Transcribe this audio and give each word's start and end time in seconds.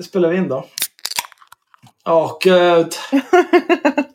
Det 0.00 0.04
spelar 0.04 0.28
vi 0.28 0.36
in 0.36 0.48
då. 0.48 0.66
Åh, 2.04 2.36
gud. 2.40 2.94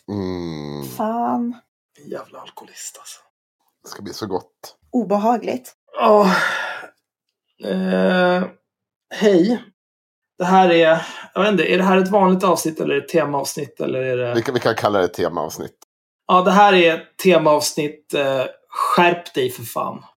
Mm. 0.07 0.83
Fan. 0.97 1.55
Jävla 2.05 2.39
alkoholist 2.39 2.97
alltså. 2.97 3.19
Det 3.83 3.89
ska 3.89 4.01
bli 4.01 4.13
så 4.13 4.27
gott. 4.27 4.75
Obehagligt. 4.91 5.73
Åh. 6.01 6.31
Eh, 7.63 8.43
hej. 9.15 9.63
Det 10.37 10.45
här 10.45 10.69
är, 10.69 11.05
jag 11.33 11.41
vet 11.41 11.51
inte, 11.51 11.73
är 11.73 11.77
det 11.77 11.83
här 11.83 11.97
ett 11.97 12.11
vanligt 12.11 12.43
avsnitt 12.43 12.79
eller 12.79 12.97
ett 12.97 13.09
temaavsnitt? 13.09 13.79
Eller 13.79 14.01
är 14.01 14.17
det... 14.17 14.33
Vi 14.33 14.41
kan, 14.41 14.53
vi 14.53 14.59
kan 14.59 14.75
kalla 14.75 14.99
det 14.99 15.07
temaavsnitt. 15.07 15.77
Ja, 16.27 16.41
det 16.41 16.51
här 16.51 16.73
är 16.73 16.95
ett 16.95 17.17
temaavsnitt. 17.23 18.13
Eh, 18.13 18.45
skärp 18.69 19.33
dig 19.33 19.49
för 19.49 19.63
fan. 19.63 20.05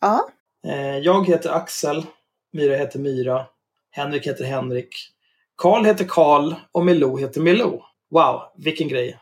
Ja. 0.00 0.28
Eh, 0.66 0.98
jag 0.98 1.26
heter 1.26 1.50
Axel. 1.50 2.06
Myra 2.54 2.76
heter 2.76 2.98
Myra. 2.98 3.46
Henrik 3.90 4.26
heter 4.26 4.44
Henrik. 4.44 4.88
Karl 5.56 5.84
heter 5.84 6.04
Karl 6.04 6.54
och 6.72 6.84
Milou 6.84 7.18
heter 7.18 7.40
Milou. 7.40 7.82
Wow, 8.10 8.42
vilken 8.56 8.88
grej. 8.88 9.18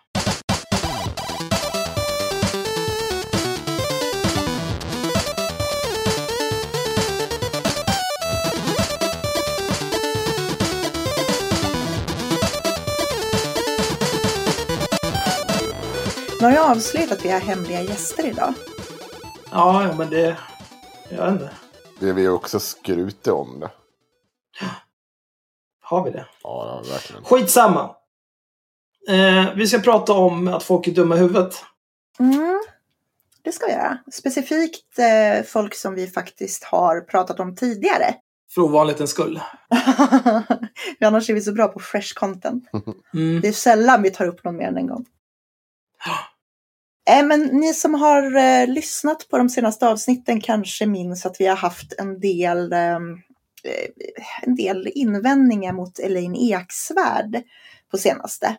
Nu 16.41 16.47
har 16.47 16.53
jag 16.53 16.71
avslöjat 16.71 17.13
att 17.13 17.25
vi 17.25 17.31
har 17.31 17.41
hemliga 17.41 17.83
gäster 17.83 18.27
idag. 18.27 18.55
Ja, 19.51 19.95
men 19.99 20.11
det... 20.11 20.37
Jag 21.09 21.25
vet 21.25 21.33
inte. 21.33 21.51
Det 22.03 22.09
är 22.09 22.13
vi 22.13 22.29
också 22.29 22.61
skruter 22.61 23.33
om 23.33 23.61
det. 23.61 23.71
Har 25.81 26.05
vi 26.05 26.11
det? 26.11 26.27
Ja, 26.43 26.83
ja 26.85 26.93
verkligen. 26.93 27.25
Skitsamma. 27.25 27.97
Eh, 29.09 29.55
vi 29.57 29.67
ska 29.67 29.79
prata 29.79 30.13
om 30.13 30.49
att 30.49 30.63
folk 30.63 30.87
är 30.87 30.93
dumma 30.93 31.17
i 31.17 31.19
huvudet. 31.19 31.65
Mm, 32.19 32.63
det 33.43 33.53
ska 33.53 33.67
vi 33.67 33.73
göra. 33.73 33.99
Specifikt 34.13 34.99
eh, 34.99 35.45
folk 35.45 35.75
som 35.75 35.95
vi 35.95 36.07
faktiskt 36.07 36.65
har 36.65 37.01
pratat 37.01 37.41
om 37.41 37.57
tidigare. 37.57 38.15
För 38.55 38.63
ovanlighetens 38.63 39.11
skull. 39.11 39.41
Annars 41.01 41.31
är 41.31 41.35
vi 41.35 41.41
så 41.41 41.53
bra 41.53 41.69
på 41.69 41.81
fresh 41.81 42.15
content. 42.15 42.65
Mm. 43.15 43.41
Det 43.41 43.49
är 43.49 43.53
sällan 43.53 44.03
vi 44.03 44.11
tar 44.11 44.27
upp 44.27 44.45
någon 44.45 44.57
mer 44.57 44.67
än 44.67 44.77
en 44.77 44.87
gång. 44.87 45.05
Äh, 47.11 47.27
men 47.27 47.41
ni 47.41 47.75
som 47.75 47.95
har 47.95 48.37
eh, 48.37 48.67
lyssnat 48.67 49.29
på 49.29 49.39
de 49.39 49.49
senaste 49.49 49.89
avsnitten 49.89 50.41
kanske 50.41 50.87
minns 50.87 51.27
att 51.27 51.41
vi 51.41 51.47
har 51.47 51.57
haft 51.57 51.93
en 51.99 52.21
del, 52.21 52.73
ehm, 52.73 53.13
eh, 53.65 53.89
en 54.43 54.55
del 54.55 54.89
invändningar 54.95 55.73
mot 55.73 55.99
Elaine 55.99 56.37
Eksvärd 56.37 57.43
på 57.91 57.99
senaste. 57.99 58.57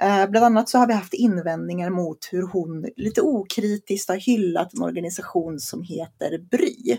Eh, 0.00 0.26
bland 0.26 0.46
annat 0.46 0.68
så 0.68 0.78
har 0.78 0.86
vi 0.86 0.92
haft 0.92 1.14
invändningar 1.14 1.90
mot 1.90 2.28
hur 2.32 2.42
hon 2.42 2.88
lite 2.96 3.20
okritiskt 3.22 4.08
har 4.08 4.16
hyllat 4.16 4.74
en 4.74 4.82
organisation 4.82 5.58
som 5.58 5.82
heter 5.82 6.38
Bry. 6.38 6.98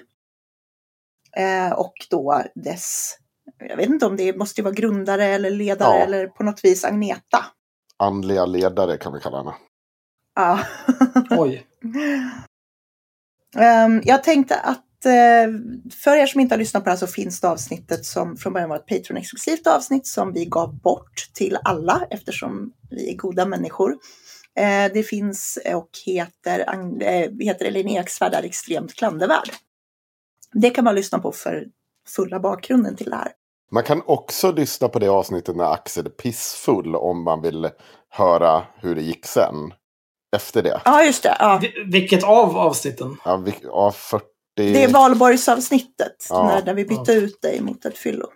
Eh, 1.38 1.72
och 1.72 1.94
då 2.10 2.44
dess, 2.56 3.18
jag 3.60 3.78
vet 3.78 3.90
inte 3.90 4.06
om 4.06 4.18
det 4.18 4.38
måste 4.38 4.62
vara 4.62 4.74
grundare 4.74 5.26
eller 5.26 5.50
ledare 5.52 5.98
Ja. 5.98 6.04
eller 6.04 6.28
på 6.28 6.44
något 6.44 6.66
vis 6.66 6.86
Agneta. 6.86 7.46
Andliga 7.98 8.46
ledare 8.46 8.98
kan 8.98 9.14
vi 9.14 9.20
kalla 9.20 9.38
henne. 9.38 9.54
Ja. 10.40 10.60
Oj. 11.30 11.66
Ehm, 13.58 14.02
jag 14.06 14.24
tänkte 14.24 14.56
att 14.56 15.06
eh, 15.06 15.52
för 16.04 16.18
er 16.18 16.26
som 16.26 16.42
inte 16.42 16.56
har 16.56 16.60
lyssnat 16.60 16.84
på 16.84 16.86
det 16.86 16.92
här 16.92 16.98
så 16.98 17.08
finns 17.08 17.42
det 17.42 17.50
avsnittet 17.50 18.06
som 18.06 18.38
från 18.38 18.54
början 18.54 18.70
var 18.70 18.76
ett 18.76 18.88
Patreon-exklusivt 18.88 19.68
avsnitt 19.68 20.08
som 20.08 20.34
vi 20.34 20.46
gav 20.46 20.82
bort 20.82 21.30
till 21.34 21.58
alla 21.64 22.08
eftersom 22.10 22.74
vi 22.90 23.14
är 23.14 23.18
goda 23.18 23.46
människor. 23.46 23.98
Eh, 24.56 24.94
det 24.94 25.04
finns 25.04 25.60
och 25.74 25.90
heter, 26.06 26.60
eh, 27.02 27.32
heter 27.40 27.66
Elin 27.66 27.88
Eksvärd 27.88 28.34
är 28.34 28.44
extremt 28.44 28.96
klandervärd. 28.96 29.50
Det 30.54 30.70
kan 30.70 30.84
man 30.84 30.96
lyssna 30.96 31.20
på 31.20 31.32
för 31.32 31.68
fulla 32.08 32.40
bakgrunden 32.40 32.96
till 32.96 33.10
det 33.10 33.16
här. 33.16 33.32
Man 33.72 33.84
kan 33.84 34.02
också 34.06 34.52
lyssna 34.52 34.90
på 34.90 35.00
det 35.00 35.08
avsnittet 35.08 35.56
när 35.56 35.74
Axel 35.74 36.06
är 36.06 36.10
pissfull 36.10 36.96
om 36.96 37.24
man 37.24 37.42
vill 37.42 37.70
höra 38.10 38.64
hur 38.76 38.96
det 38.96 39.02
gick 39.02 39.26
sen. 39.26 39.74
Efter 40.36 40.64
det. 40.64 40.82
Ja, 40.86 41.04
just 41.04 41.24
det. 41.24 41.36
Ja. 41.40 41.60
Vi- 41.62 41.84
Vilket 41.92 42.24
av 42.24 42.58
avsnitten? 42.58 43.18
Ja, 43.26 43.38
vi, 43.38 43.54
ja 43.64 43.92
40... 43.92 44.26
Det 44.56 44.84
är 44.84 44.88
valborgsavsnittet 44.88 46.28
Ja. 46.30 46.44
när, 46.48 46.66
när 46.66 46.74
vi 46.74 46.86
bytte 46.86 47.14
ut 47.14 47.42
dig 47.42 47.62
mot 47.62 47.86
ett 47.86 47.98
fyllo. 47.98 48.28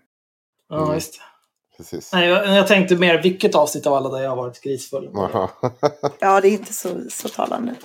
Ja, 0.70 0.82
Mm. 0.84 0.94
just 0.96 1.14
det. 1.14 1.20
Precis. 1.78 2.14
Nej, 2.14 2.30
jag, 2.30 2.48
jag 2.48 2.68
tänkte 2.68 2.96
mer 2.96 3.22
vilket 3.22 3.56
avsnitt 3.56 3.86
av 3.88 3.94
alla 3.94 4.10
där 4.10 4.24
jag 4.24 4.30
har 4.30 4.38
varit 4.38 4.62
grisfull. 4.62 5.10
Ja, 6.20 6.42
det 6.42 6.48
är 6.48 6.52
inte 6.52 6.74
så, 6.74 6.90
så 7.10 7.30
talande. 7.30 7.76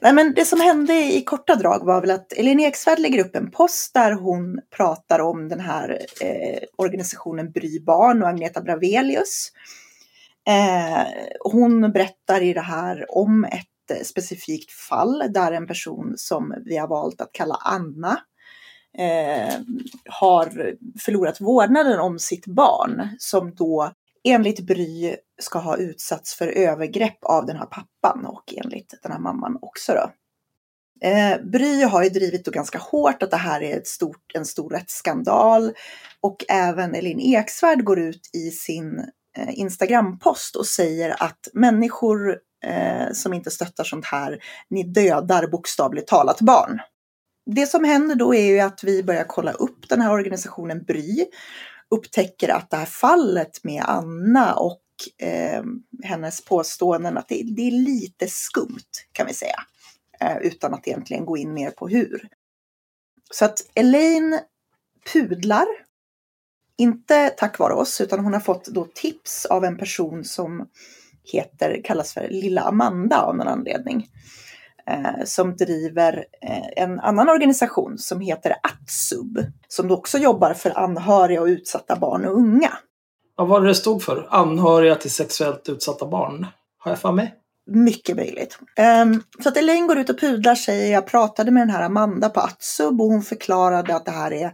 Nej, 0.00 0.12
men 0.12 0.34
det 0.34 0.44
som 0.44 0.60
hände 0.60 0.94
i 0.94 1.22
korta 1.24 1.54
drag 1.54 1.84
var 1.86 2.00
väl 2.00 2.10
att 2.10 2.32
Elin 2.32 2.60
Eksvärd 2.60 2.98
lägger 2.98 3.24
upp 3.24 3.36
en 3.36 3.50
post 3.50 3.94
där 3.94 4.12
hon 4.12 4.60
pratar 4.76 5.18
om 5.20 5.48
den 5.48 5.60
här 5.60 5.98
eh, 6.20 6.58
organisationen 6.76 7.50
Bry 7.52 7.80
Barn 7.80 8.22
och 8.22 8.28
Agneta 8.28 8.60
Bravelius. 8.60 9.52
Eh, 10.46 11.06
hon 11.40 11.92
berättar 11.92 12.42
i 12.42 12.52
det 12.52 12.60
här 12.60 13.06
om 13.08 13.44
ett 13.44 13.90
eh, 13.90 14.02
specifikt 14.04 14.72
fall 14.72 15.22
där 15.30 15.52
en 15.52 15.66
person 15.66 16.14
som 16.16 16.54
vi 16.64 16.76
har 16.76 16.88
valt 16.88 17.20
att 17.20 17.32
kalla 17.32 17.54
Anna 17.54 18.20
eh, 18.98 19.54
har 20.08 20.74
förlorat 21.00 21.40
vårdnaden 21.40 22.00
om 22.00 22.18
sitt 22.18 22.46
barn 22.46 23.08
som 23.18 23.54
då 23.54 23.92
enligt 24.24 24.60
Bry 24.60 25.16
ska 25.42 25.58
ha 25.58 25.76
utsatts 25.76 26.34
för 26.34 26.48
övergrepp 26.48 27.24
av 27.24 27.46
den 27.46 27.56
här 27.56 27.66
pappan 27.66 28.26
och 28.26 28.54
enligt 28.56 28.94
den 29.02 29.12
här 29.12 29.18
mamman 29.18 29.58
också. 29.62 29.92
Då. 29.92 30.10
Eh, 31.08 31.42
Bry 31.42 31.82
har 31.82 32.02
ju 32.02 32.10
drivit 32.10 32.44
då 32.44 32.50
ganska 32.50 32.78
hårt 32.78 33.22
att 33.22 33.30
det 33.30 33.36
här 33.36 33.62
är 33.62 33.76
ett 33.76 33.86
stort, 33.86 34.32
en 34.34 34.44
stor 34.44 34.70
rättsskandal 34.70 35.72
och 36.20 36.44
även 36.48 36.94
Elin 36.94 37.20
Eksvärd 37.20 37.84
går 37.84 37.98
ut 37.98 38.30
i 38.32 38.50
sin 38.50 39.10
Eh, 39.38 39.58
Instagram-post 39.58 40.56
och 40.56 40.66
säger 40.66 41.22
att 41.22 41.48
människor 41.52 42.38
eh, 42.64 43.12
som 43.12 43.32
inte 43.32 43.50
stöttar 43.50 43.84
sånt 43.84 44.04
här, 44.04 44.38
ni 44.70 44.82
dödar 44.82 45.46
bokstavligt 45.46 46.08
talat 46.08 46.40
barn. 46.40 46.80
Det 47.46 47.66
som 47.66 47.84
händer 47.84 48.14
då 48.14 48.34
är 48.34 48.46
ju 48.46 48.60
att 48.60 48.84
vi 48.84 49.02
börjar 49.02 49.24
kolla 49.24 49.52
upp 49.52 49.88
den 49.88 50.00
här 50.00 50.12
organisationen 50.12 50.84
Bry 50.84 51.26
upptäcker 51.90 52.48
att 52.48 52.70
det 52.70 52.76
här 52.76 52.86
fallet 52.86 53.64
med 53.64 53.84
Anna 53.86 54.54
och 54.54 54.82
eh, 55.18 55.62
hennes 56.02 56.44
påståenden 56.44 57.18
att 57.18 57.28
det, 57.28 57.42
det 57.56 57.62
är 57.62 57.70
lite 57.70 58.28
skumt 58.28 58.90
kan 59.12 59.26
vi 59.26 59.34
säga. 59.34 59.56
Eh, 60.20 60.36
utan 60.36 60.74
att 60.74 60.88
egentligen 60.88 61.24
gå 61.24 61.36
in 61.36 61.54
mer 61.54 61.70
på 61.70 61.88
hur. 61.88 62.28
Så 63.30 63.44
att 63.44 63.58
Elaine 63.74 64.40
pudlar. 65.12 65.66
Inte 66.78 67.28
tack 67.28 67.58
vare 67.58 67.74
oss 67.74 68.00
utan 68.00 68.20
hon 68.20 68.32
har 68.32 68.40
fått 68.40 68.66
då 68.66 68.86
tips 68.94 69.46
av 69.46 69.64
en 69.64 69.78
person 69.78 70.24
som 70.24 70.68
heter, 71.32 71.80
kallas 71.84 72.14
för 72.14 72.28
Lilla 72.30 72.62
Amanda 72.62 73.20
av 73.20 73.36
någon 73.36 73.48
anledning. 73.48 74.06
Eh, 74.86 75.24
som 75.24 75.56
driver 75.56 76.24
eh, 76.42 76.84
en 76.84 77.00
annan 77.00 77.28
organisation 77.28 77.98
som 77.98 78.20
heter 78.20 78.54
Atsub. 78.62 79.38
Som 79.68 79.90
också 79.90 80.18
jobbar 80.18 80.54
för 80.54 80.78
anhöriga 80.78 81.40
och 81.40 81.46
utsatta 81.46 81.96
barn 81.96 82.24
och 82.24 82.36
unga. 82.36 82.72
Vad 83.36 83.48
var 83.48 83.60
det 83.60 83.66
det 83.66 83.74
stod 83.74 84.02
för? 84.02 84.28
Anhöriga 84.30 84.94
till 84.94 85.10
sexuellt 85.10 85.68
utsatta 85.68 86.06
barn. 86.06 86.46
Har 86.78 86.92
jag 86.92 86.98
för 86.98 87.12
mig? 87.12 87.34
Mycket 87.66 88.16
möjligt. 88.16 88.58
Um, 89.02 89.22
så 89.42 89.48
att 89.48 89.56
Elaine 89.56 89.86
går 89.86 89.98
ut 89.98 90.10
och 90.10 90.20
pudlar 90.20 90.54
sig. 90.54 90.90
Jag 90.90 91.06
pratade 91.06 91.50
med 91.50 91.60
den 91.60 91.70
här 91.70 91.82
Amanda 91.82 92.28
på 92.28 92.40
Atsub 92.40 93.00
och 93.00 93.06
hon 93.06 93.22
förklarade 93.22 93.96
att 93.96 94.04
det 94.04 94.10
här 94.10 94.32
är 94.32 94.52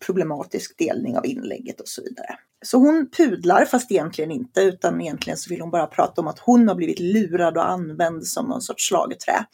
problematisk 0.00 0.78
delning 0.78 1.18
av 1.18 1.26
inlägget 1.26 1.80
och 1.80 1.88
så 1.88 2.02
vidare. 2.02 2.38
Så 2.64 2.78
hon 2.78 3.10
pudlar 3.16 3.64
fast 3.64 3.92
egentligen 3.92 4.30
inte 4.30 4.60
utan 4.60 5.00
egentligen 5.00 5.36
så 5.36 5.50
vill 5.50 5.60
hon 5.60 5.70
bara 5.70 5.86
prata 5.86 6.20
om 6.20 6.26
att 6.28 6.38
hon 6.38 6.68
har 6.68 6.74
blivit 6.74 6.98
lurad 6.98 7.56
och 7.56 7.70
använd 7.70 8.26
som 8.26 8.46
någon 8.46 8.62
sorts 8.62 8.88
slagträ. 8.88 9.44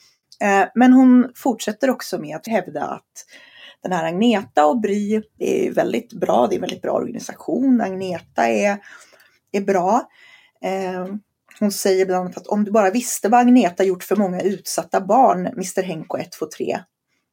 Eh, 0.40 0.68
men 0.74 0.92
hon 0.92 1.32
fortsätter 1.34 1.90
också 1.90 2.18
med 2.18 2.36
att 2.36 2.46
hävda 2.46 2.84
att 2.84 3.24
den 3.82 3.92
här 3.92 4.04
Agneta 4.04 4.66
och 4.66 4.80
Bry 4.80 5.22
är 5.38 5.70
väldigt 5.70 6.12
bra. 6.12 6.46
Det 6.46 6.54
är 6.54 6.56
en 6.56 6.60
väldigt 6.60 6.82
bra 6.82 6.92
organisation. 6.92 7.80
Agneta 7.80 8.48
är, 8.48 8.78
är 9.52 9.60
bra. 9.60 10.08
Eh, 10.64 11.06
hon 11.60 11.72
säger 11.72 12.06
bland 12.06 12.20
annat 12.20 12.36
att 12.36 12.46
om 12.46 12.64
du 12.64 12.70
bara 12.70 12.90
visste 12.90 13.28
vad 13.28 13.40
Agneta 13.40 13.84
gjort 13.84 14.04
för 14.04 14.16
många 14.16 14.40
utsatta 14.40 15.00
barn, 15.00 15.46
Mr 15.46 15.82
Henko 15.82 16.16
123, 16.16 16.78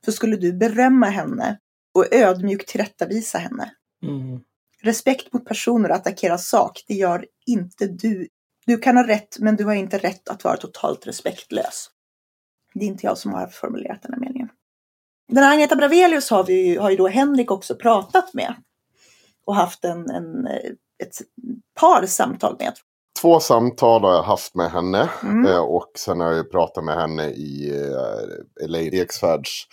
så 0.06 0.12
skulle 0.12 0.36
du 0.36 0.54
berömma 0.54 1.06
henne 1.06 1.60
och 1.96 2.14
ödmjukt 2.14 2.70
tillrättavisa 2.70 3.38
henne. 3.38 3.72
Mm. 4.04 4.40
Respekt 4.84 5.34
mot 5.34 5.46
personer 5.46 5.90
och 5.90 5.96
attackera 5.96 6.38
sak, 6.38 6.84
det 6.88 6.94
gör 6.94 7.26
inte 7.46 7.88
du. 7.88 8.28
Du 8.66 8.78
kan 8.78 8.98
ha 8.98 9.08
rätt, 9.08 9.40
men 9.40 9.56
du 9.56 9.66
har 9.66 9.74
inte 9.74 9.98
rätt 9.98 10.30
att 10.30 10.44
vara 10.44 10.58
totalt 10.58 11.08
respektlös. 11.08 11.90
Det 12.74 12.86
är 12.86 12.88
inte 12.88 13.06
jag 13.06 13.18
som 13.18 13.34
har 13.34 13.48
formulerat 13.48 14.02
den 14.02 14.14
här 14.14 14.20
meningen. 14.20 14.50
Den 15.28 15.44
här 15.44 15.54
Agneta 15.54 15.76
Bravelius 15.76 16.30
har, 16.30 16.44
vi, 16.44 16.68
ju- 16.68 16.80
har 16.80 16.90
ju 16.90 16.98
då 16.98 17.08
Henrik 17.08 17.52
också 17.52 17.76
pratat 17.76 18.34
med. 18.34 18.56
och 19.46 19.56
haft 19.56 19.86
en, 19.86 20.10
en, 20.10 20.48
ett 21.04 21.16
par 21.80 22.06
samtal 22.06 22.56
med. 22.60 22.74
Två 23.22 23.40
samtal 23.40 24.02
har 24.02 24.14
jag 24.14 24.24
haft 24.24 24.56
med 24.56 24.72
henne. 24.72 25.10
Mm. 25.24 25.46
Eh, 25.46 25.60
och 25.60 25.92
sen 25.98 26.20
har 26.20 26.32
jag 26.32 26.52
pratat 26.52 26.84
med 26.84 26.96
henne 26.96 27.28
i 27.30 27.70
eh, 27.70 28.64
Elaine 28.66 28.94
Eksvärds 29.02 29.68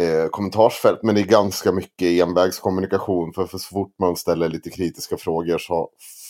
eh, 0.00 0.28
kommentarsfält. 0.30 1.00
Men 1.02 1.14
det 1.14 1.20
är 1.20 1.26
ganska 1.26 1.72
mycket 1.72 2.06
envägskommunikation. 2.06 3.32
För, 3.32 3.46
för 3.46 3.58
så 3.58 3.68
fort 3.68 3.94
man 3.98 4.16
ställer 4.16 4.48
lite 4.48 4.70
kritiska 4.70 5.16
frågor 5.16 5.58
så 5.58 5.88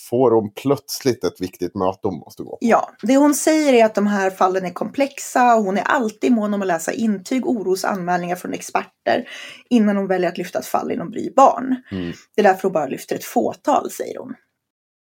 får 0.09 0.31
hon 0.31 0.51
plötsligt 0.53 1.23
ett 1.23 1.41
viktigt 1.41 1.75
möte 1.75 1.99
hon 2.03 2.19
måste 2.19 2.43
gå. 2.43 2.57
Ja, 2.61 2.89
det 3.01 3.17
hon 3.17 3.35
säger 3.35 3.73
är 3.73 3.85
att 3.85 3.95
de 3.95 4.07
här 4.07 4.29
fallen 4.29 4.65
är 4.65 4.69
komplexa 4.69 5.55
och 5.55 5.63
hon 5.63 5.77
är 5.77 5.83
alltid 5.83 6.31
mån 6.31 6.53
om 6.53 6.61
att 6.61 6.67
läsa 6.67 6.91
intyg, 6.91 7.47
orosanmälningar 7.47 8.35
från 8.35 8.53
experter 8.53 9.27
innan 9.69 9.97
hon 9.97 10.07
väljer 10.07 10.29
att 10.29 10.37
lyfta 10.37 10.59
ett 10.59 10.65
fall 10.65 10.91
inom 10.91 11.09
Bry 11.09 11.33
barn. 11.35 11.75
Mm. 11.91 12.11
Det 12.35 12.41
är 12.41 12.43
därför 12.43 12.63
hon 12.63 12.73
bara 12.73 12.87
lyfter 12.87 13.15
ett 13.15 13.23
fåtal, 13.23 13.91
säger 13.91 14.19
hon. 14.19 14.33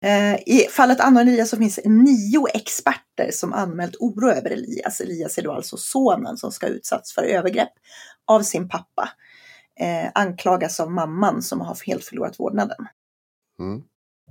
Eh, 0.03 0.35
I 0.45 0.67
fallet 0.71 0.99
Anna 0.99 1.19
och 1.19 1.27
Elias 1.27 1.49
så 1.49 1.57
finns 1.57 1.79
nio 1.85 2.47
experter 2.53 3.31
som 3.31 3.53
anmält 3.53 3.95
oro 3.99 4.29
över 4.29 4.49
Elias. 4.49 5.01
Elias 5.01 5.37
är 5.37 5.41
då 5.41 5.51
alltså 5.51 5.77
sonen 5.77 6.37
som 6.37 6.51
ska 6.51 6.67
utsatts 6.67 7.13
för 7.13 7.23
övergrepp 7.23 7.73
av 8.27 8.41
sin 8.41 8.69
pappa. 8.69 9.09
Eh, 9.79 10.11
anklagas 10.13 10.79
av 10.79 10.91
mamman 10.91 11.41
som 11.41 11.61
har 11.61 11.77
helt 11.85 12.03
förlorat 12.03 12.39
vårdnaden. 12.39 12.87
Mm. 13.59 13.81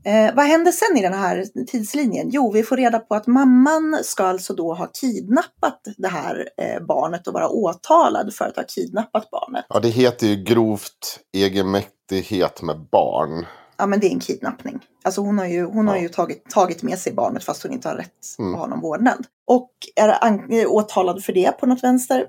Eh, 0.05 0.35
vad 0.35 0.45
händer 0.45 0.73
sen 0.73 0.97
i 0.97 1.03
den 1.03 1.15
här 1.15 1.45
tidslinjen? 1.67 2.29
Jo, 2.31 2.53
vi 2.53 2.63
får 2.63 2.77
reda 2.77 2.99
på 2.99 3.15
att 3.15 3.27
mamman 3.27 3.99
ska 4.03 4.25
alltså 4.25 4.55
då 4.55 4.75
ha 4.75 4.87
kidnappat 4.87 5.81
det 5.97 6.09
här 6.09 6.49
eh, 6.57 6.83
barnet 6.83 7.27
och 7.27 7.35
vara 7.35 7.49
åtalad 7.49 8.35
för 8.35 8.45
att 8.45 8.57
ha 8.57 8.65
kidnappat 8.69 9.31
barnet. 9.31 9.65
Ja, 9.69 9.81
det 9.81 9.89
heter 9.89 10.27
ju 10.27 10.45
grovt 10.45 11.21
egenmäktighet 11.33 12.63
med 12.63 12.89
barn. 12.93 13.47
Ja, 13.81 13.87
men 13.87 14.01
det 14.01 14.07
är 14.07 14.11
en 14.13 14.21
kidnappning. 14.21 14.79
Alltså 15.03 15.21
hon 15.21 15.39
har 15.39 15.47
ju, 15.47 15.65
hon 15.65 15.89
har 15.89 15.97
Ja. 15.97 16.03
ju 16.03 16.09
tagit, 16.09 16.51
tagit 16.51 16.83
med 16.83 16.99
sig 16.99 17.13
barnet 17.13 17.45
fast 17.45 17.63
hon 17.63 17.73
inte 17.73 17.89
har 17.89 17.95
rätt 17.97 18.37
Mm. 18.39 18.55
att 18.55 18.61
ha 18.61 18.67
någon 18.67 18.81
vårdnad. 18.81 19.27
Och 19.47 19.71
är 19.97 20.25
an- 20.25 20.67
åtalad 20.69 21.25
för 21.25 21.33
det 21.33 21.59
på 21.61 21.67
något 21.67 21.83
vänster. 21.85 22.21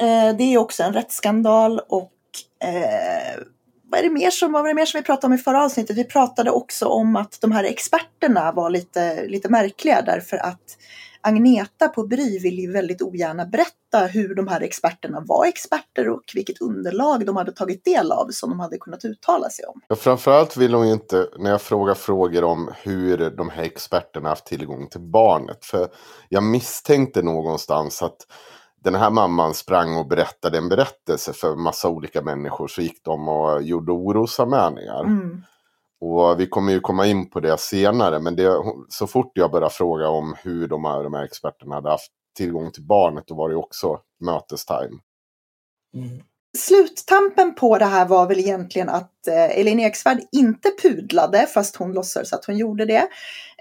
Eh, 0.00 0.36
det 0.36 0.42
är 0.54 0.58
också 0.58 0.82
en 0.82 0.92
rättsskandal 0.92 1.80
och 1.88 2.12
eh, 2.64 3.42
vad 3.90 4.00
är 4.00 4.04
det 4.04 4.10
mer 4.10 4.30
som, 4.30 4.52
vad 4.52 4.62
var 4.62 4.68
det 4.68 4.74
mer 4.74 4.84
som 4.86 4.98
vi 4.98 5.04
pratade 5.04 5.26
om 5.26 5.32
i 5.32 5.38
förra 5.38 5.64
avsnittet? 5.64 5.96
Vi 5.96 6.04
pratade 6.04 6.50
också 6.50 6.86
om 6.86 7.16
att 7.16 7.38
de 7.40 7.52
här 7.52 7.64
experterna 7.64 8.52
var 8.52 8.70
lite, 8.70 9.26
lite 9.26 9.48
märkliga 9.48 10.02
därför 10.02 10.36
att 10.36 10.76
Agneta 11.22 11.88
på 11.88 12.06
Bry 12.06 12.38
vill 12.38 12.58
ju 12.58 12.72
väldigt 12.72 13.02
ogärna 13.02 13.46
berätta 13.46 14.06
hur 14.12 14.34
de 14.34 14.48
här 14.48 14.60
experterna 14.60 15.20
var 15.20 15.46
experter 15.46 16.08
och 16.08 16.22
vilket 16.34 16.60
underlag 16.60 17.26
de 17.26 17.36
hade 17.36 17.52
tagit 17.52 17.84
del 17.84 18.12
av 18.12 18.28
som 18.30 18.50
de 18.50 18.60
hade 18.60 18.78
kunnat 18.78 19.04
uttala 19.04 19.50
sig 19.50 19.64
om. 19.64 19.80
Ja, 19.88 19.96
framförallt 19.96 20.56
vill 20.56 20.74
hon 20.74 20.86
inte, 20.86 21.28
när 21.38 21.50
jag 21.50 21.62
frågar 21.62 21.94
frågor 21.94 22.44
om 22.44 22.70
hur 22.82 23.30
de 23.30 23.48
här 23.48 23.62
experterna 23.62 24.28
haft 24.28 24.46
tillgång 24.46 24.88
till 24.88 25.00
barnet. 25.00 25.64
För 25.64 25.88
jag 26.28 26.42
misstänkte 26.42 27.22
någonstans 27.22 28.02
att 28.02 28.26
den 28.84 28.94
här 28.94 29.10
mamman 29.10 29.54
sprang 29.54 29.96
och 29.96 30.06
berättade 30.06 30.58
en 30.58 30.68
berättelse 30.68 31.32
för 31.32 31.56
massa 31.56 31.88
olika 31.88 32.22
människor. 32.22 32.68
Så 32.68 32.82
gick 32.82 33.04
de 33.04 33.28
och 33.28 33.62
gjorde 33.62 33.92
orosanmälningar. 33.92 35.00
Mm. 35.00 35.42
Och 36.00 36.40
vi 36.40 36.46
kommer 36.46 36.72
ju 36.72 36.80
komma 36.80 37.06
in 37.06 37.30
på 37.30 37.40
det 37.40 37.60
senare. 37.60 38.20
Men 38.20 38.36
det, 38.36 38.62
så 38.88 39.06
fort 39.06 39.32
jag 39.34 39.50
började 39.50 39.74
fråga 39.74 40.08
om 40.08 40.34
hur 40.42 40.68
de 40.68 40.84
här, 40.84 41.02
de 41.02 41.14
här 41.14 41.24
experterna 41.24 41.74
hade 41.74 41.90
haft 41.90 42.12
tillgång 42.36 42.70
till 42.70 42.82
barnet. 42.82 43.24
Då 43.26 43.34
var 43.34 43.48
det 43.48 43.56
också 43.56 44.00
mötestime. 44.20 45.00
Mm. 45.94 46.22
Sluttampen 46.58 47.54
på 47.54 47.78
det 47.78 47.84
här 47.84 48.06
var 48.06 48.26
väl 48.26 48.38
egentligen 48.38 48.88
att 48.88 49.26
eh, 49.28 49.58
Elin 49.58 49.80
Eksvärd 49.80 50.20
inte 50.32 50.70
pudlade 50.82 51.46
fast 51.46 51.76
hon 51.76 51.92
låtsades 51.92 52.32
att 52.32 52.44
hon 52.44 52.56
gjorde 52.56 52.84
det. 52.84 53.08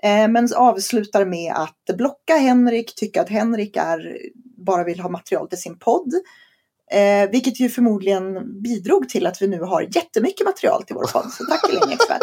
Eh, 0.03 0.27
men 0.27 0.47
avslutar 0.56 1.25
med 1.25 1.53
att 1.56 1.97
blocka 1.97 2.36
Henrik, 2.36 2.95
tycka 2.95 3.21
att 3.21 3.30
Henrik 3.30 3.77
är, 3.77 4.18
bara 4.57 4.83
vill 4.83 5.00
ha 5.00 5.09
material 5.09 5.50
till 5.50 5.62
sin 5.62 5.80
podd. 5.80 6.13
Eh, 6.91 7.30
vilket 7.31 7.59
ju 7.59 7.69
förmodligen 7.69 8.62
bidrog 8.62 9.09
till 9.09 9.27
att 9.27 9.41
vi 9.41 9.47
nu 9.47 9.62
har 9.62 9.81
jättemycket 9.81 10.45
material 10.45 10.83
till 10.83 10.95
vår 10.95 11.12
podd. 11.13 11.31
Så 11.31 11.44
tack 11.45 11.69
Elin 11.69 11.91
Eksvärd. 11.91 12.21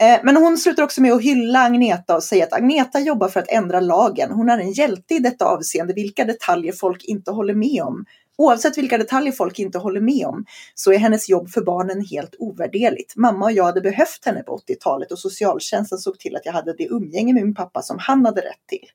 Eh, 0.00 0.20
Men 0.22 0.36
hon 0.36 0.58
slutar 0.58 0.82
också 0.82 1.02
med 1.02 1.12
att 1.12 1.22
hylla 1.22 1.58
Agneta 1.58 2.16
och 2.16 2.22
säga 2.22 2.44
att 2.44 2.52
Agneta 2.52 3.00
jobbar 3.00 3.28
för 3.28 3.40
att 3.40 3.48
ändra 3.48 3.80
lagen. 3.80 4.30
Hon 4.30 4.48
är 4.48 4.58
en 4.58 4.72
hjälte 4.72 5.14
i 5.14 5.18
detta 5.18 5.44
avseende, 5.44 5.94
vilka 5.94 6.24
detaljer 6.24 6.72
folk 6.72 7.04
inte 7.04 7.30
håller 7.30 7.54
med 7.54 7.82
om. 7.82 8.04
Oavsett 8.38 8.78
vilka 8.78 8.98
detaljer 8.98 9.32
folk 9.32 9.58
inte 9.58 9.78
håller 9.78 10.00
med 10.00 10.26
om 10.26 10.44
så 10.74 10.92
är 10.92 10.98
hennes 10.98 11.28
jobb 11.28 11.50
för 11.50 11.60
barnen 11.60 12.04
helt 12.04 12.34
ovärderligt. 12.38 13.16
Mamma 13.16 13.44
och 13.44 13.52
jag 13.52 13.64
hade 13.64 13.80
behövt 13.80 14.24
henne 14.24 14.42
på 14.42 14.56
80-talet 14.56 15.12
och 15.12 15.18
socialtjänsten 15.18 15.98
såg 15.98 16.18
till 16.18 16.36
att 16.36 16.46
jag 16.46 16.52
hade 16.52 16.72
det 16.72 16.86
umgänge 16.86 17.34
med 17.34 17.44
min 17.44 17.54
pappa 17.54 17.82
som 17.82 17.96
han 18.00 18.26
hade 18.26 18.40
rätt 18.40 18.66
till. 18.68 18.86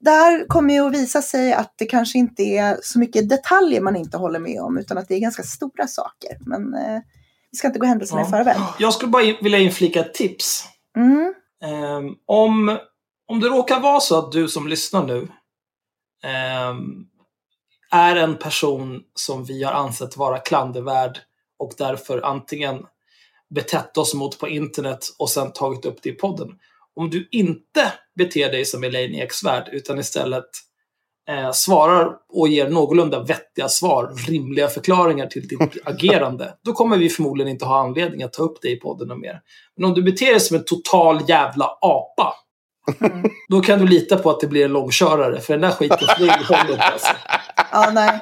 Där 0.00 0.46
kommer 0.48 0.74
ju 0.74 0.86
att 0.86 0.94
visa 0.94 1.22
sig 1.22 1.52
att 1.52 1.74
det 1.78 1.86
kanske 1.86 2.18
inte 2.18 2.42
är 2.42 2.78
så 2.82 2.98
mycket 2.98 3.28
detaljer 3.28 3.80
man 3.80 3.96
inte 3.96 4.16
håller 4.16 4.38
med 4.38 4.60
om 4.60 4.78
utan 4.78 4.98
att 4.98 5.08
det 5.08 5.14
är 5.14 5.20
ganska 5.20 5.42
stora 5.42 5.86
saker. 5.86 6.38
Men 6.40 6.74
eh, 6.74 7.00
vi 7.50 7.58
ska 7.58 7.66
inte 7.66 7.78
gå 7.78 7.86
händelserna 7.86 8.20
Ja. 8.20 8.26
i 8.26 8.30
förväg. 8.30 8.56
Jag 8.78 8.94
skulle 8.94 9.10
bara 9.10 9.22
vilja 9.42 9.58
inflika 9.58 10.00
ett 10.00 10.14
tips. 10.14 10.64
Mm. 10.96 11.34
Ehm, 11.64 12.14
om, 12.26 12.78
om 13.26 13.40
det 13.40 13.48
råkar 13.48 13.80
vara 13.80 14.00
så 14.00 14.18
att 14.18 14.32
du 14.32 14.48
som 14.48 14.68
lyssnar 14.68 15.06
nu 15.06 15.28
ehm, 16.24 17.06
är 17.90 18.16
en 18.16 18.36
person 18.36 19.02
som 19.14 19.44
vi 19.44 19.64
har 19.64 19.72
ansett 19.72 20.16
vara 20.16 20.38
klandervärd 20.38 21.18
och 21.58 21.72
därför 21.78 22.22
antingen 22.22 22.86
betett 23.54 23.96
oss 23.96 24.14
mot 24.14 24.38
på 24.38 24.48
internet 24.48 25.06
och 25.18 25.30
sen 25.30 25.52
tagit 25.52 25.84
upp 25.84 26.02
det 26.02 26.08
i 26.08 26.12
podden. 26.12 26.58
Om 27.00 27.10
du 27.10 27.28
inte 27.30 27.92
beter 28.16 28.52
dig 28.52 28.64
som 28.64 28.84
Elaine 28.84 29.14
Eksvärd 29.14 29.68
utan 29.72 29.98
istället 29.98 30.44
eh, 31.28 31.52
svarar 31.52 32.16
och 32.28 32.48
ger 32.48 32.68
någorlunda 32.68 33.22
vettiga 33.22 33.68
svar, 33.68 34.12
rimliga 34.28 34.68
förklaringar 34.68 35.26
till 35.26 35.48
ditt 35.48 35.76
agerande, 35.84 36.54
då 36.64 36.72
kommer 36.72 36.98
vi 36.98 37.08
förmodligen 37.08 37.50
inte 37.50 37.64
ha 37.64 37.80
anledning 37.80 38.22
att 38.22 38.32
ta 38.32 38.42
upp 38.42 38.58
det 38.62 38.70
i 38.70 38.76
podden 38.76 39.10
och 39.10 39.18
mer. 39.18 39.40
Men 39.76 39.84
om 39.84 39.94
du 39.94 40.02
beter 40.02 40.26
dig 40.26 40.40
som 40.40 40.56
en 40.56 40.64
total 40.64 41.28
jävla 41.28 41.78
apa, 41.80 42.34
Mm. 43.00 43.30
då 43.48 43.60
kan 43.60 43.78
du 43.78 43.86
lita 43.86 44.16
på 44.16 44.30
att 44.30 44.40
det 44.40 44.46
blir 44.46 44.64
en 44.64 44.72
långkörare, 44.72 45.40
för 45.40 45.52
den 45.52 45.60
där 45.60 45.70
skiten 45.70 46.08
flyger 46.16 46.44
håller 46.44 46.72
inte 46.72 46.84
alltså. 46.84 47.12
Ja, 47.72 47.90
nej. 47.94 48.20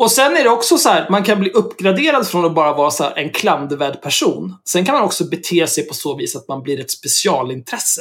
Och 0.00 0.10
sen 0.10 0.36
är 0.36 0.44
det 0.44 0.50
också 0.50 0.78
så 0.78 0.88
här, 0.88 1.06
man 1.10 1.22
kan 1.22 1.40
bli 1.40 1.50
uppgraderad 1.50 2.26
från 2.26 2.44
att 2.44 2.54
bara 2.54 2.72
vara 2.72 2.90
så 2.90 3.04
här 3.04 3.18
en 3.18 3.30
klandervärd 3.30 4.02
person. 4.02 4.54
Sen 4.68 4.84
kan 4.84 4.94
man 4.94 5.04
också 5.04 5.24
bete 5.24 5.66
sig 5.66 5.88
på 5.88 5.94
så 5.94 6.16
vis 6.16 6.36
att 6.36 6.48
man 6.48 6.62
blir 6.62 6.80
ett 6.80 6.90
specialintresse. 6.90 8.00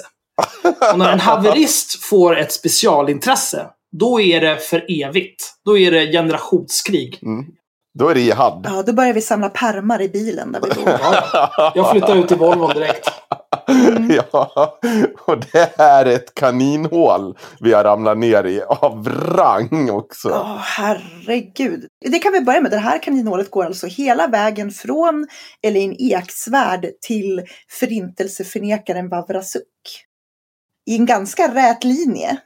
Och 0.92 1.00
när 1.00 1.12
en 1.14 1.20
haverist 1.20 2.04
får 2.04 2.38
ett 2.38 2.52
specialintresse, 2.52 3.66
då 3.98 4.22
är 4.22 4.42
det 4.42 4.58
för 4.58 4.86
evigt. 5.04 5.54
Då 5.66 5.78
är 5.78 5.92
det 5.92 6.12
generationskrig. 6.12 7.20
Mm. 7.22 7.46
Då 8.00 8.08
är 8.08 8.14
det 8.14 8.22
jihad. 8.22 8.66
Ja, 8.70 8.84
då 8.84 8.94
börjar 8.94 9.14
vi 9.14 9.22
samla 9.22 9.50
pärmar 9.50 10.02
i 10.02 10.10
bilen 10.10 10.52
där 10.52 10.62
vi 10.62 10.84
bor. 10.84 10.94
Ja, 11.02 11.72
jag 11.76 11.92
flyttar 11.92 12.16
ut 12.16 12.28
till 12.28 12.38
Volvon 12.38 12.74
direkt. 12.74 13.10
ja, 14.32 14.80
och 15.26 15.38
det 15.52 15.80
är 15.80 16.06
ett 16.06 16.34
kaninhål 16.34 17.38
vi 17.60 17.74
har 17.74 17.84
ramlat 17.84 18.18
ner 18.18 18.44
i 18.44 18.62
av 18.62 19.10
rang 19.10 19.90
också. 19.92 20.30
Åh, 20.30 20.58
herregud. 20.58 21.88
Det 22.12 22.20
kan 22.20 22.34
vi 22.34 22.42
börja 22.42 22.62
med. 22.62 22.72
Det 22.72 22.78
här 22.78 23.00
kaninhålet 23.04 23.52
går 23.52 23.66
alltså 23.66 23.88
hela 23.88 24.28
vägen 24.28 24.72
från 24.72 25.28
Elin 25.62 25.96
Eksvärd 26.00 26.88
till 27.02 27.42
förintelseförnekaren 27.80 29.10
Vavrasuk. 29.10 29.64
I 30.90 30.96
en 30.96 31.06
ganska 31.06 31.54
rät 31.54 31.84
linje. 31.84 32.38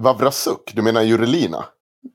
Vavrasuk, 0.00 0.72
du 0.74 0.82
menar 0.82 1.02
Jurelina? 1.02 1.64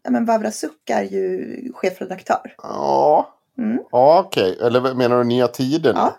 Ja, 0.03 0.11
men 0.11 0.25
Vavrasuk 0.25 0.89
är 0.89 1.03
ju 1.03 1.71
chefredaktör. 1.73 2.55
Ja, 2.57 3.31
Mm. 3.57 3.79
ja 3.91 4.23
okej. 4.27 4.57
Eller 4.61 4.79
vad 4.79 4.97
menar 4.97 5.17
du 5.17 5.23
Nya 5.23 5.47
Tider? 5.47 5.93
Ja. 5.93 6.15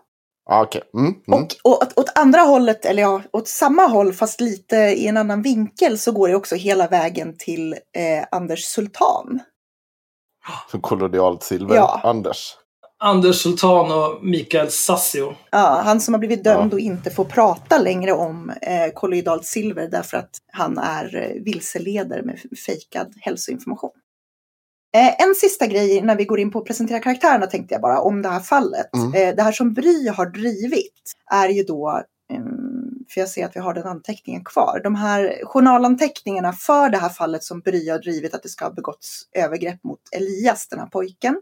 Okej. 0.51 0.83
Mm, 0.95 1.07
mm. 1.07 1.43
Och, 1.43 1.55
och 1.65 1.83
åt, 1.83 1.99
åt 1.99 2.19
andra 2.19 2.41
hållet, 2.41 2.85
eller 2.85 3.03
ja, 3.03 3.23
åt 3.33 3.49
samma 3.49 3.87
håll 3.87 4.13
fast 4.13 4.41
lite 4.41 4.77
i 4.77 5.07
en 5.07 5.17
annan 5.17 5.43
vinkel 5.43 5.99
så 5.99 6.13
går 6.13 6.29
det 6.29 6.35
också 6.35 6.55
hela 6.55 6.89
vägen 6.89 7.35
till 7.39 7.73
eh, 7.73 8.27
Anders 8.31 8.65
Sultan. 8.65 9.41
För 10.71 10.79
kolonialt 10.79 11.43
silver. 11.43 11.77
Ja. 11.77 12.01
Anders. 12.05 12.57
Anders 12.99 13.43
Sultan 13.43 13.93
och 13.93 14.25
Mikael 14.25 14.71
Sassio. 14.71 15.35
Ja, 15.51 15.83
han 15.85 16.01
som 16.01 16.15
har 16.15 16.19
blivit 16.19 16.45
dömd 16.45 16.73
Ja. 16.73 16.75
och 16.75 16.81
inte 16.81 17.11
får 17.11 17.25
prata 17.25 17.79
längre 17.79 18.13
om 18.13 18.51
eh, 18.51 18.93
kolloidalt 18.95 19.45
silver 19.45 19.89
därför 19.89 20.17
att 20.17 20.31
han 20.53 20.79
är 20.79 21.17
eh, 21.17 21.43
vilseleder 21.43 22.23
med 22.23 22.41
fejkad 22.67 23.15
hälsoinformation. 23.21 23.91
Eh, 24.95 25.27
en 25.27 25.35
sista 25.35 25.67
grej 25.67 26.03
när 26.03 26.17
vi 26.17 26.25
går 26.25 26.41
in 26.41 26.51
på 26.51 26.59
att 26.59 26.65
presentera 26.65 27.01
karaktärerna 27.01 27.47
tänkte 27.47 27.75
jag 27.75 27.83
bara 27.83 28.01
om 28.01 28.23
det 28.23 28.29
här 28.29 28.41
fallet. 28.41 28.95
Mm. 28.95 29.15
Eh, 29.15 29.37
det 29.37 29.43
här 29.43 29.53
som 29.53 29.75
Bry 29.75 30.09
har 30.09 30.27
drivit 30.27 31.13
är 31.31 31.49
ju 31.49 31.63
då, 31.63 32.03
mm, 32.31 33.05
för 33.11 33.21
jag 33.21 33.29
ser 33.29 33.45
att 33.45 33.57
vi 33.57 33.61
har 33.61 33.75
den 33.75 33.87
anteckningen 33.87 34.45
kvar, 34.45 34.81
de 34.85 34.95
här 34.95 35.41
journalanteckningarna 35.45 36.53
för 36.53 36.89
det 36.89 36.99
här 36.99 37.09
fallet 37.09 37.45
som 37.45 37.61
Bry 37.61 37.91
har 37.91 37.99
drivit 37.99 38.35
att 38.35 38.43
det 38.43 38.49
ska 38.49 38.65
ha 38.65 38.73
begåtts 38.73 39.23
övergrepp 39.33 39.85
mot 39.85 40.01
Elias, 40.13 40.69
den 40.69 40.79
här 40.79 40.87
pojken 40.87 41.41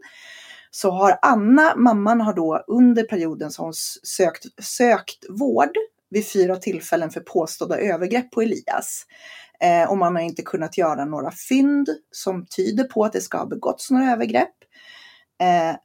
så 0.75 0.91
har 0.91 1.19
Anna, 1.21 1.75
mamman, 1.75 2.21
har 2.21 2.33
då 2.33 2.63
under 2.67 3.03
perioden 3.03 3.51
har 3.57 3.65
hon 3.65 3.73
sökt, 4.03 4.45
sökt 4.63 5.25
vård 5.29 5.77
vid 6.09 6.27
fyra 6.31 6.55
tillfällen 6.55 7.09
för 7.09 7.19
påstådda 7.19 7.77
övergrepp 7.77 8.31
på 8.31 8.41
Elias. 8.41 9.05
Eh, 9.59 9.89
och 9.89 9.97
man 9.97 10.15
har 10.15 10.21
inte 10.21 10.41
kunnat 10.41 10.77
göra 10.77 11.05
några 11.05 11.31
fynd 11.49 11.89
som 12.11 12.45
tyder 12.45 12.83
på 12.83 13.03
att 13.03 13.13
det 13.13 13.21
ska 13.21 13.37
ha 13.37 13.45
begåtts 13.45 13.91
några 13.91 14.11
övergrepp. 14.11 14.55
Eh, 15.41 15.75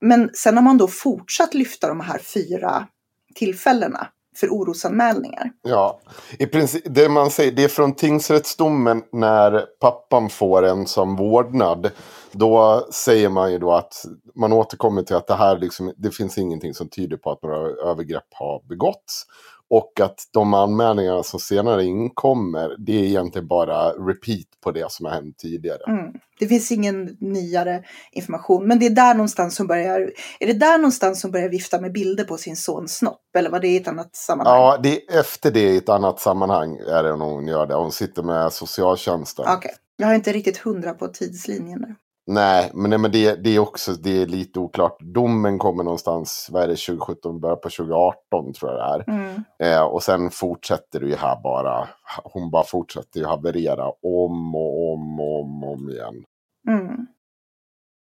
men 0.00 0.30
sen 0.34 0.56
har 0.56 0.62
man 0.64 0.78
då 0.78 0.88
fortsatt 0.88 1.54
lyfta 1.54 1.88
de 1.88 2.00
här 2.00 2.18
fyra 2.18 2.86
tillfällena 3.34 4.08
för 4.36 4.48
orosanmälningar. 4.48 5.50
Ja, 5.62 6.00
i 6.38 6.46
princip, 6.46 6.82
det 6.86 7.08
man 7.08 7.30
säger, 7.30 7.52
det 7.52 7.64
är 7.64 7.68
från 7.68 7.94
tingsrättsdomen 7.94 9.02
när 9.12 9.64
pappan 9.80 10.28
får 10.28 10.62
en 10.62 10.86
som 10.86 11.16
vårdnad. 11.16 11.90
Då 12.32 12.86
säger 12.92 13.28
man 13.28 13.52
ju 13.52 13.58
då 13.58 13.72
att 13.72 14.04
man 14.34 14.52
återkommer 14.52 15.02
till 15.02 15.16
att 15.16 15.26
det 15.26 15.34
här 15.34 15.58
liksom, 15.58 15.92
det 15.96 16.10
finns 16.10 16.38
ingenting 16.38 16.74
som 16.74 16.88
tyder 16.88 17.16
på 17.16 17.30
att 17.30 17.42
några 17.42 17.90
övergrepp 17.90 18.28
har 18.30 18.62
begåtts. 18.68 19.26
Och 19.70 20.00
att 20.00 20.20
de 20.32 20.54
anmälningar 20.54 21.22
som 21.22 21.40
senare 21.40 21.84
inkommer, 21.84 22.76
det 22.78 22.92
är 22.92 23.02
egentligen 23.02 23.48
bara 23.48 23.90
repeat 23.90 24.46
på 24.64 24.70
det 24.70 24.92
som 24.92 25.06
har 25.06 25.12
hänt 25.12 25.38
tidigare. 25.38 25.82
Mm. 25.88 26.12
Det 26.38 26.46
finns 26.46 26.72
ingen 26.72 27.16
nyare 27.20 27.84
information, 28.12 28.68
men 28.68 28.78
det 28.78 28.86
är 28.86 28.90
där 28.90 29.14
någonstans 29.14 29.56
som 29.56 29.66
börjar, 29.66 30.12
är 30.40 30.46
det 30.46 30.52
där 30.52 30.78
någonstans 30.78 31.20
som 31.20 31.30
börjar 31.30 31.48
vifta 31.48 31.80
med 31.80 31.92
bilder 31.92 32.24
på 32.24 32.36
sin 32.36 32.56
sons 32.56 32.96
snopp? 32.96 33.36
Eller 33.36 33.50
var 33.50 33.60
det 33.60 33.68
i 33.68 33.76
ett 33.76 33.88
annat 33.88 34.16
sammanhang? 34.16 34.56
Ja, 34.56 34.80
det 34.82 35.02
är 35.02 35.20
efter 35.20 35.50
det 35.50 35.60
i 35.60 35.76
ett 35.76 35.88
annat 35.88 36.20
sammanhang 36.20 36.76
är 36.76 37.02
det 37.02 37.16
nog 37.16 37.32
hon 37.32 37.46
gör 37.46 37.66
det. 37.66 37.74
Hon 37.74 37.92
sitter 37.92 38.22
med 38.22 38.52
socialtjänsten. 38.52 39.56
Okay. 39.56 39.72
jag 39.96 40.06
har 40.06 40.14
inte 40.14 40.32
riktigt 40.32 40.58
hundra 40.58 40.94
på 40.94 41.08
tidslinjen 41.08 41.80
där. 41.80 41.96
Nej, 42.26 42.70
men, 42.74 42.90
nej, 42.90 42.98
men 42.98 43.12
det, 43.12 43.34
det 43.44 43.50
är 43.50 43.58
också 43.58 43.92
det 43.92 44.22
är 44.22 44.26
lite 44.26 44.60
oklart. 44.60 44.96
Domen 45.00 45.58
kommer 45.58 45.84
någonstans, 45.84 46.48
vad 46.50 46.62
är 46.62 46.68
det, 46.68 46.76
2017, 46.76 47.40
börjar 47.40 47.56
på 47.56 47.70
2018 47.70 48.52
tror 48.52 48.72
jag 48.72 48.80
det 48.80 49.12
är. 49.12 49.16
Mm. 49.16 49.44
Eh, 49.58 49.82
och 49.82 50.02
sen 50.02 50.30
fortsätter 50.30 51.00
det 51.00 51.06
ju 51.06 51.16
här 51.16 51.40
bara, 51.42 51.88
hon 52.24 52.50
bara 52.50 52.64
fortsätter 52.64 53.20
ju 53.20 53.26
haverera 53.26 53.88
om 53.88 54.54
och 54.54 54.92
om 54.92 55.20
och 55.20 55.40
om, 55.40 55.64
om 55.64 55.90
igen. 55.90 56.24
Mm. 56.68 57.06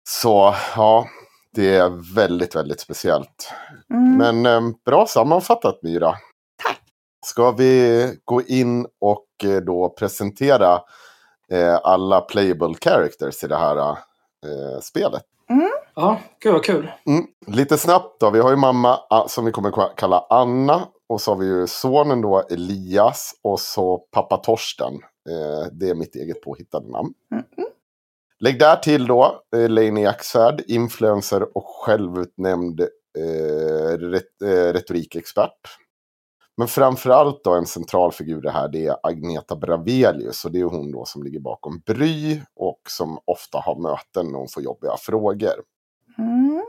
Så 0.09 0.55
ja, 0.77 1.07
det 1.55 1.77
är 1.77 2.15
väldigt, 2.15 2.57
väldigt 2.57 2.81
speciellt. 2.81 3.53
Mm. 3.91 4.17
Men 4.17 4.47
eh, 4.47 4.75
bra 4.85 5.07
sammanfattat 5.07 5.83
Myra. 5.83 6.15
Tack. 6.65 6.81
Ska 7.27 7.51
vi 7.51 8.15
gå 8.25 8.43
in 8.43 8.87
och 9.01 9.27
eh, 9.45 9.61
då 9.61 9.89
presentera 9.99 10.81
eh, 11.53 11.79
alla 11.83 12.21
playable 12.21 12.75
characters 12.81 13.45
i 13.45 13.47
det 13.47 13.57
här 13.57 13.97
eh, 14.45 14.81
spelet. 14.81 15.23
Mm. 15.51 15.71
Ja, 15.95 16.21
gud 16.41 16.53
vad 16.53 16.65
kul. 16.65 16.91
Mm. 17.07 17.27
Lite 17.47 17.79
snabbt 17.79 18.21
då, 18.21 18.31
vi 18.31 18.39
har 18.39 18.51
ju 18.51 18.57
mamma 18.57 18.99
som 19.29 19.45
vi 19.45 19.53
kommer 19.53 19.97
kalla 19.97 20.27
Anna. 20.31 20.89
Och 21.09 21.21
så 21.21 21.31
har 21.31 21.39
vi 21.39 21.47
ju 21.47 21.67
sonen 21.67 22.21
då 22.21 22.43
Elias 22.51 23.33
och 23.43 23.61
så 23.61 23.99
pappa 23.99 24.37
Torsten. 24.37 24.95
Eh, 25.29 25.73
det 25.73 25.91
är 25.91 25.95
mitt 25.95 26.17
eget 26.17 26.43
påhittade 26.43 26.91
namn. 26.91 27.15
Mm. 27.33 27.45
Lägg 28.41 28.59
där 28.59 28.77
till 28.77 29.07
då 29.07 29.43
eh, 29.57 29.69
Leni 29.69 30.07
Axfärd, 30.07 30.63
influencer 30.67 31.57
och 31.57 31.65
självutnämnd 31.67 32.81
eh, 33.19 33.99
ret 33.99 34.43
eh, 34.45 34.73
retorikexpert. 34.73 35.79
Men 36.57 36.69
framförallt 36.69 37.45
då 37.45 37.55
en 37.55 37.67
central 37.67 38.13
figur 38.13 38.41
det 38.41 38.51
här, 38.51 38.69
det 38.69 38.87
är 38.87 38.97
Agneta 39.03 39.57
Bravelius. 39.57 40.45
Och 40.45 40.53
det 40.53 40.61
är 40.61 40.65
hon 40.65 40.93
då 40.93 41.05
som 41.05 41.23
ligger 41.23 41.41
bakom 41.41 41.83
Bry 41.87 42.41
och 42.57 42.81
som 42.89 43.19
ofta 43.25 43.59
har 43.59 43.77
möten 43.77 44.33
när 44.33 44.39
hon 44.39 44.49
får 44.49 44.63
jobbiga 44.63 44.97
frågor. 44.99 45.55
Mm. 46.19 46.65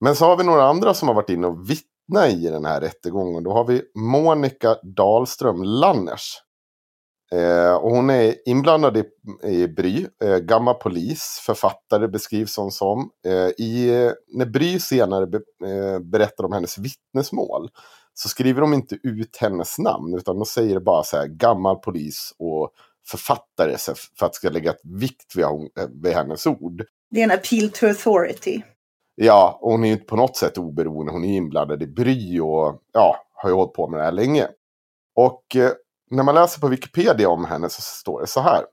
Men 0.00 0.16
så 0.16 0.24
har 0.24 0.36
vi 0.36 0.44
några 0.44 0.64
andra 0.64 0.94
som 0.94 1.08
har 1.08 1.14
varit 1.14 1.30
inne 1.30 1.46
och 1.46 1.70
vittnat 1.70 2.28
i 2.28 2.48
den 2.48 2.64
här 2.64 2.80
rättegången. 2.80 3.44
Då 3.44 3.52
har 3.52 3.64
vi 3.64 3.82
Monica 3.94 4.76
Dahlström 4.82 5.62
Lanners. 5.62 6.42
Eh, 7.32 7.74
och 7.74 7.90
hon 7.90 8.10
är 8.10 8.48
inblandad 8.48 8.96
i, 8.96 9.04
i 9.42 9.68
Bry, 9.68 10.06
eh, 10.24 10.36
gammal 10.36 10.74
polis, 10.74 11.42
författare 11.46 12.08
beskrivs 12.08 12.56
hon 12.56 12.70
som. 12.70 13.10
Eh, 13.26 13.64
i, 13.64 14.12
när 14.34 14.46
Bry 14.46 14.80
senare 14.80 15.26
be, 15.26 15.36
eh, 15.36 15.98
berättar 15.98 16.44
om 16.44 16.52
hennes 16.52 16.78
vittnesmål 16.78 17.70
så 18.20 18.28
skriver 18.28 18.60
de 18.60 18.74
inte 18.74 18.98
ut 19.02 19.36
hennes 19.36 19.78
namn 19.78 20.14
utan 20.14 20.36
de 20.36 20.44
säger 20.44 20.80
bara 20.80 21.02
så 21.02 21.16
här 21.16 21.26
gammal 21.26 21.76
polis 21.76 22.34
och 22.38 22.70
författare 23.10 23.76
för 24.18 24.26
att 24.26 24.34
ska 24.34 24.48
lägga 24.48 24.74
vikt 24.82 25.36
vid, 25.36 25.46
vid 26.02 26.12
hennes 26.12 26.46
ord. 26.46 26.84
Det 27.10 27.20
är 27.20 27.24
en 27.24 27.30
appeal 27.30 27.70
to 27.70 27.86
authority. 27.86 28.62
Ja, 29.14 29.58
och 29.62 29.72
hon 29.72 29.84
är 29.84 29.88
ju 29.88 29.92
inte 29.92 30.04
på 30.04 30.16
något 30.16 30.36
sätt 30.36 30.58
oberoende. 30.58 31.12
Hon 31.12 31.24
är 31.24 31.36
inblandad 31.36 31.82
i 31.82 31.86
Bry 31.86 32.40
och 32.40 32.82
ja, 32.92 33.16
har 33.34 33.50
ju 33.50 33.54
hållit 33.54 33.72
på 33.72 33.88
med 33.88 34.00
det 34.00 34.04
här 34.04 34.12
länge. 34.12 34.48
Och 35.14 35.56
eh, 35.56 35.70
när 36.10 36.22
man 36.22 36.34
läser 36.34 36.60
på 36.60 36.68
Wikipedia 36.68 37.28
om 37.28 37.44
henne 37.44 37.68
så 37.68 37.82
står 37.82 38.20
det 38.20 38.26
så 38.26 38.40
här. 38.40 38.64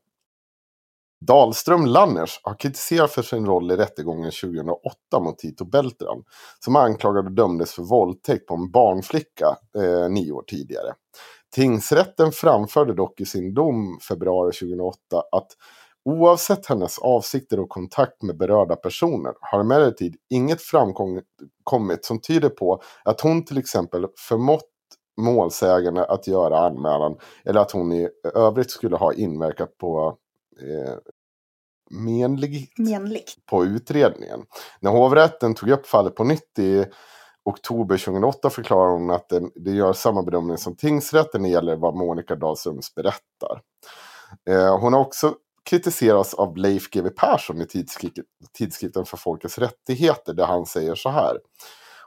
Dahlström 1.28 1.86
Lanners 1.86 2.40
har 2.44 2.60
kritiserats 2.60 3.14
för 3.14 3.22
sin 3.22 3.46
roll 3.46 3.72
i 3.72 3.76
rättegången 3.76 4.32
2008 4.32 5.20
mot 5.20 5.38
Tito 5.38 5.66
Beltran. 5.66 6.24
Som 6.60 6.76
anklagad 6.76 7.26
och 7.26 7.32
dömdes 7.32 7.74
för 7.74 7.84
våldtäkt 7.84 8.48
på 8.48 8.56
en 8.56 8.72
barnflicka 8.72 9.58
eh, 9.78 10.10
nio 10.10 10.32
år 10.32 10.44
tidigare. 10.48 10.94
Tingsrätten 11.56 12.32
framförde 12.32 12.94
dock 12.94 13.22
i 13.22 13.26
sin 13.26 13.54
dom 13.54 14.00
februari 14.08 14.52
2008 14.52 14.98
att 15.32 15.48
oavsett 16.06 16.66
hennes 16.66 17.00
avsikter 17.00 17.60
och 17.60 17.70
kontakt 17.70 18.22
med 18.22 18.38
berörda 18.38 18.76
personer 18.76 19.34
har 19.40 19.60
emellertid 19.60 20.16
inget 20.30 20.62
framkommit 20.62 22.06
som 22.06 22.22
tyder 22.22 22.50
på 22.50 22.82
att 23.04 23.22
hon 23.22 23.46
till 23.46 23.58
exempel 23.58 24.08
förmått 24.28 24.70
målsägande 25.22 26.06
att 26.06 26.28
göra 26.28 26.60
anmälan 26.60 27.18
eller 27.46 27.62
att 27.62 27.72
hon 27.72 27.94
i 27.94 28.10
övrigt 28.36 28.72
skulle 28.72 28.96
ha 28.96 29.14
inverkat 29.14 29.78
på 29.78 30.18
eh, 30.62 30.94
menligt, 31.90 32.78
menligt 32.78 33.46
på 33.46 33.66
utredningen. 33.66 34.46
När 34.80 34.92
hovrätten 34.92 35.54
tog 35.56 35.70
upp 35.70 35.88
fallet 35.88 36.16
på 36.16 36.24
nytt 36.24 36.60
i 36.60 36.86
oktober 37.46 37.98
2008 37.98 38.50
förklarar 38.50 38.92
hon 38.92 39.12
att 39.12 39.30
den, 39.30 39.52
det 39.56 39.72
gör 39.72 39.94
samma 39.94 40.24
bedömning 40.24 40.58
som 40.58 40.76
tingsrätten 40.76 41.42
när 41.42 41.50
det 41.50 41.54
gäller 41.54 41.76
vad 41.76 41.96
Monica 41.96 42.36
Dahlströms 42.36 42.96
berättar. 42.96 43.62
Eh, 44.50 44.80
hon 44.80 44.94
har 44.94 45.00
också 45.00 45.36
kritiserats 45.70 46.34
av 46.34 46.58
Leif 46.58 46.90
GW 46.90 47.10
Persson 47.10 47.62
i 47.62 47.66
tidskriften 48.54 49.06
för 49.06 49.18
Folkets 49.18 49.58
Rättigheter 49.58 50.34
där 50.34 50.46
han 50.46 50.66
säger 50.66 50.96
så 50.96 51.10
här. 51.10 51.38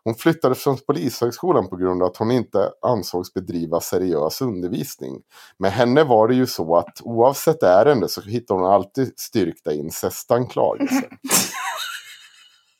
Hon 0.05 0.14
flyttade 0.14 0.55
från 0.55 0.78
Polishögskolan 0.87 1.69
på 1.69 1.76
grund 1.76 2.02
av 2.02 2.09
att 2.09 2.17
hon 2.17 2.31
inte 2.31 2.71
ansågs 2.83 3.35
bedriva 3.35 3.81
seriös 3.81 4.40
undervisning. 4.40 5.21
Med 5.59 5.73
henne 5.73 6.05
var 6.05 6.28
det 6.28 6.35
ju 6.35 6.47
så 6.47 6.76
att 6.76 7.00
oavsett 7.02 7.62
ärende 7.62 8.09
så 8.09 8.21
hittade 8.21 8.61
hon 8.61 8.71
alltid 8.71 9.12
styrkta 9.17 9.73
incestanklagelser. 9.73 11.09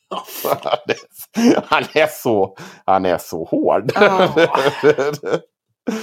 han, 0.43 0.79
är, 0.87 1.63
han, 1.65 1.83
är 1.93 2.07
så, 2.07 2.55
han 2.85 3.05
är 3.05 3.17
så 3.17 3.43
hård. 3.43 3.91
Oh. 5.91 5.95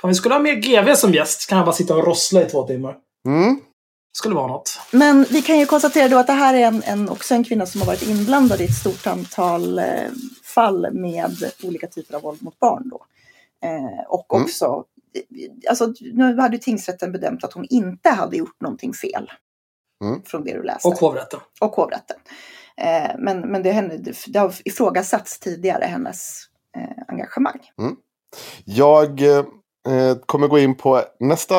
Fan, 0.00 0.08
vi 0.08 0.14
skulle 0.14 0.34
ha 0.34 0.40
mer 0.40 0.54
GV 0.54 0.94
som 0.94 1.12
gäst. 1.12 1.48
Kan 1.48 1.58
han 1.58 1.64
bara 1.64 1.74
sitta 1.74 1.96
och 1.96 2.06
rossla 2.06 2.42
i 2.42 2.44
två 2.44 2.66
timmar. 2.66 2.96
Mm 3.26 3.60
skulle 4.12 4.34
vara 4.34 4.46
något. 4.46 4.80
Men 4.90 5.26
vi 5.30 5.42
kan 5.42 5.58
ju 5.58 5.66
konstatera 5.66 6.08
då 6.08 6.18
att 6.18 6.26
det 6.26 6.32
här 6.32 6.54
är 6.54 6.66
en, 6.66 6.82
en, 6.82 7.08
också 7.08 7.34
en 7.34 7.44
kvinna 7.44 7.66
som 7.66 7.80
har 7.80 7.86
varit 7.86 8.08
inblandad 8.08 8.60
i 8.60 8.64
ett 8.64 8.74
stort 8.74 9.06
antal 9.06 9.78
eh, 9.78 9.84
fall 10.44 10.92
med 10.92 11.52
olika 11.62 11.86
typer 11.86 12.14
av 12.14 12.22
våld 12.22 12.42
mot 12.42 12.58
barn. 12.58 12.88
Då. 12.88 13.06
Eh, 13.64 14.06
och 14.08 14.34
mm. 14.34 14.44
också, 14.44 14.84
alltså, 15.68 15.94
nu 16.00 16.40
hade 16.40 16.56
ju 16.56 16.62
tingsrätten 16.62 17.12
bedömt 17.12 17.44
att 17.44 17.52
hon 17.52 17.66
inte 17.70 18.10
hade 18.10 18.36
gjort 18.36 18.60
någonting 18.60 18.92
fel. 18.92 19.30
Mm. 20.04 20.22
Från 20.22 20.44
det 20.44 20.52
du 20.52 20.62
läste. 20.62 20.88
Och 20.88 20.94
hovrätten. 20.94 21.40
Och 21.60 21.72
hovrätten. 21.72 22.16
Eh, 22.76 23.10
men 23.18 23.40
men 23.40 23.62
det, 23.62 23.72
henne, 23.72 23.96
det 24.26 24.38
har 24.38 24.54
ifrågasatts 24.64 25.38
tidigare, 25.38 25.84
hennes 25.84 26.38
eh, 26.76 27.02
engagemang. 27.08 27.60
Mm. 27.78 27.96
Jag 28.64 29.20
eh, 29.22 30.16
kommer 30.26 30.48
gå 30.48 30.58
in 30.58 30.74
på 30.74 31.02
nästa 31.20 31.54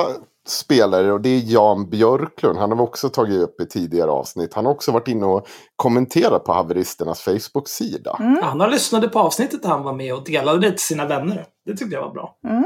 spelare 0.48 1.14
och 1.14 1.22
det 1.22 1.30
är 1.30 1.42
Jan 1.46 1.90
Björklund. 1.90 2.60
Han 2.60 2.70
har 2.70 2.78
vi 2.78 2.84
också 2.84 3.10
tagit 3.10 3.42
upp 3.42 3.62
i 3.62 3.66
tidigare 3.66 4.12
avsnitt. 4.12 4.54
Han 4.54 4.66
har 4.66 4.74
också 4.74 4.92
varit 4.92 5.08
inne 5.08 5.26
och 5.26 5.48
kommenterat 5.76 6.44
på 6.44 6.54
haveristernas 6.54 7.22
Facebook-sida. 7.22 8.18
Mm. 8.20 8.44
Han 8.44 8.60
har 8.60 8.70
lyssnat 8.70 9.12
på 9.12 9.20
avsnittet 9.20 9.62
där 9.62 9.70
han 9.70 9.84
var 9.84 9.94
med 9.94 10.14
och 10.14 10.24
delade 10.24 10.60
det 10.60 10.72
till 10.72 10.80
sina 10.80 11.06
vänner. 11.06 11.46
Det 11.66 11.78
tyckte 11.78 11.96
jag 11.96 12.02
var 12.02 12.14
bra. 12.14 12.38
Mm. 12.48 12.66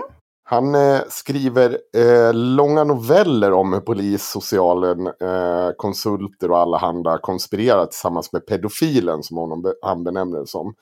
Han 0.50 0.76
eh, 0.76 1.02
skriver 1.10 1.78
eh, 1.96 2.34
långa 2.34 2.84
noveller 2.84 3.52
om 3.52 3.74
hur 3.74 3.80
polis, 3.80 4.30
socialen, 4.30 5.08
eh, 5.08 5.70
konsulter 5.78 6.52
och 6.52 6.58
alla 6.58 6.78
andra 6.78 7.18
konspirerar 7.18 7.86
tillsammans 7.86 8.34
med 8.34 8.46
pedofilen 8.46 9.24
som 9.24 9.38
honom, 9.38 9.74
han 9.82 10.04
benämner 10.04 10.40
det 10.40 10.48
som. 10.48 10.76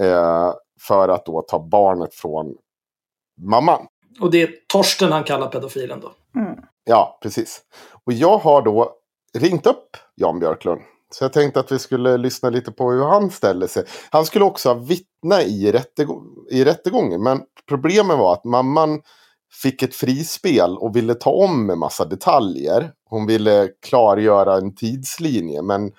Eh, 0.00 0.52
för 0.80 1.08
att 1.08 1.26
då 1.26 1.42
ta 1.42 1.68
barnet 1.68 2.14
från 2.14 2.54
mamman. 3.40 3.86
Och 4.20 4.30
det 4.30 4.42
är 4.42 4.50
Torsten 4.66 5.12
han 5.12 5.24
kallar 5.24 5.48
pedofilen 5.48 6.00
då? 6.00 6.12
Mm. 6.38 6.58
Ja, 6.84 7.18
precis. 7.22 7.60
Och 8.04 8.12
jag 8.12 8.38
har 8.38 8.62
då 8.62 8.92
ringt 9.38 9.66
upp 9.66 9.96
Jan 10.14 10.38
Björklund. 10.38 10.80
Så 11.10 11.24
jag 11.24 11.32
tänkte 11.32 11.60
att 11.60 11.72
vi 11.72 11.78
skulle 11.78 12.16
lyssna 12.16 12.50
lite 12.50 12.72
på 12.72 12.90
hur 12.90 13.04
han 13.04 13.30
ställer 13.30 13.66
sig. 13.66 13.84
Han 14.10 14.26
skulle 14.26 14.44
också 14.44 14.74
vittna 14.74 15.42
i, 15.42 15.72
rättegång, 15.72 16.24
i 16.50 16.64
rättegången. 16.64 17.22
Men 17.22 17.42
problemet 17.68 18.18
var 18.18 18.32
att 18.32 18.44
mamman 18.44 19.00
fick 19.62 19.82
ett 19.82 19.94
frispel 19.94 20.76
och 20.78 20.96
ville 20.96 21.14
ta 21.14 21.30
om 21.30 21.70
en 21.70 21.78
massa 21.78 22.04
detaljer. 22.04 22.92
Hon 23.04 23.26
ville 23.26 23.68
klargöra 23.86 24.56
en 24.56 24.74
tidslinje. 24.74 25.62
Men 25.62 25.92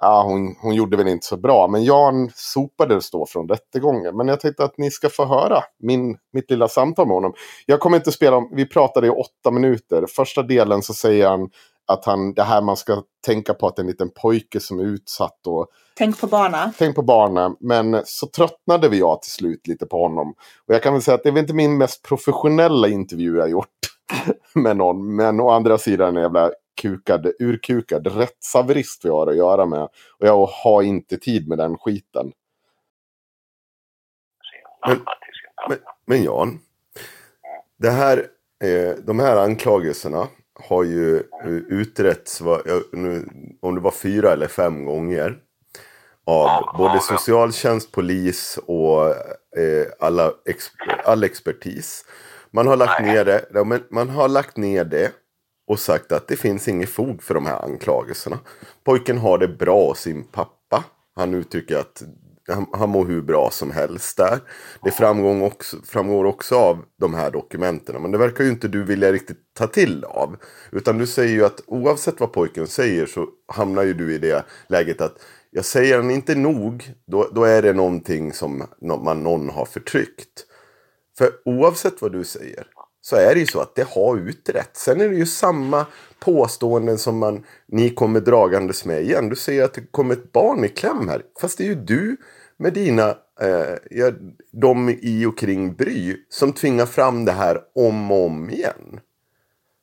ja, 0.00 0.22
hon, 0.22 0.56
hon 0.62 0.74
gjorde 0.74 0.96
väl 0.96 1.08
inte 1.08 1.26
så 1.26 1.36
bra. 1.36 1.68
Men 1.68 1.84
Jan 1.84 2.30
sopades 2.34 3.10
då 3.10 3.26
från 3.26 3.48
rättegången. 3.48 4.16
Men 4.16 4.28
jag 4.28 4.40
tänkte 4.40 4.64
att 4.64 4.78
ni 4.78 4.90
ska 4.90 5.08
få 5.08 5.24
höra 5.24 5.62
min, 5.82 6.16
mitt 6.32 6.50
lilla 6.50 6.68
samtal 6.68 7.06
med 7.06 7.14
honom. 7.14 7.32
Jag 7.66 7.80
kommer 7.80 7.96
inte 7.96 8.12
spela 8.12 8.36
om, 8.36 8.50
vi 8.54 8.66
pratade 8.66 9.06
i 9.06 9.10
åtta 9.10 9.50
minuter. 9.50 10.04
Första 10.16 10.42
delen 10.42 10.82
så 10.82 10.94
säger 10.94 11.28
han 11.28 11.50
att 11.92 12.04
han, 12.04 12.34
det 12.34 12.42
här 12.42 12.60
man 12.62 12.76
ska 12.76 13.02
tänka 13.26 13.54
på 13.54 13.66
att 13.66 13.76
det 13.76 13.80
är 13.80 13.84
en 13.84 13.90
liten 13.90 14.10
pojke 14.22 14.60
som 14.60 14.78
är 14.78 14.84
utsatt. 14.84 15.46
Och, 15.46 15.66
Tänk 15.98 16.20
på 16.20 16.26
barna. 16.26 16.72
tänk 16.78 16.96
på 16.96 17.02
barnen. 17.02 17.56
Men 17.60 18.02
så 18.04 18.26
tröttnade 18.26 18.88
vi 18.88 18.98
jag 18.98 19.22
till 19.22 19.32
slut 19.32 19.66
lite 19.66 19.86
på 19.86 20.02
honom. 20.02 20.34
Och 20.68 20.74
jag 20.74 20.82
kan 20.82 20.92
väl 20.92 21.02
säga 21.02 21.14
att 21.14 21.22
det 21.22 21.28
är 21.28 21.32
väl 21.32 21.40
inte 21.40 21.54
min 21.54 21.78
mest 21.78 22.02
professionella 22.02 22.88
intervju 22.88 23.36
jag 23.36 23.50
gjort 23.50 23.68
med 24.54 24.76
någon. 24.76 25.16
Men 25.16 25.40
å 25.40 25.50
andra 25.50 25.78
sidan 25.78 26.16
en 26.16 26.22
jävla 26.22 26.50
kukad, 26.78 27.32
urkukad 27.38 28.06
rättshaverist 28.06 29.04
vi 29.04 29.08
har 29.08 29.26
att 29.26 29.36
göra 29.36 29.66
med. 29.66 29.82
Och 30.18 30.26
jag 30.26 30.46
har 30.46 30.82
inte 30.82 31.18
tid 31.18 31.48
med 31.48 31.58
den 31.58 31.78
skiten. 31.78 32.32
Men-. 34.86 35.00
Men, 35.68 35.78
men 36.06 36.22
Jan, 36.22 36.58
det 37.76 37.90
här, 37.90 38.26
eh, 38.64 38.96
de 39.04 39.18
här 39.18 39.36
anklagelserna 39.36 40.28
har 40.68 40.84
ju 40.84 41.16
eh, 41.16 41.48
utretts 41.68 42.40
om 43.60 43.74
det 43.74 43.80
var 43.80 43.90
fyra 43.90 44.32
eller 44.32 44.46
fem 44.46 44.84
gånger. 44.84 45.38
Av 46.24 46.76
både 46.78 47.00
socialtjänst, 47.00 47.92
polis 47.92 48.58
och 48.66 49.06
eh, 49.58 49.86
alla 50.00 50.32
all 51.04 51.24
expertis. 51.24 52.04
Man 52.50 52.66
har 52.66 52.76
lagt 52.76 53.02
ner 53.02 53.24
det, 53.24 53.44
man 53.90 54.08
har 54.08 54.28
lagt 54.28 54.56
ner 54.56 54.84
det 54.84 55.12
och 55.68 55.80
sagt 55.80 56.12
att 56.12 56.28
det 56.28 56.36
finns 56.36 56.68
inget 56.68 56.88
fog 56.88 57.22
för 57.22 57.34
de 57.34 57.46
här 57.46 57.64
anklagelserna. 57.64 58.38
Pojken 58.84 59.18
har 59.18 59.38
det 59.38 59.48
bra 59.48 59.88
hos 59.88 60.00
sin 60.00 60.24
pappa. 60.24 60.84
Han 61.16 61.34
uttrycker 61.34 61.78
att 61.78 62.02
han, 62.48 62.66
han 62.72 62.90
mår 62.90 63.06
hur 63.06 63.22
bra 63.22 63.50
som 63.52 63.70
helst 63.70 64.16
där. 64.16 64.40
Det 64.82 64.90
framgår 64.90 65.46
också, 65.46 65.76
framgår 65.84 66.24
också 66.24 66.56
av 66.56 66.84
de 67.00 67.14
här 67.14 67.30
dokumenten. 67.30 68.02
Men 68.02 68.10
det 68.10 68.18
verkar 68.18 68.44
ju 68.44 68.50
inte 68.50 68.68
du 68.68 68.84
vilja 68.84 69.12
riktigt 69.12 69.38
ta 69.54 69.66
till 69.66 70.04
av. 70.04 70.36
Utan 70.72 70.98
du 70.98 71.06
säger 71.06 71.32
ju 71.32 71.44
att 71.44 71.60
oavsett 71.66 72.20
vad 72.20 72.32
pojken 72.32 72.66
säger 72.66 73.06
så 73.06 73.26
hamnar 73.52 73.82
ju 73.82 73.94
du 73.94 74.14
i 74.14 74.18
det 74.18 74.44
läget 74.68 75.00
att 75.00 75.16
jag 75.50 75.64
säger 75.64 75.96
han 75.96 76.10
inte 76.10 76.34
nog, 76.34 76.94
då, 77.06 77.28
då 77.32 77.44
är 77.44 77.62
det 77.62 77.72
någonting 77.72 78.32
som 78.32 78.64
man, 78.80 79.22
någon 79.22 79.50
har 79.50 79.64
förtryckt. 79.64 80.44
För 81.18 81.30
oavsett 81.44 82.02
vad 82.02 82.12
du 82.12 82.24
säger 82.24 82.66
så 83.08 83.16
är 83.16 83.34
det 83.34 83.40
ju 83.40 83.46
så 83.46 83.60
att 83.60 83.74
det 83.74 83.88
har 83.88 84.16
utretts. 84.16 84.82
Sen 84.82 85.00
är 85.00 85.08
det 85.08 85.14
ju 85.14 85.26
samma 85.26 85.86
påståenden 86.18 86.98
som 86.98 87.18
man, 87.18 87.44
ni 87.66 87.90
kommer 87.90 88.20
dragandes 88.20 88.84
med 88.84 89.02
igen. 89.02 89.28
Du 89.28 89.36
säger 89.36 89.64
att 89.64 89.74
det 89.74 89.80
kommer 89.90 90.12
ett 90.14 90.32
barn 90.32 90.64
i 90.64 90.68
kläm 90.68 91.08
här. 91.08 91.22
Fast 91.40 91.58
det 91.58 91.64
är 91.64 91.68
ju 91.68 91.74
du 91.74 92.16
med 92.56 92.72
dina, 92.72 93.08
eh, 93.40 93.76
ja, 93.90 94.12
de 94.52 94.88
i 94.88 95.26
och 95.26 95.38
kring 95.38 95.74
Bry 95.74 96.16
som 96.28 96.52
tvingar 96.52 96.86
fram 96.86 97.24
det 97.24 97.32
här 97.32 97.60
om 97.74 98.12
och 98.12 98.26
om 98.26 98.50
igen. 98.50 99.00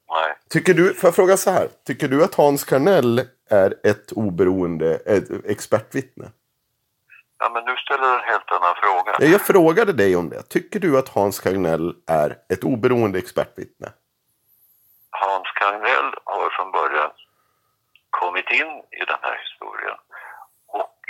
Nej. 0.10 0.36
Tycker 0.50 0.74
du, 0.74 0.94
får 0.94 1.08
jag 1.08 1.16
fråga 1.16 1.38
så 1.38 1.52
här. 1.52 1.68
Tycker 1.86 2.08
du 2.08 2.24
att 2.24 2.36
Hans 2.36 2.64
Karnell 2.64 3.22
är 3.50 3.74
ett 3.84 4.12
oberoende 4.12 4.96
ett 4.96 5.30
expertvittne? 5.46 6.26
Ja, 7.40 7.50
men 7.50 7.66
nu 7.66 7.76
ställer 7.78 8.04
du 8.04 8.14
en 8.14 8.30
helt 8.32 8.52
annan 8.52 8.76
fråga. 8.76 9.16
Ja, 9.20 9.26
Jag 9.26 9.42
frågade 9.42 9.94
dig 9.94 10.16
om 10.16 10.30
det. 10.30 10.42
Tycker 10.50 10.80
du 10.80 10.98
att 11.00 11.10
Hans 11.10 11.40
Karnell 11.40 11.96
är 12.08 12.30
ett 12.54 12.64
oberoende 12.64 13.20
expertvittne? 13.20 13.88
Hans 15.10 15.48
Kagnell 15.60 16.12
har 16.24 16.50
från 16.50 16.72
början 16.72 17.12
kommit 18.10 18.50
in 18.52 18.72
i 19.02 19.04
den 19.12 19.22
här 19.22 19.38
historien 19.44 19.98
och 20.82 21.04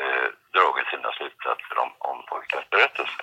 eh, 0.00 0.28
dragit 0.54 0.86
sina 0.92 1.10
slutsatser 1.12 1.76
om, 1.84 1.90
om 1.98 2.18
pojkens 2.30 2.70
berättelse. 2.70 3.22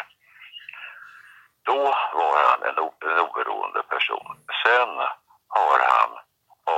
Då 1.69 1.79
var 2.19 2.35
han 2.49 2.61
en, 2.69 2.77
en 3.11 3.19
oberoende 3.27 3.81
person. 3.93 4.31
Sen 4.63 4.91
har 5.57 5.79
han 5.91 6.11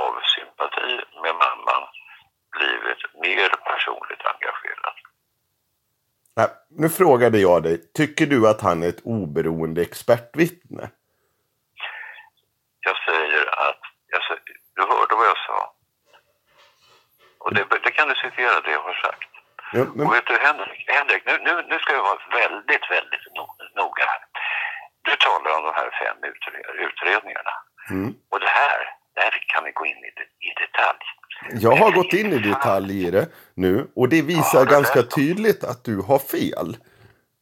av 0.04 0.12
sympati 0.34 0.92
med 1.22 1.34
mamman 1.44 1.84
blivit 2.56 3.02
mer 3.24 3.50
personligt 3.70 4.22
engagerad. 4.32 4.96
Nej, 6.38 6.48
nu 6.82 6.88
frågade 6.88 7.38
jag 7.38 7.62
dig. 7.62 7.76
Tycker 7.98 8.26
du 8.26 8.48
att 8.48 8.60
han 8.60 8.82
är 8.82 8.88
ett 8.88 9.02
oberoende 9.04 9.80
expertvittne? 9.82 10.84
Jag 12.86 12.96
säger 13.08 13.44
att, 13.68 13.82
säger, 14.26 14.42
du 14.76 14.82
hörde 14.82 15.14
vad 15.20 15.26
jag 15.32 15.40
sa. 15.48 15.60
Och 17.38 17.54
det, 17.54 17.64
det 17.84 17.90
kan 17.90 18.08
du 18.08 18.14
citera 18.14 18.60
det 18.64 18.70
jag 18.78 18.82
har 18.90 18.94
sagt. 19.06 19.30
Ja, 19.72 19.84
men, 19.94 20.06
Och 20.06 20.14
vet 20.14 20.26
du 20.26 20.36
Henrik, 20.46 20.84
Henrik 20.96 21.22
nu, 21.26 21.34
nu, 21.46 21.52
nu 21.70 21.76
ska 21.78 21.92
jag 21.92 22.02
vara 22.10 22.20
väldigt, 22.40 22.86
väldigt 22.96 23.24
no- 23.36 23.56
noga 23.80 24.04
här. 24.12 24.22
Du 25.06 25.12
talar 25.16 25.50
om 25.58 25.62
de 25.68 25.72
här 25.80 25.90
fem 26.02 26.16
utre- 26.32 26.72
utredningarna. 26.86 27.54
mm. 27.90 28.14
Och 28.30 28.40
det 28.40 28.52
här, 28.62 28.80
det 29.18 29.24
här 29.24 29.34
kan 29.52 29.64
vi 29.64 29.70
gå 29.80 29.84
in 29.92 30.00
i, 30.08 30.10
i 30.48 30.50
detalj. 30.64 31.04
Jag 31.64 31.74
har 31.82 31.90
gått 31.98 32.12
in 32.20 32.32
i 32.38 32.40
detalj 32.52 32.90
i 33.06 33.10
det 33.16 33.26
nu 33.64 33.74
och 34.00 34.08
det 34.08 34.22
visar 34.22 34.58
Ja, 34.58 34.64
det 34.64 34.76
ganska 34.78 35.00
tydligt 35.18 35.62
att 35.70 35.80
du 35.88 35.94
har 36.08 36.20
fel. 36.36 36.68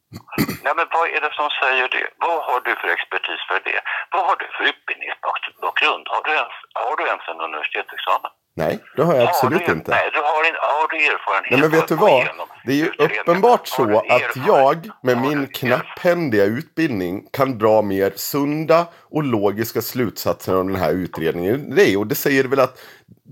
Nej, 0.65 0.73
men 0.79 0.87
vad 0.95 1.05
är 1.15 1.21
det 1.25 1.33
som 1.39 1.49
säger 1.61 1.87
det? 1.95 2.05
Vad 2.25 2.39
har 2.49 2.59
du 2.67 2.71
för 2.81 2.89
expertis 2.97 3.41
för 3.49 3.59
det? 3.69 3.79
Vad 4.13 4.23
har 4.27 4.35
du 4.41 4.45
för 4.55 4.63
utbildningsbakgrund? 4.71 6.05
Har 6.13 6.21
du 6.27 6.31
ens, 6.41 6.55
har 6.85 6.95
du 6.99 7.03
ens 7.11 7.25
en 7.31 7.39
universitetsexamen? 7.47 8.31
Nej, 8.57 8.79
det 8.95 9.03
har 9.03 9.15
jag 9.15 9.27
absolut 9.27 9.61
har 9.61 9.67
du, 9.67 9.73
inte. 9.73 9.91
Nej, 9.91 10.09
du 10.13 10.19
har, 10.19 10.43
en, 10.49 10.55
har 10.59 10.87
du 10.87 10.97
erfarenhet 10.97 11.51
Nej 11.51 11.61
men 11.61 11.69
vet 11.69 11.87
du 11.87 11.95
vad? 11.95 12.27
Det 12.65 12.71
är 12.71 12.75
ju 12.75 12.91
uppenbart 12.97 13.67
så 13.67 13.97
att 13.97 14.47
jag 14.47 14.89
med 15.03 15.17
min 15.17 15.47
knapphändiga 15.47 16.43
utbildning 16.43 17.23
kan 17.33 17.57
dra 17.57 17.81
mer 17.81 18.13
sunda 18.15 18.85
och 19.09 19.23
logiska 19.23 19.81
slutsatser 19.81 20.53
av 20.53 20.67
den 20.67 20.75
här 20.75 20.91
utredningen. 20.91 21.75
Det 21.75 21.97
och 21.97 22.07
det 22.07 22.15
säger 22.15 22.43
väl 22.43 22.59
att 22.59 22.79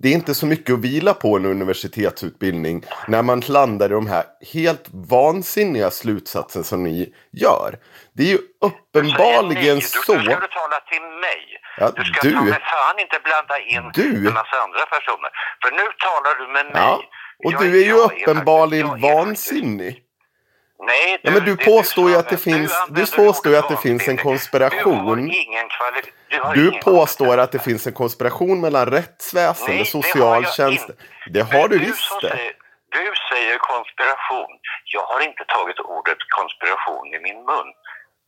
det 0.01 0.09
är 0.09 0.13
inte 0.13 0.33
så 0.35 0.45
mycket 0.45 0.73
att 0.73 0.79
vila 0.79 1.13
på 1.13 1.35
en 1.35 1.45
universitetsutbildning 1.45 2.83
när 3.07 3.21
man 3.21 3.39
landar 3.39 3.85
i 3.89 3.93
de 3.93 4.07
här 4.07 4.23
helt 4.53 4.85
vansinniga 4.91 5.91
slutsatserna 5.91 6.63
som 6.63 6.83
ni 6.83 7.13
gör. 7.31 7.77
Det 8.13 8.23
är 8.23 8.27
ju 8.27 8.39
uppenbarligen 8.61 9.75
Du, 9.75 9.81
så. 9.81 10.13
nu 10.13 10.23
ska 10.23 10.39
du 10.39 10.47
tala 10.47 10.79
till 10.91 11.01
mig. 11.01 11.41
Ja, 11.77 11.91
du 11.95 12.03
ska 12.05 12.27
du. 12.27 12.33
ta 12.35 12.41
med 12.41 12.53
fan 12.61 12.99
inte 12.99 13.19
blanda 13.23 13.59
in 13.59 13.91
Du. 13.93 14.27
en 14.27 14.33
massa 14.33 14.57
andra 14.65 14.85
personer. 14.85 15.29
För 15.63 15.71
nu 15.71 15.83
talar 16.05 16.39
du 16.47 16.53
med 16.53 16.65
mig. 16.65 16.73
Ja, 16.83 17.01
och 17.45 17.53
Jag 17.53 17.61
du 17.61 17.81
är 17.81 17.85
ju 17.85 17.93
uppenbarligen 17.93 18.87
är 18.89 18.97
vansinnig. 19.15 20.01
Nej, 20.79 21.19
Ja, 21.21 21.31
men 21.31 21.43
du 21.45 21.55
det 21.55 21.65
påstår 21.65 22.09
ju 22.09 22.13
sa 22.13 22.19
att 22.19 22.29
det 22.29 22.37
finns- 22.37 22.83
du 22.89 23.05
påstår 23.05 23.51
ju 23.51 23.57
att 23.57 23.69
det 23.69 23.77
finns 23.77 24.07
en 24.07 24.17
konspiration. 24.17 25.27
Du. 25.27 25.31
Du, 26.53 26.71
Du 26.71 26.79
påstår 26.79 27.37
att 27.37 27.51
det 27.51 27.59
finns 27.59 27.87
en 27.87 27.93
konspiration 27.93 28.61
mellan 28.61 28.85
rättsväsende, 28.85 29.73
Nej, 29.73 29.85
socialtjänst. 29.85 30.89
Det 31.33 31.41
har 31.41 31.67
du 31.67 31.77
visst 31.79 32.21
det. 32.21 32.29
Säger, 32.29 32.51
du 32.91 33.11
säger 33.31 33.57
konspiration. 33.57 34.47
Jag 34.93 35.01
har 35.01 35.19
inte 35.21 35.43
tagit 35.47 35.79
ordet 35.79 36.17
konspiration 36.39 37.07
i 37.07 37.19
min 37.19 37.35
mun. 37.45 37.73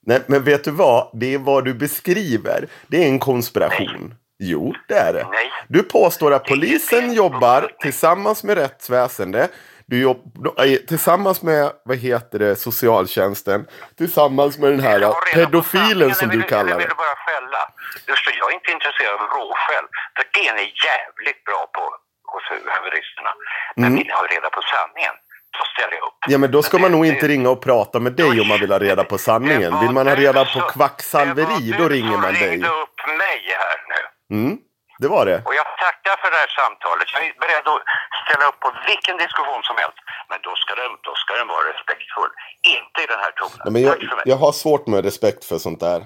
Nej, 0.06 0.22
men 0.28 0.44
vet 0.44 0.64
du 0.64 0.72
vad? 0.72 1.10
Det 1.14 1.34
är 1.34 1.38
vad 1.38 1.66
du 1.66 1.74
beskriver. 1.74 2.68
Det 2.88 3.04
är 3.04 3.08
en 3.08 3.20
konspiration. 3.20 4.14
Jo, 4.40 4.74
det 4.88 4.94
är 4.96 5.14
det. 5.14 5.28
Nej. 5.32 5.52
Du 5.68 5.84
påstår 5.84 6.34
att 6.34 6.44
polisen 6.46 7.14
jobbar 7.14 7.72
tillsammans 7.80 8.44
med 8.44 8.58
rättsväsende. 8.58 9.48
Du 9.90 10.02
jobb, 10.02 10.22
eh, 10.60 10.76
tillsammans 10.88 11.42
med, 11.42 11.72
vad 11.86 11.98
heter 11.98 12.40
det, 12.40 12.56
socialtjänsten. 12.56 13.68
Tillsammans 13.98 14.58
med 14.58 14.70
den 14.72 14.80
här 14.80 15.00
Vill 15.00 15.14
pedofilen 15.34 16.16
som 16.16 16.28
du 16.30 16.38
vill- 16.38 16.48
kallar 16.50 16.62
Eller 16.64 16.76
vill 16.78 16.88
det. 16.88 16.94
du 16.94 16.96
bara 17.06 17.16
skälla? 17.26 17.62
Just 18.08 18.26
det, 18.26 18.34
jag 18.42 18.50
är 18.52 18.54
inte 18.60 18.72
intresserad 18.72 19.14
av 19.14 19.28
råskäll. 19.38 19.86
För 20.16 20.24
det 20.34 20.48
är 20.48 20.54
ni 20.60 20.66
jävligt 20.88 21.44
bra 21.50 21.62
på 21.76 21.84
hos 22.32 22.44
haveristerna. 22.76 23.32
Men 23.76 23.84
Mm. 23.86 23.96
vill 23.98 24.08
ni 24.08 24.14
ha 24.14 24.24
reda 24.36 24.50
på 24.50 24.62
sanningen, 24.74 25.16
då 25.58 25.62
ställer 25.74 25.96
jag 26.00 26.06
upp. 26.08 26.20
Ja 26.28 26.38
men 26.38 26.52
då 26.52 26.60
ska 26.64 26.74
Men 26.78 26.82
man 26.82 26.92
det- 26.92 26.98
nog 26.98 27.06
det- 27.06 27.14
inte 27.14 27.28
ringa 27.28 27.50
och 27.50 27.62
prata 27.70 28.00
med 28.00 28.14
dig 28.22 28.42
om 28.42 28.48
man 28.48 28.60
vill 28.60 28.72
ha 28.72 28.80
reda 28.80 29.04
på 29.04 29.18
sanningen. 29.18 29.72
Vill 29.82 29.92
man 29.98 30.08
ha 30.08 30.16
reda 30.16 30.46
på 30.46 30.60
kvacksalveri, 30.74 31.76
då 31.82 31.86
ringer 31.96 32.18
man 32.26 32.34
Det 32.34 32.40
dig. 32.40 32.50
ringde 32.52 32.68
upp 32.84 32.98
mig 33.22 33.38
här 33.62 33.78
nu. 33.94 34.02
Mm, 34.38 34.58
det 35.04 35.08
var 35.16 35.24
det. 35.26 35.38
Och 35.48 35.56
jag 35.62 35.68
tackar 35.86 36.16
för 36.22 36.30
det 36.34 36.38
här 36.44 36.52
samtalet. 36.62 37.08
Jag 37.14 37.22
är 37.28 37.34
beredd 37.44 37.66
att 37.74 37.82
ställa 38.28 38.46
upp 38.50 38.60
på 38.66 38.70
vilken 38.92 39.16
diskussion 39.24 39.62
som 39.70 39.76
helst. 39.84 40.00
Men 40.30 40.40
då 40.48 40.52
ska 40.62 40.72
den, 40.82 40.92
då 41.08 41.14
ska 41.22 41.32
den 41.40 41.48
vara 41.54 41.64
respektfull. 41.74 42.32
Inte 42.78 42.98
i 43.04 43.08
den 43.14 43.20
här 43.26 43.32
tonen. 43.40 43.58
Nej, 43.66 43.72
men 43.74 43.82
jag, 43.82 43.92
Tack 43.94 44.10
för 44.10 44.16
mig. 44.16 44.24
jag 44.32 44.38
har 44.46 44.52
svårt 44.64 44.88
med 44.88 45.00
respekt 45.10 45.42
för 45.50 45.58
sånt 45.58 45.80
där. 45.80 46.00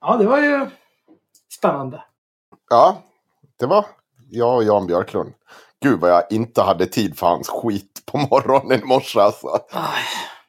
Ja, 0.00 0.16
det 0.20 0.26
var 0.26 0.38
ju 0.38 0.70
spännande. 1.58 2.04
Ja, 2.70 3.02
det 3.58 3.66
var 3.66 3.84
jag 4.30 4.54
och 4.56 4.64
Jan 4.64 4.86
Björklund. 4.86 5.32
Gud 5.82 6.00
vad 6.00 6.10
jag 6.10 6.22
inte 6.30 6.62
hade 6.62 6.86
tid 6.86 7.18
för 7.18 7.26
hans 7.26 7.48
skit 7.48 8.02
på 8.06 8.18
morgonen 8.18 8.80
i 8.82 8.84
morse 8.84 9.20
alltså. 9.20 9.46
Aj, 9.72 10.04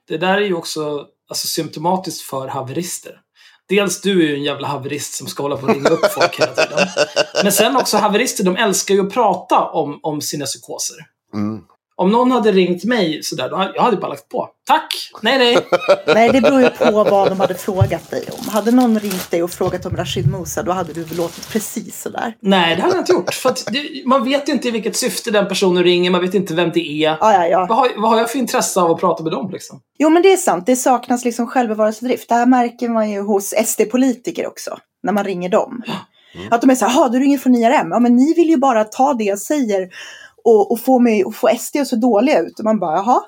Det 0.08 0.18
där 0.18 0.38
är 0.38 0.42
ju 0.42 0.54
också 0.56 1.08
alltså, 1.30 1.48
symptomatiskt 1.48 2.30
för 2.30 2.48
haverister. 2.48 3.22
Dels 3.70 4.02
du 4.02 4.24
är 4.24 4.28
ju 4.28 4.36
en 4.36 4.44
jävla 4.44 4.68
haverist 4.68 5.14
som 5.14 5.28
ska 5.28 5.44
hålla 5.44 5.58
på 5.58 5.68
och 5.68 5.74
ringa 5.74 5.90
upp 5.90 6.12
folk 6.14 6.40
hela 6.40 6.52
tiden. 6.52 6.88
Men 7.44 7.52
sen 7.52 7.76
också 7.76 7.98
haverister, 7.98 8.44
de 8.44 8.56
älskar 8.56 8.96
ju 8.96 9.08
att 9.08 9.14
prata 9.14 9.70
om, 9.70 10.00
om 10.04 10.22
sina 10.22 10.46
psykoser. 10.46 10.98
Mm. 11.34 11.62
Om 12.00 12.12
någon 12.12 12.32
hade 12.32 12.52
ringt 12.52 12.84
mig 12.84 13.24
sådär, 13.24 13.50
då 13.50 13.56
hade 13.56 13.72
jag 13.76 13.82
hade 13.82 13.98
bara 13.98 14.08
lagt 14.08 14.30
på. 14.30 14.50
Tack! 14.68 15.12
Nej, 15.22 15.38
nej. 15.38 15.58
Nej, 16.16 16.30
det 16.30 16.42
beror 16.42 16.62
ju 16.62 16.70
på 16.70 16.92
vad 16.92 17.30
de 17.30 17.40
hade 17.40 17.56
frågat 17.56 18.12
dig 18.12 18.24
om. 18.40 18.50
Hade 18.50 18.72
någon 18.72 19.00
ringt 19.00 19.32
dig 19.32 19.44
och 19.44 19.52
frågat 19.52 19.86
om 19.86 19.98
Rashid 19.98 20.32
Musa, 20.32 20.64
då 20.64 20.72
hade 20.72 20.94
du 20.94 21.04
väl 21.04 21.18
låtit 21.18 21.50
precis 21.50 22.02
sådär. 22.02 22.34
Nej, 22.42 22.76
det 22.76 22.82
hade 22.82 22.94
jag 22.96 23.02
inte 23.02 23.12
gjort. 23.12 23.34
För 23.34 23.54
det, 23.72 24.06
man 24.06 24.24
vet 24.24 24.50
ju 24.50 24.54
inte 24.54 24.68
i 24.68 24.72
vilket 24.72 24.96
syfte 24.96 25.32
den 25.32 25.48
personen 25.48 25.84
ringer, 25.84 26.12
man 26.12 26.22
vet 26.22 26.34
inte 26.34 26.54
vem 26.54 26.72
det 26.74 26.80
är. 27.04 27.18
Ja, 27.20 27.34
ja, 27.34 27.48
ja. 27.48 27.66
Vad 27.70 27.78
har, 27.78 28.02
vad 28.02 28.12
har 28.12 28.18
jag 28.18 28.30
för 28.32 28.40
intresse 28.40 28.82
av 28.82 28.92
att 28.92 29.00
prata 29.00 29.24
med 29.24 29.32
dem 29.32 29.50
liksom? 29.52 29.80
Jo, 30.00 30.10
men 30.10 30.22
det 30.22 30.34
är 30.34 30.38
sant. 30.38 30.66
Det 30.66 30.76
saknas 30.76 31.26
liksom 31.26 31.48
självbevarelsedrift. 31.48 32.30
Det 32.30 32.36
här 32.36 32.46
märker 32.46 32.90
man 32.90 33.12
ju 33.12 33.22
hos 33.22 33.54
SD-politiker 33.66 34.48
också, 34.48 34.78
när 35.04 35.14
man 35.14 35.24
ringer 35.24 35.50
dem. 35.50 35.84
Att 36.52 36.62
de 36.62 36.70
är 36.70 36.76
så 36.76 36.86
här, 36.86 37.00
"Jaha, 37.00 37.10
du 37.10 37.20
ringer 37.20 37.38
från 37.38 37.56
IRM. 37.56 37.92
Ja, 37.92 38.00
men 38.00 38.16
ni 38.16 38.34
vill 38.34 38.50
ju 38.50 38.58
bara 38.58 38.84
ta 38.84 39.14
det 39.14 39.24
jag 39.24 39.40
säger 39.40 39.90
och, 40.48 40.72
och 40.72 40.80
få, 40.80 41.00
mig, 41.00 41.26
och 41.26 41.36
få 41.36 41.50
SD 41.60 41.76
att 41.78 41.88
se 41.88 41.96
dåliga 41.96 42.40
ut. 42.40 42.60
Och 42.60 42.66
man 42.66 42.80
bara, 42.80 42.98
jaha. 42.98 43.22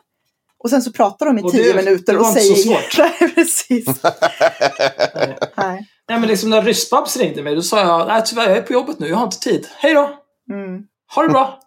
Och 0.64 0.70
sen 0.70 0.82
så 0.82 0.92
pratar 0.92 1.26
de 1.26 1.40
i 1.40 1.44
Och 1.44 1.52
tio 1.52 1.74
det- 1.74 1.84
minuter 1.84 2.14
det 2.14 2.20
och 2.20 2.26
var 2.26 2.30
inte 2.30 2.42
säger... 2.42 2.56
så 2.56 2.62
svårt. 2.62 2.98
Nej, 3.22 3.34
precis. 3.36 4.04
Nej. 4.04 5.38
Nej. 5.58 5.88
Nej, 6.10 6.20
men 6.20 6.28
liksom 6.28 6.50
när 6.50 6.62
Ryssbabs 6.62 7.18
ringde 7.18 7.44
mig, 7.44 7.56
då 7.56 7.62
sa 7.62 7.80
jag, 7.80 8.08
nej 8.08 8.22
tyvärr, 8.26 8.50
jag 8.50 8.58
är 8.58 8.62
på 8.62 8.74
jobbet 8.74 9.00
nu, 9.00 9.08
jag 9.08 9.16
har 9.18 9.24
inte 9.24 9.40
tid. 9.40 9.68
Hej 9.78 9.94
då! 9.94 10.10
Mm. 10.54 10.82
Ha 11.16 11.24
det 11.24 11.30
bra! 11.30 11.60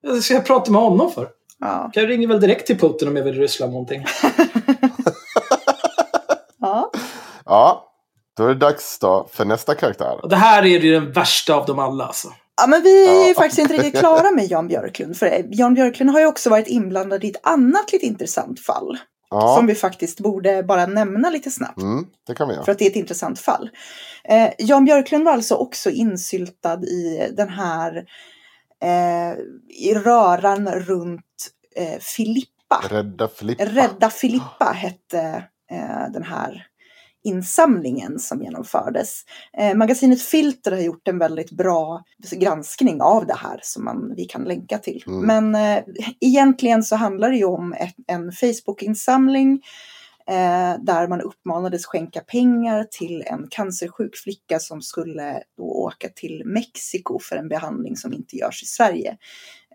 Jag 0.00 0.22
ska 0.22 0.34
jag 0.34 0.46
prata 0.46 0.70
med 0.70 0.80
honom 0.80 1.12
för? 1.12 1.28
Ja. 1.58 1.90
Jag 1.94 2.10
ringer 2.10 2.28
väl 2.28 2.40
direkt 2.40 2.66
till 2.66 2.78
Putin 2.78 3.08
om 3.08 3.16
jag 3.16 3.24
vill 3.24 3.34
ryssla 3.40 3.66
någonting. 3.66 4.04
ja. 6.60 6.90
Ja, 7.44 7.84
då 8.36 8.44
är 8.44 8.48
det 8.48 8.54
dags 8.54 8.98
då 8.98 9.28
för 9.32 9.44
nästa 9.44 9.74
karaktär. 9.74 10.18
Och 10.22 10.28
det 10.28 10.36
här 10.36 10.62
är 10.62 10.66
ju 10.66 10.92
den 10.92 11.12
värsta 11.12 11.54
av 11.54 11.66
dem 11.66 11.78
alla 11.78 12.04
alltså. 12.06 12.28
Ja, 12.60 12.66
men 12.66 12.82
vi 12.82 13.06
är 13.08 13.28
Ja. 13.28 13.34
faktiskt 13.34 13.58
inte 13.58 13.74
riktigt 13.74 13.98
klara 13.98 14.30
med 14.30 14.44
Jan 14.46 14.68
Björklund. 14.68 15.16
För 15.16 15.44
Jan 15.50 15.74
Björklund 15.74 16.10
har 16.10 16.20
ju 16.20 16.26
också 16.26 16.50
varit 16.50 16.66
inblandad 16.68 17.24
i 17.24 17.30
ett 17.30 17.40
annat 17.46 17.92
lite 17.92 18.06
intressant 18.06 18.60
fall. 18.60 18.98
Ja, 19.30 19.56
Som 19.56 19.66
vi 19.66 19.74
faktiskt 19.74 20.20
borde 20.20 20.62
bara 20.62 20.86
nämna 20.86 21.30
lite 21.30 21.50
snabbt. 21.50 21.82
mm, 21.82 22.06
det 22.26 22.34
kan 22.34 22.48
vi 22.48 22.54
göra. 22.54 22.64
För 22.64 22.72
att 22.72 22.78
det 22.78 22.86
är 22.86 22.90
ett 22.90 22.96
intressant 22.96 23.40
fall. 23.40 23.70
Eh, 24.24 24.50
Jan 24.58 24.84
Björklund 24.84 25.24
var 25.24 25.32
alltså 25.32 25.54
också 25.54 25.90
insyltad 25.90 26.82
i 26.84 27.30
den 27.36 27.48
här 27.48 27.96
eh, 28.82 29.38
i 29.68 29.94
röran 29.94 30.68
runt 30.68 31.24
eh, 31.76 31.98
Filippa. 32.00 32.82
Rädda 32.90 33.28
Filippa. 33.28 33.64
Rädda 33.64 34.10
Filippa 34.10 34.64
hette 34.74 35.44
eh, 35.70 36.12
den 36.12 36.22
här 36.22 36.66
insamlingen 37.24 38.18
som 38.18 38.42
genomfördes. 38.42 39.22
Eh, 39.58 39.76
magasinet 39.76 40.22
Filter 40.22 40.72
har 40.72 40.80
gjort 40.80 41.08
en 41.08 41.18
väldigt 41.18 41.50
bra 41.50 42.04
granskning 42.30 43.02
av 43.02 43.26
det 43.26 43.36
här 43.36 43.60
som 43.62 43.84
man, 43.84 44.14
vi 44.16 44.24
kan 44.24 44.44
länka 44.44 44.78
till. 44.78 45.04
Mm. 45.06 45.26
Men 45.26 45.54
eh, 45.54 45.84
egentligen 46.20 46.82
så 46.82 46.96
handlar 46.96 47.30
det 47.30 47.36
ju 47.36 47.44
om 47.44 47.72
ett, 47.72 47.94
en 48.06 48.32
Facebook-insamling 48.32 49.62
eh, 50.28 50.74
där 50.80 51.08
man 51.08 51.20
uppmanades 51.20 51.86
skänka 51.86 52.20
pengar 52.20 52.86
till 52.90 53.22
en 53.26 53.46
cancersjuk 53.50 54.16
flicka 54.16 54.58
som 54.58 54.82
skulle 54.82 55.42
då 55.56 55.64
åka 55.64 56.08
till 56.08 56.42
Mexiko 56.44 57.18
för 57.18 57.36
en 57.36 57.48
behandling 57.48 57.96
som 57.96 58.12
inte 58.12 58.36
görs 58.36 58.62
i 58.62 58.66
Sverige. 58.66 59.16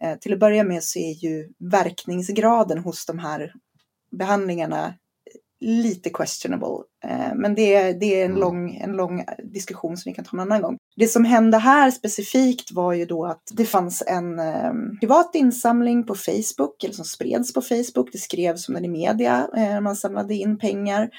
Eh, 0.01 0.17
till 0.17 0.34
att 0.34 0.39
börja 0.39 0.63
med 0.63 0.84
så 0.84 0.99
är 0.99 1.12
ju 1.12 1.49
verkningsgraden 1.60 2.77
hos 2.77 3.06
de 3.06 3.19
här 3.19 3.53
behandlingarna 4.12 4.93
lite 5.63 6.10
questionable. 6.10 6.84
Eh, 7.06 7.36
men 7.36 7.56
det, 7.56 7.73
är- 7.76 7.93
det 7.93 8.21
är 8.21 8.26
en, 8.26 8.32
Mm. 8.32 8.41
lång, 8.41 8.76
en 8.76 8.91
lång 8.91 9.26
diskussion 9.54 9.97
som 9.97 10.10
vi 10.10 10.15
kan 10.15 10.26
ta 10.26 10.38
en 10.38 10.39
annan 10.39 10.62
gång. 10.62 10.78
Det 10.95 11.08
som 11.08 11.26
hände 11.26 11.58
här 11.58 11.91
specifikt 11.91 12.71
var 12.71 12.93
ju 12.93 13.06
då 13.06 13.26
att 13.26 13.43
det 13.52 13.65
fanns 13.65 14.04
en 14.08 14.39
eh, 14.39 14.71
privat 14.99 15.36
insamling 15.36 16.04
på 16.06 16.15
Facebook, 16.15 16.84
eller 16.84 16.93
som 16.93 17.06
spreds 17.06 17.54
på 17.54 17.62
Facebook. 17.62 18.10
Det 18.12 18.17
skrevs 18.17 18.67
om 18.69 18.73
den 18.76 18.86
i 18.86 18.89
media. 18.89 19.47
Eh, 19.58 19.82
man 19.82 19.95
samlade 19.95 20.36
in 20.36 20.58
pengar 20.58 21.10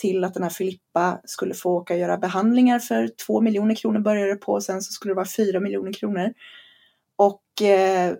till 0.00 0.24
att 0.24 0.34
den 0.34 0.42
här 0.42 0.50
Filippa 0.50 1.20
skulle 1.24 1.54
få 1.54 1.70
åka 1.70 1.94
och 1.94 2.00
göra 2.00 2.18
behandlingar 2.18 2.78
för 2.78 3.08
två 3.26 3.40
miljoner 3.40 3.74
kronor 3.74 4.00
började 4.00 4.30
det 4.32 4.36
på. 4.36 4.60
Sen 4.60 4.82
så 4.82 4.92
skulle 4.92 5.10
det 5.10 5.16
vara 5.16 5.26
fyra 5.36 5.60
miljoner 5.60 5.92
kronor. 5.92 6.32
Och 7.16 7.62
eh, 7.66 8.14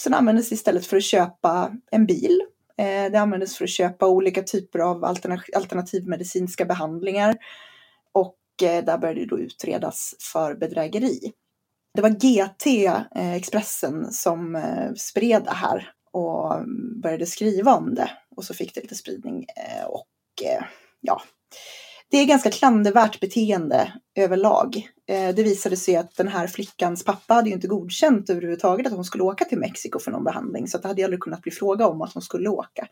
sen 0.00 0.14
användes 0.14 0.48
det 0.48 0.54
istället 0.54 0.86
för 0.86 0.96
att 0.96 1.02
köpa 1.04 1.72
en 1.90 2.06
bil. 2.06 2.40
Eh, 2.78 3.12
det 3.12 3.20
användes 3.20 3.56
för 3.56 3.64
att 3.64 3.70
köpa 3.70 4.06
olika 4.06 4.42
typer 4.42 4.78
av 4.78 5.04
alternativmedicinska 5.54 6.64
behandlingar. 6.64 7.36
Och 8.12 8.38
eh, 8.62 8.84
där 8.84 8.98
började 8.98 9.20
det 9.20 9.26
då 9.26 9.38
utredas 9.38 10.14
för 10.32 10.54
bedrägeri. 10.54 11.32
Det 11.94 12.02
var 12.02 12.10
GT, 12.10 12.66
eh, 13.16 13.34
Expressen, 13.34 14.12
som 14.12 14.62
spred 14.96 15.42
det 15.44 15.54
här 15.54 15.92
och 16.12 16.52
började 17.02 17.26
skriva 17.26 17.74
om 17.74 17.94
det. 17.94 18.10
Och 18.36 18.44
så 18.44 18.54
fick 18.54 18.74
det 18.74 18.80
lite 18.80 18.94
spridning. 18.94 19.46
Och 19.86 20.08
ja, 21.00 21.22
det 22.10 22.16
är 22.16 22.24
ganska 22.24 22.50
klandervärt 22.50 23.20
beteende 23.20 23.92
överlag. 24.14 24.88
Eh, 25.08 25.34
det 25.34 25.42
visade 25.42 25.76
sig 25.76 25.96
att 25.96 26.16
den 26.16 26.28
här 26.28 26.46
flickans 26.46 27.04
pappa 27.04 27.34
hade 27.34 27.48
ju 27.48 27.54
inte 27.54 27.68
godkänt 27.68 28.30
överhuvudtaget 28.30 28.86
att 28.86 28.92
hon 28.92 29.04
skulle 29.04 29.24
åka 29.24 29.44
till 29.44 29.58
Mexiko 29.58 29.98
för 29.98 30.10
någon 30.10 30.24
behandling. 30.24 30.68
Så 30.68 30.76
att 30.76 30.82
det 30.82 30.88
hade 30.88 31.04
aldrig 31.04 31.20
kunnat 31.20 31.42
bli 31.42 31.52
fråga 31.52 31.88
om 31.88 32.02
att 32.02 32.14
hon 32.14 32.22
skulle 32.22 32.48
åka. 32.48 32.88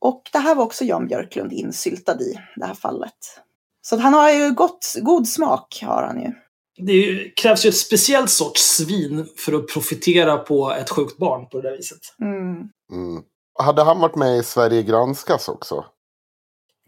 Och 0.00 0.22
det 0.32 0.38
här 0.38 0.54
var 0.54 0.64
också 0.64 0.84
Jan 0.84 1.06
Björklund 1.06 1.52
insyltad 1.52 2.20
i, 2.20 2.38
det 2.56 2.66
här 2.66 2.74
fallet. 2.74 3.40
Så 3.82 3.94
att 3.94 4.02
han 4.02 4.14
har 4.14 4.30
ju 4.30 4.52
gott, 4.52 4.94
god 5.00 5.28
smak, 5.28 5.82
har 5.82 6.02
han 6.02 6.22
ju. 6.22 6.32
Det 6.86 6.92
ju, 6.92 7.30
krävs 7.30 7.66
ju 7.66 7.68
ett 7.68 7.76
speciellt 7.76 8.30
sorts 8.30 8.60
svin 8.76 9.26
för 9.36 9.52
att 9.52 9.68
profitera 9.68 10.38
på 10.38 10.72
ett 10.72 10.90
sjukt 10.90 11.18
barn 11.18 11.48
på 11.48 11.60
det 11.60 11.70
där 11.70 11.76
viset. 11.76 11.98
Mm. 12.20 12.54
Mm. 12.92 13.22
Hade 13.62 13.82
han 13.82 14.00
varit 14.00 14.16
med 14.16 14.38
i 14.38 14.42
Sverige 14.42 14.82
granskas 14.82 15.48
också? 15.48 15.84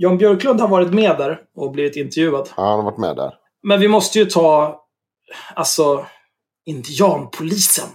Jan 0.03 0.19
Björklund 0.19 0.61
har 0.61 0.69
varit 0.69 0.95
med 0.95 1.19
där 1.19 1.41
och 1.57 1.71
blivit 1.73 1.97
intervjuad. 1.97 2.49
Ja, 2.57 2.63
han 2.63 2.77
har 2.79 2.83
varit 2.83 2.99
med 2.99 3.17
där. 3.17 3.35
Men 3.63 3.81
vi 3.81 3.89
måste 3.89 4.19
ju 4.19 4.25
ta, 4.25 4.81
alltså, 5.55 6.07
indianpolisen. 6.67 7.89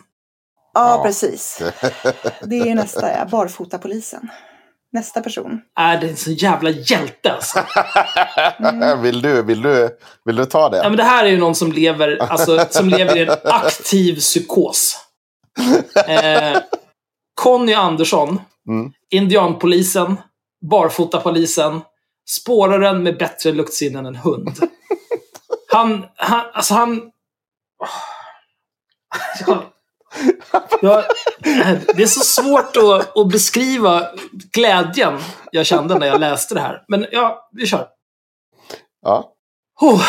Ja, 0.74 0.98
Ja. 0.98 1.04
precis. 1.04 1.62
Det 2.42 2.56
är 2.60 2.76
nästa, 2.76 3.12
ja. 3.18 3.26
Barfotapolisen. 3.26 4.30
Nästa 4.92 5.22
person. 5.22 5.62
Är 5.80 5.98
det 5.98 6.10
en 6.10 6.16
sån 6.16 6.34
jävla 6.34 6.70
hjälte 6.70 7.32
alltså? 7.34 7.60
Mm. 8.60 9.02
vill, 9.02 9.22
du, 9.22 9.42
vill, 9.44 9.62
du, 9.62 9.98
vill 10.26 10.36
du 10.36 10.46
ta 10.46 10.70
det? 10.70 10.78
Ja, 10.78 10.84
men 10.90 10.98
det 10.98 11.04
här 11.04 11.26
är 11.26 11.30
ju 11.30 11.38
någon 11.38 11.56
som 11.56 11.72
lever, 11.72 12.18
alltså, 12.22 12.66
som 12.70 12.90
lever 12.90 13.18
i 13.18 13.22
en 13.22 13.30
aktiv 13.44 14.16
psykos. 14.20 14.98
Eh, 16.08 16.58
Conny 17.42 17.74
Andersson, 17.74 18.42
Mm. 18.68 18.92
indianpolisen, 19.10 20.18
barfotapolisen, 20.72 21.82
spåraren 22.26 23.04
med 23.04 23.18
bättre 23.18 23.52
luktsinne 23.52 24.00
än 24.00 24.06
en 24.06 24.16
hund. 24.16 24.52
Han, 25.72 26.06
han 26.16 26.46
alltså 26.54 26.74
han... 26.74 27.12
Ja, 29.48 29.64
ja, 30.82 31.04
det 31.96 32.04
är 32.04 32.08
så 32.08 32.20
svårt 32.20 32.78
att, 32.78 33.18
att 33.18 33.32
beskriva 33.32 34.08
glädjen 34.54 35.20
jag 35.52 35.66
kände 35.66 36.00
när 36.00 36.08
jag 36.08 36.20
läste 36.20 36.54
det 36.54 36.60
här. 36.60 36.84
Men 36.88 37.06
ja, 37.12 37.50
vi 37.52 37.66
kör. 37.66 37.88
Ja. 39.02 39.34
Oh, 39.82 40.02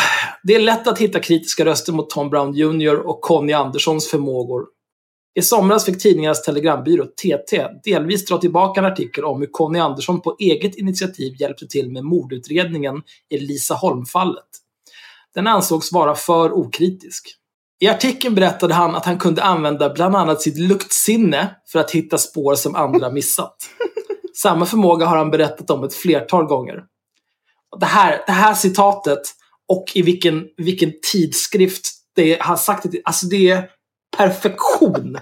det 0.43 0.55
är 0.55 0.59
lätt 0.59 0.87
att 0.87 0.99
hitta 0.99 1.19
kritiska 1.19 1.65
röster 1.65 1.93
mot 1.93 2.09
Tom 2.09 2.29
Brown 2.29 2.53
Jr 2.53 2.95
och 2.95 3.21
Conny 3.21 3.53
Anderssons 3.53 4.09
förmågor. 4.09 4.65
I 5.37 5.41
somras 5.41 5.85
fick 5.85 6.01
tidningarnas 6.01 6.43
telegrambyrå, 6.43 7.05
TT, 7.05 7.67
delvis 7.83 8.25
dra 8.25 8.37
tillbaka 8.37 8.79
en 8.79 8.85
artikel 8.85 9.25
om 9.25 9.39
hur 9.39 9.47
Conny 9.51 9.79
Andersson 9.79 10.21
på 10.21 10.35
eget 10.39 10.75
initiativ 10.75 11.41
hjälpte 11.41 11.67
till 11.67 11.91
med 11.91 12.03
mordutredningen 12.03 13.01
i 13.29 13.37
Lisa 13.37 13.73
Holm-fallet. 13.73 14.43
Den 15.35 15.47
ansågs 15.47 15.91
vara 15.91 16.15
för 16.15 16.51
okritisk. 16.53 17.27
I 17.79 17.87
artikeln 17.87 18.35
berättade 18.35 18.73
han 18.73 18.95
att 18.95 19.05
han 19.05 19.17
kunde 19.17 19.43
använda 19.43 19.93
bland 19.93 20.15
annat 20.15 20.41
sitt 20.41 20.57
luktsinne 20.57 21.55
för 21.71 21.79
att 21.79 21.91
hitta 21.91 22.17
spår 22.17 22.55
som 22.55 22.75
andra 22.75 23.11
missat. 23.11 23.55
Samma 24.33 24.65
förmåga 24.65 25.05
har 25.05 25.17
han 25.17 25.31
berättat 25.31 25.69
om 25.69 25.83
ett 25.83 25.93
flertal 25.93 26.45
gånger. 26.45 26.83
Det 27.79 27.85
här, 27.85 28.23
det 28.25 28.31
här 28.31 28.53
citatet 28.53 29.21
och 29.67 29.85
i 29.95 30.01
vilken, 30.01 30.45
vilken 30.57 30.93
tidskrift 31.11 31.85
det 32.15 32.41
har 32.41 32.55
sagt 32.55 32.91
det 32.91 33.01
Alltså 33.03 33.25
det 33.25 33.49
är 33.49 33.76
perfektion. 34.17 35.17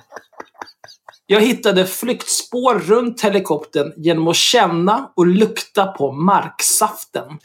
Jag 1.28 1.42
hittade 1.42 1.86
flyktspår 1.86 2.80
runt 2.80 3.22
helikoptern 3.22 3.94
genom 3.98 4.28
att 4.28 4.36
känna 4.36 5.12
och 5.16 5.28
lukta 5.28 5.86
på 5.86 6.12
marksaften 6.12 7.40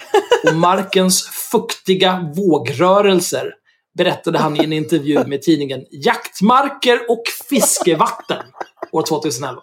och 0.48 0.54
markens 0.54 1.22
fuktiga 1.22 2.32
vågrörelser 2.36 3.54
berättade 3.98 4.38
han 4.38 4.56
i 4.56 4.64
en 4.64 4.72
intervju 4.72 5.24
med 5.26 5.42
tidningen 5.42 5.84
Jaktmarker 5.90 7.10
och 7.10 7.22
fiskevatten 7.48 8.44
år 8.92 9.02
2011. 9.02 9.62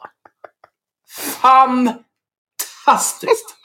Fantastiskt! 1.42 3.56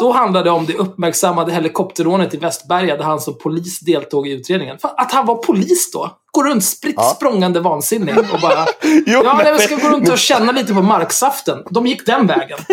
Då 0.00 0.12
handlade 0.12 0.44
det 0.44 0.50
om 0.50 0.66
det 0.66 0.74
uppmärksammade 0.74 1.52
helikopterrånet 1.52 2.34
i 2.34 2.36
Västberga 2.36 2.96
där 2.96 3.04
han 3.04 3.20
som 3.20 3.38
polis 3.38 3.80
deltog 3.80 4.28
i 4.28 4.32
utredningen. 4.32 4.78
Att 4.82 5.12
han 5.12 5.26
var 5.26 5.36
polis 5.36 5.90
då? 5.92 6.18
Går 6.34 6.44
runt 6.44 6.64
spritt 6.64 6.94
Ja. 6.96 7.02
språngande 7.16 7.60
vansinnig 7.60 8.18
och 8.18 8.40
bara 8.42 8.66
Jo, 8.82 9.02
Ja, 9.24 9.34
men- 9.34 9.44
nej, 9.44 9.52
vi 9.52 9.58
ska 9.58 9.76
gå 9.76 9.88
runt 9.88 10.08
och 10.08 10.18
känna 10.18 10.52
lite 10.52 10.74
på 10.74 10.82
marksaften. 10.82 11.58
De 11.70 11.86
gick 11.86 12.06
den 12.06 12.26
vägen. 12.26 12.58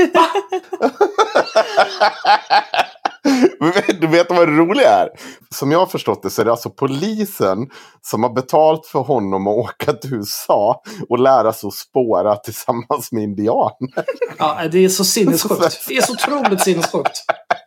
Men 3.60 3.72
Du 4.02 4.08
vet 4.08 4.30
vad 4.30 4.48
det 4.48 4.54
roliga 4.58 4.90
är? 4.90 5.10
Som 5.56 5.72
jag 5.72 5.80
har 5.80 5.86
förstått 5.86 6.24
det 6.24 6.30
så 6.30 6.42
är 6.42 6.46
det 6.46 6.52
alltså 6.52 6.70
polisen 6.70 7.68
som 8.02 8.24
har 8.24 8.34
betalt 8.34 8.86
för 8.86 9.00
honom 9.00 9.48
att 9.48 9.56
åka 9.58 9.94
till 9.94 10.14
USA 10.14 10.82
och 11.10 11.20
lära 11.20 11.54
sig 11.54 11.68
att 11.68 11.74
spåra 11.74 12.36
tillsammans 12.36 13.12
med 13.12 13.24
indianer. 13.24 14.06
Ja, 14.38 14.58
det 14.72 14.86
är 14.86 14.90
så 14.90 15.06
sinnessjukt. 15.06 15.86
Det 15.88 15.98
är 15.98 16.02
så 16.02 16.14
otroligt 16.14 16.62
sinnessjukt. 16.62 17.18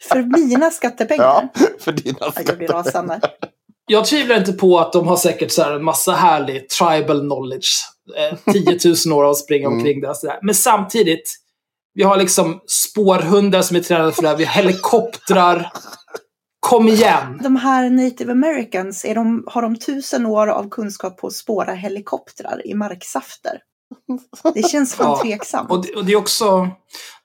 För 0.09 0.23
mina 0.47 0.71
skattepengar. 0.71 1.25
Ja, 1.55 1.67
för 1.81 1.93
dina 1.93 2.17
Ja, 2.21 2.33
jag 2.47 2.59
blir 2.59 2.69
rasande. 2.69 3.21
Jag 3.87 4.05
tvivlar 4.07 4.37
inte 4.39 4.53
på 4.53 4.79
att 4.79 4.93
de 4.93 5.07
har 5.09 5.17
säkert 5.17 5.51
så 5.51 5.63
här 5.63 5.73
en 5.73 5.85
massa 5.85 6.13
härlig 6.13 6.69
tribal 6.69 7.21
knowledge. 7.21 7.69
Eh, 8.17 8.53
10 8.53 8.79
000 9.07 9.19
år 9.19 9.25
av 9.25 9.31
att 9.31 9.39
springa 9.39 9.67
Mm. 9.67 9.79
omkring 9.79 10.15
Så 10.15 10.27
där. 10.27 10.39
Men 10.43 10.55
samtidigt, 10.55 11.35
vi 11.95 12.03
har 12.03 12.17
liksom 12.17 12.61
spårhundar 12.67 13.63
som 13.63 13.77
är 13.77 13.81
tränade 13.81 14.13
för 14.13 14.23
det 14.23 14.29
här. 14.29 14.37
Vi 14.37 14.45
har 14.45 14.63
helikoptrar. 14.63 15.73
Kom 16.61 16.89
igen! 16.89 17.41
De 17.43 17.57
här 17.57 17.91
native 17.91 18.33
americans, 18.33 19.05
är 19.05 19.15
de, 19.15 19.45
har 19.47 19.63
de 19.63 19.77
tusen 19.77 20.27
år 20.27 20.47
av 20.47 20.69
kunskap 20.69 21.19
på 21.19 21.27
att 21.27 21.33
spåra 21.33 21.73
helikoptrar 21.75 22.67
i 22.67 22.75
marksafter? 22.75 23.59
Det 24.55 24.69
känns 24.71 24.95
fan 24.95 25.07
Ja, 25.11 25.23
tveksamt. 25.23 25.71
Och 25.71 25.83
det, 25.87 25.95
och 25.95 26.05
det 26.05 26.13
är 26.13 26.17
också... 26.17 26.69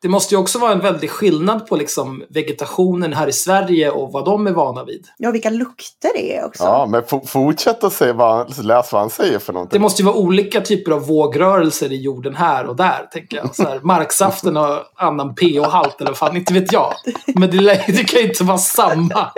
Det 0.01 0.07
måste 0.09 0.35
ju 0.35 0.41
också 0.41 0.59
vara 0.59 0.71
en 0.71 0.79
väldig 0.79 1.09
skillnad 1.11 1.67
på 1.67 1.75
liksom 1.75 2.23
vegetationen 2.29 3.13
här 3.13 3.27
i 3.27 3.33
Sverige 3.33 3.89
och 3.91 4.11
vad 4.11 4.25
de 4.25 4.47
är 4.47 4.51
vana 4.51 4.83
vid. 4.83 5.07
Ja, 5.17 5.31
vilka 5.31 5.49
lukter 5.49 6.09
det 6.15 6.37
är 6.37 6.45
också. 6.45 6.63
Ja, 6.63 6.85
men 6.85 7.03
fortsätt 7.27 7.83
att 7.83 7.93
säga 7.93 8.13
vad 8.13 8.65
läs 8.65 8.91
vad 8.91 9.01
han 9.01 9.09
säger 9.09 9.39
för 9.39 9.53
Det 9.53 9.57
någonting. 9.57 9.81
måste 9.81 10.01
ju 10.01 10.05
vara 10.05 10.15
olika 10.15 10.61
typer 10.61 10.91
av 10.91 11.07
vågrörelser 11.07 11.91
i 11.91 11.95
jorden 12.01 12.35
här 12.35 12.65
och 12.65 12.75
där, 12.75 13.07
tänker 13.11 13.37
jag. 13.37 13.55
Så 13.55 13.63
här, 13.63 13.79
marksaften 13.83 14.55
har 14.55 14.83
annan 14.95 15.35
pH-halt, 15.35 16.01
eller 16.01 16.13
fan, 16.13 16.37
inte 16.37 16.53
vet 16.53 16.71
jag. 16.73 16.93
Men 17.35 17.51
det, 17.51 17.57
det 17.87 18.03
kan 18.03 18.21
ju 18.21 18.27
inte 18.27 18.43
vara 18.43 18.57
samma. 18.57 19.31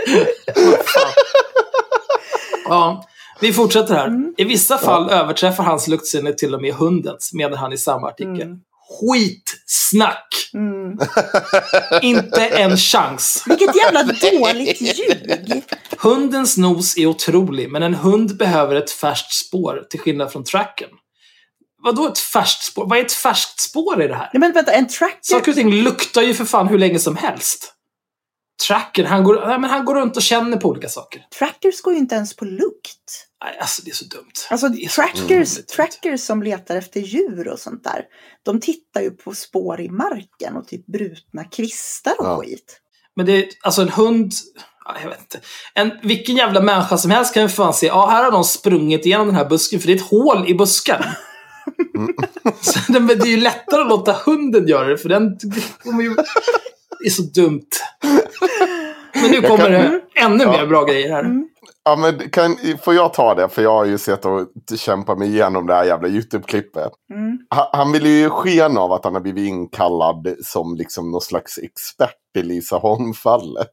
Ja, 2.70 3.04
vi 3.42 3.54
fortsätter 3.54 3.96
här. 3.96 4.08
Mm. 4.08 4.34
I 4.38 4.44
vissa 4.44 4.78
fall 4.78 5.10
överträffar 5.10 5.64
hans 5.64 5.88
luktsinne 5.88 6.34
till 6.34 6.56
och 6.56 6.62
med 6.62 6.74
hundens, 6.74 7.34
menar 7.34 7.58
han 7.58 7.74
i 7.74 7.78
samma 7.78 8.08
artikel. 8.08 8.42
Mm. 8.42 8.58
Skitsnack! 8.90 10.28
Mm. 10.54 11.00
Inte 12.02 12.46
en 12.46 12.78
chans. 12.78 13.44
Vilket 13.48 13.76
jävla 13.76 14.04
dåligt 14.04 14.82
ljug! 14.82 15.64
Hundens 15.98 16.58
nos 16.58 16.98
är 16.98 17.06
otrolig, 17.06 17.72
men 17.72 17.84
en 17.84 17.94
hund 17.94 18.38
behöver 18.38 18.76
ett 18.76 18.92
färskt 18.92 19.34
spår, 19.34 19.84
till 19.90 20.00
skillnad 20.00 20.32
från 20.32 20.44
tracken. 20.44 20.90
Vadå 21.84 22.08
ett 22.08 22.20
färskt 22.20 22.64
spår? 22.64 22.86
Vad 22.90 23.00
är 23.00 23.06
ett 23.06 23.14
färskt 23.14 23.60
spår 23.60 24.02
i 24.02 24.08
det 24.08 24.16
här? 24.16 24.30
Nej, 24.34 24.40
men 24.40 24.52
vänta, 24.52 24.72
en 24.72 24.88
tracker... 24.88 25.20
Saker 25.22 25.52
och 25.52 25.56
ting 25.56 25.72
luktar 25.72 26.22
ju 26.22 26.34
för 26.34 26.46
fan 26.46 26.68
hur 26.68 26.78
länge 26.78 27.00
som 27.00 27.16
helst. 27.16 27.74
Tracken, 28.68 29.06
han 29.06 29.24
går, 29.24 29.48
nej, 29.48 29.60
men 29.60 29.70
han 29.70 29.86
går 29.86 29.96
runt 29.96 30.18
och 30.18 30.24
känner 30.24 30.58
på 30.58 30.70
olika 30.70 30.90
saker. 30.90 31.22
Trackers 31.40 31.82
går 31.82 31.94
ju 31.94 32.00
inte 32.00 32.16
ens 32.16 32.36
på 32.36 32.46
lukt. 32.46 33.29
Alltså 33.60 33.82
det 33.86 33.92
är 33.92 33.96
så 33.96 34.06
dumt. 34.06 34.32
Alltså 34.50 34.70
trackers, 34.96 35.56
dumt. 35.56 35.66
trackers 35.76 36.22
som 36.22 36.44
letar 36.44 36.76
efter 36.76 37.00
djur 37.02 37.48
och 37.48 37.60
sånt 37.60 37.84
där. 37.84 38.04
De 38.46 38.60
tittar 38.60 39.02
ju 39.02 39.12
på 39.12 39.34
spår 39.36 39.82
i 39.82 39.90
marken 39.90 40.56
och 40.56 40.68
typ 40.68 40.86
brutna 40.86 41.44
kvistar 41.44 42.14
och 42.20 42.26
Ja. 42.26 42.42
skit. 42.42 42.80
Men 43.16 43.26
det 43.26 43.32
är, 43.38 43.46
alltså 43.62 43.82
en 43.82 43.90
hund, 43.90 44.32
ja, 44.86 44.96
jag 45.04 45.10
vet 45.10 45.20
inte. 45.20 45.40
En, 45.74 45.92
vilken 46.04 46.36
jävla 46.36 46.62
människa 46.62 46.98
som 46.98 47.12
helst 47.12 47.34
kan 47.34 47.44
ju 47.44 47.50
fan 47.50 47.74
se, 47.74 47.88
ja 47.88 48.08
här 48.08 48.24
har 48.24 48.32
de 48.32 48.44
sprungit 48.44 49.06
igenom 49.06 49.28
den 49.28 49.36
här 49.36 49.50
busken 49.50 49.80
för 49.80 49.88
det 49.88 49.94
är 49.94 49.98
ett 49.98 50.10
hål 50.10 50.50
i 50.50 50.54
busken. 50.54 51.04
Så, 52.62 52.80
det, 52.92 53.00
men 53.00 53.08
det 53.20 53.26
är 53.28 53.32
ju 53.32 53.38
lättare 53.38 53.82
att 53.82 53.90
låta 53.90 54.14
hunden 54.26 54.68
göra 54.68 54.88
det 54.88 54.98
för 54.98 55.10
den 55.10 55.38
det 57.00 57.06
är 57.06 57.10
så 57.10 57.22
dumt. 57.22 57.68
Men 59.22 59.32
nu 59.32 59.42
kommer 59.42 59.70
det 59.70 60.02
ännu 60.16 60.46
mer 60.46 60.66
bra 60.66 60.84
grejer 60.84 61.10
här. 61.12 61.24
Mm. 61.24 61.50
Ja, 61.84 61.96
men 61.96 62.30
kan, 62.30 62.58
får 62.82 62.94
jag 62.94 63.14
ta 63.14 63.36
det? 63.36 63.50
För 63.50 63.62
jag 63.62 63.72
har 63.74 63.86
ju 63.86 63.98
sett 63.98 64.26
och 64.26 64.48
kämpa 64.78 65.16
mig 65.16 65.28
igenom 65.28 65.68
det 65.68 65.74
här 65.74 65.86
jävla 65.86 66.08
YouTube-klippet. 66.08 66.92
Mm. 67.14 67.40
Han, 67.50 67.68
han 67.72 67.92
vill 67.92 68.06
ju 68.06 68.30
sken 68.30 68.78
av 68.78 68.92
att 68.92 69.04
han 69.04 69.14
har 69.14 69.22
blivit 69.22 69.48
inkallad 69.48 70.36
som 70.44 70.76
liksom 70.76 71.12
någon 71.12 71.22
slags 71.22 71.58
expert 71.58 72.16
i 72.38 72.44
Lisa 72.44 72.78
Holm-fallet. 72.78 73.68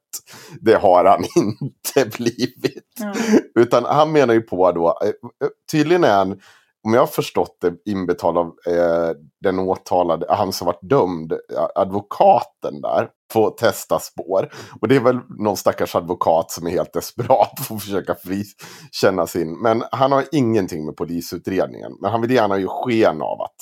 Det 0.60 0.74
har 0.74 1.04
han 1.04 1.24
inte 1.36 2.16
blivit. 2.16 2.84
Ja. 2.98 3.14
Utan 3.54 3.84
han 3.84 4.12
menar 4.12 4.34
ju 4.34 4.40
på 4.40 4.72
då, 4.72 4.98
eh, 5.02 5.08
eh, 5.08 5.48
tydligen 5.72 6.04
är 6.04 6.16
han, 6.16 6.40
om 6.84 6.94
jag 6.94 7.00
har 7.00 7.06
förstått 7.06 7.58
det, 7.60 7.90
inbetald 7.90 8.38
av 8.38 8.46
eh, 8.46 9.10
den 9.40 9.58
åtalade, 9.58 10.26
han 10.28 10.52
som 10.52 10.66
varit 10.66 10.90
dömd, 10.90 11.32
eh, 11.32 11.66
advokaten 11.74 12.80
där, 12.80 13.08
få 13.32 13.50
testa 13.50 13.98
spår. 13.98 14.48
Och 14.80 14.88
det 14.88 14.96
är 14.96 15.00
väl 15.00 15.20
någon 15.38 15.56
stackars 15.56 15.94
advokat 15.94 16.50
som 16.50 16.66
är 16.66 16.70
helt 16.70 16.92
desperat 16.92 17.52
för 17.66 17.74
att 17.74 17.82
försöka 17.82 18.14
frikänna 18.14 19.26
sin. 19.26 19.62
Men 19.62 19.82
han 19.92 20.12
har 20.12 20.24
ingenting 20.32 20.86
med 20.86 20.96
polisutredningen. 20.96 21.92
Men 22.00 22.10
han 22.10 22.20
vill 22.20 22.30
gärna 22.30 22.58
ju 22.58 22.66
sken 22.68 23.22
av 23.22 23.42
att 23.42 23.56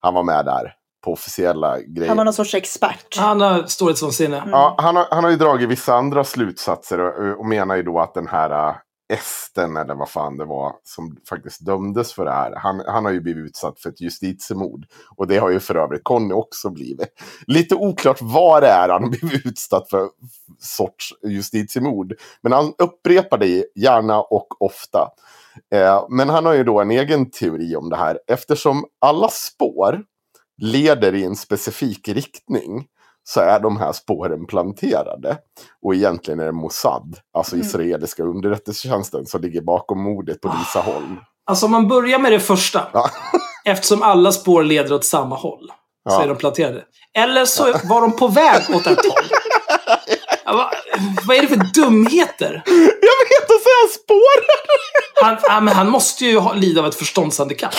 han 0.00 0.14
var 0.14 0.22
med 0.22 0.44
där 0.44 0.74
på 1.04 1.12
officiella 1.12 1.80
grejer. 1.80 2.08
Han 2.08 2.16
var 2.16 2.24
någon 2.24 2.34
sorts 2.34 2.54
expert. 2.54 3.16
Han 3.16 3.40
har 3.40 3.62
storhetsvansinne. 3.62 4.42
Ja, 4.50 4.74
han, 4.78 4.96
har, 4.96 5.06
han 5.10 5.24
har 5.24 5.30
ju 5.30 5.36
dragit 5.36 5.68
vissa 5.68 5.94
andra 5.94 6.24
slutsatser 6.24 7.00
och, 7.00 7.38
och 7.38 7.46
menar 7.46 7.76
ju 7.76 7.82
då 7.82 8.00
att 8.00 8.14
den 8.14 8.26
här 8.26 8.68
äh, 8.68 8.74
Esten, 9.12 9.76
eller 9.76 9.94
vad 9.94 10.10
fan 10.10 10.36
det 10.36 10.44
var, 10.44 10.72
som 10.84 11.16
faktiskt 11.28 11.66
dömdes 11.66 12.12
för 12.12 12.24
det 12.24 12.30
här. 12.30 12.54
Han, 12.56 12.82
han 12.86 13.04
har 13.04 13.12
ju 13.12 13.20
blivit 13.20 13.44
utsatt 13.44 13.80
för 13.80 13.90
ett 13.90 14.00
justitiemord. 14.00 14.86
Och 15.16 15.26
det 15.26 15.38
har 15.38 15.50
ju 15.50 15.60
för 15.60 15.74
övrigt 15.74 16.04
Conny 16.04 16.34
också 16.34 16.70
blivit. 16.70 17.08
Lite 17.46 17.74
oklart 17.74 18.18
vad 18.20 18.62
det 18.62 18.68
är 18.68 18.88
han 18.88 19.02
har 19.02 19.10
blivit 19.10 19.46
utsatt 19.46 19.90
för 19.90 20.08
sorts 20.58 21.14
justitiemord. 21.22 22.14
Men 22.42 22.52
han 22.52 22.74
upprepar 22.78 23.38
det 23.38 23.64
gärna 23.74 24.20
och 24.20 24.62
ofta. 24.62 25.10
Eh, 25.74 26.06
men 26.08 26.28
han 26.28 26.46
har 26.46 26.54
ju 26.54 26.64
då 26.64 26.80
en 26.80 26.90
egen 26.90 27.30
teori 27.30 27.76
om 27.76 27.90
det 27.90 27.96
här. 27.96 28.18
Eftersom 28.26 28.84
alla 29.00 29.28
spår 29.28 30.02
leder 30.62 31.14
i 31.14 31.24
en 31.24 31.36
specifik 31.36 32.08
riktning 32.08 32.86
så 33.24 33.40
är 33.40 33.60
de 33.60 33.76
här 33.76 33.92
spåren 33.92 34.46
planterade. 34.46 35.36
Och 35.86 35.94
egentligen 35.94 36.40
är 36.40 36.44
det 36.44 36.52
Mossad, 36.52 37.16
alltså 37.36 37.54
Mm. 37.54 37.66
israeliska 37.66 38.22
underrättelsetjänsten, 38.22 39.26
som 39.26 39.40
ligger 39.40 39.60
bakom 39.60 40.02
mordet 40.02 40.40
på 40.40 40.48
Lisa 40.58 40.80
Holm. 40.80 41.16
Alltså 41.46 41.66
om 41.66 41.72
man 41.72 41.88
börjar 41.88 42.18
med 42.18 42.32
det 42.32 42.40
första. 42.40 42.88
Ja. 42.92 43.10
Eftersom 43.64 44.02
alla 44.02 44.32
spår 44.32 44.62
leder 44.62 44.92
åt 44.94 45.04
samma 45.04 45.36
håll. 45.36 45.66
Så 46.08 46.14
Ja. 46.14 46.22
är 46.22 46.28
de 46.28 46.36
planterade. 46.36 46.82
Eller 47.18 47.44
så 47.44 47.64
var 47.64 48.00
de 48.00 48.16
på 48.16 48.28
väg 48.28 48.62
åt 48.74 48.86
ett 48.86 48.98
håll. 49.06 49.24
Vad 51.26 51.36
är 51.36 51.40
det 51.42 51.48
för 51.48 51.74
dumheter? 51.74 52.62
Han, 55.22 55.36
ja, 55.42 55.60
men 55.60 55.74
han 55.74 55.90
måste 55.90 56.26
ju 56.26 56.38
ha, 56.38 56.52
lida 56.52 56.80
av 56.80 56.86
ett 56.86 56.94
förståndshandikapp. 56.94 57.74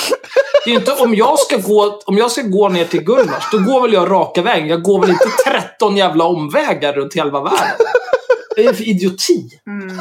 Det 0.65 0.71
är 0.71 0.75
inte 0.75 0.91
om 0.91 1.15
jag 1.15 1.39
ska 1.39 1.57
gå, 1.57 2.01
om 2.05 2.17
jag 2.17 2.31
ska 2.31 2.41
gå 2.41 2.69
ner 2.69 2.85
till 2.85 3.03
Gullmars, 3.03 3.43
då 3.51 3.57
går 3.57 3.81
väl 3.81 3.93
jag 3.93 4.11
raka 4.11 4.41
vägen. 4.41 4.67
Jag 4.67 4.83
går 4.83 5.01
väl 5.01 5.09
inte 5.09 5.29
13 5.45 5.97
jävla 5.97 6.23
omvägar 6.23 6.93
runt 6.93 7.13
hela 7.13 7.43
världen. 7.43 7.87
Det 8.55 8.65
är 8.65 8.73
för 8.73 8.89
idioti. 8.89 9.49
Mm. 9.67 9.99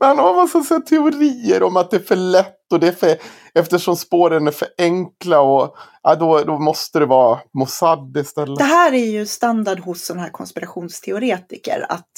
Men 0.00 0.08
han 0.08 0.18
har 0.18 0.34
massa 0.34 0.62
så 0.62 0.80
teorier 0.80 1.62
om 1.62 1.76
att 1.76 1.90
det 1.90 1.96
är 1.96 2.00
för 2.00 2.16
lätt 2.16 2.72
och 2.72 2.80
det 2.80 2.88
är 2.88 2.92
för... 2.92 3.16
Eftersom 3.54 3.96
spåren 3.96 4.46
är 4.46 4.50
för 4.50 4.68
enkla 4.78 5.40
och... 5.40 5.76
Ja, 6.02 6.14
då, 6.14 6.40
då 6.40 6.58
måste 6.58 6.98
det 6.98 7.06
vara 7.06 7.38
Mossad 7.58 8.16
istället. 8.16 8.58
Det 8.58 8.64
här 8.64 8.92
är 8.92 9.06
ju 9.06 9.26
standard 9.26 9.80
hos 9.80 10.06
sådana 10.06 10.22
här 10.22 10.30
konspirationsteoretiker. 10.30 11.86
Att 11.88 12.10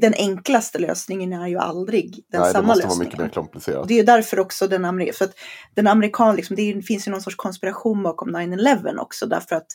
den 0.00 0.14
enklaste 0.14 0.78
lösningen 0.78 1.32
är 1.32 1.48
ju 1.48 1.58
aldrig 1.58 2.24
den 2.32 2.40
Nej, 2.40 2.48
det 2.48 2.52
samma 2.52 2.66
måste 2.66 2.86
vara 2.86 2.88
lösningen. 2.88 3.08
mycket 3.08 3.18
mer 3.18 3.28
komplicerat. 3.28 3.88
Det 3.88 3.94
är 3.94 3.98
ju 3.98 4.04
därför 4.04 4.38
också 4.38 4.68
den 4.68 4.84
amerikanska, 4.84 5.18
för 5.18 5.24
att 5.24 5.38
den 5.74 5.86
amerikan, 5.86 6.36
liksom, 6.36 6.56
det 6.56 6.82
finns 6.82 7.08
ju 7.08 7.10
någon 7.10 7.20
sorts 7.22 7.36
konspiration 7.36 8.02
bakom 8.02 8.36
9-11 8.36 8.98
också. 8.98 9.26
Därför 9.26 9.56
att 9.56 9.66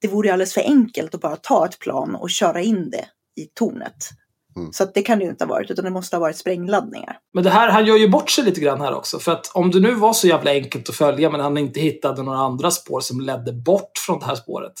det 0.00 0.08
vore 0.08 0.28
ju 0.28 0.32
alldeles 0.32 0.54
för 0.54 0.60
enkelt 0.60 1.14
att 1.14 1.20
bara 1.20 1.36
ta 1.36 1.66
ett 1.66 1.78
plan 1.78 2.14
och 2.14 2.30
köra 2.30 2.62
in 2.62 2.90
det 2.90 3.06
i 3.42 3.46
tornet. 3.54 4.10
Mm. 4.56 4.72
Så 4.72 4.82
att 4.82 4.94
det 4.94 5.02
kan 5.02 5.18
det 5.18 5.24
ju 5.24 5.30
inte 5.30 5.44
ha 5.44 5.48
varit, 5.48 5.70
utan 5.70 5.84
det 5.84 5.90
måste 5.90 6.16
ha 6.16 6.20
varit 6.20 6.36
sprängladdningar. 6.36 7.18
Men 7.34 7.44
det 7.44 7.50
här, 7.50 7.68
han 7.68 7.86
gör 7.86 7.96
ju 7.96 8.08
bort 8.08 8.30
sig 8.30 8.44
lite 8.44 8.60
grann 8.60 8.80
här 8.80 8.94
också. 8.94 9.18
För 9.18 9.32
att 9.32 9.50
om 9.54 9.70
det 9.70 9.80
nu 9.80 9.94
var 9.94 10.12
så 10.12 10.26
jävla 10.26 10.50
enkelt 10.50 10.88
att 10.88 10.94
följa 10.94 11.30
men 11.30 11.40
han 11.40 11.58
inte 11.58 11.80
hittade 11.80 12.22
några 12.22 12.38
andra 12.38 12.70
spår 12.70 13.00
som 13.00 13.20
ledde 13.20 13.52
bort 13.52 13.90
från 14.06 14.18
det 14.18 14.24
här 14.24 14.34
spåret. 14.34 14.72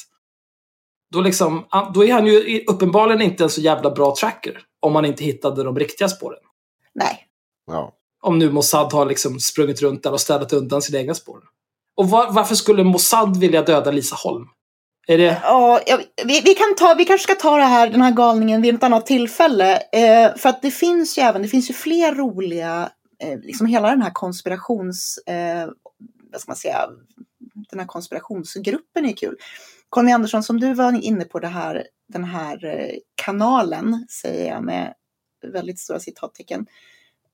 Då, 1.12 1.20
liksom, 1.20 1.66
då 1.94 2.04
är 2.04 2.12
han 2.12 2.26
ju 2.26 2.64
uppenbarligen 2.64 3.22
inte 3.22 3.44
en 3.44 3.50
så 3.50 3.60
jävla 3.60 3.90
bra 3.90 4.14
tracker. 4.20 4.62
Om 4.80 4.92
man 4.92 5.04
inte 5.04 5.24
hittade 5.24 5.64
de 5.64 5.78
riktiga 5.78 6.08
spåren. 6.08 6.40
Nej. 6.94 7.26
Ja. 7.66 7.92
Om 8.22 8.38
nu 8.38 8.50
Mossad 8.50 8.92
har 8.92 9.06
liksom 9.06 9.40
sprungit 9.40 9.82
runt 9.82 10.02
där 10.02 10.12
och 10.12 10.20
städat 10.20 10.52
undan 10.52 10.82
sina 10.82 10.98
egna 10.98 11.14
spår. 11.14 11.38
Och 11.96 12.10
var, 12.10 12.32
varför 12.32 12.54
skulle 12.54 12.84
Mossad 12.84 13.36
vilja 13.36 13.62
döda 13.62 13.90
Lisa 13.90 14.16
Holm? 14.16 14.48
Är 15.08 15.18
det... 15.18 15.40
Ja, 15.42 15.80
ja, 15.86 15.98
vi, 16.24 16.40
vi, 16.40 16.54
kan 16.54 16.74
ta, 16.76 16.94
vi 16.94 17.04
kanske 17.04 17.32
ska 17.32 17.34
ta 17.34 17.56
det 17.56 17.62
här, 17.64 17.90
den 17.90 18.02
här 18.02 18.12
galningen 18.12 18.62
vid 18.62 18.74
ett 18.74 18.82
annat 18.82 19.06
tillfälle. 19.06 19.76
Eh, 19.76 20.36
för 20.36 20.48
att 20.48 20.62
det 20.62 20.70
finns 20.70 21.18
ju 21.18 21.22
även, 21.22 21.42
det 21.42 21.48
finns 21.48 21.70
ju 21.70 21.74
fler 21.74 22.14
roliga, 22.14 22.90
eh, 23.22 23.38
liksom 23.38 23.66
hela 23.66 23.90
den 23.90 24.02
här 24.02 24.10
konspirations, 24.10 25.18
eh, 25.26 25.68
vad 26.32 26.40
ska 26.40 26.50
man 26.50 26.56
säga, 26.56 26.88
den 27.70 27.80
här 27.80 27.86
konspirationsgruppen 27.86 29.06
är 29.06 29.16
kul. 29.16 29.36
Conny 29.88 30.12
Andersson, 30.12 30.42
som 30.42 30.60
du 30.60 30.74
var 30.74 31.04
inne 31.04 31.24
på 31.24 31.38
det 31.38 31.48
här, 31.48 31.86
den 32.08 32.24
här 32.24 32.64
eh, 32.64 32.94
kanalen, 33.14 34.06
säger 34.08 34.52
jag 34.52 34.64
med 34.64 34.94
väldigt 35.52 35.78
stora 35.78 36.00
citattecken, 36.00 36.66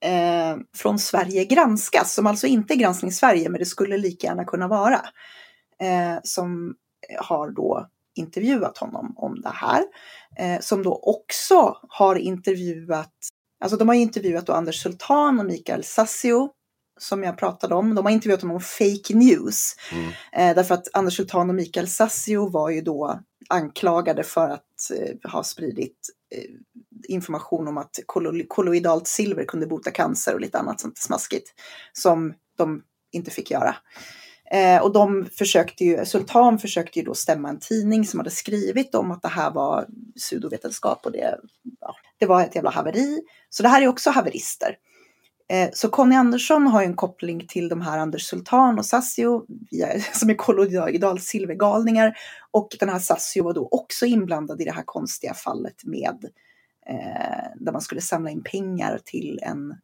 eh, 0.01 0.57
från 0.77 0.99
Sverige 0.99 1.45
granskas, 1.45 2.15
som 2.15 2.27
alltså 2.27 2.47
inte 2.47 2.75
är 2.75 2.77
Granskning 2.77 3.13
Sverige, 3.13 3.49
men 3.49 3.59
det 3.59 3.67
skulle 3.67 3.97
lika 3.97 4.27
gärna 4.27 4.45
kunna 4.45 4.69
vara. 4.69 5.01
Eh, 5.81 6.19
som 6.23 6.75
har 7.19 7.51
då 7.51 7.89
intervjuat 8.15 8.79
honom 8.79 9.15
om 9.17 9.41
det 9.41 9.53
här. 9.55 9.85
Eh, 10.37 10.61
som 10.61 10.83
då 10.83 10.95
också 11.03 11.77
har 11.89 12.17
intervjuat, 12.17 13.13
alltså 13.61 13.77
de 13.77 13.89
har 13.89 13.95
intervjuat 13.95 14.47
då 14.47 14.53
Anders 14.53 14.83
Sultan 14.83 15.39
och 15.41 15.47
Mikael 15.47 15.85
Sassio 15.85 16.51
som 16.99 17.23
jag 17.23 17.39
pratade 17.39 17.75
om. 17.75 17.95
De 17.95 18.05
har 18.05 18.13
intervjuat 18.13 18.43
honom 18.43 18.57
om 18.57 18.63
fake 18.63 19.15
news. 19.15 19.77
Mm. 19.93 20.09
Eh, 20.33 20.57
därför 20.57 20.75
att 20.75 20.89
Anders 20.93 21.17
Sultan 21.17 21.49
och 21.49 21.55
Mikael 21.55 21.89
Sassio 21.89 22.51
var 22.51 22.71
ju 22.71 22.81
då 22.81 23.21
anklagade 23.49 24.23
för 24.23 24.49
att 24.49 24.91
eh, 24.99 25.31
ha 25.31 25.45
spridit 25.45 26.09
eh, 26.35 26.51
information 27.09 27.69
om 27.69 27.79
att 27.79 27.99
kollo- 28.07 28.47
kolloidalt 28.49 29.09
silver 29.09 29.45
kunde 29.45 29.67
bota 29.67 29.91
cancer 29.91 30.35
och 30.35 30.41
lite 30.41 30.59
annat 30.59 30.81
sånt 30.81 30.99
smaskigt. 30.99 31.55
Som 31.93 32.35
de 32.59 32.83
inte 33.13 33.31
fick 33.31 33.51
göra. 33.51 33.77
Eh, 34.53 34.83
och 34.83 34.93
de 34.93 35.27
försökte 35.39 35.85
ju, 35.85 36.05
Sultan 36.05 36.59
försökte 36.59 36.99
ju 36.99 37.05
då 37.05 37.15
stämma 37.15 37.49
en 37.49 37.59
tidning 37.59 38.07
som 38.07 38.21
hade 38.21 38.31
skrivit 38.31 38.95
om 38.95 39.11
att 39.11 39.23
det 39.23 39.29
här 39.29 39.51
var 39.51 39.87
pseudovetenskap 40.17 41.07
och 41.07 41.13
det, 41.13 41.39
ja, 41.81 41.95
det 42.19 42.27
var 42.27 42.43
ett 42.43 42.55
jävla 42.55 42.71
haveri. 42.71 43.23
Så 43.51 43.63
det 43.63 43.69
här 43.69 43.83
är 43.83 43.89
också 43.89 44.11
haverister. 44.11 44.77
Eh, 45.53 45.69
så 45.73 45.89
Conny 45.89 46.17
Andersson 46.17 46.67
har 46.67 46.81
ju 46.81 46.87
en 46.87 46.97
koppling 46.97 47.47
till 47.49 47.69
de 47.69 47.81
här 47.81 47.99
Anders 47.99 48.23
Sultan 48.23 48.79
och 48.79 48.87
Sassio 48.87 49.47
som 50.13 50.31
är 50.31 50.35
kolloidal 50.35 51.21
silvergalningar. 51.21 52.17
Och 52.51 52.77
den 52.81 52.89
här 52.89 52.99
Sassio 52.99 53.45
var 53.45 53.55
då 53.55 53.69
också 53.71 54.07
inblandad 54.07 54.61
i 54.61 54.65
det 54.65 54.73
här 54.73 54.83
konstiga 54.87 55.35
fallet 55.35 55.85
med 55.85 56.25
eh, 56.87 57.51
där 57.57 57.73
man 57.73 57.81
skulle 57.81 58.01
samla 58.01 58.31
in 58.31 58.43
pengar 58.43 59.01
till 59.05 59.41
en 59.43 59.75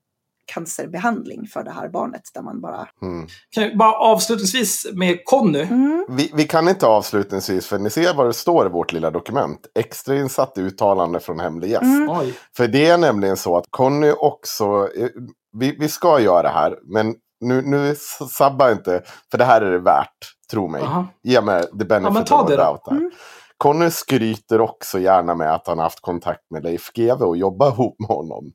cancerbehandling 0.54 1.46
för 1.46 1.62
det 1.62 1.70
här 1.70 1.88
barnet 1.88 2.22
där 2.35 2.42
man 2.42 2.61
bara... 2.61 2.88
Mm. 3.02 3.26
Kan 3.50 3.78
bara 3.78 3.92
avslutningsvis 3.92 4.87
med 4.92 5.24
Conny. 5.24 5.61
Mm, 5.62 6.07
Vi, 6.09 6.31
vi 6.35 6.44
kan 6.44 6.68
inte 6.68 6.87
avslutningsvis, 6.87 7.66
för 7.66 7.78
ni 7.78 7.90
ser 7.90 8.14
vad 8.14 8.26
det 8.26 8.33
står 8.33 8.66
i 8.66 8.68
vårt 8.68 8.92
lilla 8.92 9.11
dokument. 9.11 9.61
Extrainsatt 9.74 10.59
uttalande 10.59 11.20
från 11.20 11.40
hemlig 11.40 11.70
gäst. 11.70 11.83
Mm. 11.83 12.33
För 12.57 12.68
det 12.68 12.87
är 12.87 12.98
nämligen 12.98 13.37
så 13.37 13.57
att 13.57 13.64
Conny 13.70 14.11
också, 14.11 14.88
eh, 14.96 15.09
vi, 15.52 15.76
vi 15.78 15.88
ska 15.88 16.20
göra 16.20 16.42
det 16.42 16.48
här, 16.48 16.78
men 16.82 17.14
nu, 17.40 17.62
nu 17.62 17.94
sabba 18.30 18.72
inte, 18.72 19.02
för 19.30 19.38
det 19.38 19.44
här 19.44 19.61
är 19.61 19.70
det 19.70 19.78
värt, 19.78 20.34
tro 20.50 20.68
mig. 20.68 20.82
Aha. 20.82 21.06
Ge 21.22 21.40
mig 21.40 21.62
the 21.78 21.84
benefit 21.84 22.30
Ja, 22.30 22.42
of 22.42 22.48
the 22.48 22.56
doubt. 22.56 22.88
Mm. 22.90 23.11
Conny 23.56 23.90
skryter 23.90 24.61
också 24.61 24.98
gärna 24.98 25.34
med 25.34 25.54
att 25.54 25.66
han 25.66 25.78
har 25.78 25.84
haft 25.84 26.00
kontakt 26.00 26.50
med 26.50 26.64
Leif 26.64 26.92
GW 26.92 27.24
och 27.24 27.37
jobbat 27.37 27.74
ihop 27.74 27.96
med 27.98 28.08
honom. 28.08 28.52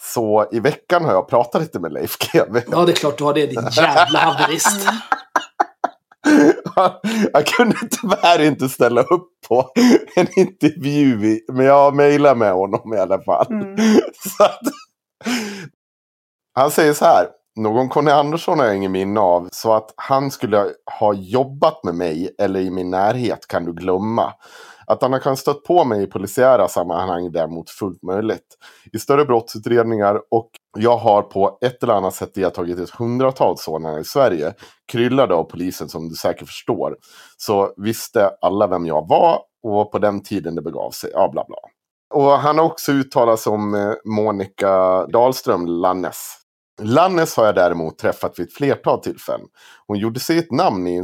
Så 0.00 0.48
i 0.52 0.60
veckan 0.60 1.04
har 1.04 1.12
jag 1.12 1.28
pratat 1.28 1.62
lite 1.62 1.80
med 1.80 1.92
Leif 1.92 2.18
GW. 2.18 2.60
Ja, 2.70 2.84
det 2.84 2.92
är 2.92 2.96
klart 2.96 3.18
du 3.18 3.24
har 3.24 3.34
det, 3.34 3.46
din 3.46 3.68
jävla 3.72 4.18
haverist. 4.18 4.88
jag 7.32 7.46
kunde 7.46 7.76
tyvärr 7.90 8.42
inte 8.42 8.68
ställa 8.68 9.02
upp 9.02 9.28
på 9.48 9.72
en 10.16 10.26
intervju, 10.36 11.40
men 11.52 11.66
jag 11.66 11.94
mejlade 11.94 12.34
med 12.34 12.52
honom 12.52 12.94
i 12.94 12.98
alla 12.98 13.22
fall. 13.22 13.46
mm, 13.50 13.76
Så 14.36 14.44
att, 14.44 14.60
han 16.54 16.70
säger 16.70 16.92
så 16.92 17.04
här. 17.04 17.26
Någon 17.56 17.88
Conny 17.88 18.10
Andersson 18.10 18.58
har 18.58 18.66
jag 18.66 18.76
ingen 18.76 18.92
minne 18.92 19.20
av. 19.20 19.48
Så 19.52 19.72
att 19.72 19.94
han 19.96 20.30
skulle 20.30 20.66
ha 21.00 21.14
jobbat 21.14 21.84
med 21.84 21.94
mig 21.94 22.34
eller 22.38 22.60
i 22.60 22.70
min 22.70 22.90
närhet 22.90 23.46
kan 23.46 23.64
du 23.64 23.72
glömma. 23.72 24.32
Att 24.86 25.02
han 25.02 25.20
kan 25.20 25.36
stött 25.36 25.64
på 25.64 25.84
mig 25.84 26.02
i 26.02 26.06
polisiära 26.06 26.68
sammanhang 26.68 27.26
är 27.26 27.30
däremot 27.30 27.70
fullt 27.70 28.02
möjligt. 28.02 28.56
I 28.92 28.98
större 28.98 29.24
brottsutredningar 29.24 30.20
och 30.30 30.50
jag 30.78 30.96
har 30.96 31.22
på 31.22 31.58
ett 31.60 31.82
eller 31.82 31.94
annat 31.94 32.14
sätt 32.14 32.34
deltagit 32.34 32.78
i 32.78 32.82
ett 32.82 32.90
hundratal 32.90 33.58
sådana 33.58 34.00
i 34.00 34.04
Sverige. 34.04 34.54
Kryllade 34.92 35.34
av 35.34 35.44
polisen 35.44 35.88
som 35.88 36.08
du 36.08 36.14
säkert 36.14 36.48
förstår. 36.48 36.96
Så 37.36 37.74
visste 37.76 38.30
alla 38.40 38.66
vem 38.66 38.86
jag 38.86 39.08
var 39.08 39.38
och 39.62 39.92
på 39.92 39.98
den 39.98 40.22
tiden 40.22 40.54
det 40.54 40.62
begav 40.62 40.90
sig. 40.90 41.10
Ja, 41.14 41.28
bla 41.32 41.44
bla. 41.48 41.56
Och 42.14 42.30
han 42.38 42.58
har 42.58 42.64
också 42.64 42.92
uttalat 42.92 43.40
sig 43.40 43.52
om 43.52 43.74
eh, 43.74 43.92
Monica 44.04 45.06
Dahlström 45.06 45.66
Lannes. 45.66 46.39
Lannes 46.82 47.36
har 47.36 47.46
jag 47.46 47.54
däremot 47.54 47.98
träffat 47.98 48.38
vid 48.38 48.46
ett 48.46 48.54
flertal 48.54 49.02
tillfällen. 49.02 49.46
Hon 49.86 49.98
gjorde 49.98 50.20
sig 50.20 50.38
ett 50.38 50.52
namn 50.52 50.86
i 50.86 51.02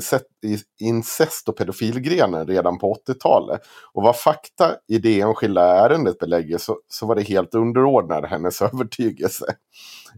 incest, 0.81 1.49
och 1.49 1.57
pedofilgrenen 1.57 2.47
redan 2.47 2.79
på 2.79 2.95
80-talet. 3.09 3.61
Och 3.93 4.03
vad 4.03 4.17
fakta 4.17 4.77
i 4.89 4.99
det 4.99 5.21
enskilda 5.21 5.63
ärendet 5.63 6.19
belägger 6.19 6.59
så, 6.59 6.79
så 6.89 7.07
var 7.07 7.15
det 7.15 7.23
helt 7.23 7.55
underordnad 7.55 8.25
hennes 8.25 8.63
övertygelse. 8.73 9.45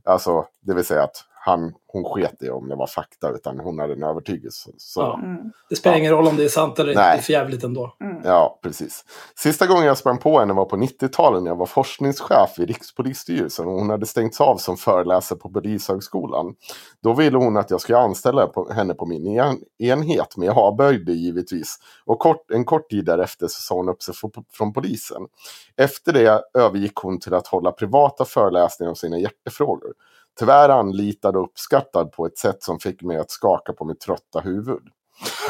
Alltså, 0.05 0.45
det 0.61 0.75
vill 0.75 0.85
säga 0.85 1.03
att 1.03 1.25
han, 1.41 1.75
hon 1.87 2.05
sket 2.05 2.43
i 2.43 2.51
om 2.51 2.69
det 2.69 2.77
var 2.77 2.87
fakta, 2.87 3.31
utan 3.31 3.59
hon 3.61 3.79
hade 3.79 3.93
en 3.93 4.03
övertygelse. 4.03 4.71
Så, 4.79 5.01
Ja. 5.01 5.21
mm, 5.23 5.53
Det 5.71 5.77
spelar 5.77 5.97
ingen 5.97 6.13
roll 6.13 6.27
om 6.27 6.37
det 6.37 6.45
är 6.45 6.49
sant 6.49 6.79
eller 6.79 6.91
inte. 6.93 7.03
Det 7.03 7.09
är 7.09 7.19
för 7.19 7.33
jävligt 7.33 7.65
ändå. 7.65 7.97
mm. 8.01 8.17
Ja, 8.25 8.59
precis. 8.63 9.05
Sista 9.37 9.67
gången 9.67 9.85
jag 9.85 9.99
sprang 9.99 10.19
på 10.19 10.39
henne 10.39 10.53
var 10.53 10.65
på 10.65 10.77
90-talet 10.77 11.43
när 11.43 11.51
jag 11.51 11.57
var 11.57 11.67
forskningschef 11.67 12.59
i 12.59 12.67
Rikspolisstyrelsen 12.67 13.67
och 13.67 13.73
hon 13.73 13.91
hade 13.91 14.07
stängts 14.07 14.41
av 14.41 14.57
som 14.57 14.77
föreläsare 14.77 15.39
på 15.39 15.51
Polishögskolan. 15.51 16.55
Då 17.03 17.15
ville 17.15 17.39
hon 17.39 17.57
att 17.57 17.71
jag 17.71 17.81
skulle 17.81 17.99
anställa 17.99 18.51
henne 18.75 18.95
på 18.95 19.07
min 19.07 19.27
en, 19.27 19.59
enhet, 19.79 20.37
men 20.37 20.47
jag 20.47 20.59
avböjde 20.59 21.13
givetvis. 21.13 21.77
Och 22.05 22.19
kort, 22.19 22.51
en 22.51 22.65
kort 22.65 22.91
tid 22.91 23.05
därefter 23.05 23.47
så 23.47 23.61
sa 23.61 23.75
hon 23.75 23.89
upp 23.89 24.03
sig 24.03 24.15
från, 24.15 24.31
från 24.53 24.73
polisen. 24.73 25.23
Efter 25.77 26.13
det 26.13 26.43
övergick 26.55 26.95
hon 26.97 27.21
till 27.21 27.35
att 27.35 27.47
hålla 27.47 27.73
privata 27.73 28.25
föreläsningar 28.25 28.89
om 28.91 28.97
sina 28.97 29.19
hjärtefrågor. 29.19 29.93
Tyvärr 30.39 30.69
anlitad 30.69 31.37
och 31.37 31.45
uppskattad 31.45 32.13
på 32.13 32.27
ett 32.27 32.39
sätt 32.39 32.63
som 32.63 32.79
fick 32.79 33.03
mig 33.03 33.19
att 33.19 33.31
skaka 33.31 33.73
på 33.73 33.85
mitt 33.85 34.01
trötta 34.01 34.41
huvud. 34.41 34.83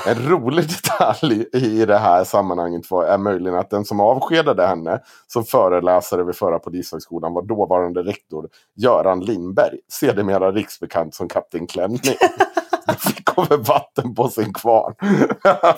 En 0.07 0.29
rolig 0.29 0.65
detalj 0.69 1.47
i 1.53 1.85
det 1.85 1.99
här 1.99 2.25
sammanhanget 2.25 2.91
var, 2.91 3.05
är 3.05 3.19
möjligen 3.19 3.59
att 3.59 3.71
den 3.71 3.85
som 3.85 4.01
avskedade 4.01 4.67
henne 4.67 5.01
som 5.27 5.45
föreläsare 5.45 6.25
vid 6.25 6.37
förra 6.37 6.59
polishögskolan 6.59 7.35
var 7.35 7.43
dåvarande 7.43 8.03
rektor 8.03 8.49
Göran 8.77 9.21
Lindberg, 9.21 9.79
sedermera 9.89 10.53
riksbekant 10.53 11.15
som 11.15 11.29
Kapten 11.29 11.67
Klänning. 11.67 12.01
Fick 12.99 13.29
hon 13.29 13.63
vatten 13.63 14.15
på 14.15 14.29
sin 14.29 14.53
kvarn. 14.53 14.95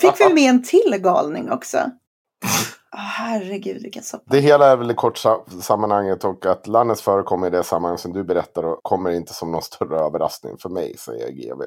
Fick 0.00 0.20
vi 0.20 0.34
med 0.34 0.50
en 0.50 0.62
till 0.62 0.98
galning 0.98 1.50
också? 1.50 1.78
Åh, 2.96 3.00
herregud, 3.00 3.82
vilken 3.82 4.02
soppa. 4.02 4.24
Det 4.26 4.40
hela 4.40 4.66
är 4.66 4.76
väl 4.76 4.90
i 4.90 4.94
kort 4.94 5.18
sa- 5.18 5.44
sammanhanget 5.60 6.24
och 6.24 6.46
att 6.46 6.66
Lannes 6.66 7.02
förekommer 7.02 7.46
i 7.46 7.50
det 7.50 7.62
sammanhang 7.62 7.98
som 7.98 8.12
du 8.12 8.24
berättar 8.24 8.62
och 8.62 8.82
kommer 8.82 9.10
inte 9.10 9.34
som 9.34 9.52
någon 9.52 9.62
större 9.62 9.98
överraskning 9.98 10.58
för 10.58 10.68
mig, 10.68 10.96
säger 10.98 11.30
GV 11.30 11.62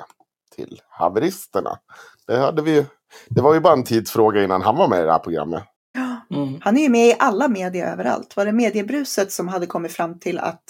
till 0.55 0.81
haveristerna. 0.89 1.79
Det, 2.27 2.37
hade 2.37 2.61
vi, 2.61 2.85
det 3.29 3.41
var 3.41 3.53
ju 3.53 3.59
bara 3.59 3.73
en 3.73 3.83
tidsfråga 3.83 4.43
innan 4.43 4.61
han 4.61 4.75
var 4.75 4.87
med 4.87 5.01
i 5.01 5.05
det 5.05 5.11
här 5.11 5.19
programmet. 5.19 5.63
Mm. 6.31 6.57
Han 6.61 6.77
är 6.77 6.81
ju 6.81 6.89
med 6.89 7.07
i 7.07 7.15
alla 7.19 7.47
medier 7.47 7.91
överallt. 7.91 8.37
Var 8.37 8.45
det 8.45 8.51
mediebruset 8.51 9.31
som 9.31 9.47
hade 9.47 9.65
kommit 9.65 9.91
fram 9.91 10.19
till 10.19 10.39
att 10.39 10.63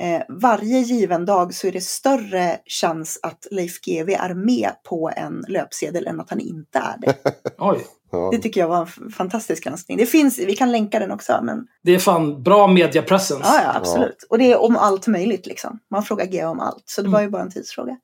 eh, 0.00 0.22
varje 0.28 0.78
given 0.78 1.26
dag 1.26 1.54
så 1.54 1.66
är 1.66 1.72
det 1.72 1.80
större 1.80 2.58
chans 2.66 3.20
att 3.22 3.46
Leif 3.50 3.80
GW 3.80 4.14
är 4.14 4.34
med 4.34 4.70
på 4.88 5.10
en 5.16 5.44
löpsedel 5.48 6.06
än 6.06 6.20
att 6.20 6.30
han 6.30 6.40
inte 6.40 6.78
är 6.78 6.98
det. 7.00 7.14
Oj. 7.58 7.86
Ja. 8.12 8.28
Det 8.32 8.38
tycker 8.38 8.60
jag 8.60 8.68
var 8.68 8.80
en 9.04 9.10
fantastisk 9.10 9.64
granskning. 9.64 9.98
Det 9.98 10.06
finns, 10.06 10.38
vi 10.38 10.56
kan 10.56 10.72
länka 10.72 10.98
den 10.98 11.10
också. 11.10 11.40
Men, 11.42 11.66
Det 11.82 11.94
är 11.94 11.98
fan 11.98 12.42
bra 12.42 12.66
media 12.66 13.02
presence. 13.02 13.42
ja, 13.48 13.60
ja, 13.64 13.72
absolut. 13.74 14.26
Och 14.30 14.38
det 14.38 14.52
är 14.52 14.62
om 14.62 14.76
allt 14.76 15.06
möjligt 15.06 15.46
liksom. 15.46 15.78
Man 15.90 16.02
frågar 16.02 16.26
GW 16.26 16.44
om 16.44 16.60
allt. 16.60 16.82
Så 16.86 17.00
det 17.02 17.06
Mm. 17.06 17.12
var 17.12 17.20
ju 17.22 17.28
bara 17.28 17.42
en 17.42 17.50
tidsfråga. 17.50 17.96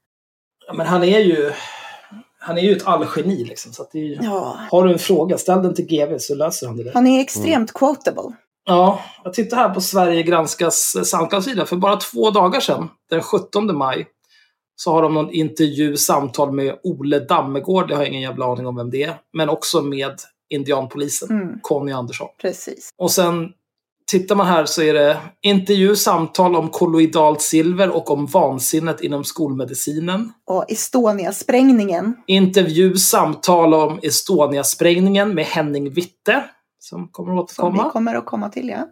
Ja, 0.67 0.75
Men 0.75 0.87
han 0.87 1.05
är 1.05 1.19
ju... 1.21 1.53
Han 2.39 2.59
är 2.59 2.63
ju 2.63 2.77
ett 2.77 2.87
allgeni 2.87 3.45
liksom. 3.45 3.73
Så 3.73 3.83
att 3.83 3.91
det 3.93 3.99
är 3.99 4.03
ju... 4.05 4.19
Ja. 4.23 4.57
Har 4.71 4.85
du 4.85 4.93
en 4.93 4.99
fråga, 4.99 5.39
ställ 5.39 5.63
den 5.63 5.75
till 5.75 5.87
GV 5.87 6.19
så 6.19 6.35
löser 6.35 6.67
han 6.67 6.77
det 6.77 6.85
där. 6.85 6.93
Han 6.95 7.07
är 7.07 7.21
extremt 7.21 7.73
quotable. 7.73 8.37
Ja, 8.69 9.01
jag 9.25 9.35
tittar 9.35 9.57
här 9.57 9.69
på 9.69 9.81
Sverige 9.81 10.23
granskas 10.23 10.97
Soundcloud-sida. 11.05 11.67
För 11.67 11.77
bara 11.77 11.97
två 11.97 12.31
dagar 12.31 12.61
sedan, 12.61 12.89
den 13.11 13.23
17 13.23 13.77
maj, 13.77 14.07
så 14.77 14.93
har 14.93 15.03
de 15.03 15.14
någon 15.14 15.31
intervju, 15.33 15.97
samtal 15.97 16.53
med 16.53 16.79
Ole 16.83 17.18
Dammegård. 17.18 17.91
Jag 17.91 17.97
har 17.97 18.05
ingen 18.05 18.20
jävla 18.22 18.47
aning 18.47 18.66
om 18.66 18.77
vem 18.77 18.91
det 18.91 19.03
är. 19.03 19.14
Men 19.33 19.49
också 19.49 19.83
med 19.83 20.14
indianpolisen, 20.51 21.31
Mm, 21.31 21.59
Conny 21.62 21.93
Andersson. 21.93 22.29
precis. 22.43 22.91
Och 22.99 23.11
sen 23.11 23.49
tittar 24.11 24.35
man 24.37 24.47
här 24.47 24.64
så 24.64 24.83
är 24.83 24.95
det 24.95 25.16
intervju, 25.43 25.97
samtal 25.97 26.57
om 26.57 26.68
kolloidalt 26.68 27.43
silver 27.43 27.91
och 27.91 28.11
om 28.11 28.27
vansinnet 28.27 29.01
inom 29.01 29.24
skolmedicinen. 29.24 30.33
Och 30.47 30.64
Estonia-sprängningen. 30.70 32.14
Intervju, 32.27 32.97
samtal 32.97 33.74
om 33.74 33.99
Estonia-sprängningen 34.03 35.35
med 35.35 35.45
Henning 35.45 35.91
Witte, 35.93 36.45
som 36.79 37.09
kommer 37.09 37.43
att 37.43 37.51
Som 37.51 37.64
vi 37.64 37.68
återkomma. 37.70 37.91
kommer 37.93 38.14
att 38.14 38.27
komma 38.27 38.49
till, 38.49 38.68
ja. 38.68 38.87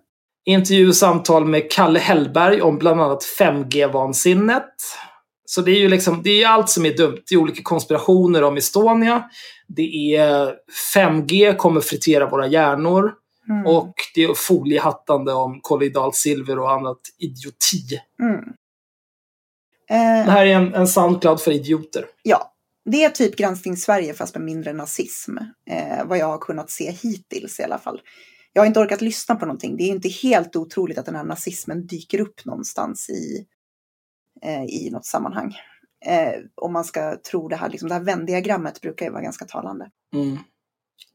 Intervju, 0.46 0.92
samtal 0.92 1.44
med 1.44 1.70
Kalle 1.70 1.98
Hellberg 1.98 2.62
om 2.62 2.78
bland 2.78 3.00
annat 3.00 3.24
5G-vansinnet. 3.38 4.74
Så 5.44 5.60
det 5.60 5.70
är 5.70 5.78
ju 5.78 5.88
liksom, 5.88 6.22
det 6.22 6.42
är 6.42 6.48
allt 6.48 6.70
som 6.70 6.86
är 6.86 6.96
dumt. 6.96 7.18
Det 7.28 7.34
är 7.34 7.38
olika 7.38 7.62
konspirationer 7.62 8.42
om 8.42 8.56
Estonia. 8.56 9.24
Det 9.68 10.16
är 10.16 10.54
5G 10.94 11.56
kommer 11.56 11.80
fritera 11.80 12.30
våra 12.30 12.46
hjärnor. 12.46 13.12
Mm. 13.48 13.66
Och 13.66 13.94
det 14.14 14.24
är 14.24 14.34
foliehattande 14.34 15.32
om 15.32 15.60
kolloidalt 15.60 16.14
silver 16.14 16.58
och 16.58 16.72
annat 16.72 17.00
idioti. 17.18 18.00
Mm. 18.22 18.44
Det 20.26 20.30
här 20.30 20.46
är 20.46 20.56
en, 20.56 20.74
en 20.74 20.88
Soundcloud 20.88 21.40
för 21.40 21.50
idioter. 21.50 22.04
ja, 22.22 22.54
det 22.90 23.04
är 23.04 23.10
typ 23.10 23.36
Granskning 23.36 23.76
Sverige 23.76 24.14
fast 24.14 24.34
med 24.34 24.44
mindre 24.44 24.72
nazism. 24.72 25.36
Eh, 25.70 26.04
vad 26.04 26.18
jag 26.18 26.26
har 26.26 26.38
kunnat 26.38 26.70
se 26.70 26.90
hittills 26.90 27.60
i 27.60 27.62
alla 27.62 27.78
fall. 27.78 28.00
Jag 28.52 28.62
har 28.62 28.66
inte 28.66 28.80
orkat 28.80 29.00
lyssna 29.00 29.34
på 29.34 29.46
någonting. 29.46 29.76
Det 29.76 29.82
är 29.82 29.88
inte 29.88 30.08
helt 30.08 30.56
otroligt 30.56 30.98
att 30.98 31.06
den 31.06 31.14
här 31.14 31.24
nazismen 31.24 31.86
dyker 31.86 32.20
upp 32.20 32.44
någonstans 32.44 33.10
i, 33.10 33.46
eh, 34.42 34.64
i 34.64 34.90
något 34.92 35.06
sammanhang. 35.06 35.56
Eh, 36.06 36.32
om 36.54 36.72
man 36.72 36.84
ska 36.84 37.16
tro 37.30 37.48
det 37.48 37.56
här, 37.56 37.68
liksom, 37.68 37.88
det 37.88 37.94
här 37.94 38.02
vändiagrammet 38.02 38.80
brukar 38.80 39.06
ju 39.06 39.12
vara 39.12 39.22
ganska 39.22 39.44
talande. 39.44 39.90
Mm. 40.14 40.38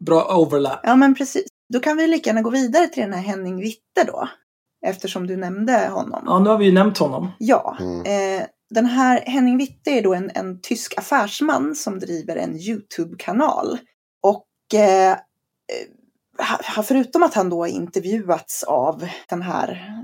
Bra 0.05 0.37
overlap. 0.37 0.79
Ja, 0.83 0.95
men 0.95 1.15
precis. 1.15 1.47
Då 1.73 1.79
kan 1.79 1.97
vi 1.97 2.07
lika 2.07 2.29
gärna 2.29 2.41
gå 2.41 2.49
vidare 2.49 2.87
till 2.87 3.03
den 3.03 3.13
här 3.13 3.21
Henning 3.21 3.61
Witte 3.61 4.03
då. 4.07 4.29
Eftersom 4.85 5.27
du 5.27 5.37
nämnde 5.37 5.87
honom. 5.87 6.23
Ja, 6.25 6.39
nu 6.39 6.49
har 6.49 6.57
vi 6.57 6.65
ju 6.65 6.71
nämnt 6.71 6.97
honom. 6.97 7.31
Ja, 7.39 7.77
Mm. 7.79 8.01
eh, 8.41 8.47
den 8.69 8.85
här 8.85 9.21
Henning 9.21 9.57
Witte 9.57 9.91
är 9.91 10.01
då 10.01 10.13
en, 10.13 10.31
en 10.35 10.61
tysk 10.61 10.97
affärsman 10.97 11.75
som 11.75 11.99
driver 11.99 12.35
en 12.35 12.55
YouTube-kanal. 12.59 13.77
Och 14.23 14.79
eh, 14.79 15.17
ha- 16.75 16.83
förutom 16.83 17.23
att 17.23 17.33
han 17.33 17.49
då 17.49 17.61
har 17.61 17.67
intervjuats 17.67 18.63
av 18.63 19.07
den 19.29 19.41
här, 19.41 20.01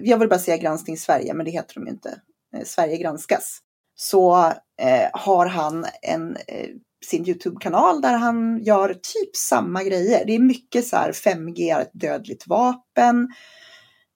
jag 0.00 0.18
vill 0.18 0.28
bara 0.28 0.38
säga 0.38 0.56
Granskning 0.56 0.96
Sverige, 0.96 1.34
men 1.34 1.44
det 1.46 1.50
heter 1.52 1.74
de 1.74 1.84
ju 1.86 1.90
inte, 1.92 2.08
eh, 2.08 2.16
Eh, 2.56 2.64
Sverige 2.64 2.96
granskas. 2.96 3.58
Så 3.94 4.36
eh, 4.80 5.08
har 5.12 5.46
han 5.46 5.86
en, 6.02 6.36
eh, 6.36 6.68
sin 7.06 7.28
YouTube-kanal 7.28 8.00
där 8.00 8.16
han 8.16 8.62
gör 8.62 8.88
typ 8.88 9.36
samma 9.36 9.84
grejer. 9.84 10.24
Det 10.26 10.34
är 10.34 10.38
mycket 10.38 10.86
så 10.86 10.96
här 10.96 11.12
5G 11.12 11.74
är 11.76 11.80
ett 11.80 11.90
dödligt 11.92 12.46
vapen. 12.46 13.28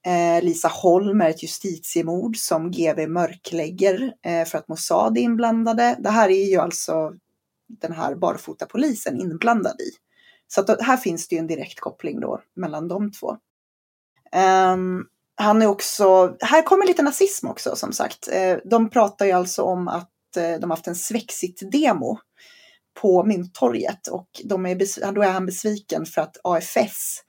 Eh, 0.06 0.42
Lisa 0.42 0.68
Holm 0.68 1.20
är 1.20 1.30
ett 1.30 1.42
justitiemord 1.42 2.36
som 2.36 2.70
GV 2.70 3.08
mörklägger 3.08 4.12
eh, 4.26 4.44
för 4.44 4.58
att 4.58 4.68
Mossad 4.68 5.18
är 5.18 5.22
inblandade. 5.22 5.96
Det 5.98 6.10
här 6.10 6.28
är 6.28 6.50
ju 6.50 6.56
alltså 6.56 7.12
den 7.68 7.92
här 7.92 8.14
barfotapolisen 8.14 9.20
inblandad 9.20 9.80
i. 9.80 9.90
Så 10.48 10.60
att 10.60 10.82
här 10.82 10.96
finns 10.96 11.28
det 11.28 11.34
ju 11.34 11.40
en 11.40 11.46
direkt 11.46 11.80
koppling 11.80 12.20
då 12.20 12.40
mellan 12.56 12.88
de 12.88 13.12
två. 13.12 13.36
Um, 14.72 15.06
han 15.36 15.62
är 15.62 15.66
också, 15.66 16.36
här 16.40 16.62
kommer 16.62 16.86
lite 16.86 17.02
nazism 17.02 17.48
också 17.48 17.76
som 17.76 17.92
sagt. 17.92 18.28
Eh, 18.32 18.56
de 18.64 18.90
pratar 18.90 19.26
ju 19.26 19.32
alltså 19.32 19.62
om 19.62 19.88
att 19.88 20.36
eh, 20.36 20.60
de 20.60 20.70
har 20.70 20.76
haft 20.76 20.86
en 20.86 20.94
Svexit-demo 20.94 22.18
på 23.00 23.24
Mynttorget 23.24 24.06
och 24.06 24.28
de 24.44 24.66
är 24.66 25.12
då 25.12 25.22
är 25.22 25.30
han 25.30 25.46
besviken 25.46 26.06
för 26.06 26.20
att 26.20 26.36
AFS 26.44 27.22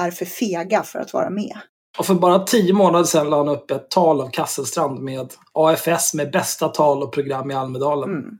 är 0.00 0.10
för 0.10 0.24
fega 0.24 0.82
för 0.82 0.98
att 0.98 1.12
vara 1.12 1.30
med. 1.30 1.58
Och 1.98 2.06
för 2.06 2.14
bara 2.14 2.38
tio 2.38 2.72
månader 2.72 3.04
sedan 3.04 3.30
la 3.30 3.36
han 3.36 3.48
upp 3.48 3.70
ett 3.70 3.90
tal 3.90 4.20
av 4.20 4.30
Kasselstrand 4.30 5.00
med 5.00 5.32
AFS 5.52 6.14
med 6.14 6.32
bästa 6.32 6.68
tal 6.68 7.02
och 7.02 7.12
program 7.12 7.50
i 7.50 7.54
Almedalen. 7.54 8.10
Mm. 8.10 8.38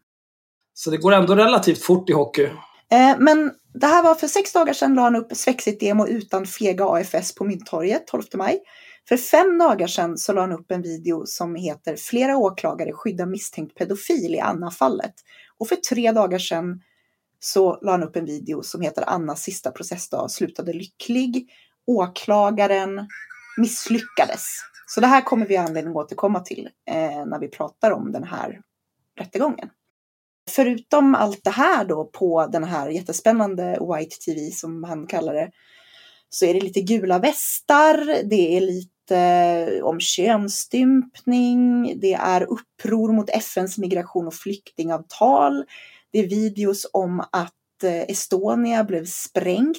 Så 0.75 0.91
det 0.91 0.97
går 0.97 1.13
ändå 1.13 1.35
relativt 1.35 1.83
fort 1.83 2.11
i 2.11 2.13
hockey. 2.13 2.45
Eh, 2.91 3.17
men 3.19 3.53
det 3.75 3.87
här 3.87 4.03
var 4.03 4.15
för 4.15 4.27
sex 4.27 4.53
dagar 4.53 4.73
sedan 4.73 4.95
la 4.95 5.03
han 5.03 5.17
upp 5.17 5.37
Svexit 5.37 5.81
demo 5.81 6.07
utan 6.07 6.47
fega 6.47 6.85
AFS 6.85 7.35
på 7.35 7.45
Mynttorget 7.45 8.07
12 8.07 8.23
maj. 8.35 8.61
För 9.09 9.17
fem 9.17 9.59
dagar 9.59 9.87
sedan 9.87 10.19
så 10.19 10.33
la 10.33 10.41
han 10.41 10.53
upp 10.53 10.71
en 10.71 10.83
video 10.83 11.27
som 11.27 11.55
heter 11.55 11.97
Flera 11.97 12.37
åklagare 12.37 12.93
skyddar 12.93 13.27
misstänkt 13.27 13.75
pedofil 13.75 14.35
i 14.35 14.41
Anna-fallet. 14.41 15.15
Och 15.59 15.69
för 15.69 15.77
tre 15.77 16.13
dagar 16.13 16.39
sedan 16.39 16.83
så 17.41 17.79
la 17.83 17.91
han 17.91 18.03
upp 18.03 18.17
en 18.17 18.25
video 18.25 18.63
som 18.63 18.81
heter 18.81 19.09
Annas 19.09 19.43
sista 19.43 19.71
processdag 19.71 20.31
slutade 20.31 20.73
lycklig. 20.73 21.51
Åklagaren 21.87 23.09
misslyckades. 23.57 24.47
Så 24.87 25.01
det 25.01 25.07
här 25.07 25.21
kommer 25.21 25.47
vi 25.47 25.57
ha 25.57 25.65
anledning 25.65 25.91
att 25.91 25.97
återkomma 25.97 26.41
till 26.41 26.69
eh, 26.91 27.27
när 27.27 27.39
vi 27.39 27.49
pratar 27.49 27.91
om 27.91 28.13
den 28.13 28.25
här 28.25 28.61
rättegången. 29.19 29.69
Förutom 30.51 31.15
allt 31.15 31.45
det 31.45 31.51
här 31.51 31.85
då 31.85 32.05
på 32.05 32.47
den 32.47 32.65
här 32.65 32.89
jättespännande 32.89 33.79
White 33.81 34.17
TV 34.17 34.51
som 34.51 34.85
han 34.85 35.07
kallar 35.07 35.35
det 35.35 35.51
så 36.29 36.45
är 36.47 36.55
det 36.55 36.61
lite 36.61 36.81
gula 36.81 37.19
västar, 37.19 38.23
det 38.29 38.57
är 38.57 38.61
lite 38.61 38.96
eh, 39.11 39.85
om 39.85 40.01
könsstympning, 40.01 41.93
det 42.01 42.13
är 42.15 42.43
uppror 42.43 43.13
mot 43.13 43.31
FNs 43.31 43.79
migration 43.79 44.27
och 44.27 44.35
flyktingavtal, 44.35 45.65
det 46.13 46.19
är 46.19 46.29
videos 46.29 46.87
om 46.93 47.21
att 47.21 47.53
eh, 47.85 48.03
Estonia 48.03 48.85
blev 48.85 49.05
sprängt, 49.07 49.77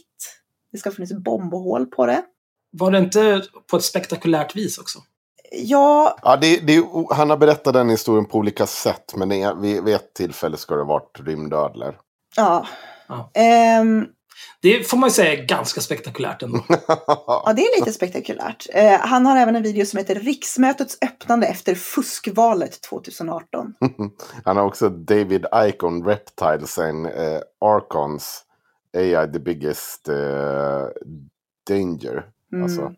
det 0.71 0.78
ska 0.78 0.89
ha 0.89 0.95
funnits 0.95 1.13
bombhål 1.13 1.86
på 1.86 2.05
det. 2.05 2.23
Var 2.71 2.91
det 2.91 2.97
inte 2.97 3.41
på 3.71 3.78
ett 3.78 3.84
spektakulärt 3.84 4.55
vis 4.55 4.78
också? 4.78 4.99
Ja, 5.51 6.17
Ja, 6.23 6.36
det, 6.38 6.67
det, 6.67 6.75
är- 6.75 7.13
han 7.15 7.30
har 7.30 7.38
berättat 7.38 7.73
den 7.73 7.89
historien 7.89 8.25
på 8.25 8.38
olika 8.38 8.67
sätt. 8.67 9.15
Men 9.15 9.30
det 9.30 9.53
vid, 9.61 9.84
vid 9.84 9.95
ett 9.95 10.13
tillfälle 10.13 10.57
ska 10.57 10.75
det 10.75 10.82
ha 10.82 10.88
varit 10.88 11.19
rymdödlor. 11.19 11.95
ja. 12.36 12.67
Ja. 13.09 13.32
Ehm, 13.34 14.05
Det 14.61 14.89
får 14.89 14.97
man 14.97 15.09
ju 15.09 15.13
säga 15.13 15.41
är 15.41 15.45
ganska 15.45 15.81
spektakulärt 15.81 16.43
ändå. 16.43 16.63
Ja, 17.27 17.53
det 17.55 17.61
är 17.61 17.79
lite 17.79 17.93
spektakulärt. 17.93 18.67
Eh, 18.73 18.99
han 18.99 19.25
har 19.25 19.38
även 19.38 19.55
en 19.55 19.63
video 19.63 19.85
som 19.85 19.97
heter 19.97 20.15
Riksmötets 20.15 20.97
öppnande 21.01 21.47
efter 21.47 21.75
fuskvalet 21.75 22.81
2018. 22.81 23.73
Han 24.45 24.57
har 24.57 24.63
också 24.63 24.89
David 24.89 25.45
Icon 25.55 26.05
Reptiles 26.05 26.77
and 26.77 27.05
uh, 27.05 27.39
Archons 27.61 28.43
AI 28.93 29.31
the 29.33 29.39
biggest 29.39 30.07
eh, 30.07 30.15
danger. 31.69 32.25
Mm. 32.53 32.63
Alltså 32.63 32.93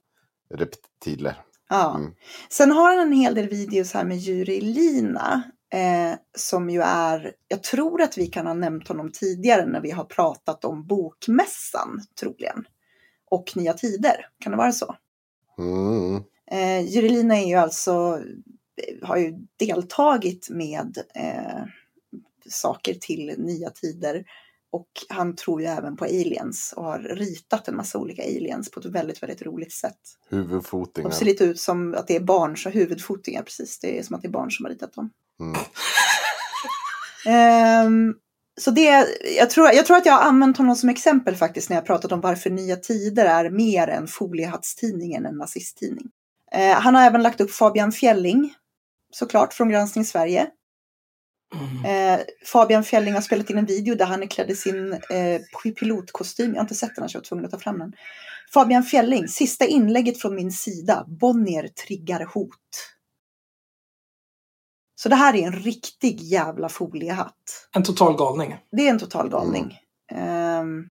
reptiler. 0.54 1.36
Ja. 1.70 1.96
Mm. 1.96 2.14
Sen 2.50 2.72
har 2.72 2.90
han 2.90 3.00
en 3.00 3.14
hel 3.14 3.36
del 3.36 3.50
videos 3.50 3.94
här 3.94 4.04
med 4.04 4.18
Juri 4.18 4.62
Lina. 4.62 5.44
Eh, 5.72 6.18
som 6.38 6.70
ju 6.70 6.82
är, 6.82 7.34
jag 7.48 7.64
tror 7.64 8.02
att 8.02 8.18
vi 8.18 8.28
kan 8.28 8.48
ha 8.48 8.54
nämnt 8.54 8.88
honom 8.88 9.12
tidigare 9.12 9.66
när 9.66 9.82
vi 9.82 9.92
har 9.92 10.04
pratat 10.04 10.66
om 10.66 10.86
Bokmässan 10.88 12.02
troligen. 12.20 12.66
Och 13.30 13.52
Nya 13.56 13.74
Tider, 13.74 14.28
kan 14.40 14.52
det 14.52 14.58
vara 14.58 14.72
så? 14.72 14.96
Mm. 15.58 16.24
Eh, 16.52 16.82
Juri 16.94 17.10
Lina 17.10 17.38
är 17.38 17.48
ju 17.48 17.56
alltså, 17.56 18.24
har 19.02 19.18
ju 19.18 19.38
deltagit 19.58 20.50
med 20.50 20.98
eh, 21.16 21.64
saker 22.50 22.94
till 22.94 23.36
Nya 23.38 23.70
Tider. 23.70 24.26
Och 24.72 24.90
han 25.10 25.36
tror 25.36 25.62
ju 25.62 25.68
även 25.68 25.98
på 25.98 26.06
aliens 26.06 26.74
och 26.78 26.84
har 26.84 27.00
ritat 27.00 27.68
en 27.68 27.76
massa 27.76 27.98
olika 27.98 28.24
aliens 28.24 28.72
på 28.72 28.80
ett 28.80 28.86
väldigt, 28.86 29.24
väldigt 29.24 29.42
roligt 29.42 29.74
sätt. 29.74 30.00
Huvudfotingar. 30.30 31.10
De 31.10 31.16
ser 31.16 31.26
lite 31.26 31.44
ut 31.44 31.60
som 31.60 31.94
att 31.94 32.08
det 32.08 32.16
är 32.16 32.20
barn, 32.20 32.58
så 32.58 32.70
huvudfotingar 32.70 33.42
precis. 33.42 33.80
Det 33.80 34.00
är 34.00 34.04
som 34.04 34.16
att 34.16 34.22
det 34.22 34.28
är 34.28 34.32
barn 34.32 34.52
som 34.52 34.66
har 34.66 34.72
ritat 34.72 34.94
dem. 34.94 35.10
Mm. 35.40 35.62
Ehm, 37.26 38.14
så 38.62 38.72
det, 38.72 39.08
jag, 39.38 39.50
tror, 39.50 39.72
jag 39.72 39.86
tror 39.86 39.98
att 39.98 40.06
jag 40.06 40.14
har 40.14 40.30
använt 40.30 40.58
honom 40.58 40.76
som 40.76 40.90
exempel 40.90 41.36
faktiskt 41.36 41.70
när 41.70 41.78
jag 41.78 41.86
pratat 41.86 42.12
om 42.12 42.22
varför 42.22 42.50
Nya 42.50 42.76
Tider 42.76 43.26
är 43.26 43.50
mer 43.50 43.88
en 43.88 44.08
foliehattstidning 44.08 45.14
än 45.14 45.26
en 45.26 45.38
nazisttidning. 45.38 46.08
Eh, 46.52 46.80
han 46.80 46.96
har 46.96 47.04
även 47.04 47.24
lagt 47.24 47.42
upp 47.42 47.52
Fabian 47.52 47.92
Fjelling, 47.92 48.54
såklart, 49.12 49.54
från 49.54 49.70
Granskning 49.70 50.06
Sverige. 50.06 50.48
Mm. 51.56 52.20
Eh, 52.20 52.26
Fabian 52.46 52.84
Fjelling 52.84 53.14
har 53.14 53.22
spelat 53.22 53.50
in 53.50 53.58
en 53.58 53.66
video 53.66 53.96
där 53.96 54.06
han 54.06 54.24
är 54.24 54.28
klädd 54.28 54.50
i 54.50 54.56
sin 54.56 54.94
eh, 54.94 55.72
pilotkostym. 55.80 56.50
Jag 56.50 56.56
har 56.56 56.62
inte 56.62 56.76
sett 56.76 56.96
den, 56.96 57.10
så 57.10 57.16
jag 57.16 57.22
var 57.22 57.26
tvungen 57.26 57.46
att 57.46 57.52
ta 57.52 57.60
fram 57.60 57.80
den. 57.80 57.94
Fabian 58.54 58.84
Fjelling, 58.84 59.28
sista 59.28 59.66
inlägget 59.66 60.22
från 60.22 60.36
min 60.36 60.52
sida. 60.52 61.06
Bonnier 61.08 61.68
triggar 61.68 62.26
hot. 62.34 62.56
Så 65.02 65.10
det 65.10 65.16
här 65.16 65.36
är 65.36 65.48
en 65.48 65.54
riktig 65.54 66.22
jävla 66.22 66.70
foliehatt. 66.70 67.68
En 67.76 67.84
total 67.84 68.18
galning. 68.18 68.56
Det 68.72 68.88
är 68.88 68.90
en 68.90 69.00
total 69.00 69.30
galning. 69.30 69.78
Ehm, 70.12 70.88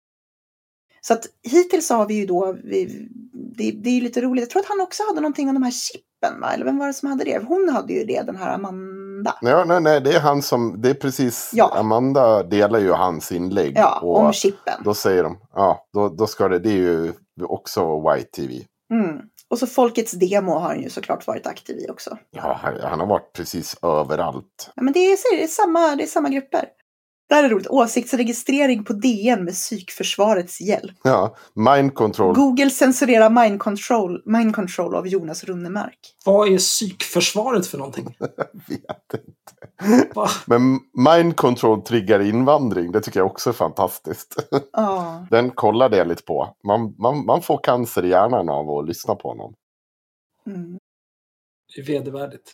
så 1.00 1.12
att 1.14 1.26
hittills 1.42 1.90
har 1.90 2.06
vi 2.06 2.14
ju 2.14 2.26
då, 2.26 2.56
vi, 2.64 3.08
det, 3.56 3.70
det 3.70 3.90
är 3.90 3.94
ju 3.94 4.00
lite 4.00 4.20
roligt. 4.20 4.42
Jag 4.42 4.50
tror 4.50 4.62
att 4.62 4.68
han 4.68 4.80
också 4.80 5.02
hade 5.08 5.20
någonting 5.20 5.48
om 5.48 5.54
de 5.54 5.62
här 5.62 5.70
chippen, 5.70 6.40
va? 6.40 6.52
Eller 6.54 6.64
vem 6.64 6.78
var 6.78 6.86
det 6.86 6.92
som 6.92 7.08
hade 7.08 7.24
det? 7.24 7.44
Hon 7.48 7.68
hade 7.68 7.92
ju 7.92 8.04
det, 8.04 8.22
den 8.22 8.36
här 8.36 8.54
Amanda. 8.54 9.34
Ja, 9.40 9.64
nej, 9.64 9.80
nej, 9.80 10.00
det 10.00 10.12
är 10.12 10.20
han 10.20 10.42
som, 10.42 10.80
det 10.82 10.90
är 10.90 10.94
precis, 10.94 11.50
Ja. 11.54 11.78
Amanda 11.78 12.42
delar 12.42 12.78
ju 12.78 12.92
hans 12.92 13.32
inlägg. 13.32 13.72
Ja, 13.76 14.00
och 14.00 14.18
om 14.18 14.32
chippen. 14.32 14.82
då 14.84 14.94
säger 14.94 15.22
de, 15.22 15.38
ja, 15.54 15.86
då, 15.92 16.08
då 16.08 16.26
ska 16.26 16.48
det, 16.48 16.58
det 16.58 16.70
är 16.70 16.76
ju 16.76 17.12
också 17.42 18.10
White 18.10 18.30
TV. 18.30 18.54
Mm. 18.90 19.18
Och 19.50 19.58
så 19.58 19.66
Folkets 19.66 20.12
Demo 20.12 20.52
har 20.52 20.68
han 20.68 20.82
ju 20.82 20.90
såklart 20.90 21.26
varit 21.26 21.46
aktiv 21.46 21.78
i 21.78 21.90
också. 21.90 22.18
Ja, 22.30 22.60
han, 22.62 22.80
han 22.80 23.00
har 23.00 23.06
varit 23.06 23.32
precis 23.32 23.76
överallt. 23.82 24.70
Ja, 24.76 24.82
men 24.82 24.92
det 24.92 24.98
är, 24.98 25.36
det 25.36 25.42
är, 25.42 25.46
samma, 25.46 25.96
det 25.96 26.02
är 26.02 26.06
samma 26.06 26.28
grupper. 26.28 26.64
Det 27.28 27.34
här 27.34 27.44
är 27.44 27.48
roligt. 27.48 27.66
Åsiktsregistrering 27.66 28.84
på 28.84 28.92
DN 28.92 29.44
med 29.44 29.54
psykförsvarets 29.54 30.60
hjälp. 30.60 30.96
Ja, 31.02 31.36
mind 31.54 31.94
control. 31.94 32.34
Google 32.34 32.70
censurerar 32.70 33.30
mind 33.30 33.60
control, 33.60 34.22
mind 34.26 34.54
control 34.54 34.94
av 34.94 35.08
Jonas 35.08 35.44
Runnemark. 35.44 35.98
Vad 36.24 36.52
är 36.52 36.58
psykförsvaret 36.58 37.66
för 37.66 37.78
någonting? 37.78 38.16
vet 38.52 39.24
inte. 39.26 40.08
Va? 40.14 40.28
Men 40.46 40.80
mind 41.06 41.36
control 41.36 41.82
triggar 41.82 42.20
invandring. 42.20 42.92
Det 42.92 43.00
tycker 43.00 43.20
jag 43.20 43.26
också 43.26 43.50
är 43.50 43.54
fantastiskt. 43.54 44.34
Ja. 44.72 45.26
Den 45.30 45.50
kollar 45.50 45.88
det 45.88 46.04
lite 46.04 46.22
på. 46.22 46.56
Man, 46.66 46.94
man, 46.98 47.26
man 47.26 47.42
får 47.42 47.60
cancer 47.62 48.04
i 48.04 48.08
hjärnan 48.08 48.48
av 48.48 48.70
att 48.70 48.88
lyssna 48.88 49.14
på 49.14 49.28
honom. 49.28 49.54
Mm. 50.46 50.78
Det 51.74 51.80
är 51.80 51.86
vedervärdigt. 51.86 52.52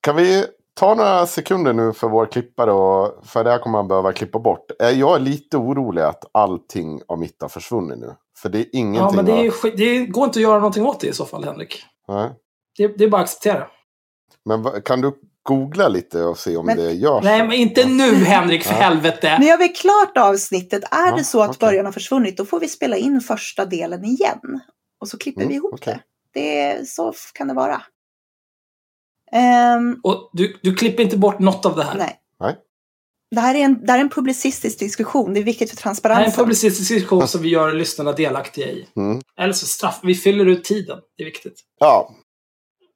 Kan 0.00 0.16
vi 0.16 0.46
ta 0.74 0.94
några 0.94 1.26
sekunder 1.26 1.72
nu 1.72 1.92
för 1.92 2.08
vår 2.08 2.26
klippare 2.26 2.72
och 2.72 3.26
för 3.26 3.44
det 3.44 3.50
här 3.50 3.58
kommer 3.58 3.78
man 3.78 3.88
behöva 3.88 4.12
klippa 4.12 4.38
bort. 4.38 4.66
Eh, 4.82 4.90
Jag 4.90 5.14
är 5.16 5.20
lite 5.20 5.56
orolig 5.56 6.02
att 6.02 6.24
allting 6.32 7.00
av 7.08 7.18
mitt 7.18 7.42
har 7.42 7.48
försvunnit 7.48 7.98
nu. 7.98 8.14
För 8.38 8.48
det 8.48 8.58
är 8.58 8.66
ingenting. 8.72 9.02
Ja, 9.04 9.12
men 9.12 9.24
det, 9.24 9.32
är, 9.46 9.76
det 9.76 10.06
går 10.06 10.24
inte 10.24 10.38
att 10.38 10.42
göra 10.42 10.56
någonting 10.58 10.86
åt 10.86 11.00
det 11.00 11.06
i 11.06 11.12
så 11.12 11.24
fall, 11.24 11.44
Henrik. 11.44 11.84
Nej. 12.08 12.30
Det, 12.76 12.86
det 12.98 13.04
är 13.04 13.08
bara 13.08 13.22
att 13.22 13.24
acceptera. 13.28 13.66
Men 14.44 14.82
kan 14.82 15.00
du 15.00 15.12
googla 15.42 15.88
lite 15.88 16.22
och 16.22 16.38
se 16.38 16.56
om 16.56 16.66
Men- 16.66 16.76
det 16.76 16.92
görs? 16.92 17.24
Nej, 17.24 17.42
men 17.42 17.52
inte 17.52 17.86
nu, 17.88 18.14
Henrik, 18.14 18.64
för 18.64 18.74
helvete! 18.74 19.36
Nu 19.40 19.46
gör 19.46 19.58
vi 19.58 19.68
klart 19.68 20.16
avsnittet. 20.16 20.84
Är 20.90 21.06
Ja, 21.10 21.16
det 21.16 21.24
så 21.24 21.40
att 21.42 21.50
okej. 21.50 21.66
början 21.68 21.84
har 21.84 21.92
försvunnit, 21.92 22.36
då 22.36 22.44
får 22.44 22.60
vi 22.60 22.68
spela 22.68 22.96
in 22.96 23.20
första 23.20 23.64
delen 23.64 24.04
igen. 24.04 24.60
Och 25.00 25.08
så 25.08 25.18
klipper 25.18 25.40
Mm, 25.40 25.48
vi 25.48 25.54
ihop 25.54 25.74
okej. 25.74 25.94
det. 26.34 26.40
det. 26.40 26.60
är- 26.60 26.84
Så 26.84 27.12
kan 27.34 27.48
det 27.48 27.54
vara. 27.54 27.82
Ehm, 29.34 30.00
Och 30.02 30.30
du, 30.32 30.58
du 30.62 30.74
klipper 30.74 31.02
inte 31.02 31.16
bort 31.16 31.38
något 31.38 31.66
av 31.66 31.76
det 31.76 31.84
här. 31.84 31.94
nej. 31.94 32.20
Nej. 32.40 32.56
Det 33.30 33.40
här, 33.40 33.54
är 33.54 33.58
en, 33.58 33.86
det 33.86 33.92
här 33.92 33.98
är 33.98 34.02
en 34.02 34.10
publicistisk 34.10 34.78
diskussion. 34.78 35.34
Det 35.34 35.40
är 35.40 35.44
viktigt 35.44 35.70
för 35.70 35.76
Det 35.76 35.82
här 35.82 35.88
är 35.88 35.90
en 35.90 35.94
transparensen. 35.94 36.44
publicistisk 36.44 36.90
diskussion 36.90 37.28
som 37.28 37.42
vi 37.42 37.48
gör 37.48 37.72
lyssnarna 37.72 38.12
delaktiga 38.12 38.66
i. 38.66 38.86
Mm. 38.96 39.20
Eller 39.38 39.52
så 39.52 39.66
straff. 39.66 40.00
Vi 40.02 40.14
fyller 40.14 40.46
ut 40.46 40.64
tiden. 40.64 40.98
Det 41.16 41.22
är 41.22 41.24
viktigt. 41.24 41.60
Ja, 41.80 42.14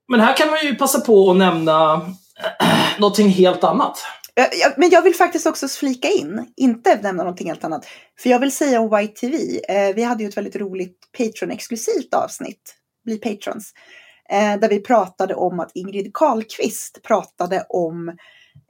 Men 0.09 0.21
här 0.21 0.37
kan 0.37 0.51
man 0.51 0.59
ju 0.63 0.75
passa 0.75 1.01
på 1.01 1.31
att 1.31 1.37
nämna 1.37 2.07
någonting 2.99 3.29
helt 3.29 3.65
annat. 3.65 3.99
Men 4.77 4.91
jag 4.91 5.03
vill 5.03 5.15
faktiskt 5.15 5.47
också 5.47 5.69
flika 5.69 6.09
in, 6.09 6.47
inte 6.57 7.01
nämna 7.03 7.23
någonting 7.23 7.47
helt 7.49 7.65
annat. 7.65 7.87
För 8.23 8.31
jag 8.31 8.39
vill 8.39 8.53
säga 8.53 8.81
om 8.81 8.99
YTV, 9.01 9.61
eh, 9.69 9.95
vi 9.95 10.03
hade 10.03 10.23
ju 10.23 10.29
ett 10.29 10.37
väldigt 10.37 10.57
roligt 10.57 10.99
Patreon-exklusivt 11.19 12.15
avsnitt, 12.15 12.75
Bli 13.05 13.19
Patrons, 13.19 13.73
eh, 14.31 14.61
där 14.61 14.69
vi 14.69 14.81
pratade 14.81 15.35
om 15.35 15.61
att 15.61 15.71
Ingrid 15.75 16.11
Carlqvist 16.15 17.03
pratade 17.03 17.67
om 17.69 18.09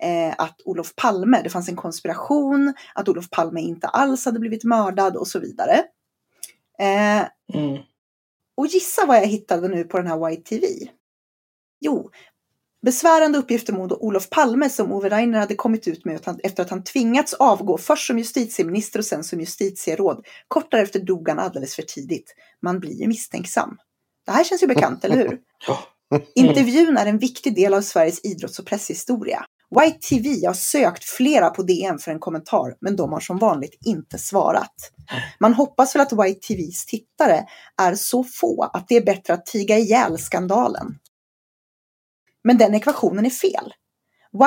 eh, 0.03 0.35
att 0.39 0.61
Olof 0.65 0.95
Palme, 0.95 1.43
det 1.43 1.51
fanns 1.51 1.69
en 1.69 1.77
konspiration, 1.77 2.75
att 2.95 3.09
Olof 3.09 3.31
Palme 3.31 3.61
inte 3.61 3.87
alls 3.87 4.25
hade 4.25 4.39
blivit 4.39 4.65
mördad 4.65 5.17
och 5.17 5.29
så 5.29 5.39
vidare. 5.39 5.85
Eh, 6.79 7.27
Mm. 7.55 7.79
och 8.57 8.67
gissa 8.67 9.07
vad 9.07 9.17
jag 9.17 9.27
hittade 9.27 9.69
nu 9.69 9.85
på 9.85 9.99
den 9.99 10.07
här 10.07 10.33
YTV? 10.33 10.67
Jo, 11.81 12.11
besvärande 12.83 13.39
uppgifter 13.39 13.73
mot 13.73 13.93
Olof 13.93 14.31
Palme 14.31 14.69
som 14.71 14.93
Ove 14.93 15.09
Rainer 15.09 15.39
hade 15.39 15.55
kommit 15.55 15.89
ut 15.89 16.05
med 16.05 16.21
efter 16.43 16.63
att 16.63 16.71
han 16.71 16.85
tvingats 16.85 17.35
avgå 17.35 17.79
först 17.79 18.07
som 18.07 18.19
justitieminister 18.19 18.99
och 18.99 19.05
sen 19.05 19.25
som 19.25 19.41
justitieråd. 19.41 20.27
Kort 20.49 20.71
därefter 20.71 21.01
dog 21.01 21.29
han 21.29 21.39
alldeles 21.39 21.75
för 21.77 21.83
tidigt. 21.83 22.35
Man 22.63 22.81
blir 22.81 23.01
ju 23.01 23.07
misstänksam. 23.09 23.79
Det 24.29 24.33
här 24.33 24.45
känns 24.45 24.63
ju 24.63 24.67
bekant, 24.67 25.05
eller 25.05 25.17
hur? 25.17 25.39
Intervjun 26.35 26.97
är 26.97 27.07
en 27.07 27.19
viktig 27.19 27.55
del 27.55 27.75
av 27.75 27.81
Sveriges 27.81 28.25
idrotts 28.25 28.59
och 28.59 28.67
presshistoria. 28.67 29.45
YTV 29.87 30.47
har 30.47 30.55
sökt 30.55 31.05
flera 31.05 31.51
på 31.51 31.63
DN 31.63 31.99
för 31.99 32.11
en 32.11 32.19
kommentar, 32.19 32.77
men 32.81 32.97
de 32.97 33.13
har 33.13 33.21
som 33.21 33.39
vanligt 33.39 33.79
inte 33.85 34.19
svarat. 34.19 34.75
Man 35.41 35.55
hoppas 35.55 35.95
väl 35.95 36.03
att 36.03 36.13
YTVs 36.13 36.87
tittare 36.87 37.47
är 37.83 37.95
så 37.95 38.25
få 38.25 38.71
att 38.73 38.89
det 38.89 38.97
är 38.97 39.05
bättre 39.05 39.35
att 39.35 39.47
tiga 39.47 39.79
ihjäl 39.79 40.19
skandalen. 40.19 40.99
Men 42.45 42.59
den 42.59 42.75
ekvationen 42.75 43.27
är 43.27 43.31
fel. 43.31 43.75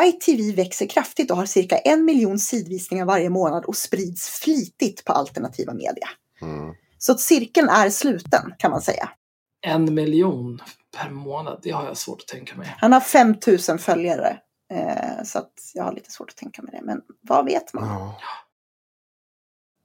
YTV 0.05 0.55
växer 0.55 0.85
kraftigt 0.85 1.31
och 1.31 1.37
har 1.37 1.45
cirka 1.45 1.77
en 1.77 2.05
miljon 2.05 2.39
sidvisningar 2.39 3.05
varje 3.05 3.29
månad 3.29 3.65
och 3.65 3.77
sprids 3.77 4.29
flitigt 4.29 5.05
på 5.05 5.13
alternativa 5.13 5.73
media. 5.73 6.09
mm. 6.41 6.75
Så 6.97 7.17
cirkeln 7.17 7.69
är 7.69 7.89
sluten 7.89 8.53
kan 8.57 8.71
man 8.71 8.81
säga. 8.81 9.09
En 9.61 9.93
miljon 9.93 10.61
per 10.97 11.09
månad, 11.09 11.59
det 11.63 11.71
har 11.71 11.85
jag 11.85 11.97
svårt 11.97 12.21
att 12.21 12.27
tänka 12.27 12.55
mig. 12.55 12.75
Han 12.77 12.93
har 12.93 12.99
5000 12.99 13.79
följare. 13.79 14.39
Eh, 14.73 15.23
så 15.23 15.39
att 15.39 15.71
jag 15.73 15.83
har 15.83 15.93
lite 15.93 16.11
svårt 16.11 16.29
att 16.29 16.35
tänka 16.35 16.61
mig 16.61 16.71
det. 16.71 16.81
Men 16.81 17.01
vad 17.21 17.45
vet 17.45 17.73
man? 17.73 17.87
ja. 17.87 18.15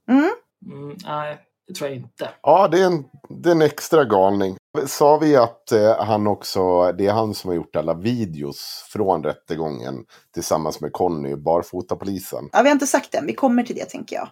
Mm. 0.09 0.31
Mm, 0.67 0.97
nej, 1.05 1.46
det 1.69 1.75
tror 1.75 1.91
jag 1.91 1.97
inte. 1.99 2.31
ja 2.43 2.69
det, 2.69 2.81
är 2.81 2.87
en, 2.87 3.05
det 3.43 3.49
är 3.49 3.53
en 3.55 3.63
extra 3.63 4.05
galning. 4.05 4.57
Sa 4.87 5.19
vi 5.19 5.37
att 5.37 5.73
eh, 5.73 6.05
han 6.05 6.27
också, 6.27 6.93
det 6.93 7.07
är 7.07 7.13
han 7.13 7.35
som 7.35 7.49
har 7.49 7.55
gjort 7.55 7.77
alla 7.77 7.95
videos 7.95 8.85
från 8.93 9.25
rättegången 9.25 10.05
tillsammans 10.35 10.81
med 10.81 10.93
Conny, 10.93 11.37
barfotapolisen. 11.37 12.49
Ja, 12.53 12.63
vi 12.63 12.69
har 12.69 12.73
inte 12.75 12.87
sagt 12.87 13.13
det. 13.13 13.21
Vi 13.27 13.35
kommer 13.35 13.63
till 13.63 13.77
det 13.77 13.85
tänker 13.85 14.17
jag. 14.17 14.29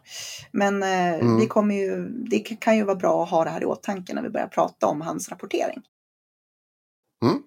Men 0.53 0.83
eh, 0.83 1.15
Mm. 1.15 1.37
vi 1.41 1.47
kommer 1.47 1.75
ju, 1.75 2.09
det 2.09 2.39
kan- 2.39 2.57
kan 2.57 2.77
ju 2.77 2.85
vara 2.85 2.97
bra 2.97 3.23
att 3.23 3.31
ha 3.31 3.45
det 3.45 3.51
här 3.51 3.63
i 3.63 3.65
åtanke 3.65 4.15
när 4.15 4.23
vi 4.23 4.31
börjar 4.31 4.47
prata 4.49 4.87
om 4.87 5.01
hans 5.01 5.29
rapportering. 5.29 5.83
Mm. 7.25 7.43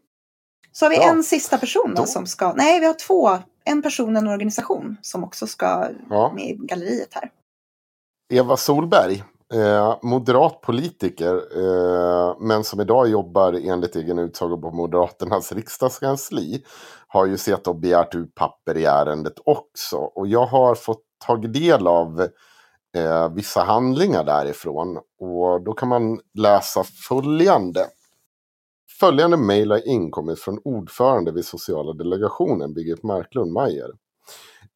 Så 0.71 0.85
har 0.85 0.89
vi 0.89 0.95
Ja. 0.95 1.09
en 1.11 1.23
sista 1.23 1.57
person 1.57 1.93
då, 1.95 2.01
Då- 2.01 2.07
som 2.07 2.27
ska... 2.27 2.53
Nej, 2.53 2.79
vi 2.79 2.85
har 2.85 2.93
två. 2.93 3.29
En 3.63 3.81
person 3.81 4.15
och 4.15 4.21
en 4.21 4.27
organisation 4.27 4.97
som 5.01 5.23
också 5.23 5.47
ska 5.47 5.89
Ja. 6.09 6.31
med 6.35 6.43
i 6.49 6.53
galleriet 6.53 7.13
här. 7.13 7.31
Eva 8.33 8.57
Solberg, 8.57 9.23
eh, 9.53 9.97
moderat 10.01 10.61
politiker, 10.61 11.35
eh, 11.35 12.35
men 12.39 12.63
som 12.63 12.81
idag 12.81 13.09
jobbar 13.09 13.53
enligt 13.53 13.95
egen 13.95 14.19
utsago 14.19 14.57
på 14.61 14.71
Moderaternas 14.71 15.51
riksdagskansli, 15.51 16.63
har 17.07 17.25
ju 17.25 17.37
sett 17.37 17.67
och 17.67 17.75
begärt 17.75 18.15
ut 18.15 18.35
papper 18.35 18.77
i 18.77 18.85
ärendet 18.85 19.33
också. 19.45 19.97
Och 19.97 20.27
jag 20.27 20.45
har 20.45 20.75
fått 20.75 21.03
tagit 21.25 21.53
del 21.53 21.87
av 21.87 22.21
eh, 22.97 23.33
vissa 23.33 23.61
handlingar 23.61 24.23
därifrån. 24.23 24.97
Och 25.19 25.63
då 25.63 25.73
kan 25.73 25.89
man 25.89 26.19
läsa 26.33 26.83
följande. 26.83 27.85
Följande 28.99 29.37
mejl 29.37 29.71
har 29.71 29.87
inkommit 29.87 30.39
från 30.39 30.59
ordförande 30.63 31.31
vid 31.31 31.45
sociala 31.45 31.93
delegationen, 31.93 32.73
Birgit 32.73 33.03
Marklund 33.03 33.51
Mayer. 33.51 33.89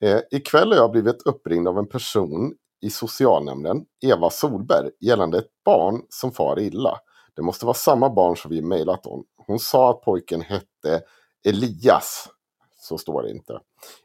Eh, 0.04 0.20
ikväll 0.32 0.72
har 0.72 0.78
jag 0.78 0.92
blivit 0.92 1.22
uppringd 1.22 1.68
av 1.68 1.78
en 1.78 1.88
person 1.88 2.54
i 2.82 2.90
socialnämnden, 2.90 3.86
Eva 4.02 4.30
Solberg, 4.30 4.90
gällande 5.00 5.38
ett 5.38 5.64
barn 5.66 6.02
som 6.10 6.32
far 6.32 6.60
illa. 6.60 6.98
Det 7.36 7.42
måste 7.42 7.66
vara 7.66 7.74
samma 7.74 8.10
barn 8.10 8.38
som 8.38 8.52
vi 8.52 8.62
mejlat 8.62 9.06
om. 9.06 9.26
Hon 9.48 9.60
sa 9.60 9.90
att 9.90 10.02
pojken 10.02 10.42
hette 10.42 11.02
Elias. 11.46 12.30
Så 12.76 12.98
står 12.98 13.24
det 13.24 13.32
inte. 13.32 13.60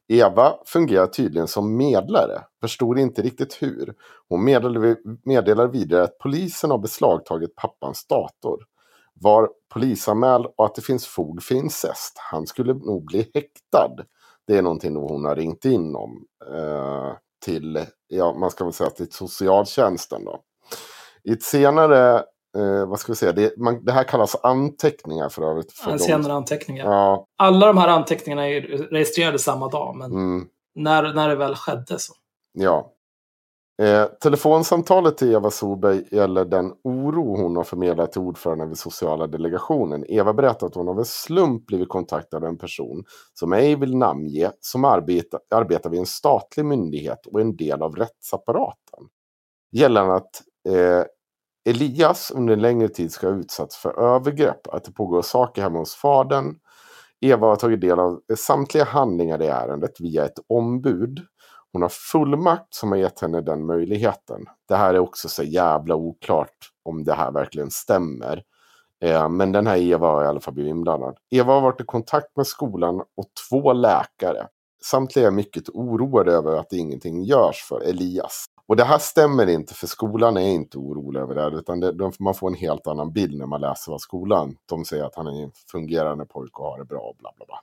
Eva 0.09 0.55
fungerar 0.67 1.07
tydligen 1.07 1.49
som 1.49 1.77
medlare. 1.77 2.43
Förstod 2.61 2.99
inte 2.99 3.23
riktigt 3.23 3.63
hur. 3.63 3.95
Hon 4.29 4.45
meddelade, 4.45 4.97
meddelar 5.25 5.69
vidare 5.69 6.03
att 6.03 6.19
polisen 6.19 6.71
har 6.71 6.79
beslagtagit 6.79 7.55
pappans 7.57 8.07
dator. 8.07 8.65
Var 9.15 9.51
polisanmäld 9.75 10.47
och 10.57 10.65
att 10.65 10.75
det 10.75 10.83
finns 10.83 11.07
fog 11.07 11.43
för 11.43 11.55
incest. 11.55 12.19
Han 12.31 12.47
skulle 12.47 12.75
nog 12.75 13.05
bli 13.05 13.31
häktad. 13.35 14.05
Det 14.47 14.59
är 14.59 14.63
någonting 14.63 14.97
hon 14.97 15.25
har 15.25 15.37
ringt 15.37 15.65
in 15.65 15.97
om. 15.97 16.27
Eh, 16.55 17.13
till, 17.45 17.87
ja, 18.09 18.33
man 18.33 18.51
ska 18.51 18.65
väl 18.65 18.73
säga 18.73 18.91
till 18.91 19.13
socialtjänsten 19.13 20.25
då. 20.25 20.41
I 21.25 21.33
ett 21.33 21.43
senare, 21.43 22.17
eh, 22.59 22.87
vad 22.89 23.01
ska 23.01 23.13
vi 23.13 23.17
säga, 23.17 23.33
det, 23.33 23.57
man, 23.59 23.85
det 23.85 23.93
här 23.93 24.05
kallas 24.05 24.37
anteckningar 24.43 25.29
för 25.29 25.51
övrigt. 25.51 25.73
För 25.73 25.91
de- 25.91 25.99
senare 25.99 26.33
anteckningar. 26.33 26.85
Ja, 26.85 27.27
Alla 27.39 27.67
de 27.67 27.79
här 27.79 27.89
anteckningarna 27.89 28.49
är 28.49 28.61
registrerade 28.91 29.39
samma 29.39 29.69
dag, 29.69 29.97
men 29.97 30.13
mm, 30.13 30.47
när, 30.75 31.15
när 31.15 31.29
det 31.29 31.37
väl 31.37 31.55
skedde 31.55 31.99
så. 31.99 32.13
ja. 32.53 32.93
Eh, 33.83 34.05
telefonsamtalet 34.21 35.17
till 35.17 35.33
Eva 35.33 35.51
Solberg 35.51 36.05
gäller 36.11 36.45
den 36.45 36.73
oro 36.85 37.37
hon 37.37 37.57
har 37.57 37.65
förmedlat 37.65 38.13
till 38.13 38.21
ordföranden 38.21 38.69
vid 38.69 38.79
sociala 38.79 39.27
delegationen. 39.27 40.05
Eva 40.09 40.33
berättar 40.33 40.67
att 40.67 40.75
hon 40.75 40.89
av 40.89 40.99
en 40.99 41.05
slump 41.05 41.67
blivit 41.67 41.89
kontaktad 41.89 42.37
av 42.37 42.45
en 42.45 42.59
person 42.59 43.05
som 43.35 43.53
ej 43.53 43.77
vill 43.77 43.97
namnge, 43.97 44.51
som 44.61 44.85
arbetar, 44.85 45.41
arbetar 45.51 45.91
vid 45.91 46.01
en 46.01 46.07
statlig 46.07 46.65
myndighet 46.65 47.27
och 47.27 47.41
är 47.41 47.45
en 47.45 47.57
del 47.57 47.83
av 47.83 47.97
rättsapparaten. 47.97 49.05
Gällande 49.73 50.15
att 50.15 50.43
eh, 50.69 51.05
Elias 51.69 52.31
under 52.31 52.53
en 52.53 52.63
längre 52.63 52.89
tid 52.89 53.13
ska 53.13 53.29
ha 53.29 53.37
utsatts 53.37 53.77
för 53.77 54.01
övergrepp, 54.01 54.67
att 54.69 54.85
det 54.85 54.93
pågår 54.93 55.23
saker 55.23 55.63
hemma 55.63 55.79
hos 55.79 55.95
fadern. 55.95 56.59
Eva 57.21 57.47
har 57.47 57.57
tagit 57.57 57.81
del 57.81 57.99
av 57.99 58.21
samtliga 58.37 58.85
handlingar 58.85 59.43
i 59.43 59.47
ärendet 59.47 60.01
via 60.01 60.25
ett 60.25 60.39
ombud. 60.49 61.21
Hon 61.77 61.83
har 61.83 61.89
fullmakt 61.89 62.75
som 62.75 62.93
har 62.93 62.99
gett 62.99 63.21
henne 63.21 63.41
den 63.41 63.67
möjligheten. 63.67 64.45
Det 64.69 64.77
här 64.77 64.95
är 64.95 64.99
också 64.99 65.29
så 65.29 65.43
jävla 65.43 65.95
oklart 65.95 66.57
om 66.85 67.05
det 67.05 67.15
här 67.15 67.33
verkligen 67.33 67.71
stämmer. 67.71 68.43
Eh, 69.05 69.29
men 69.29 69.53
den 69.53 69.67
här 69.67 69.77
Eva 69.77 70.07
har 70.07 70.25
i 70.25 70.27
alla 70.27 70.41
fall 70.41 70.55
blivit 70.55 70.71
inblandad. 70.71 71.17
Eva 71.31 71.53
har 71.53 71.61
varit 71.61 71.81
i 71.81 71.85
kontakt 71.85 72.37
med 72.37 72.47
skolan 72.47 73.01
och 73.01 73.27
två 73.49 73.73
läkare. 73.73 74.47
Samtliga 74.85 75.27
är 75.27 75.31
mycket 75.31 75.69
oroade 75.69 76.33
över 76.33 76.57
att 76.57 76.73
ingenting 76.73 77.23
görs 77.23 77.65
för 77.69 77.81
Elias. 77.81 78.45
Och 78.67 78.77
det 78.77 78.85
här 78.85 78.99
stämmer 78.99 79.47
inte 79.47 79.75
för 79.75 79.87
skolan 79.87 80.37
är 80.37 80.49
inte 80.49 80.79
orolig 80.79 81.21
över 81.21 81.35
det 81.35 81.41
här. 81.41 81.59
Utan 81.59 81.81
det, 81.81 81.93
de, 81.93 82.13
man 82.19 82.35
får 82.35 82.49
en 82.49 82.55
helt 82.55 82.87
annan 82.87 83.13
bild 83.13 83.39
när 83.39 83.47
man 83.47 83.61
läser 83.61 83.93
vad 83.93 84.01
skolan. 84.01 84.57
De 84.67 84.85
säger 84.85 85.05
att 85.05 85.17
han 85.17 85.27
är 85.27 85.43
en 85.43 85.53
fungerande 85.73 86.27
pojke 86.27 86.63
och 86.63 86.69
har 86.69 86.79
det 86.79 86.85
bra 86.85 87.01
och 87.01 87.17
bla 87.17 87.33
bla 87.37 87.47
bla. 87.47 87.61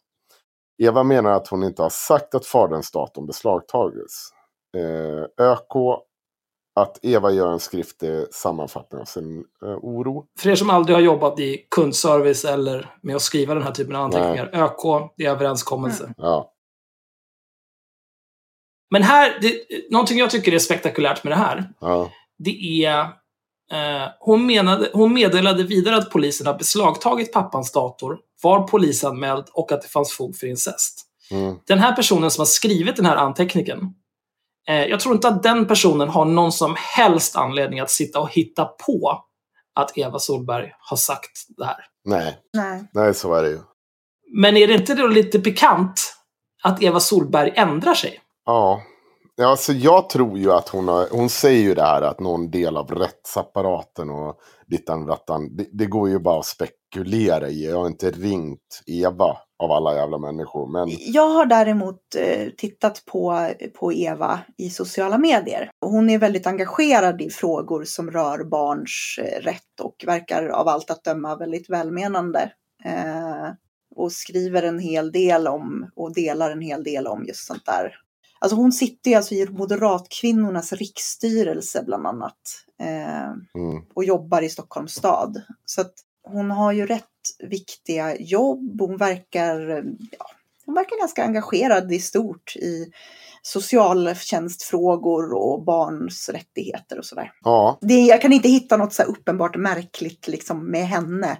Eva 0.77 1.03
menar 1.03 1.31
att 1.31 1.47
hon 1.47 1.63
inte 1.63 1.81
har 1.81 1.89
sagt 1.89 2.35
att 2.35 2.45
faderns 2.45 2.91
datum 2.91 3.25
beslagtagits. 3.25 4.29
Eh, 4.77 5.45
ÖK 5.45 6.03
att 6.75 6.99
Eva 7.01 7.31
gör 7.31 7.51
en 7.51 7.59
skriftlig 7.59 8.33
sammanfattning 8.33 9.01
av 9.01 9.05
sin 9.05 9.45
eh, 9.65 9.77
oro. 9.81 10.25
För 10.39 10.49
er 10.49 10.55
som 10.55 10.69
aldrig 10.69 10.95
har 10.97 11.01
jobbat 11.01 11.39
i 11.39 11.67
kundservice 11.75 12.45
eller 12.45 12.95
med 13.01 13.15
att 13.15 13.21
skriva 13.21 13.53
den 13.53 13.63
här 13.63 13.71
typen 13.71 13.95
av 13.95 14.03
anteckningar. 14.03 14.49
ÖK, 14.53 15.11
det 15.17 15.25
är 15.25 15.31
överenskommelse. 15.31 16.13
Ja, 16.17 16.53
Men 18.91 19.03
här, 19.03 19.39
det, 19.41 19.65
någonting 19.91 20.17
jag 20.17 20.29
tycker 20.29 20.53
är 20.53 20.59
spektakulärt 20.59 21.23
med 21.23 21.31
det 21.31 21.37
här, 21.37 21.69
ja, 21.79 22.11
det 22.37 22.85
är... 22.85 23.22
Eh, 23.71 24.07
hon, 24.19 24.45
menade, 24.45 24.89
hon 24.93 25.13
meddelade 25.13 25.63
vidare 25.63 25.95
att 25.97 26.09
polisen 26.11 26.47
har 26.47 26.53
beslagtagit 26.53 27.33
pappans 27.33 27.71
dator, 27.71 28.17
var 28.43 28.67
polisanmäld 28.67 29.45
och 29.53 29.71
att 29.71 29.81
det 29.81 29.87
fanns 29.87 30.13
fog 30.13 30.35
för 30.35 30.47
incest. 30.47 31.05
mm, 31.31 31.55
Den 31.67 31.79
här 31.79 31.95
personen 31.95 32.31
som 32.31 32.41
har 32.41 32.45
skrivit 32.45 32.95
den 32.95 33.05
här 33.05 33.15
anteckningen, 33.15 33.79
eh, 34.67 34.83
jag 34.85 34.99
tror 34.99 35.15
inte 35.15 35.27
att 35.27 35.43
den 35.43 35.67
personen 35.67 36.09
har 36.09 36.25
någon 36.25 36.51
som 36.51 36.75
helst 36.77 37.35
anledning 37.35 37.79
att 37.79 37.89
sitta 37.91 38.19
och 38.19 38.31
hitta 38.31 38.65
på 38.65 39.23
att 39.75 39.97
Eva 39.97 40.19
Solberg 40.19 40.71
har 40.79 40.97
sagt 40.97 41.31
det 41.57 41.65
här. 41.65 41.85
nej, 42.05 42.37
Nej. 42.53 42.83
nej 42.93 43.13
så 43.13 43.33
är 43.33 43.43
det 43.43 43.49
ju. 43.49 43.59
Men 44.35 44.57
är 44.57 44.67
det 44.67 44.73
inte 44.73 44.95
då 44.95 45.07
lite 45.07 45.39
pikant 45.39 46.15
att 46.63 46.83
Eva 46.83 46.99
Solberg 46.99 47.53
ändrar 47.55 47.93
sig? 47.93 48.19
Ja. 48.45 48.81
Ja, 49.35 49.47
alltså 49.47 49.73
jag 49.73 50.09
tror 50.09 50.37
ju 50.37 50.51
att 50.51 50.69
hon 50.69 50.87
har, 50.87 51.07
hon 51.11 51.29
säger 51.29 51.61
ju 51.61 51.73
det 51.73 51.81
här 51.81 52.01
att 52.01 52.19
någon 52.19 52.51
del 52.51 52.77
av 52.77 52.91
rättsapparaten 52.91 54.09
och 54.09 54.39
dittan 54.67 55.07
rattan, 55.07 55.55
det, 55.55 55.67
det 55.71 55.85
går 55.85 56.09
ju 56.09 56.19
bara 56.19 56.39
att 56.39 56.45
spekulera 56.45 57.49
i. 57.49 57.65
Jag 57.69 57.77
har 57.77 57.87
inte 57.87 58.11
ringt 58.11 58.83
Eva 58.85 59.37
av 59.63 59.71
alla 59.71 59.95
jävla 59.95 60.17
människor, 60.17 60.67
men 60.71 60.97
Jag 60.99 61.29
har 61.29 61.45
däremot 61.45 62.01
eh, 62.17 62.49
tittat 62.57 63.03
på, 63.05 63.49
på 63.79 63.93
Eva 63.93 64.39
i 64.57 64.69
sociala 64.69 65.17
medier. 65.17 65.69
Hon 65.85 66.09
är 66.09 66.17
väldigt 66.17 66.47
engagerad 66.47 67.21
i 67.21 67.29
frågor 67.29 67.83
som 67.83 68.11
rör 68.11 68.43
barns 68.43 69.19
eh, 69.21 69.41
rätt 69.41 69.79
och 69.81 69.95
verkar 70.07 70.47
av 70.47 70.67
allt 70.67 70.91
att 70.91 71.03
döma 71.03 71.35
väldigt 71.35 71.69
välmenande. 71.69 72.51
Eh, 72.85 73.51
och 73.95 74.11
skriver 74.11 74.63
en 74.63 74.79
hel 74.79 75.11
del 75.11 75.47
om 75.47 75.91
och 75.95 76.13
delar 76.13 76.51
en 76.51 76.61
hel 76.61 76.83
del 76.83 77.07
om 77.07 77.25
just 77.25 77.47
sånt 77.47 77.65
där. 77.65 78.02
Alltså 78.43 78.55
hon 78.55 78.71
sitter 78.71 79.11
ju 79.11 79.17
alltså 79.17 79.35
i 79.35 79.47
Moderatkvinnornas 79.49 80.73
riksstyrelse 80.73 81.83
bland 81.85 82.07
annat. 82.07 82.37
Eh, 82.81 83.29
mm, 83.29 83.83
och 83.93 84.03
jobbar 84.03 84.41
i 84.41 84.49
Stockholms 84.49 84.93
stad. 84.93 85.41
Så 85.65 85.81
att 85.81 85.93
hon 86.23 86.51
har 86.51 86.71
ju 86.71 86.85
rätt 86.85 87.03
viktiga 87.49 88.15
jobb. 88.15 88.81
Hon 88.81 88.97
verkar, 88.97 89.83
ja, 90.19 90.25
hon 90.65 90.75
verkar 90.75 90.99
ganska 90.99 91.23
engagerad 91.23 91.91
i 91.91 91.99
stort 91.99 92.55
i 92.55 92.91
socialtjänstfrågor 93.41 95.33
och 95.33 95.63
barns 95.63 96.29
rättigheter 96.29 96.97
och 96.97 97.05
sådär. 97.05 97.31
ja, 97.43 97.77
Det, 97.81 98.01
jag 98.01 98.21
kan 98.21 98.33
inte 98.33 98.49
hitta 98.49 98.77
något 98.77 98.93
så 98.93 99.03
uppenbart 99.03 99.55
märkligt 99.55 100.27
liksom 100.27 100.71
med 100.71 100.87
henne 100.87 101.37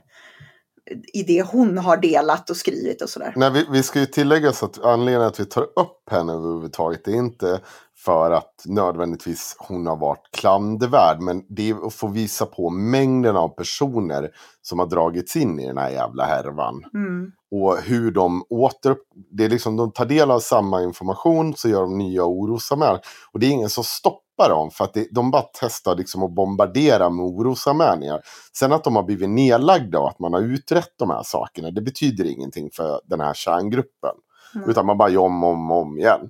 i 1.14 1.24
det 1.24 1.42
hon 1.42 1.78
har 1.78 1.98
delat 1.98 2.50
och 2.50 2.58
skrivit 2.58 3.02
och 3.02 3.10
sådär. 3.10 3.34
Nej, 3.36 3.52
vi, 3.52 3.66
vi 3.72 3.84
ska 3.84 4.00
ju 4.00 4.06
tillägga 4.06 4.54
så 4.54 4.66
att 4.66 4.84
anledningen 4.84 5.28
att 5.28 5.40
vi 5.40 5.46
tar 5.46 5.64
upp 5.64 6.10
henne 6.12 6.34
överhuvudtaget 6.34 7.08
är 7.08 7.16
inte 7.16 7.60
för 8.06 8.32
att 8.32 8.64
nödvändigtvis 8.66 9.56
hon 9.60 9.88
har 9.88 9.96
varit 9.96 10.30
klandervärd. 10.32 11.22
Men 11.22 11.44
det 11.50 11.70
är 11.70 11.88
att 11.88 11.94
få 11.94 12.08
visa 12.08 12.46
på 12.46 12.70
mängden 12.70 13.36
av 13.36 13.50
personer 13.50 14.30
som 14.62 14.80
har 14.80 14.86
dragits 14.86 15.36
in 15.36 15.60
i 15.60 15.68
den 15.68 15.78
här 15.78 15.90
jävla 15.90 16.26
härvan. 16.26 16.84
Mm. 16.94 17.32
Och 17.52 17.78
hur 17.78 18.12
de 18.12 18.44
åter... 18.50 18.96
Det 19.32 19.46
är 19.46 19.50
liksom, 19.50 19.78
de 19.78 19.92
tar 19.92 20.06
del 20.06 20.32
av 20.32 20.40
samma 20.40 20.84
information 20.84 21.54
så 21.56 21.70
gör 21.70 21.82
de 21.82 21.98
nya 21.98 22.26
orosanmälningar. 22.26 23.02
Och 23.32 23.40
det 23.40 23.46
är 23.46 23.52
ingen 23.52 23.70
som 23.70 23.84
stoppar 23.84 24.23
dem 24.38 24.72
för 24.72 24.84
att 24.84 24.94
det, 24.94 25.08
de 25.12 25.32
bara 25.32 25.46
testar 25.54 25.96
liksom 25.96 26.24
att 26.24 26.36
bombardera 26.36 27.10
med 27.10 27.26
orosanmälningar. 27.26 28.22
Sen 28.58 28.72
att 28.72 28.84
de 28.84 28.96
har 28.96 29.04
blivit 29.04 29.30
nedlagda 29.30 30.00
och 30.00 30.10
att 30.10 30.20
man 30.20 30.34
har 30.34 30.42
utrett 30.42 30.94
de 31.00 31.10
här 31.10 31.24
sakerna, 31.24 31.72
det 31.72 31.82
betyder 31.82 32.26
ingenting 32.26 32.70
för 32.74 33.02
den 33.06 33.20
här 33.20 33.34
kärngruppen. 33.34 34.16
Mm. 34.56 34.70
Utan 34.70 34.86
man 34.86 34.98
bara 34.98 35.10
gör 35.10 35.22
om 35.22 35.44
och 35.44 35.50
om, 35.50 35.72
om 35.72 35.98
igen. 35.98 36.30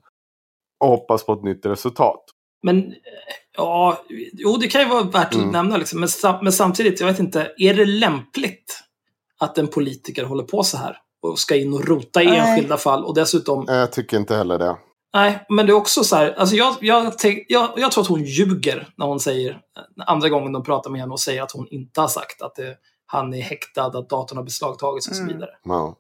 Och 0.79 0.87
hoppas 0.87 1.25
på 1.25 1.33
ett 1.33 1.43
nytt 1.43 1.65
resultat. 1.65 2.23
Men 2.63 2.93
ja, 3.57 3.97
jo 4.33 4.57
det 4.57 4.67
kan 4.67 4.81
ju 4.81 4.87
vara 4.87 5.03
värt 5.03 5.27
att 5.27 5.33
Mm. 5.33 5.49
nämna. 5.49 5.77
Liksom. 5.77 5.99
Men, 5.99 6.09
sam- 6.09 6.39
men 6.43 6.53
samtidigt, 6.53 6.99
jag 6.99 7.07
vet 7.07 7.19
inte, 7.19 7.51
är 7.57 7.73
det 7.73 7.85
lämpligt 7.85 8.79
att 9.39 9.57
en 9.57 9.67
politiker 9.67 10.23
håller 10.23 10.43
på 10.43 10.63
så 10.63 10.77
här? 10.77 10.97
Och 11.21 11.39
ska 11.39 11.55
in 11.55 11.73
och 11.73 11.85
rota 11.87 12.23
i 12.23 12.25
Nej. 12.25 12.37
enskilda 12.37 12.77
fall 12.77 13.05
och 13.05 13.15
dessutom... 13.15 13.65
Jag 13.67 13.91
tycker 13.91 14.17
inte 14.17 14.35
heller 14.35 14.59
det. 14.59 14.75
Nej, 15.13 15.45
men 15.49 15.65
det 15.65 15.71
är 15.71 15.75
också 15.75 16.03
så 16.03 16.15
här, 16.15 16.33
alltså 16.33 16.55
jag, 16.55 16.75
jag, 16.81 17.13
jag, 17.47 17.69
jag 17.77 17.91
tror 17.91 18.01
att 18.01 18.07
hon 18.07 18.23
ljuger 18.23 18.87
när 18.97 19.05
hon 19.05 19.19
säger, 19.19 19.59
andra 20.05 20.29
gången 20.29 20.53
de 20.53 20.63
pratar 20.63 20.89
med 20.91 21.01
henne 21.01 21.13
och 21.13 21.19
säger 21.19 21.41
att 21.41 21.51
hon 21.51 21.67
inte 21.71 22.01
har 22.01 22.07
sagt 22.07 22.41
att 22.41 22.55
det, 22.55 22.77
han 23.05 23.33
är 23.33 23.41
häktad, 23.41 23.85
att 23.85 24.09
datorn 24.09 24.37
har 24.37 24.43
beslagtagits 24.43 25.07
och 25.07 25.15
så 25.15 25.21
Mm. 25.21 25.33
vidare. 25.33 25.49
Ja. 25.63 25.95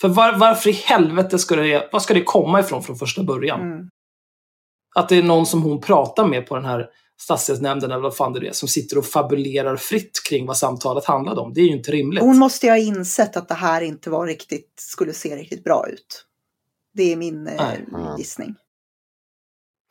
För 0.00 0.08
var, 0.08 0.32
varför 0.32 0.70
i 0.70 0.72
helvete 0.72 1.38
ska 1.38 1.56
det, 1.56 1.88
var 1.92 2.00
ska 2.00 2.14
det 2.14 2.22
komma 2.22 2.60
ifrån 2.60 2.82
från 2.82 2.96
första 2.96 3.22
början? 3.22 3.60
Mm. 3.60 3.88
Att 4.94 5.08
det 5.08 5.16
är 5.16 5.22
någon 5.22 5.46
som 5.46 5.62
hon 5.62 5.80
pratar 5.80 6.26
med 6.26 6.46
på 6.46 6.54
den 6.54 6.64
här 6.64 6.86
stadsdelsnämnden 7.20 7.90
eller 7.90 8.02
vad 8.02 8.16
fan 8.16 8.32
det 8.32 8.48
är, 8.48 8.52
som 8.52 8.68
sitter 8.68 8.98
och 8.98 9.06
fabulerar 9.06 9.76
fritt 9.76 10.20
kring 10.28 10.46
vad 10.46 10.56
samtalet 10.56 11.04
handlade 11.04 11.40
om. 11.40 11.52
Det 11.54 11.60
är 11.60 11.64
ju 11.64 11.76
inte 11.76 11.92
rimligt. 11.92 12.22
Hon 12.22 12.38
måste 12.38 12.66
ju 12.66 12.72
ha 12.72 12.78
insett 12.78 13.36
att 13.36 13.48
det 13.48 13.54
här 13.54 13.80
inte 13.80 14.10
var 14.10 14.26
riktigt, 14.26 14.72
skulle 14.76 15.12
se 15.12 15.36
riktigt 15.36 15.64
bra 15.64 15.88
ut. 15.88 16.25
Det 16.96 17.12
är 17.12 17.16
min 17.16 17.46
eh. 17.46 17.74
Mm. 17.74 18.16
gissning. 18.18 18.54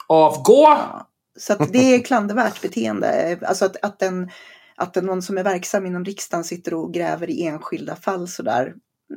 Avgå! 0.07 0.63
Ja. 0.63 1.11
Så 1.39 1.53
att 1.53 1.73
det 1.73 1.95
är 1.95 2.03
klandervärt 2.03 2.61
beteende. 2.61 3.39
Alltså 3.45 3.65
att, 3.65 3.85
att, 3.85 4.01
en, 4.01 4.29
att 4.75 4.97
en, 4.97 5.05
någon 5.05 5.21
som 5.21 5.37
är 5.37 5.43
verksam 5.43 5.85
inom 5.85 6.05
riksdagen 6.05 6.43
sitter 6.43 6.73
och 6.73 6.93
gräver 6.93 7.29
i 7.29 7.45
enskilda 7.45 7.95
fall 7.95 8.27
sådär. 8.27 8.73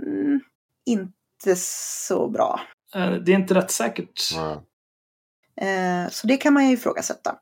Mm, 0.07 0.41
inte 0.87 1.57
så 1.57 2.29
bra. 2.29 2.61
Eh, 2.95 3.11
Det 3.11 3.33
är 3.33 3.37
inte 3.37 3.55
rättssäkert. 3.55 4.21
Ja. 4.35 4.65
Eh, 5.67 6.11
så 6.11 6.27
det 6.27 6.37
kan 6.37 6.55
man 6.55 6.67
ju 6.67 6.73
ifrågasätta. 6.75 7.37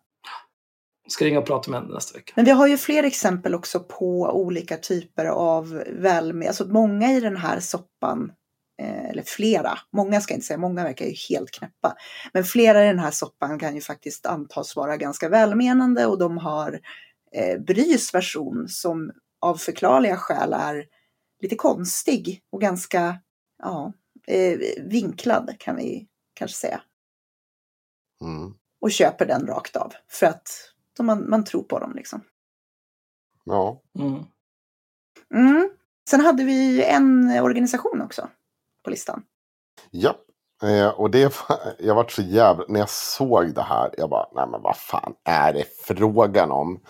Ska 1.09 1.25
ringa 1.25 1.39
och 1.39 1.47
prata 1.47 1.71
med 1.71 1.81
henne 1.81 1.95
nästa 1.95 2.19
vecka. 2.19 2.33
Men 2.37 2.45
vi 2.45 2.51
har 2.51 2.67
ju 2.67 2.77
fler 2.77 3.03
exempel 3.03 3.55
också 3.55 3.81
på 3.81 4.31
olika 4.33 4.77
typer 4.77 5.27
av 5.27 5.85
välmed... 5.93 6.49
Alltså 6.49 6.65
många 6.69 7.13
i 7.13 7.21
den 7.21 7.37
här 7.37 7.61
soppan, 7.61 8.33
eller 8.85 9.23
flera, 9.23 9.79
många 9.91 10.21
ska 10.21 10.33
jag 10.33 10.37
inte 10.37 10.47
säga, 10.47 10.59
många 10.59 10.85
verkar 10.85 11.07
ju 11.07 11.15
helt 11.29 11.51
knäppa. 11.51 11.97
Men 12.33 12.45
flera 12.45 12.85
i 12.85 12.87
den 12.87 12.99
här 12.99 13.11
soppan 13.11 13.59
kan 13.59 13.75
ju 13.75 13.81
faktiskt 13.81 14.27
antas 14.27 14.77
vara 14.77 14.97
ganska 14.97 15.29
välmenande 15.29 16.07
och 16.07 16.19
de 16.19 16.39
har 16.39 16.81
eh, 17.33 17.61
Brys 17.61 18.15
version 18.15 18.69
som 18.69 19.13
av 19.41 19.57
förklarliga 19.57 20.17
skäl 20.17 20.53
är 20.53 20.87
lite 21.41 21.57
konstig 21.57 22.43
och 22.51 22.61
ganska 22.61 23.19
ja, 23.59 23.93
eh, 24.27 24.59
vinklad 24.85 25.57
kan 25.59 25.77
vi 25.77 26.09
kanske 26.35 26.57
säga. 26.57 26.83
Mm. 28.21 28.55
Och 28.81 28.91
köper 28.91 29.27
den 29.27 29.47
rakt 29.47 29.77
av 29.77 29.93
för 30.09 30.27
att 30.27 30.49
de, 30.97 31.07
man, 31.07 31.31
man 31.31 31.45
tror 31.45 31.63
på 31.63 31.79
dem 31.79 31.93
liksom. 31.95 32.21
ja. 33.45 33.83
Mm. 33.99 34.25
Mm. 35.35 35.71
Sen 36.11 36.21
hade 36.21 36.45
vi 36.45 36.85
en 36.85 37.31
organisation 37.41 38.01
också 38.01 38.31
på 38.87 38.91
listan. 38.91 39.23
Ja. 39.91 40.15
Eh, 40.63 40.89
och 40.89 41.11
det, 41.11 41.35
jag 41.79 41.95
vart 41.95 42.13
så 42.13 42.23
jävla... 42.23 42.65
När 42.69 42.81
jag 42.81 42.91
såg 42.91 43.55
det 43.55 43.63
här, 43.63 43.91
jag 43.99 44.11
bara, 44.11 44.27
nej 44.35 44.47
men 44.51 44.63
vad 44.63 44.77
fan 44.77 45.15
är 45.25 45.53
det 45.53 45.65
frågan 45.85 46.51
om? 46.51 46.81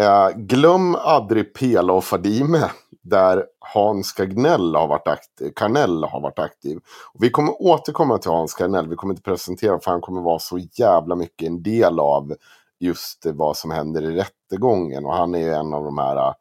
Eh, 0.00 0.28
glöm 0.36 0.94
aldrig 0.94 1.54
Pela 1.54 1.92
och 1.92 2.04
Fadime. 2.04 2.70
Där 3.02 3.44
Hans 3.58 4.12
Kagnell 4.12 4.74
har 4.74 4.88
varit 4.88 5.08
aktiv, 5.08 5.52
Karnell 5.56 6.04
har 6.04 6.20
varit 6.20 6.38
aktiv. 6.38 6.78
Och 7.14 7.22
vi 7.22 7.30
kommer 7.30 7.62
återkomma 7.62 8.18
till 8.18 8.30
Hans 8.30 8.54
Karnell. 8.54 8.88
Vi 8.88 8.96
kommer 8.96 9.14
inte 9.14 9.22
presentera 9.22 9.80
för 9.80 9.90
han 9.90 10.00
kommer 10.00 10.20
vara 10.20 10.38
så 10.38 10.58
jävla 10.58 11.16
mycket 11.16 11.48
en 11.48 11.62
del 11.62 12.00
av 12.00 12.34
just 12.80 13.26
vad 13.26 13.56
som 13.56 13.70
händer 13.70 14.02
i 14.02 14.16
rättegången. 14.16 15.06
Och 15.06 15.14
han 15.14 15.34
är 15.34 15.38
ju 15.38 15.52
en 15.52 15.74
av 15.74 15.84
de 15.84 15.98
här 15.98 16.34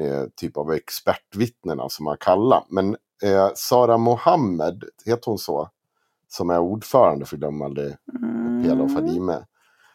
eh, 0.00 0.24
typ 0.36 0.56
av 0.56 0.72
expertvittnena 0.72 1.88
som 1.88 2.04
man 2.04 2.16
kallar. 2.20 2.64
Men 2.68 2.96
eh, 3.22 3.50
Sara 3.54 3.98
Mohammed, 3.98 4.84
heter 5.06 5.26
hon 5.26 5.38
så? 5.38 5.70
Som 6.28 6.50
är 6.50 6.58
ordförande 6.58 7.26
för 7.26 7.36
Glöm 7.36 7.62
aldrig 7.62 7.96
Mm. 8.22 8.64
Pela 8.64 8.84
och 8.84 8.92
Fadime. 8.92 9.46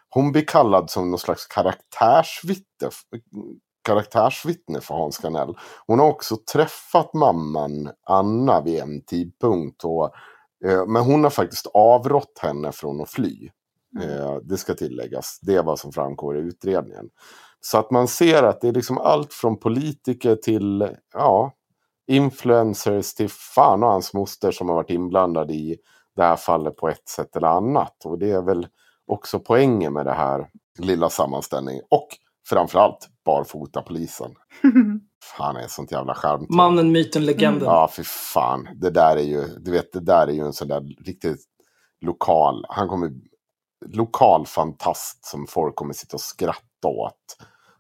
Hon 0.09 0.31
blir 0.31 0.45
kallad 0.45 0.89
som 0.89 1.09
någon 1.09 1.19
slags 1.19 1.47
karaktärsvitte. 1.47 2.89
karaktärsvittne 3.83 4.81
för 4.81 4.95
Hans 4.95 5.23
Garnell. 5.23 5.57
Hon 5.87 5.99
har 5.99 6.07
också 6.07 6.37
träffat 6.53 7.13
mamman 7.13 7.91
Anna 8.03 8.61
vid 8.61 8.79
en 8.79 9.01
tidpunkt. 9.05 9.83
Och, 9.83 10.11
eh, 10.65 10.85
men 10.87 11.03
hon 11.03 11.23
har 11.23 11.31
faktiskt 11.31 11.67
avrått 11.73 12.39
henne 12.41 12.71
från 12.71 13.01
att 13.01 13.09
fly. 13.09 13.49
Eh, 14.01 14.35
det 14.43 14.57
ska 14.57 14.73
tilläggas. 14.73 15.39
Det 15.41 15.55
är 15.55 15.63
vad 15.63 15.79
som 15.79 15.91
framgår 15.91 16.37
i 16.37 16.41
utredningen. 16.41 17.09
Så 17.61 17.77
att 17.77 17.91
man 17.91 18.07
ser 18.07 18.43
att 18.43 18.61
det 18.61 18.67
är 18.67 18.73
liksom 18.73 18.97
allt 18.97 19.33
från 19.33 19.59
politiker 19.59 20.35
till 20.35 20.95
ja, 21.13 21.51
influencers 22.09 23.13
till 23.13 23.29
fan 23.29 23.83
och 23.83 23.89
hans 23.89 24.13
moster 24.13 24.51
som 24.51 24.69
har 24.69 24.75
varit 24.75 24.89
inblandad 24.89 25.51
i 25.51 25.77
det 26.15 26.23
här 26.23 26.35
fallet 26.35 26.75
på 26.75 26.89
ett 26.89 27.09
sätt 27.09 27.35
eller 27.35 27.47
annat. 27.47 28.05
Och 28.05 28.19
det 28.19 28.31
är 28.31 28.41
väl 28.41 28.67
också 29.07 29.39
poängen 29.39 29.93
med 29.93 30.05
det 30.05 30.13
här 30.13 30.49
lilla 30.79 31.09
sammanställningen. 31.09 31.83
Och 31.89 32.07
framförallt 32.49 33.09
barfota-polisen. 33.25 34.31
Fan 35.37 35.55
är 35.55 35.67
sånt 35.67 35.91
jävla 35.91 36.15
charmtråd. 36.15 36.55
Mannen, 36.55 36.91
myten, 36.91 37.25
legenden. 37.25 37.67
Ja, 37.67 37.87
för 37.87 38.03
fan. 38.03 38.67
Det 38.75 38.89
där 38.89 39.17
är 39.17 39.23
ju, 39.23 39.45
du 39.45 39.71
vet, 39.71 39.93
det 39.93 39.99
där 39.99 40.27
är 40.27 40.31
ju 40.31 40.45
en 40.45 40.53
sån 40.53 40.67
där 40.67 40.81
riktigt 41.05 41.45
lokal, 42.01 42.65
han 42.69 42.87
kommer, 42.87 43.11
lokal 43.85 44.45
fantast 44.45 45.25
som 45.25 45.47
folk 45.47 45.75
kommer 45.75 45.93
sitta 45.93 46.15
och 46.15 46.21
skratta 46.21 46.87
åt. 46.87 47.37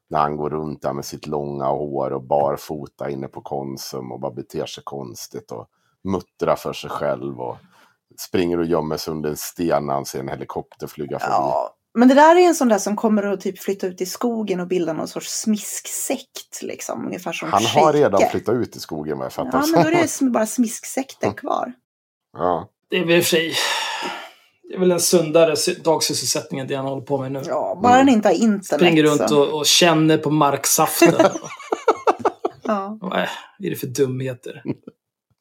När 0.09 0.19
han 0.19 0.35
går 0.37 0.49
runt 0.49 0.81
där 0.81 0.93
med 0.93 1.05
sitt 1.05 1.27
långa 1.27 1.65
hår 1.65 2.11
och 2.13 2.23
barfota 2.23 3.09
inne 3.09 3.27
på 3.27 3.41
Konsum 3.41 4.11
och 4.11 4.19
bara 4.19 4.31
beter 4.31 4.65
sig 4.65 4.83
konstigt 4.83 5.51
och 5.51 5.67
muttrar 6.03 6.55
för 6.55 6.73
sig 6.73 6.89
själv 6.89 7.39
och 7.41 7.57
springer 8.19 8.57
och 8.57 8.65
gömmer 8.65 8.97
sig 8.97 9.11
under 9.11 9.29
en 9.29 9.37
sten 9.37 9.85
när 9.85 9.93
han 9.93 10.05
ser 10.05 10.19
en 10.19 10.29
helikopter 10.29 10.87
flyga 10.87 11.19
förbi. 11.19 11.31
Ja, 11.31 11.75
men 11.93 12.07
det 12.07 12.13
där 12.13 12.35
är 12.35 12.39
en 12.39 12.55
sån 12.55 12.67
där 12.67 12.77
som 12.77 12.95
kommer 12.95 13.23
att 13.23 13.41
typ 13.41 13.59
flytta 13.59 13.87
ut 13.87 14.01
i 14.01 14.05
skogen 14.05 14.59
och 14.59 14.67
bilda 14.67 14.93
någon 14.93 15.07
sorts 15.07 15.41
smisksekt. 15.41 16.61
Liksom, 16.61 17.05
ungefär 17.05 17.31
som 17.31 17.51
Han 17.51 17.65
har 17.65 17.91
Scheike. 17.91 17.97
redan 18.05 18.21
flyttat 18.31 18.55
ut 18.55 18.75
i 18.75 18.79
skogen 18.79 19.17
vad 19.17 19.25
jag 19.25 19.33
fattar. 19.33 19.59
Ja, 19.59 19.65
men 19.71 19.83
då 19.83 19.89
är 19.89 19.91
det 20.21 20.31
bara 20.31 20.45
smisksekten 20.45 21.33
kvar. 21.33 21.73
ja. 22.37 22.69
Det 22.89 22.97
är 22.97 23.05
väl 23.05 23.17
i 23.17 23.19
och 23.19 23.23
för 23.23 23.29
sig... 23.29 23.53
Det 24.69 24.75
är 24.75 24.79
väl 24.79 24.91
en 24.91 24.99
sundare 24.99 25.55
sy- 25.55 25.75
dagsysselsättning 25.83 26.59
än 26.59 26.67
det 26.67 26.75
han 26.75 26.85
håller 26.85 27.01
på 27.01 27.17
med 27.17 27.31
nu. 27.31 27.41
Ja, 27.47 27.79
bara 27.83 27.93
Mm. 27.93 28.05
den 28.05 28.15
inte 28.15 28.27
har 28.27 28.35
internet. 28.35 28.65
Springer 28.65 29.03
runt 29.03 29.31
och, 29.31 29.47
och 29.59 29.65
känner 29.65 30.17
på 30.17 30.29
marksaften. 30.31 31.13
Ja. 32.63 32.97
Vad 33.01 33.19
är 33.19 33.29
det 33.59 33.75
för 33.75 33.87
dumheter? 33.87 34.63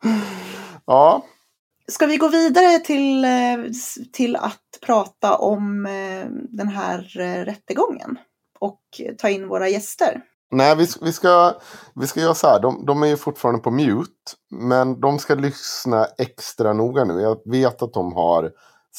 ja, 0.86 1.24
Ska 1.90 2.06
vi 2.06 2.16
gå 2.16 2.28
vidare 2.28 2.78
till, 2.78 3.24
eh, 3.24 3.30
till 4.12 4.36
att 4.36 4.60
prata 4.86 5.36
om 5.36 5.86
eh, 5.86 6.26
den 6.50 6.68
här 6.68 7.20
eh, 7.20 7.44
rättegången? 7.44 8.18
Och 8.60 8.80
ta 9.18 9.28
in 9.28 9.48
våra 9.48 9.68
gäster. 9.68 10.20
Nej, 10.50 10.76
vi, 10.76 10.86
vi, 11.02 11.12
ska, 11.12 11.54
vi 11.94 12.06
ska 12.06 12.20
göra 12.20 12.34
så 12.34 12.46
här. 12.46 12.60
De, 12.60 12.86
de 12.86 13.02
är 13.02 13.06
ju 13.06 13.16
fortfarande 13.16 13.60
på 13.60 13.70
mute. 13.70 14.10
Men 14.50 15.00
de 15.00 15.18
ska 15.18 15.34
lyssna 15.34 16.06
extra 16.18 16.72
noga 16.72 17.04
nu. 17.04 17.20
Jag 17.20 17.40
vet 17.52 17.82
att 17.82 17.92
de 17.92 18.12
har 18.12 18.50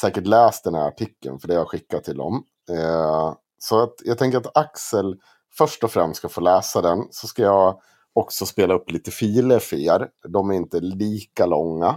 säkert 0.02 0.28
läst 0.28 0.64
den 0.64 0.76
här 0.76 0.88
artikeln. 0.88 1.39
För 1.39 1.47
det 1.47 1.54
har 1.54 1.62
jag 1.62 1.70
skickat 1.70 2.04
till 2.04 2.18
dem. 2.18 2.43
Eh, 2.70 3.34
så 3.58 3.84
att 3.84 3.95
jag 4.06 4.18
tänker 4.18 4.38
att 4.38 4.58
Axel 4.58 5.20
först 5.58 5.84
och 5.84 5.91
främst 5.91 6.18
ska 6.18 6.30
få 6.30 6.41
läsa 6.41 6.82
den. 6.82 7.08
Så 7.12 7.28
ska 7.28 7.41
jag 7.41 7.82
också 8.14 8.45
spela 8.45 8.74
upp 8.74 8.91
lite 8.91 9.12
filer 9.12 9.60
för 9.60 9.76
er. 9.76 10.10
De 10.28 10.50
är 10.50 10.56
inte 10.56 10.80
lika 10.80 11.45
långa. 11.45 11.95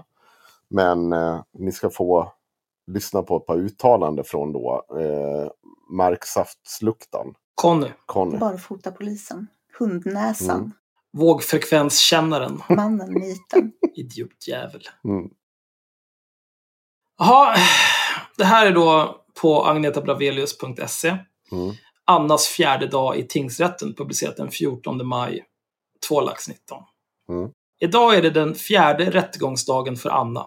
Men 0.68 1.12
eh, 1.12 1.42
ni 1.58 1.72
ska 1.72 1.90
få 1.90 2.32
lyssna 2.86 3.22
på 3.22 3.36
ett 3.36 3.46
par 3.46 3.56
uttalanden 3.58 4.24
från 4.24 4.52
då. 4.52 4.86
Eh, 5.00 5.50
Marksaftsluktaren. 5.90 7.34
Conny, 7.54 7.88
Conny. 8.06 8.38
Barfotapolisen. 8.38 9.46
Hundnäsan. 9.78 10.58
Mm. 10.58 10.72
vågfrekvenskännaren. 11.12 12.62
Mannen, 12.68 13.14
myten. 13.14 13.72
Idiotjävel. 13.94 14.82
Mm. 15.04 15.30
Jaha, 17.18 17.56
det 18.36 18.44
här 18.44 18.66
är 18.66 18.72
då 18.72 19.20
på 19.40 19.64
agnetablavelius.se. 19.64 21.08
Mm. 21.08 21.74
Annas 22.04 22.46
fjärde 22.46 22.86
dag 22.86 23.16
i 23.16 23.26
tingsrätten, 23.28 23.94
publicerat 23.94 24.36
den 24.36 24.50
14 24.50 25.06
maj 25.06 25.44
2 26.08 26.20
lax 26.20 26.48
19. 26.48 26.82
Mm. 27.28 27.50
Idag 27.80 28.14
är 28.14 28.22
det 28.22 28.30
den 28.30 28.54
fjärde 28.54 29.10
rättegångsdagen 29.10 29.96
för 29.96 30.10
Anna. 30.10 30.46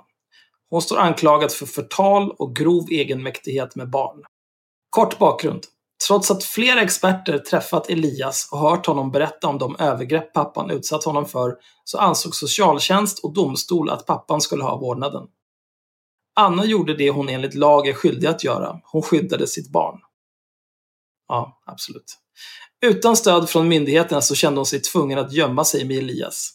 Hon 0.70 0.82
står 0.82 0.98
anklagad 0.98 1.52
för 1.52 1.66
förtal 1.66 2.32
och 2.32 2.56
grov 2.56 2.86
egenmäktighet 2.92 3.76
med 3.76 3.90
barn. 3.90 4.24
Kort 4.90 5.20
bakgrund. 5.20 5.62
Trots 6.08 6.32
att 6.32 6.44
flera 6.44 6.82
experter 6.82 7.38
träffat 7.38 7.90
Elias 7.90 8.50
och 8.52 8.60
hört 8.60 8.86
honom 8.86 9.12
berätta 9.12 9.48
om 9.48 9.58
de 9.58 9.76
övergrepp 9.80 10.34
pappan 10.34 10.70
utsatt 10.70 11.04
honom 11.04 11.26
för 11.26 11.56
så 11.84 11.98
ansåg 11.98 12.36
socialtjänst 12.36 13.20
och 13.20 13.34
domstol 13.34 13.90
att 13.90 14.06
pappan 14.06 14.42
skulle 14.42 14.64
ha 14.64 14.78
vårdnaden. 14.78 15.28
Anna 16.36 16.66
gjorde 16.66 16.98
det 16.98 17.10
hon 17.10 17.30
enligt 17.30 17.56
lag 17.56 17.88
är 17.88 17.94
skyldig 17.94 18.28
att 18.28 18.44
göra. 18.44 18.80
Hon 18.84 19.02
skyddade 19.02 19.48
sitt 19.48 19.72
barn. 19.72 20.00
Ja, 21.28 21.62
absolut. 21.66 22.18
Utan 22.86 23.16
stöd 23.16 23.50
från 23.50 23.68
myndigheterna 23.68 24.22
så 24.22 24.36
kände 24.36 24.60
hon 24.60 24.66
sig 24.66 24.82
tvungen 24.82 25.20
att 25.20 25.34
gömma 25.34 25.66
sig 25.66 25.86
med 25.86 25.98
Elias. 25.98 26.52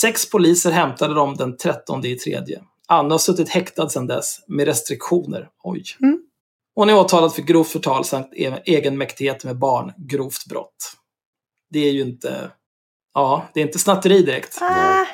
Sex 0.00 0.30
poliser 0.30 0.70
hämtade 0.70 1.14
dem 1.14 1.36
den 1.36 1.56
13 1.56 2.06
i 2.06 2.18
tredje. 2.18 2.62
Anna 2.88 3.14
har 3.14 3.18
suttit 3.18 3.48
häktad 3.48 3.88
sedan 3.88 4.06
dess, 4.06 4.38
med 4.48 4.66
restriktioner. 4.66 5.48
Oj. 5.62 5.84
Mm. 6.00 6.18
Hon 6.74 6.90
är 6.90 6.94
åtalad 6.94 7.34
för 7.34 7.42
grovt 7.42 7.68
förtal 7.68 8.04
samt 8.04 8.32
e- 8.34 8.62
egenmäktighet 8.64 9.44
med 9.44 9.58
barn, 9.58 9.92
grovt 9.96 10.46
brott. 10.46 10.92
Det 11.70 11.88
är 11.88 11.92
ju 11.92 12.00
inte... 12.00 12.50
Ja, 13.14 13.48
det 13.54 13.60
är 13.60 13.66
inte 13.66 13.78
snatteri 13.78 14.22
direkt. 14.22 14.58
Ah, 14.62 15.06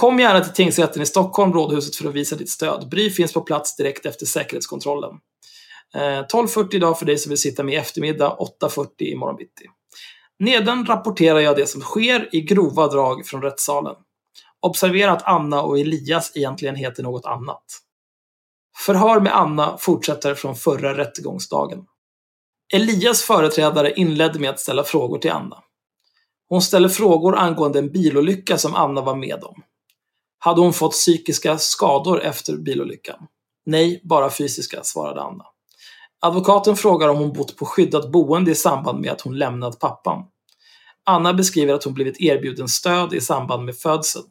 Kom 0.00 0.18
gärna 0.18 0.40
till 0.40 0.52
tingsrätten 0.52 1.02
i 1.02 1.06
Stockholm, 1.06 1.52
Rådhuset, 1.52 1.96
för 1.96 2.08
att 2.08 2.14
visa 2.14 2.36
ditt 2.36 2.50
stöd. 2.50 2.88
Bry 2.90 3.10
finns 3.10 3.32
på 3.32 3.40
plats 3.40 3.76
direkt 3.76 4.06
efter 4.06 4.26
säkerhetskontrollen. 4.26 5.10
Eh, 5.94 6.00
12.40 6.00 6.74
idag 6.74 6.98
för 6.98 7.06
dig 7.06 7.18
som 7.18 7.30
vill 7.30 7.38
sitta 7.38 7.62
med 7.62 7.74
i 7.74 7.76
eftermiddag, 7.76 8.36
8.40 8.62 8.88
imorgon 8.98 9.36
bitti. 9.36 9.64
Nedan 10.38 10.86
rapporterar 10.86 11.38
jag 11.40 11.56
det 11.56 11.66
som 11.66 11.80
sker 11.80 12.28
i 12.32 12.40
grova 12.40 12.86
drag 12.86 13.26
från 13.26 13.42
rättssalen. 13.42 13.94
Observera 14.60 15.12
att 15.12 15.22
Anna 15.22 15.62
och 15.62 15.78
Elias 15.78 16.32
egentligen 16.36 16.76
heter 16.76 17.02
något 17.02 17.26
annat. 17.26 17.64
Förhör 18.86 19.20
med 19.20 19.36
Anna 19.36 19.76
fortsätter 19.78 20.34
från 20.34 20.56
förra 20.56 20.96
rättegångsdagen. 20.96 21.84
Elias 22.74 23.22
företrädare 23.22 23.92
inledde 23.92 24.38
med 24.38 24.50
att 24.50 24.60
ställa 24.60 24.84
frågor 24.84 25.18
till 25.18 25.30
Anna. 25.30 25.56
Hon 26.48 26.62
ställer 26.62 26.88
frågor 26.88 27.36
angående 27.36 27.78
en 27.78 27.92
bilolycka 27.92 28.58
som 28.58 28.74
Anna 28.74 29.00
var 29.00 29.14
med 29.14 29.44
om. 29.44 29.62
Hade 30.42 30.60
hon 30.60 30.72
fått 30.72 30.92
psykiska 30.92 31.58
skador 31.58 32.20
efter 32.22 32.56
bilolyckan? 32.56 33.26
Nej, 33.66 34.00
bara 34.04 34.30
fysiska, 34.30 34.80
svarade 34.82 35.22
Anna. 35.22 35.44
Advokaten 36.20 36.76
frågar 36.76 37.08
om 37.08 37.16
hon 37.16 37.32
bott 37.32 37.56
på 37.56 37.66
skyddat 37.66 38.12
boende 38.12 38.50
i 38.50 38.54
samband 38.54 39.00
med 39.00 39.12
att 39.12 39.20
hon 39.20 39.38
lämnat 39.38 39.78
pappan. 39.78 40.24
Anna 41.04 41.34
beskriver 41.34 41.74
att 41.74 41.84
hon 41.84 41.94
blivit 41.94 42.20
erbjuden 42.20 42.68
stöd 42.68 43.14
i 43.14 43.20
samband 43.20 43.64
med 43.64 43.76
födseln. 43.76 44.26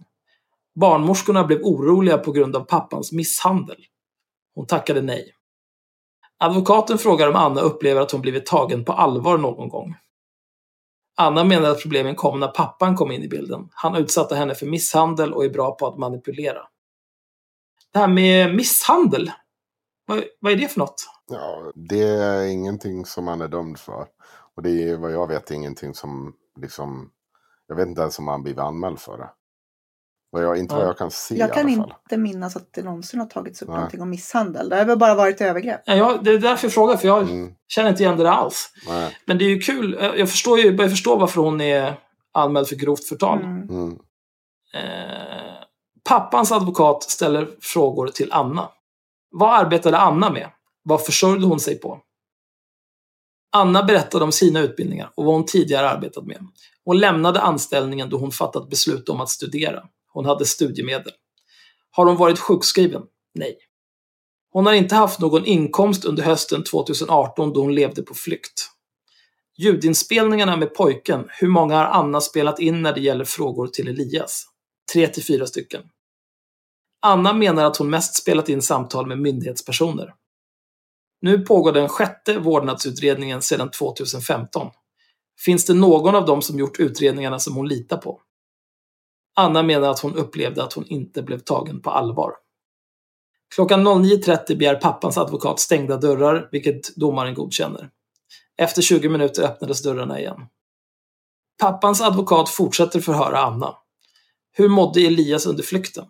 Barnmorskorna 0.79 1.43
blev 1.43 1.59
oroliga 1.61 2.17
på 2.17 2.31
grund 2.31 2.55
av 2.55 2.61
pappans 2.61 3.11
misshandel. 3.11 3.77
Hon 4.55 4.67
tackade 4.67 5.01
nej. 5.01 5.33
Advokaten 6.37 6.97
frågar 6.97 7.29
om 7.29 7.35
Anna 7.35 7.61
upplever 7.61 8.01
att 8.01 8.11
hon 8.11 8.21
blivit 8.21 8.45
tagen 8.45 8.85
på 8.85 8.93
allvar 8.93 9.37
någon 9.37 9.69
gång. 9.69 9.95
Anna 11.21 11.43
menar 11.43 11.69
att 11.69 11.81
problemen 11.81 12.15
kom 12.15 12.39
när 12.39 12.47
pappan 12.47 12.95
kom 12.95 13.11
in 13.11 13.23
i 13.23 13.27
bilden. 13.27 13.69
Han 13.71 13.95
utsatte 13.95 14.35
henne 14.35 14.55
för 14.55 14.65
misshandel 14.65 15.33
och 15.33 15.45
är 15.45 15.49
bra 15.49 15.75
på 15.75 15.87
att 15.87 15.97
manipulera. 15.97 16.59
Det 17.93 17.99
här 17.99 18.07
med 18.07 18.55
misshandel, 18.55 19.31
vad, 20.05 20.23
vad 20.39 20.51
är 20.51 20.55
det 20.55 20.67
för 20.67 20.79
något? 20.79 21.05
Ja, 21.31 21.71
det 21.75 22.03
är 22.03 22.47
ingenting 22.47 23.05
som 23.05 23.27
han 23.27 23.41
är 23.41 23.47
dömd 23.47 23.79
för. 23.79 24.07
Och 24.55 24.63
det 24.63 24.89
är 24.89 24.97
vad 24.97 25.11
jag 25.11 25.27
vet 25.27 25.51
ingenting 25.51 25.93
som 25.93 26.33
liksom... 26.61 27.11
Jag 27.67 27.75
vet 27.75 27.87
inte 27.87 28.01
ens 28.01 28.19
om 28.19 28.27
han 28.27 28.43
blivit 28.43 28.59
anmäld 28.59 28.99
för 28.99 29.17
det. 29.17 29.29
Vad 30.31 30.43
jag, 30.43 30.57
inte 30.57 30.75
vad 30.75 30.83
Ja. 30.83 30.87
jag 30.87 30.97
kan 30.97 31.11
se 31.11 31.35
jag 31.35 31.53
kan 31.53 31.69
i 31.69 31.73
alla 31.73 31.83
fall. 31.83 31.93
inte 32.03 32.17
minnas 32.17 32.55
att 32.55 32.73
det 32.73 32.83
någonsin 32.83 33.19
har 33.19 33.27
tagits 33.27 33.61
upp 33.61 33.67
Nej. 33.69 33.75
någonting 33.75 34.01
om 34.01 34.09
misshandel. 34.09 34.69
Det 34.69 34.75
har 34.75 34.85
väl 34.85 34.97
bara 34.97 35.15
varit 35.15 35.41
övergrepp. 35.41 35.81
Ja, 35.85 35.95
jag, 35.95 36.23
det 36.23 36.31
är 36.31 36.39
därför 36.39 36.65
jag 36.67 36.73
frågar, 36.73 36.97
för 36.97 37.07
jag 37.07 37.21
Mm, 37.23 37.53
känner 37.67 37.89
inte 37.89 38.03
igen 38.03 38.17
det 38.17 38.31
alls. 38.31 38.69
nej, 38.87 39.17
Men 39.25 39.37
det 39.37 39.45
är 39.45 39.49
ju 39.49 39.59
kul. 39.59 39.97
Jag 40.01 40.19
jag 40.19 40.29
förstår 40.29 40.59
ju, 40.59 40.75
börjar 40.77 40.89
förstå 40.89 41.15
varför 41.15 41.41
hon 41.41 41.61
är 41.61 41.93
anmäld 42.33 42.67
för 42.67 42.75
grovt 42.75 43.03
förtal. 43.07 43.39
Mm. 43.39 43.69
mm, 43.69 43.97
Eh, 44.73 45.53
pappans 46.09 46.51
advokat 46.51 47.03
ställer 47.03 47.47
frågor 47.61 48.07
till 48.07 48.31
Anna. 48.31 48.69
Vad 49.31 49.53
arbetade 49.59 49.97
Anna 49.97 50.29
med? 50.31 50.49
Vad 50.83 51.05
försörjde 51.05 51.45
hon 51.45 51.59
sig 51.59 51.79
på? 51.79 51.99
Anna 53.51 53.83
berättade 53.83 54.23
om 54.23 54.31
sina 54.31 54.59
utbildningar 54.59 55.11
och 55.15 55.25
vad 55.25 55.33
hon 55.35 55.45
tidigare 55.45 55.89
arbetat 55.89 56.25
med. 56.25 56.37
Hon 56.85 56.99
lämnade 56.99 57.41
anställningen 57.41 58.09
då 58.09 58.17
hon 58.17 58.31
fattat 58.31 58.69
beslut 58.69 59.09
om 59.09 59.21
att 59.21 59.29
studera. 59.29 59.83
Hon 60.19 60.25
hade 60.25 60.45
studiemedel. 60.45 61.13
Har 61.91 62.05
hon 62.05 62.17
varit 62.17 62.39
sjukskriven? 62.39 63.01
Nej. 63.33 63.57
Hon 64.51 64.65
har 64.65 64.73
inte 64.73 64.95
haft 64.95 65.19
någon 65.19 65.45
inkomst 65.45 66.05
under 66.05 66.23
hösten 66.23 66.63
2018 66.63 67.53
då 67.53 67.61
hon 67.61 67.75
levde 67.75 68.01
på 68.01 68.13
flykt. 68.13 68.69
Ljudinspelningarna 69.57 70.57
med 70.57 70.73
pojken, 70.73 71.25
hur 71.29 71.47
många 71.47 71.75
har 71.75 71.85
Anna 71.85 72.21
spelat 72.21 72.59
in 72.59 72.81
när 72.81 72.93
det 72.93 73.01
gäller 73.01 73.25
frågor 73.25 73.67
till 73.67 73.87
Elias? 73.87 74.45
Tre 74.93 75.07
till 75.07 75.25
fyra 75.25 75.47
stycken. 75.47 75.81
Anna 77.01 77.33
menar 77.33 77.65
att 77.65 77.77
hon 77.77 77.89
mest 77.89 78.15
spelat 78.15 78.49
in 78.49 78.61
samtal 78.61 79.07
med 79.07 79.19
myndighetspersoner. 79.19 80.13
Nu 81.21 81.39
pågår 81.39 81.71
den 81.71 81.89
sjätte 81.89 82.39
vårdnadsutredningen 82.39 83.41
sedan 83.41 83.71
2015. 83.71 84.67
Finns 85.45 85.65
det 85.65 85.73
någon 85.73 86.15
av 86.15 86.25
dem 86.25 86.41
som 86.41 86.59
gjort 86.59 86.79
utredningarna 86.79 87.39
som 87.39 87.55
hon 87.55 87.67
litar 87.67 87.97
på? 87.97 88.21
Anna 89.39 89.63
menar 89.63 89.89
att 89.89 89.99
hon 89.99 90.15
upplevde 90.15 90.63
att 90.63 90.73
hon 90.73 90.85
inte 90.87 91.21
blev 91.21 91.39
tagen 91.39 91.81
på 91.81 91.89
allvar. 91.89 92.31
Klockan 93.55 93.87
09.30 93.87 94.57
begär 94.57 94.75
pappans 94.75 95.17
advokat 95.17 95.59
stängda 95.59 95.97
dörrar, 95.97 96.49
vilket 96.51 96.95
domaren 96.95 97.33
godkänner. 97.33 97.89
Efter 98.57 98.81
20 98.81 99.09
minuter 99.09 99.43
öppnades 99.43 99.83
dörrarna 99.83 100.19
igen. 100.19 100.41
Pappans 101.61 102.01
advokat 102.01 102.49
fortsätter 102.49 102.99
förhöra 102.99 103.39
Anna. 103.39 103.75
Hur 104.51 104.69
mådde 104.69 105.01
Elias 105.01 105.45
under 105.45 105.63
flykten? 105.63 106.05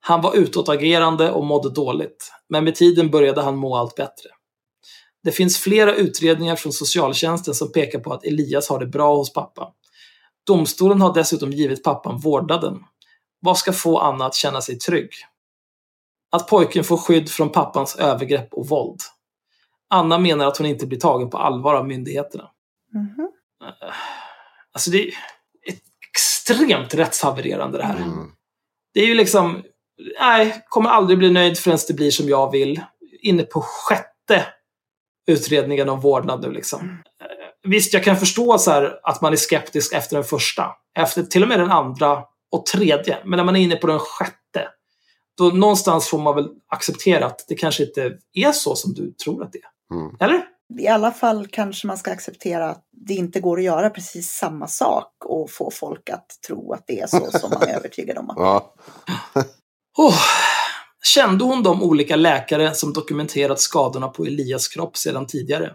Han 0.00 0.22
var 0.22 0.36
utåtagerande 0.36 1.32
och 1.32 1.44
mådde 1.44 1.70
dåligt, 1.70 2.32
men 2.48 2.64
med 2.64 2.74
tiden 2.74 3.10
började 3.10 3.42
han 3.42 3.56
må 3.56 3.76
allt 3.76 3.94
bättre. 3.94 4.30
Det 5.24 5.32
finns 5.32 5.58
flera 5.58 5.94
utredningar 5.94 6.56
från 6.56 6.72
socialtjänsten 6.72 7.54
som 7.54 7.72
pekar 7.72 7.98
på 7.98 8.12
att 8.12 8.24
Elias 8.24 8.68
har 8.68 8.78
det 8.78 8.86
bra 8.86 9.16
hos 9.16 9.32
pappa. 9.32 9.72
Domstolen 10.46 11.00
har 11.00 11.14
dessutom 11.14 11.52
givit 11.52 11.84
pappan 11.84 12.18
vårdnaden. 12.18 12.84
Vad 13.40 13.58
ska 13.58 13.72
få 13.72 13.98
Anna 13.98 14.26
att 14.26 14.34
känna 14.34 14.60
sig 14.60 14.78
trygg? 14.78 15.10
Att 16.30 16.48
pojken 16.48 16.84
får 16.84 16.96
skydd 16.96 17.30
från 17.30 17.52
pappans 17.52 17.96
övergrepp 17.96 18.54
och 18.54 18.68
våld. 18.68 19.00
Anna 19.88 20.18
menar 20.18 20.46
att 20.46 20.56
hon 20.56 20.66
inte 20.66 20.86
blir 20.86 21.00
tagen 21.00 21.30
på 21.30 21.38
allvar 21.38 21.74
av 21.74 21.86
myndigheterna. 21.86 22.50
Mhm. 22.92 23.30
Alltså 24.72 24.90
det 24.90 25.08
är 25.08 25.14
extremt 26.10 26.94
rättshavererande 26.94 27.78
det 27.78 27.84
här. 27.84 27.96
Mm. 27.96 28.30
Det 28.94 29.00
är 29.00 29.06
ju 29.06 29.14
liksom, 29.14 29.62
nej, 30.20 30.64
kommer 30.68 30.90
aldrig 30.90 31.18
bli 31.18 31.30
nöjd 31.30 31.58
förrän 31.58 31.78
det 31.88 31.94
blir 31.94 32.10
som 32.10 32.28
jag 32.28 32.50
vill. 32.50 32.80
Inne 33.20 33.42
på 33.42 33.60
sjätte 33.60 34.46
utredningen 35.26 35.88
om 35.88 36.00
vårdnad 36.00 36.42
nu 36.42 36.52
liksom. 36.52 37.02
Visst, 37.64 37.94
jag 37.94 38.04
kan 38.04 38.16
förstå 38.16 38.58
så 38.58 38.70
här 38.70 39.00
att 39.02 39.20
man 39.20 39.32
är 39.32 39.36
skeptisk 39.36 39.92
efter 39.92 40.16
den 40.16 40.24
första. 40.24 40.66
Efter 40.98 41.22
till 41.22 41.42
och 41.42 41.48
med 41.48 41.60
den 41.60 41.70
andra 41.70 42.22
och 42.52 42.66
tredje. 42.66 43.18
Men 43.24 43.36
när 43.36 43.44
man 43.44 43.56
är 43.56 43.60
inne 43.60 43.76
på 43.76 43.86
den 43.86 43.98
sjätte, 43.98 44.68
då 45.38 45.44
någonstans 45.44 46.08
får 46.08 46.18
man 46.18 46.34
väl 46.34 46.48
acceptera 46.68 47.26
att 47.26 47.44
det 47.48 47.54
kanske 47.54 47.84
inte 47.84 48.12
är 48.32 48.52
så 48.52 48.76
som 48.76 48.94
du 48.94 49.12
tror 49.12 49.42
att 49.42 49.52
det 49.52 49.58
är. 49.58 49.96
Mm. 49.96 50.16
Eller? 50.20 50.44
I 50.78 50.88
alla 50.88 51.10
fall 51.10 51.46
kanske 51.46 51.86
man 51.86 51.98
ska 51.98 52.10
acceptera 52.12 52.70
att 52.70 52.84
det 53.06 53.14
inte 53.14 53.40
går 53.40 53.58
att 53.58 53.64
göra 53.64 53.90
precis 53.90 54.30
samma 54.30 54.66
sak 54.66 55.12
och 55.24 55.50
få 55.50 55.70
folk 55.70 56.10
att 56.10 56.26
tro 56.46 56.72
att 56.72 56.84
det 56.86 57.00
är 57.00 57.06
så 57.06 57.38
som 57.38 57.50
man 57.50 57.62
är 57.62 57.74
övertygad 57.76 58.18
om 58.18 58.30
att 58.30 58.36
Ja. 58.38 58.74
Oh. 59.96 60.20
Kände 61.14 61.44
hon 61.44 61.62
de 61.62 61.82
olika 61.82 62.16
läkare 62.16 62.74
som 62.74 62.92
dokumenterat 62.92 63.60
skadorna 63.60 64.08
på 64.08 64.24
Elias 64.24 64.68
kropp 64.68 64.96
sedan 64.96 65.26
tidigare? 65.26 65.74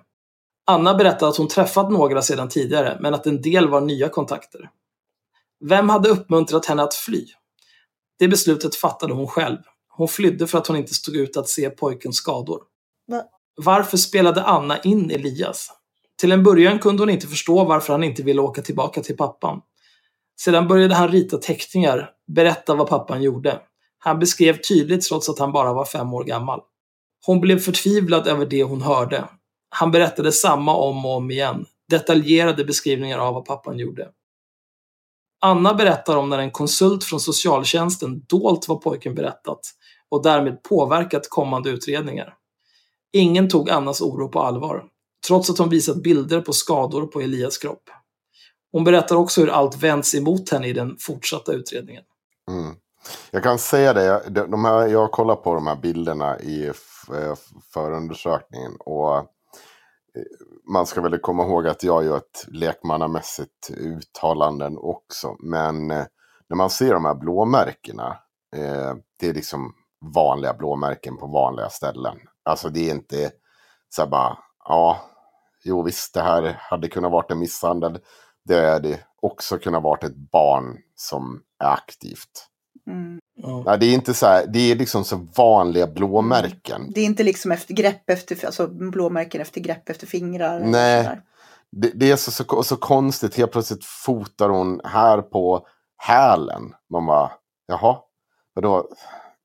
Anna 0.70 0.94
berättade 0.94 1.30
att 1.30 1.38
hon 1.38 1.48
träffat 1.48 1.92
några 1.92 2.22
sedan 2.22 2.50
tidigare, 2.50 2.98
men 3.00 3.14
att 3.14 3.28
en 3.28 3.42
del 3.42 3.68
var 3.68 3.82
nya 3.82 4.10
kontakter. 4.10 4.70
Vem 5.66 5.90
hade 5.90 6.10
uppmuntrat 6.10 6.66
henne 6.66 6.84
att 6.84 6.94
fly? 6.94 7.26
Det 8.20 8.28
beslutet 8.28 8.76
fattade 8.76 9.14
hon 9.14 9.28
själv. 9.28 9.58
Hon 9.90 10.08
flydde 10.08 10.48
för 10.48 10.58
att 10.58 10.68
hon 10.68 10.78
inte 10.78 10.94
stod 10.94 11.16
ut 11.16 11.38
att 11.38 11.50
se 11.50 11.70
pojkens 11.70 12.16
skador. 12.16 12.62
Va? 13.08 13.24
Varför 13.56 13.98
spelade 13.98 14.44
Anna 14.44 14.80
in 14.80 15.12
Elias? 15.12 15.72
Till 16.20 16.32
en 16.32 16.44
början 16.44 16.80
kunde 16.80 17.02
hon 17.02 17.10
inte 17.10 17.28
förstå 17.28 17.64
varför 17.64 17.94
han 17.94 18.04
inte 18.04 18.24
ville 18.24 18.42
åka 18.42 18.62
tillbaka 18.62 19.02
till 19.02 19.18
pappan. 19.18 19.62
Sedan 20.42 20.68
började 20.68 20.96
han 20.96 21.08
rita 21.08 21.38
teckningar, 21.38 22.10
berätta 22.28 22.76
vad 22.76 22.88
pappan 22.88 23.22
gjorde. 23.22 23.62
Han 24.00 24.20
beskrev 24.20 24.58
tydligt 24.62 25.08
trots 25.08 25.30
att 25.30 25.40
han 25.40 25.52
bara 25.52 25.74
var 25.74 25.86
fem 25.86 26.14
år 26.14 26.24
gammal. 26.24 26.62
Hon 27.26 27.42
blev 27.42 27.60
förtvivlad 27.60 28.28
över 28.28 28.46
det 28.46 28.64
hon 28.64 28.82
hörde. 28.82 29.30
Han 29.70 29.92
berättade 29.92 30.32
samma 30.32 30.76
om 30.76 31.06
och 31.06 31.16
om 31.16 31.32
igen. 31.32 31.66
Detaljerade 31.90 32.66
beskrivningar 32.66 33.20
av 33.20 33.34
vad 33.34 33.46
pappan 33.46 33.78
gjorde. 33.80 34.10
Anna 35.42 35.74
berättar 35.74 36.18
om 36.18 36.30
när 36.30 36.40
en 36.40 36.52
konsult 36.52 37.04
från 37.04 37.20
socialtjänsten 37.20 38.22
dolt 38.28 38.68
vad 38.68 38.82
pojken 38.82 39.16
berättat 39.16 39.60
och 40.10 40.24
därmed 40.24 40.64
påverkat 40.64 41.30
kommande 41.30 41.70
utredningar. 41.70 42.34
Ingen 43.14 43.50
tog 43.50 43.70
Annas 43.70 44.02
oro 44.02 44.30
på 44.30 44.40
allvar, 44.42 44.84
trots 45.28 45.50
att 45.50 45.58
hon 45.58 45.70
visat 45.70 46.04
bilder 46.04 46.42
på 46.42 46.54
skador 46.54 47.08
på 47.08 47.22
Elias 47.22 47.58
kropp. 47.58 47.84
Hon 48.72 48.84
berättar 48.84 49.16
också 49.16 49.42
hur 49.42 49.50
allt 49.50 49.84
vänds 49.84 50.16
emot 50.16 50.50
henne 50.50 50.68
i 50.68 50.74
den 50.74 50.98
fortsatta 51.00 51.54
utredningen. 51.54 52.04
Mm. 52.52 52.76
Jag 53.32 53.44
kan 53.44 53.60
säga 53.60 53.94
det, 53.94 54.04
jag- 54.04 54.50
de 54.52 54.66
här, 54.66 54.88
jag 54.88 55.00
har 55.00 55.08
kollat 55.08 55.44
på 55.44 55.54
de 55.54 55.68
här 55.68 55.76
bilderna 55.76 56.40
i 56.40 56.66
eh, 56.68 56.74
förundersökningen. 57.74 58.76
Och 58.80 59.26
man 60.74 60.86
ska 60.86 61.02
väl 61.02 61.20
komma 61.20 61.44
ihåg 61.44 61.68
att 61.68 61.84
jag 61.84 62.06
gör 62.06 62.18
ett 62.18 62.46
lekmannamässigt 62.48 63.70
uttalanden 63.70 64.78
också. 64.78 65.36
Men 65.40 65.92
eh, 65.92 66.06
när 66.48 66.58
man 66.58 66.70
ser 66.70 66.94
de 66.94 67.06
här 67.06 67.16
blåmärkena, 67.16 68.18
eh, 68.56 68.96
det 69.20 69.28
är 69.28 69.34
liksom 69.34 69.74
vanliga 70.16 70.54
blåmärken 70.54 71.18
på 71.18 71.28
vanliga 71.28 71.70
ställen. 71.70 72.18
Alltså 72.44 72.70
det 72.70 72.90
är 72.90 72.96
inte 72.96 73.32
så 73.90 74.02
här 74.02 74.10
bara, 74.10 74.38
ja, 74.66 75.02
jo 75.64 75.84
visst 75.84 76.14
det 76.14 76.22
här 76.22 76.58
hade 76.60 76.88
kunnat 76.88 77.12
varit 77.12 77.32
en 77.32 77.40
misshandel. 77.40 78.00
Det 78.46 78.72
hade 78.72 79.00
också 79.22 79.58
kunnat 79.58 79.84
varit 79.84 80.04
ett 80.04 80.16
barn 80.32 80.78
som 80.96 81.44
är 81.64 81.74
aktivt. 81.74 82.48
mm. 82.88 83.20
Ja. 83.42 83.64
Nej, 83.66 83.78
det 83.80 83.86
är 83.86 83.94
inte 83.94 84.14
så 84.14 84.26
här, 84.26 84.46
det 84.48 84.72
är 84.72 84.76
liksom 84.76 85.04
så 85.04 85.28
vanliga 85.36 85.88
blåmärken. 85.88 86.92
Det 86.96 87.02
är 87.02 87.06
inte 87.06 87.24
liksom 87.24 87.52
efter 87.52 87.74
grepp 87.74 88.10
efter, 88.10 88.46
alltså 88.46 88.68
blåmärken 88.68 89.42
efter 89.42 89.62
grepp 89.62 89.90
efter 89.90 90.08
fingrar. 90.08 90.60
Nej. 90.60 91.22
Det, 91.72 91.92
det 91.96 92.12
är 92.12 92.16
så, 92.16 92.32
så, 92.32 92.64
så 92.64 92.76
konstigt, 92.76 93.36
helt 93.38 93.52
plötsligt 93.52 93.86
fotar 93.86 94.50
hon 94.50 94.82
här 94.84 95.22
på 95.22 95.68
hälen. 95.98 96.74
Man 96.90 97.06
bara, 97.06 97.32
jaha, 97.68 97.98
vadå? 98.54 98.88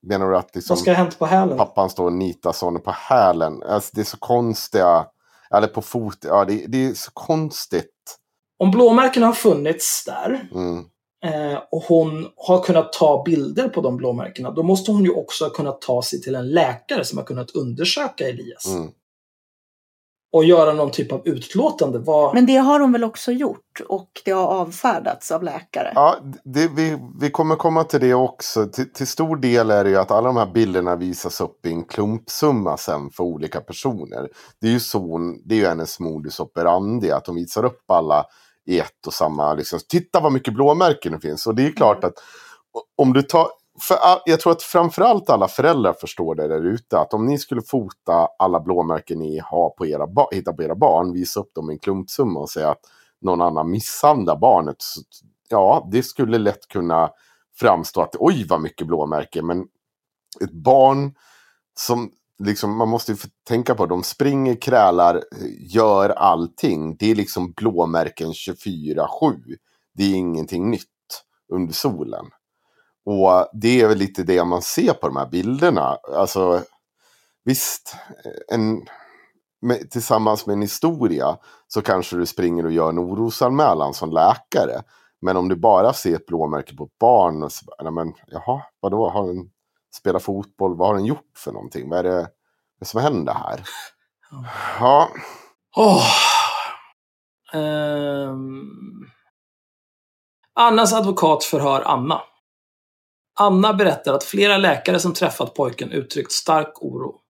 Menar 0.07 0.29
du 0.29 0.37
att 0.37 0.55
liksom 0.55 0.73
Vad 0.73 0.79
ska 0.79 0.91
ha 0.91 0.97
hänt 0.97 1.19
på 1.19 1.25
hälen? 1.25 1.57
pappan 1.57 1.89
står 1.89 2.05
och 2.05 2.13
nitar 2.13 2.51
sonen 2.51 2.81
på 2.81 2.91
hälen? 2.91 3.63
Alltså 3.63 3.91
det 3.93 4.01
är 4.01 4.05
så 4.05 4.17
konstiga, 4.17 5.05
eller 5.51 5.67
på 5.67 5.81
fot, 5.81 6.17
ja 6.21 6.45
det, 6.45 6.65
det 6.67 6.85
är 6.85 6.93
så 6.93 7.11
konstigt. 7.13 8.17
Om 8.59 8.71
blåmärkena 8.71 9.25
har 9.25 9.33
funnits 9.33 10.05
där 10.05 10.49
Mm. 10.53 10.85
Eh, 11.25 11.59
och 11.71 11.83
hon 11.83 12.27
har 12.37 12.63
kunnat 12.63 12.93
ta 12.93 13.23
bilder 13.25 13.69
på 13.69 13.81
de 13.81 13.97
blåmärkena, 13.97 14.51
då 14.51 14.63
måste 14.63 14.91
hon 14.91 15.03
ju 15.03 15.11
också 15.11 15.45
ha 15.45 15.49
kunnat 15.49 15.81
ta 15.81 16.01
sig 16.01 16.21
till 16.21 16.35
en 16.35 16.49
läkare 16.49 17.05
som 17.05 17.17
har 17.17 17.25
kunnat 17.25 17.51
undersöka 17.51 18.29
Elias. 18.29 18.65
Mm. 18.65 18.89
Och 20.33 20.45
göra 20.45 20.73
någon 20.73 20.91
typ 20.91 21.11
av 21.11 21.21
utlåtande. 21.27 21.99
Vad... 21.99 22.33
Men 22.33 22.45
det 22.45 22.55
har 22.55 22.79
hon 22.79 22.91
väl 22.91 23.03
också 23.03 23.31
gjort 23.31 23.81
och 23.87 24.09
det 24.25 24.31
har 24.31 24.47
avfärdats 24.47 25.31
av 25.31 25.43
läkare. 25.43 25.91
Ja, 25.95 26.17
det, 26.43 26.67
vi, 26.75 26.97
vi 27.21 27.31
kommer 27.31 27.55
komma 27.55 27.83
till 27.83 27.99
det 27.99 28.13
också. 28.13 28.65
Till, 28.65 28.93
till 28.93 29.07
stor 29.07 29.35
del 29.35 29.71
är 29.71 29.83
det 29.83 29.89
ju 29.89 29.97
att 29.97 30.11
alla 30.11 30.27
de 30.27 30.37
här 30.37 30.51
bilderna 30.53 30.95
visas 30.95 31.41
upp 31.41 31.65
i 31.65 31.71
en 31.71 31.83
klumpsumma 31.83 32.77
sen 32.77 33.09
för 33.09 33.23
olika 33.23 33.61
personer. 33.61 34.29
Det 34.61 34.67
är 34.67 34.71
ju 34.71 34.79
så 34.79 34.99
hon, 34.99 35.41
det 35.45 35.55
är 35.55 35.59
ju 35.59 35.65
hennes 35.65 35.99
modus 35.99 36.39
operandi, 36.39 37.11
att 37.11 37.25
de 37.25 37.35
visar 37.35 37.65
upp 37.65 37.91
alla 37.91 38.25
i 38.65 38.79
ett 38.79 39.07
och 39.07 39.13
samma, 39.13 39.53
liksom, 39.53 39.79
titta 39.89 40.19
vad 40.19 40.31
mycket 40.31 40.53
blåmärken 40.53 41.11
det 41.11 41.19
finns. 41.19 41.47
Och 41.47 41.55
det 41.55 41.67
är 41.67 41.71
klart 41.71 42.03
att 42.03 42.13
om 42.95 43.13
du 43.13 43.21
tar, 43.21 43.47
för 43.81 43.97
jag 44.25 44.39
tror 44.39 44.51
att 44.51 44.63
framförallt 44.63 45.29
alla 45.29 45.47
föräldrar 45.47 45.93
förstår 45.93 46.35
det 46.35 46.47
där 46.47 46.65
ute, 46.65 46.99
att 46.99 47.13
om 47.13 47.25
ni 47.25 47.37
skulle 47.37 47.61
fota 47.61 48.27
alla 48.39 48.59
blåmärken 48.59 49.19
ni 49.19 49.39
har 49.39 49.69
på 49.69 49.85
era, 49.85 50.07
hittar 50.31 50.53
på 50.53 50.63
era 50.63 50.75
barn, 50.75 51.13
visa 51.13 51.39
upp 51.39 51.53
dem 51.53 51.69
i 51.69 51.73
en 51.73 51.79
klumpsumma 51.79 52.39
och 52.39 52.49
säga 52.49 52.69
att 52.69 52.81
någon 53.21 53.41
annan 53.41 53.71
misshandlar 53.71 54.37
barnet, 54.37 54.75
så, 54.79 55.01
ja, 55.49 55.87
det 55.91 56.03
skulle 56.03 56.37
lätt 56.37 56.67
kunna 56.67 57.09
framstå 57.59 58.01
att 58.01 58.15
oj 58.19 58.45
vad 58.49 58.61
mycket 58.61 58.87
blåmärken, 58.87 59.45
men 59.45 59.65
ett 60.41 60.51
barn 60.51 61.15
som 61.79 62.11
liksom, 62.43 62.77
man 62.77 62.89
måste 62.89 63.11
ju 63.11 63.17
tänka 63.47 63.75
på, 63.75 63.85
de 63.85 64.03
springer, 64.03 64.61
krälar, 64.61 65.23
gör 65.59 66.09
allting. 66.09 66.95
Det 66.97 67.11
är 67.11 67.15
liksom 67.15 67.51
blåmärken 67.51 68.31
24-7. 68.31 69.07
Det 69.93 70.03
är 70.03 70.15
ingenting 70.15 70.69
nytt 70.69 70.85
under 71.53 71.73
solen. 71.73 72.25
Och 73.05 73.49
det 73.53 73.81
är 73.81 73.87
väl 73.87 73.97
lite 73.97 74.23
det 74.23 74.43
man 74.43 74.61
ser 74.61 74.93
på 74.93 75.07
de 75.07 75.17
här 75.17 75.29
bilderna. 75.29 75.97
Alltså, 76.15 76.61
visst, 77.43 77.95
en, 78.47 78.85
med, 79.61 79.91
tillsammans 79.91 80.45
med 80.45 80.53
en 80.53 80.61
historia 80.61 81.37
så 81.67 81.81
kanske 81.81 82.15
du 82.15 82.25
springer 82.25 82.65
och 82.65 82.71
gör 82.71 82.89
en 82.89 82.99
orosanmälan 82.99 83.93
som 83.93 84.11
läkare. 84.11 84.83
Men 85.21 85.37
om 85.37 85.49
du 85.49 85.55
bara 85.55 85.93
ser 85.93 86.15
ett 86.15 86.25
blåmärke 86.25 86.75
på 86.75 86.83
ett 86.83 86.97
barn 86.99 87.43
och 87.43 87.51
så, 87.51 87.65
nej 87.83 87.91
men, 87.91 88.13
jaha, 88.27 88.61
vadå, 88.79 89.09
har 89.09 89.29
en 89.29 89.49
spelat 89.95 90.23
fotboll, 90.23 90.77
vad 90.77 90.87
har 90.87 90.95
den 90.95 91.05
gjort 91.05 91.31
för 91.37 91.51
någonting? 91.51 91.89
Vad 91.89 91.99
är 91.99 92.03
det, 92.03 92.27
som 92.85 93.01
händer 93.01 93.33
här? 93.33 93.61
Ja, 94.79 95.09
Åh. 95.75 96.05
Ehm. 97.53 98.69
Annas 100.53 100.93
advokat 100.93 101.43
förhör 101.43 101.81
Anna. 101.81 102.21
Anna 103.39 103.73
berättar 103.73 104.13
att 104.13 104.23
flera 104.23 104.57
läkare 104.57 104.99
som 104.99 105.13
träffat 105.13 105.53
pojken 105.53 105.91
uttryckt 105.91 106.31
stark 106.31 106.81
oro. 106.81 107.21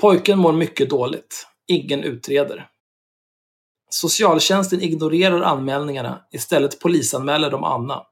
Pojken 0.00 0.38
mår 0.38 0.52
mycket 0.52 0.90
dåligt. 0.90 1.46
Ingen 1.66 2.02
utreder. 2.04 2.68
Socialtjänsten 3.90 4.80
ignorerar 4.80 5.40
anmälningarna. 5.40 6.22
Istället 6.32 6.80
polisanmäler 6.80 7.50
de 7.50 7.64
Anna. 7.64 8.02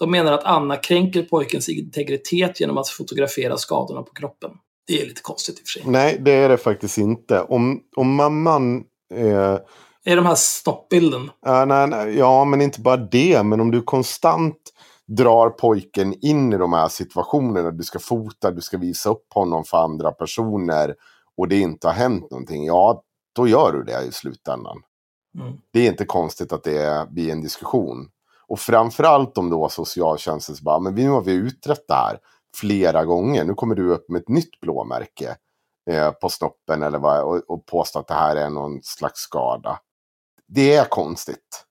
De 0.00 0.10
menar 0.10 0.32
att 0.32 0.44
Anna 0.44 0.76
kränker 0.76 1.22
pojkens 1.22 1.68
integritet 1.68 2.60
genom 2.60 2.78
att 2.78 2.88
fotografera 2.88 3.56
skadorna 3.56 4.02
på 4.02 4.12
kroppen. 4.12 4.50
Det 4.86 5.02
är 5.02 5.06
lite 5.06 5.22
konstigt 5.22 5.58
i 5.58 5.62
och 5.62 5.66
för 5.66 5.80
sig. 5.80 5.82
Nej, 5.86 6.18
det 6.20 6.32
är 6.32 6.48
det 6.48 6.56
faktiskt 6.56 6.98
inte. 6.98 7.40
Om, 7.40 7.80
om 7.96 8.14
mamman... 8.14 8.84
Eh, 9.14 9.58
Är 10.04 10.16
de 10.16 10.26
här 10.26 10.34
snoppbilden? 10.34 11.30
ja, 11.46 11.64
nej, 11.64 11.86
nej, 11.86 12.18
ja, 12.18 12.44
men 12.44 12.60
inte 12.60 12.80
bara 12.80 12.96
det. 12.96 13.42
Men 13.42 13.60
om 13.60 13.70
du 13.70 13.82
konstant 13.82 14.56
drar 15.16 15.50
pojken 15.50 16.14
in 16.24 16.52
i 16.52 16.56
de 16.56 16.72
här 16.72 16.88
situationerna. 16.88 17.70
Du 17.70 17.84
ska 17.84 17.98
fota, 17.98 18.50
du 18.50 18.60
ska 18.60 18.78
visa 18.78 19.10
upp 19.10 19.26
honom 19.34 19.64
för 19.64 19.76
andra 19.76 20.12
personer. 20.12 20.94
Och 21.36 21.48
det 21.48 21.58
inte 21.58 21.86
har 21.86 21.94
hänt 21.94 22.30
någonting. 22.30 22.66
Ja, 22.66 23.02
då 23.34 23.48
gör 23.48 23.72
du 23.72 23.82
det 23.82 24.04
i 24.08 24.12
slutändan. 24.12 24.82
Mm. 25.38 25.52
Det 25.72 25.80
är 25.80 25.90
inte 25.90 26.04
konstigt 26.04 26.52
att 26.52 26.64
det 26.64 27.08
blir 27.10 27.32
en 27.32 27.42
diskussion. 27.42 28.08
Och 28.50 28.60
framförallt 28.60 29.38
om 29.38 29.50
då 29.50 29.68
socialtjänsten 29.68 30.56
så 30.56 30.64
bara, 30.64 30.78
men 30.78 30.94
nu 30.94 31.08
har 31.08 31.22
vi 31.22 31.32
utrett 31.32 31.84
det 31.88 31.94
här 31.94 32.18
flera 32.56 33.04
gånger. 33.04 33.44
Nu 33.44 33.54
kommer 33.54 33.74
du 33.74 33.90
upp 33.90 34.08
med 34.08 34.20
ett 34.20 34.28
nytt 34.28 34.60
blåmärke 34.60 35.36
eh, 35.90 36.10
på 36.10 36.28
snoppen 36.28 36.82
eller 36.82 36.98
vad, 36.98 37.22
och, 37.22 37.50
och 37.50 37.66
påstår 37.66 38.00
att 38.00 38.08
det 38.08 38.14
här 38.14 38.36
är 38.36 38.50
någon 38.50 38.82
slags 38.82 39.20
skada. 39.20 39.80
Det 40.48 40.74
är 40.74 40.84
konstigt. 40.84 41.66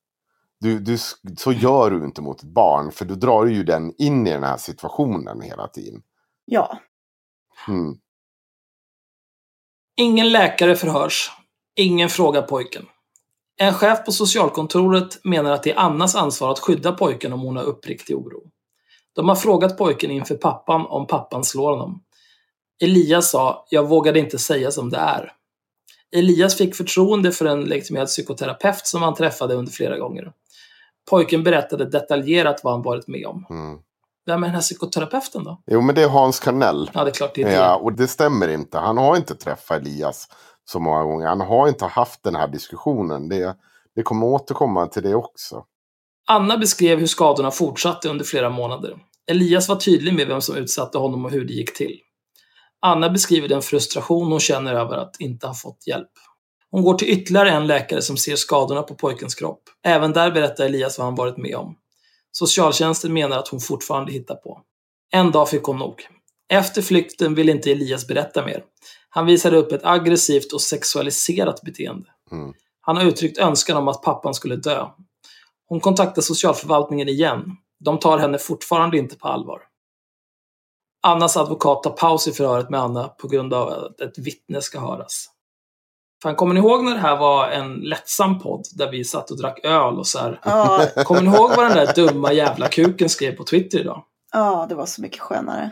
Du, 0.60 0.78
du, 0.78 0.98
så 1.38 1.52
gör 1.52 1.90
du 1.90 2.04
inte 2.04 2.22
mot 2.22 2.42
ett 2.42 2.48
barn, 2.48 2.92
för 2.92 3.04
du 3.04 3.14
drar 3.14 3.46
ju 3.46 3.64
den 3.64 3.94
in 3.98 4.26
i 4.26 4.30
den 4.30 4.44
här 4.44 4.56
situationen 4.56 5.40
hela 5.40 5.68
tiden. 5.68 6.02
Ja. 6.44 6.78
Mm. 7.68 7.98
Ingen 9.96 10.32
läkare 10.32 10.76
förhörs. 10.76 11.30
Ingen 11.76 12.08
frågar 12.08 12.42
pojken. 12.42 12.86
En 13.62 13.74
chef 13.74 14.04
på 14.04 14.12
socialkontoret 14.12 15.24
menar 15.24 15.50
att 15.50 15.62
det 15.62 15.70
är 15.70 15.78
Annas 15.78 16.14
ansvar 16.14 16.50
att 16.50 16.58
skydda 16.58 16.92
pojken 16.92 17.32
om 17.32 17.40
hon 17.40 17.56
har 17.56 17.64
uppriktig 17.64 18.16
oro. 18.16 18.42
De 19.14 19.28
har 19.28 19.36
frågat 19.36 19.78
pojken 19.78 20.10
inför 20.10 20.34
pappan 20.34 20.86
om 20.86 21.06
pappan 21.06 21.44
slår 21.44 21.70
honom. 21.70 22.02
Elias 22.82 23.30
sa, 23.30 23.66
jag 23.70 23.88
vågade 23.88 24.18
inte 24.18 24.38
säga 24.38 24.70
som 24.70 24.90
det 24.90 24.96
är. 24.96 25.32
Elias 26.16 26.56
fick 26.56 26.76
förtroende 26.76 27.32
för 27.32 27.44
en 27.44 27.64
legitimerad 27.64 28.06
psykoterapeut 28.06 28.86
som 28.86 29.02
han 29.02 29.14
träffade 29.14 29.54
under 29.54 29.72
flera 29.72 29.98
gånger. 29.98 30.32
Pojken 31.10 31.42
berättade 31.42 31.84
detaljerat 31.84 32.60
vad 32.64 32.72
han 32.72 32.82
varit 32.82 33.08
med 33.08 33.26
om. 33.26 33.46
Mm. 33.50 33.78
Vem 34.26 34.42
är 34.42 34.46
den 34.46 34.54
här 34.54 34.62
psykoterapeuten 34.62 35.44
då? 35.44 35.62
Jo, 35.66 35.80
men 35.80 35.94
det 35.94 36.02
är 36.02 36.08
Hans 36.08 36.40
Karnell. 36.40 36.90
Ja, 36.94 37.04
det 37.04 37.10
är 37.10 37.14
klart 37.14 37.34
det 37.34 37.42
är 37.42 37.46
det. 37.46 37.52
Ja, 37.52 37.76
och 37.76 37.92
det 37.92 38.08
stämmer 38.08 38.48
inte. 38.48 38.78
Han 38.78 38.98
har 38.98 39.16
inte 39.16 39.34
träffat 39.34 39.80
Elias 39.80 40.28
så 40.70 40.80
många 40.80 41.04
gånger. 41.04 41.26
Han 41.26 41.40
har 41.40 41.68
inte 41.68 41.84
haft 41.84 42.22
den 42.22 42.34
här 42.34 42.48
diskussionen. 42.48 43.28
Det, 43.28 43.56
det 43.94 44.02
kommer 44.02 44.26
återkomma 44.26 44.86
till 44.86 45.02
det 45.02 45.14
också. 45.14 45.64
Anna 46.26 46.58
beskrev 46.58 46.98
hur 46.98 47.06
skadorna 47.06 47.50
fortsatte 47.50 48.08
under 48.08 48.24
flera 48.24 48.50
månader. 48.50 48.96
Elias 49.30 49.68
var 49.68 49.76
tydlig 49.76 50.14
med 50.14 50.26
vem 50.26 50.40
som 50.40 50.56
utsatte 50.56 50.98
honom 50.98 51.24
och 51.24 51.30
hur 51.30 51.44
det 51.44 51.52
gick 51.52 51.76
till. 51.76 51.98
Anna 52.80 53.10
beskriver 53.10 53.48
den 53.48 53.62
frustration 53.62 54.32
hon 54.32 54.40
känner 54.40 54.74
över 54.74 54.96
att 54.96 55.20
inte 55.20 55.46
ha 55.46 55.54
fått 55.54 55.86
hjälp. 55.86 56.10
Hon 56.70 56.82
går 56.82 56.94
till 56.94 57.08
ytterligare 57.08 57.50
en 57.50 57.66
läkare 57.66 58.02
som 58.02 58.16
ser 58.16 58.36
skadorna 58.36 58.82
på 58.82 58.94
pojkens 58.94 59.34
kropp. 59.34 59.62
Även 59.84 60.12
där 60.12 60.30
berättar 60.30 60.64
Elias 60.64 60.98
vad 60.98 61.04
han 61.04 61.14
varit 61.14 61.36
med 61.36 61.56
om. 61.56 61.76
Socialtjänsten 62.32 63.12
menar 63.12 63.38
att 63.38 63.48
hon 63.48 63.60
fortfarande 63.60 64.12
hittar 64.12 64.34
på. 64.34 64.60
En 65.12 65.30
dag 65.30 65.48
fick 65.48 65.62
hon 65.62 65.78
nog. 65.78 65.94
Efter 66.52 66.82
flykten 66.82 67.34
vill 67.34 67.48
inte 67.48 67.72
Elias 67.72 68.06
berätta 68.06 68.44
mer. 68.44 68.64
Han 69.10 69.26
visade 69.26 69.56
upp 69.56 69.72
ett 69.72 69.84
aggressivt 69.84 70.52
och 70.52 70.60
sexualiserat 70.60 71.62
beteende. 71.62 72.08
Mm. 72.32 72.54
Han 72.80 72.96
har 72.96 73.04
uttryckt 73.04 73.38
önskan 73.38 73.76
om 73.76 73.88
att 73.88 74.02
pappan 74.02 74.34
skulle 74.34 74.56
dö. 74.56 74.86
Hon 75.68 75.80
kontaktar 75.80 76.22
socialförvaltningen 76.22 77.08
igen. 77.08 77.56
De 77.84 77.98
tar 77.98 78.18
henne 78.18 78.38
fortfarande 78.38 78.98
inte 78.98 79.16
på 79.16 79.28
allvar. 79.28 79.60
Annas 81.02 81.36
advokat 81.36 81.82
tar 81.82 81.90
paus 81.90 82.28
i 82.28 82.32
förhöret 82.32 82.70
med 82.70 82.80
Anna 82.80 83.08
på 83.08 83.28
grund 83.28 83.54
av 83.54 83.68
att 83.68 84.00
ett 84.00 84.18
vittne 84.18 84.62
ska 84.62 84.80
höras. 84.80 85.26
Fan, 86.22 86.34
kommer 86.36 86.54
ni 86.54 86.60
ihåg 86.60 86.84
när 86.84 86.94
det 86.94 87.00
här 87.00 87.16
var 87.16 87.48
en 87.48 87.74
lättsam 87.74 88.38
podd 88.38 88.66
där 88.74 88.90
vi 88.90 89.04
satt 89.04 89.30
och 89.30 89.38
drack 89.38 89.60
öl 89.64 89.98
och 89.98 90.06
så 90.06 90.18
här. 90.18 90.40
Ja, 90.44 90.86
Kommer 91.04 91.22
ni 91.22 91.36
ihåg 91.36 91.50
vad 91.56 91.66
den 91.66 91.86
där 91.86 91.94
dumma 91.94 92.32
jävla 92.32 92.68
kuken 92.68 93.08
skrev 93.08 93.36
på 93.36 93.44
Twitter 93.44 93.78
idag? 93.78 94.04
ja, 94.32 94.66
det 94.68 94.74
var 94.74 94.86
så 94.86 95.02
mycket 95.02 95.20
skönare. 95.20 95.70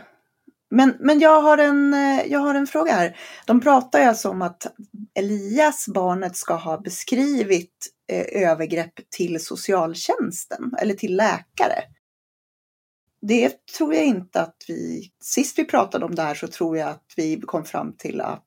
Men, 0.69 0.97
men 0.99 1.19
jag, 1.19 1.41
har 1.41 1.57
en, 1.57 1.93
eh, 1.93 2.25
jag 2.27 2.39
har 2.39 2.55
en 2.55 2.67
fråga 2.67 2.91
här. 2.91 3.17
De 3.45 3.61
pratar 3.61 3.99
ju 3.99 4.05
alltså 4.05 4.29
om 4.29 4.41
att 4.41 4.65
Elias, 5.13 5.87
barnet, 5.87 6.35
ska 6.35 6.53
ha 6.53 6.77
beskrivit 6.77 7.87
eh, 8.11 8.43
övergrepp 8.49 8.93
till 9.09 9.45
socialtjänsten 9.45 10.73
eller 10.81 10.93
till 10.93 11.15
läkare. 11.15 11.83
Det 13.21 13.65
tror 13.77 13.93
jag 13.93 14.05
inte 14.05 14.41
att 14.41 14.55
vi... 14.67 15.11
Sist 15.23 15.59
vi 15.59 15.65
pratade 15.65 16.05
om 16.05 16.15
det 16.15 16.21
här 16.21 16.35
så 16.35 16.47
tror 16.47 16.77
jag 16.77 16.89
att 16.89 17.13
vi 17.15 17.41
kom 17.41 17.65
fram 17.65 17.93
till 17.97 18.21
att 18.21 18.45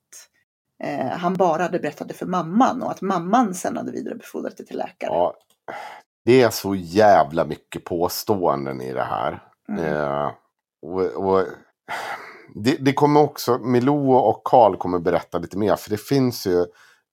eh, 0.84 1.06
han 1.06 1.34
bara 1.34 1.62
hade 1.62 1.78
berättat 1.78 2.08
det 2.08 2.14
för 2.14 2.26
mamman 2.26 2.82
och 2.82 2.90
att 2.90 3.00
mamman 3.00 3.54
sen 3.54 3.76
hade 3.76 3.92
vidarebefordrat 3.92 4.56
det 4.56 4.64
till 4.64 4.78
läkare. 4.78 5.10
Ja, 5.10 5.34
det 6.24 6.42
är 6.42 6.50
så 6.50 6.74
jävla 6.74 7.44
mycket 7.44 7.84
påståenden 7.84 8.80
i 8.80 8.92
det 8.92 9.04
här. 9.04 9.42
Mm. 9.68 9.84
Eh, 9.84 10.32
och, 10.82 11.02
och, 11.02 11.46
det, 12.54 12.76
det 12.80 12.92
kommer 12.92 13.20
också, 13.20 13.58
Milou 13.58 14.12
och 14.12 14.42
Karl 14.44 14.76
kommer 14.76 14.98
berätta 14.98 15.38
lite 15.38 15.58
mer. 15.58 15.76
För 15.76 15.90
det 15.90 16.00
finns 16.00 16.46
ju, 16.46 16.60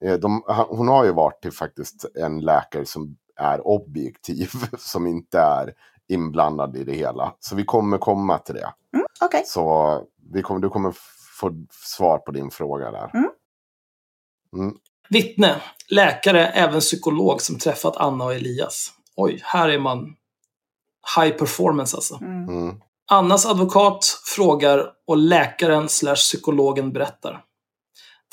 eh, 0.06 0.14
de, 0.14 0.44
hon 0.70 0.88
har 0.88 1.06
ju 1.06 1.12
varit 1.12 1.42
till 1.42 1.52
faktiskt 1.52 2.06
en 2.16 2.40
läkare 2.40 2.86
som 2.86 3.18
är 3.36 3.68
objektiv. 3.68 4.52
Som 4.78 5.08
inte 5.08 5.40
är 5.40 5.74
inblandad 6.08 6.76
i 6.76 6.84
det 6.84 6.94
hela. 6.94 7.34
Så 7.40 7.56
vi 7.56 7.64
kommer 7.64 7.98
komma 7.98 8.38
till 8.38 8.56
det. 8.56 8.74
Mm, 8.94 9.06
Okej. 9.22 9.44
Så 9.46 10.02
vi 10.34 10.42
kommer, 10.42 10.60
du 10.60 10.70
kommer 10.70 10.94
få 11.40 11.66
svar 11.72 12.18
på 12.18 12.32
din 12.32 12.52
fråga 12.52 12.92
där. 12.92 13.12
Mm. 13.14 13.30
Mm. 14.54 14.76
Vittne, 15.10 15.62
läkare, 15.90 16.48
även 16.48 16.80
psykolog 16.80 17.42
som 17.42 17.58
träffat 17.58 17.98
Anna 17.98 18.26
och 18.26 18.34
Elias. 18.34 18.92
Oj, 19.16 19.40
här 19.44 19.70
är 19.70 19.80
man 19.80 20.16
high 21.18 21.38
performance 21.38 21.98
alltså. 21.98 22.20
Mm. 22.22 22.82
Annas 23.12 23.46
advokat 23.46 24.06
frågar 24.36 24.92
och 25.08 25.18
läkaren 25.18 25.90
slash 25.90 26.16
psykologen 26.16 26.94
berättar. 26.94 27.42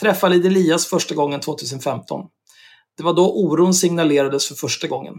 Träffade 0.00 0.34
Elias 0.34 0.86
första 0.86 1.14
gången 1.14 1.40
2015. 1.40 2.26
Det 2.96 3.02
var 3.02 3.12
då 3.12 3.32
oron 3.32 3.74
signalerades 3.74 4.48
för 4.48 4.54
första 4.54 4.86
gången. 4.86 5.14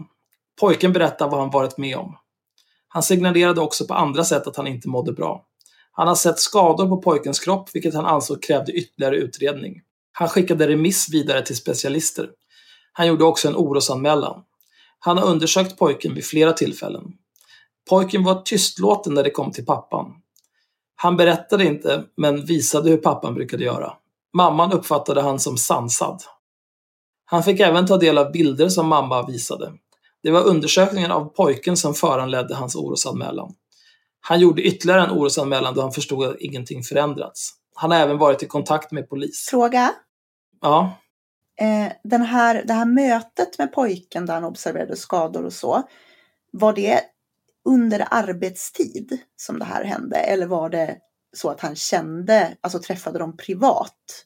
Pojken 0.60 0.92
berättar 0.92 1.28
vad 1.28 1.40
han 1.40 1.50
varit 1.50 1.78
med 1.78 1.96
om. 1.96 2.16
Han 2.88 3.02
signalerade 3.02 3.60
också 3.60 3.86
på 3.86 3.94
andra 3.94 4.24
sätt 4.24 4.46
att 4.46 4.56
han 4.56 4.66
inte 4.66 4.88
mådde 4.88 5.12
bra. 5.12 5.44
Han 5.92 6.08
har 6.08 6.14
sett 6.14 6.38
skador 6.38 6.88
på 6.88 7.02
pojkens 7.02 7.40
kropp, 7.40 7.70
vilket 7.72 7.94
han 7.94 8.06
ansåg 8.06 8.42
krävde 8.42 8.72
ytterligare 8.72 9.16
utredning. 9.16 9.80
Han 10.12 10.28
skickade 10.28 10.68
remiss 10.68 11.08
vidare 11.08 11.42
till 11.42 11.56
specialister. 11.56 12.30
Han 12.92 13.06
gjorde 13.06 13.24
också 13.24 13.48
en 13.48 13.56
orosanmälan. 13.56 14.42
Han 14.98 15.18
har 15.18 15.24
undersökt 15.24 15.78
pojken 15.78 16.14
vid 16.14 16.24
flera 16.24 16.52
tillfällen. 16.52 17.12
Pojken 17.88 18.24
var 18.24 18.42
tystlåten 18.42 19.14
när 19.14 19.22
det 19.22 19.30
kom 19.30 19.52
till 19.52 19.66
pappan. 19.66 20.06
Han 20.96 21.16
berättade 21.16 21.64
inte, 21.64 22.04
men 22.16 22.44
visade 22.44 22.90
hur 22.90 22.96
pappan 22.96 23.34
brukade 23.34 23.64
göra. 23.64 23.92
Mamman 24.36 24.72
uppfattade 24.72 25.22
han 25.22 25.38
som 25.38 25.56
sansad. 25.56 26.22
Han 27.24 27.42
fick 27.42 27.60
även 27.60 27.86
ta 27.86 27.96
del 27.96 28.18
av 28.18 28.32
bilder 28.32 28.68
som 28.68 28.88
mamma 28.88 29.26
visade. 29.26 29.72
Det 30.22 30.30
var 30.30 30.44
undersökningen 30.46 31.10
av 31.10 31.24
pojken 31.24 31.76
som 31.76 31.94
föranledde 31.94 32.54
hans 32.54 32.76
orosanmälan. 32.76 33.54
Han 34.20 34.40
gjorde 34.40 34.62
ytterligare 34.62 35.02
en 35.02 35.10
orosanmälan 35.10 35.74
då 35.74 35.80
han 35.80 35.92
förstod 35.92 36.24
att 36.24 36.40
ingenting 36.40 36.82
förändrats. 36.82 37.54
Han 37.74 37.90
har 37.90 37.98
även 37.98 38.18
varit 38.18 38.42
i 38.42 38.46
kontakt 38.46 38.92
med 38.92 39.08
polis. 39.08 39.48
Fråga. 39.50 39.94
Ja, 40.60 40.98
Eh, 41.60 41.92
den 42.04 42.22
här, 42.22 42.62
det 42.64 42.72
här 42.72 42.84
mötet 42.84 43.58
med 43.58 43.72
pojken 43.72 44.26
där 44.26 44.34
han 44.34 44.44
observerade 44.44 44.96
skador 44.96 45.44
och 45.44 45.52
så. 45.52 45.82
Var 46.52 46.72
det 46.72 47.00
under 47.68 48.08
arbetstid 48.10 49.18
som 49.36 49.58
det 49.58 49.64
här 49.64 49.84
hände? 49.84 50.16
Eller 50.16 50.46
var 50.46 50.70
det 50.70 50.98
så 51.36 51.50
att 51.50 51.60
han 51.60 51.76
kände, 51.76 52.56
alltså 52.60 52.78
träffade 52.78 53.18
dem 53.18 53.36
privat 53.36 54.24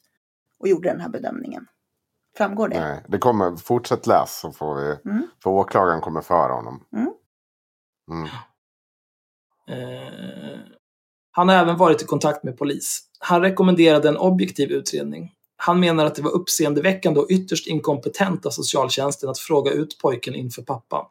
och 0.59 0.67
gjorde 0.67 0.89
den 0.89 1.01
här 1.01 1.09
bedömningen? 1.09 1.65
Framgår 2.37 2.67
det? 2.67 2.79
Nej, 2.79 3.03
det 3.07 3.17
kommer, 3.17 3.55
fortsätt 3.55 4.07
läs 4.07 4.39
så 4.39 4.51
får 4.51 4.75
vi, 4.75 5.09
Mm. 5.09 5.27
för 5.43 5.49
åklagaren 5.49 6.01
kommer 6.01 6.21
föra 6.21 6.53
honom. 6.53 6.83
Mm. 6.95 7.09
Mm. 8.11 8.29
Eh, 9.69 10.59
han 11.31 11.49
har 11.49 11.55
även 11.55 11.77
varit 11.77 12.01
i 12.01 12.05
kontakt 12.05 12.43
med 12.43 12.57
polis. 12.57 12.99
Han 13.19 13.41
rekommenderade 13.41 14.09
en 14.09 14.17
objektiv 14.17 14.71
utredning. 14.71 15.31
Han 15.55 15.79
menar 15.79 16.05
att 16.05 16.15
det 16.15 16.21
var 16.21 16.31
uppseendeväckande 16.31 17.19
och 17.19 17.27
ytterst 17.29 17.67
inkompetent 17.67 18.45
av 18.45 18.49
socialtjänsten 18.49 19.29
att 19.29 19.39
fråga 19.39 19.71
ut 19.71 19.97
pojken 20.01 20.35
inför 20.35 20.61
pappan. 20.61 21.05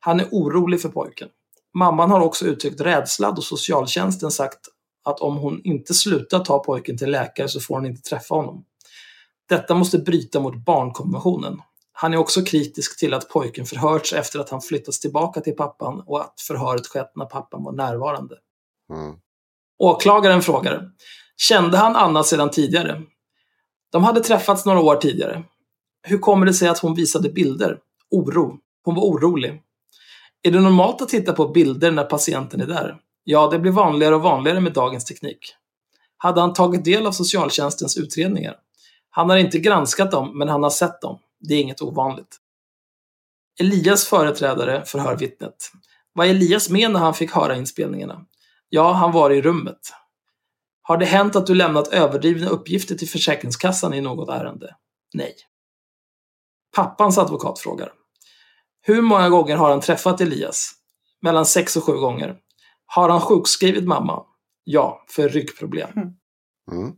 Han 0.00 0.20
är 0.20 0.28
orolig 0.30 0.82
för 0.82 0.88
pojken. 0.88 1.28
Mamman 1.74 2.10
har 2.10 2.20
också 2.20 2.46
uttryckt 2.46 2.80
rädsla 2.80 3.32
då 3.32 3.42
socialtjänsten 3.42 4.30
sagt 4.30 4.60
att 5.04 5.20
om 5.20 5.36
hon 5.36 5.60
inte 5.64 5.94
slutar 5.94 6.38
ta 6.38 6.58
pojken 6.58 6.98
till 6.98 7.10
läkare 7.10 7.48
så 7.48 7.60
får 7.60 7.74
hon 7.74 7.86
inte 7.86 8.02
träffa 8.02 8.34
honom. 8.34 8.64
Detta 9.48 9.74
måste 9.74 9.98
bryta 9.98 10.40
mot 10.40 10.64
barnkonventionen. 10.64 11.58
Han 11.92 12.14
är 12.14 12.16
också 12.16 12.42
kritisk 12.42 12.98
till 12.98 13.14
att 13.14 13.28
pojken 13.28 13.66
förhörts 13.66 14.12
efter 14.12 14.38
att 14.38 14.50
han 14.50 14.60
flyttats 14.60 15.00
tillbaka 15.00 15.40
till 15.40 15.56
pappan 15.56 16.02
och 16.06 16.20
att 16.20 16.40
förhöret 16.40 16.86
skett 16.86 17.12
när 17.14 17.24
pappan 17.24 17.64
var 17.64 17.72
närvarande. 17.72 18.34
Mm. 18.92 19.16
Åklagaren 19.78 20.42
frågar. 20.42 20.90
Kände 21.36 21.78
han 21.78 21.96
Anna 21.96 22.24
sedan 22.24 22.50
tidigare? 22.50 23.02
De 23.92 24.04
hade 24.04 24.20
träffats 24.20 24.66
några 24.66 24.80
år 24.80 24.96
tidigare. 24.96 25.44
Hur 26.02 26.18
kommer 26.18 26.46
det 26.46 26.54
sig 26.54 26.68
att 26.68 26.78
hon 26.78 26.94
visade 26.94 27.30
bilder? 27.30 27.78
Oro. 28.10 28.58
Hon 28.84 28.94
var 28.94 29.02
orolig. 29.02 29.62
Är 30.46 30.50
det 30.50 30.60
normalt 30.60 31.02
att 31.02 31.08
titta 31.08 31.32
på 31.32 31.48
bilder 31.48 31.90
när 31.90 32.04
patienten 32.04 32.60
är 32.60 32.66
där? 32.66 32.96
Ja, 33.24 33.48
det 33.50 33.58
blir 33.58 33.72
vanligare 33.72 34.14
och 34.14 34.22
vanligare 34.22 34.60
med 34.60 34.72
dagens 34.72 35.04
teknik. 35.04 35.54
Hade 36.16 36.40
han 36.40 36.52
tagit 36.52 36.84
del 36.84 37.06
av 37.06 37.12
socialtjänstens 37.12 37.96
utredningar? 37.96 38.56
Han 39.10 39.30
har 39.30 39.36
inte 39.36 39.58
granskat 39.58 40.10
dem, 40.10 40.38
men 40.38 40.48
han 40.48 40.62
har 40.62 40.70
sett 40.70 41.00
dem. 41.00 41.18
Det 41.40 41.54
är 41.54 41.60
inget 41.60 41.82
ovanligt. 41.82 42.36
Elias 43.60 44.06
företrädare 44.06 44.84
förhör 44.84 45.16
vittnet. 45.16 45.70
Vad 46.12 46.26
Elias 46.26 46.70
med 46.70 46.90
när 46.90 47.00
han 47.00 47.14
fick 47.14 47.30
höra 47.30 47.56
inspelningarna? 47.56 48.26
Ja, 48.68 48.92
han 48.92 49.12
var 49.12 49.30
i 49.30 49.42
rummet. 49.42 49.92
Har 50.82 50.96
det 50.96 51.06
hänt 51.06 51.36
att 51.36 51.46
du 51.46 51.54
lämnat 51.54 51.88
överdrivna 51.88 52.48
uppgifter 52.48 52.94
till 52.94 53.08
Försäkringskassan 53.08 53.94
i 53.94 54.00
något 54.00 54.28
ärende? 54.28 54.76
Nej. 55.14 55.34
Pappans 56.76 57.18
advokat 57.18 57.58
frågar. 57.58 57.92
Hur 58.86 59.02
många 59.02 59.28
gånger 59.28 59.56
har 59.56 59.70
han 59.70 59.80
träffat 59.80 60.20
Elias? 60.20 60.70
Mellan 61.22 61.46
sex 61.46 61.76
och 61.76 61.84
sju 61.84 61.92
gånger. 61.92 62.36
Har 62.86 63.08
han 63.08 63.20
sjukskrivit 63.20 63.84
mamma? 63.84 64.22
Ja, 64.64 65.04
för 65.08 65.28
ryggproblem. 65.28 65.90
Mm. 66.72 66.92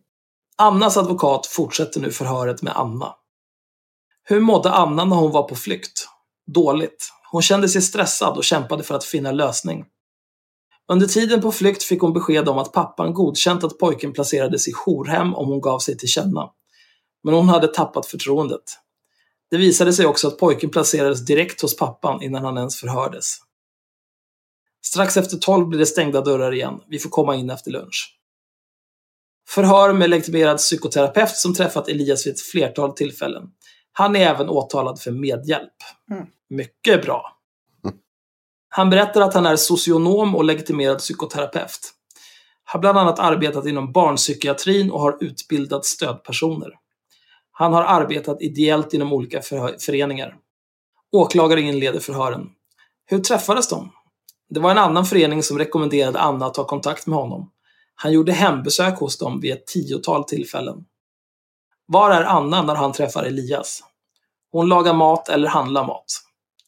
Annas 0.59 0.97
advokat 0.97 1.47
fortsätter 1.47 2.01
nu 2.01 2.11
förhöret 2.11 2.62
med 2.62 2.76
Anna. 2.76 3.14
Hur 4.24 4.41
mådde 4.41 4.70
Anna 4.70 5.05
när 5.05 5.16
hon 5.16 5.32
var 5.32 5.43
på 5.43 5.55
flykt? 5.57 6.09
Dåligt. 6.47 7.12
Hon 7.30 7.43
kände 7.43 7.68
sig 7.68 7.82
stressad 7.82 8.37
och 8.37 8.45
kämpade 8.45 8.82
för 8.82 8.95
att 8.95 9.05
finna 9.05 9.32
lösning. 9.32 9.84
Under 10.89 11.07
tiden 11.07 11.41
på 11.41 11.53
flykt 11.53 11.82
fick 11.82 12.01
hon 12.01 12.12
besked 12.12 12.49
om 12.49 12.59
att 12.59 12.72
pappan 12.72 13.14
godkänt 13.14 13.64
att 13.64 13.78
pojken 13.78 14.12
placerades 14.12 14.68
i 14.68 14.72
jourhem 14.72 15.34
om 15.34 15.49
hon 15.49 15.61
gav 15.61 15.78
sig 15.78 15.99
till 15.99 16.09
känna. 16.09 16.51
Men 17.24 17.34
hon 17.34 17.49
hade 17.49 17.66
tappat 17.66 18.07
förtroendet. 18.07 18.78
Det 19.51 19.57
visade 19.57 19.93
sig 19.93 20.07
också 20.07 20.29
att 20.29 20.39
pojken 20.39 20.71
placerades 20.71 21.25
direkt 21.25 21.63
hos 21.63 21.77
pappan 21.77 22.23
innan 22.23 22.45
han 22.45 22.59
ens 22.59 22.81
förhördes. 22.81 23.39
Strax 24.85 25.17
efter 25.17 25.37
tolv 25.37 25.69
blir 25.69 25.79
det 25.79 25.87
stängda 25.87 26.21
dörrar 26.21 26.55
igen. 26.55 26.81
Vi 26.89 26.99
får 26.99 27.11
komma 27.11 27.37
in 27.37 27.51
efter 27.51 27.71
lunch. 27.71 28.19
Förhör 29.49 29.93
med 29.93 30.11
legitimerad 30.11 30.59
psykoterapeut 30.59 31.37
som 31.37 31.55
träffat 31.55 31.89
Elias 31.89 32.27
vid 32.27 32.35
ett 32.35 32.41
flertal 32.41 32.93
tillfällen. 32.93 33.43
Han 33.93 34.17
är 34.17 34.21
även 34.21 34.49
åtalad 34.49 35.01
för 35.01 35.11
medhjälp. 35.11 35.73
Mm. 36.11 36.27
Mycket 36.51 37.03
bra. 37.03 37.37
Han 38.69 38.91
berättar 38.91 39.21
att 39.21 39.35
han 39.35 39.47
är 39.47 39.57
socionom 39.57 40.35
och 40.35 40.45
legitimerad 40.45 40.99
psykoterapeut. 40.99 41.93
Har 42.65 42.81
bland 42.81 42.99
annat 42.99 43.19
arbetat 43.19 43.67
inom 43.67 43.93
barnpsykiatrin 43.93 44.91
och 44.91 45.01
har 45.01 45.19
utbildat 45.21 45.85
stödpersoner. 45.85 46.71
Han 47.59 47.73
har 47.73 47.83
arbetat 47.83 48.43
ideellt 48.43 48.95
inom 48.95 49.13
olika 49.13 49.43
föreningar. 49.81 50.37
Åklagaren 51.13 51.65
inleder 51.65 52.01
förhören. 52.01 52.49
Hur 53.07 53.19
träffades 53.19 53.69
de? 53.69 53.93
Det 54.49 54.61
var 54.61 54.71
en 54.71 54.79
annan 54.79 55.07
förening 55.07 55.43
som 55.43 55.59
rekommenderade 55.59 56.21
Anna 56.21 56.47
att 56.47 56.55
ta 56.55 56.65
kontakt 56.65 57.07
med 57.07 57.19
honom. 57.19 57.51
Han 57.95 58.13
gjorde 58.13 58.33
hembesök 58.33 58.99
hos 58.99 59.19
dem 59.19 59.41
vid 59.41 59.53
ett 59.53 59.67
tiotal 59.67 60.25
tillfällen. 60.25 60.85
Var 61.87 62.11
är 62.11 62.23
Anna 62.25 62.63
när 62.63 62.75
han 62.75 62.93
träffar 62.93 63.25
Elias? 63.25 63.83
Hon 64.53 64.69
lagar 64.69 64.95
mat 64.95 65.29
eller 65.29 65.49
handlar 65.49 65.87
mat. 65.87 66.07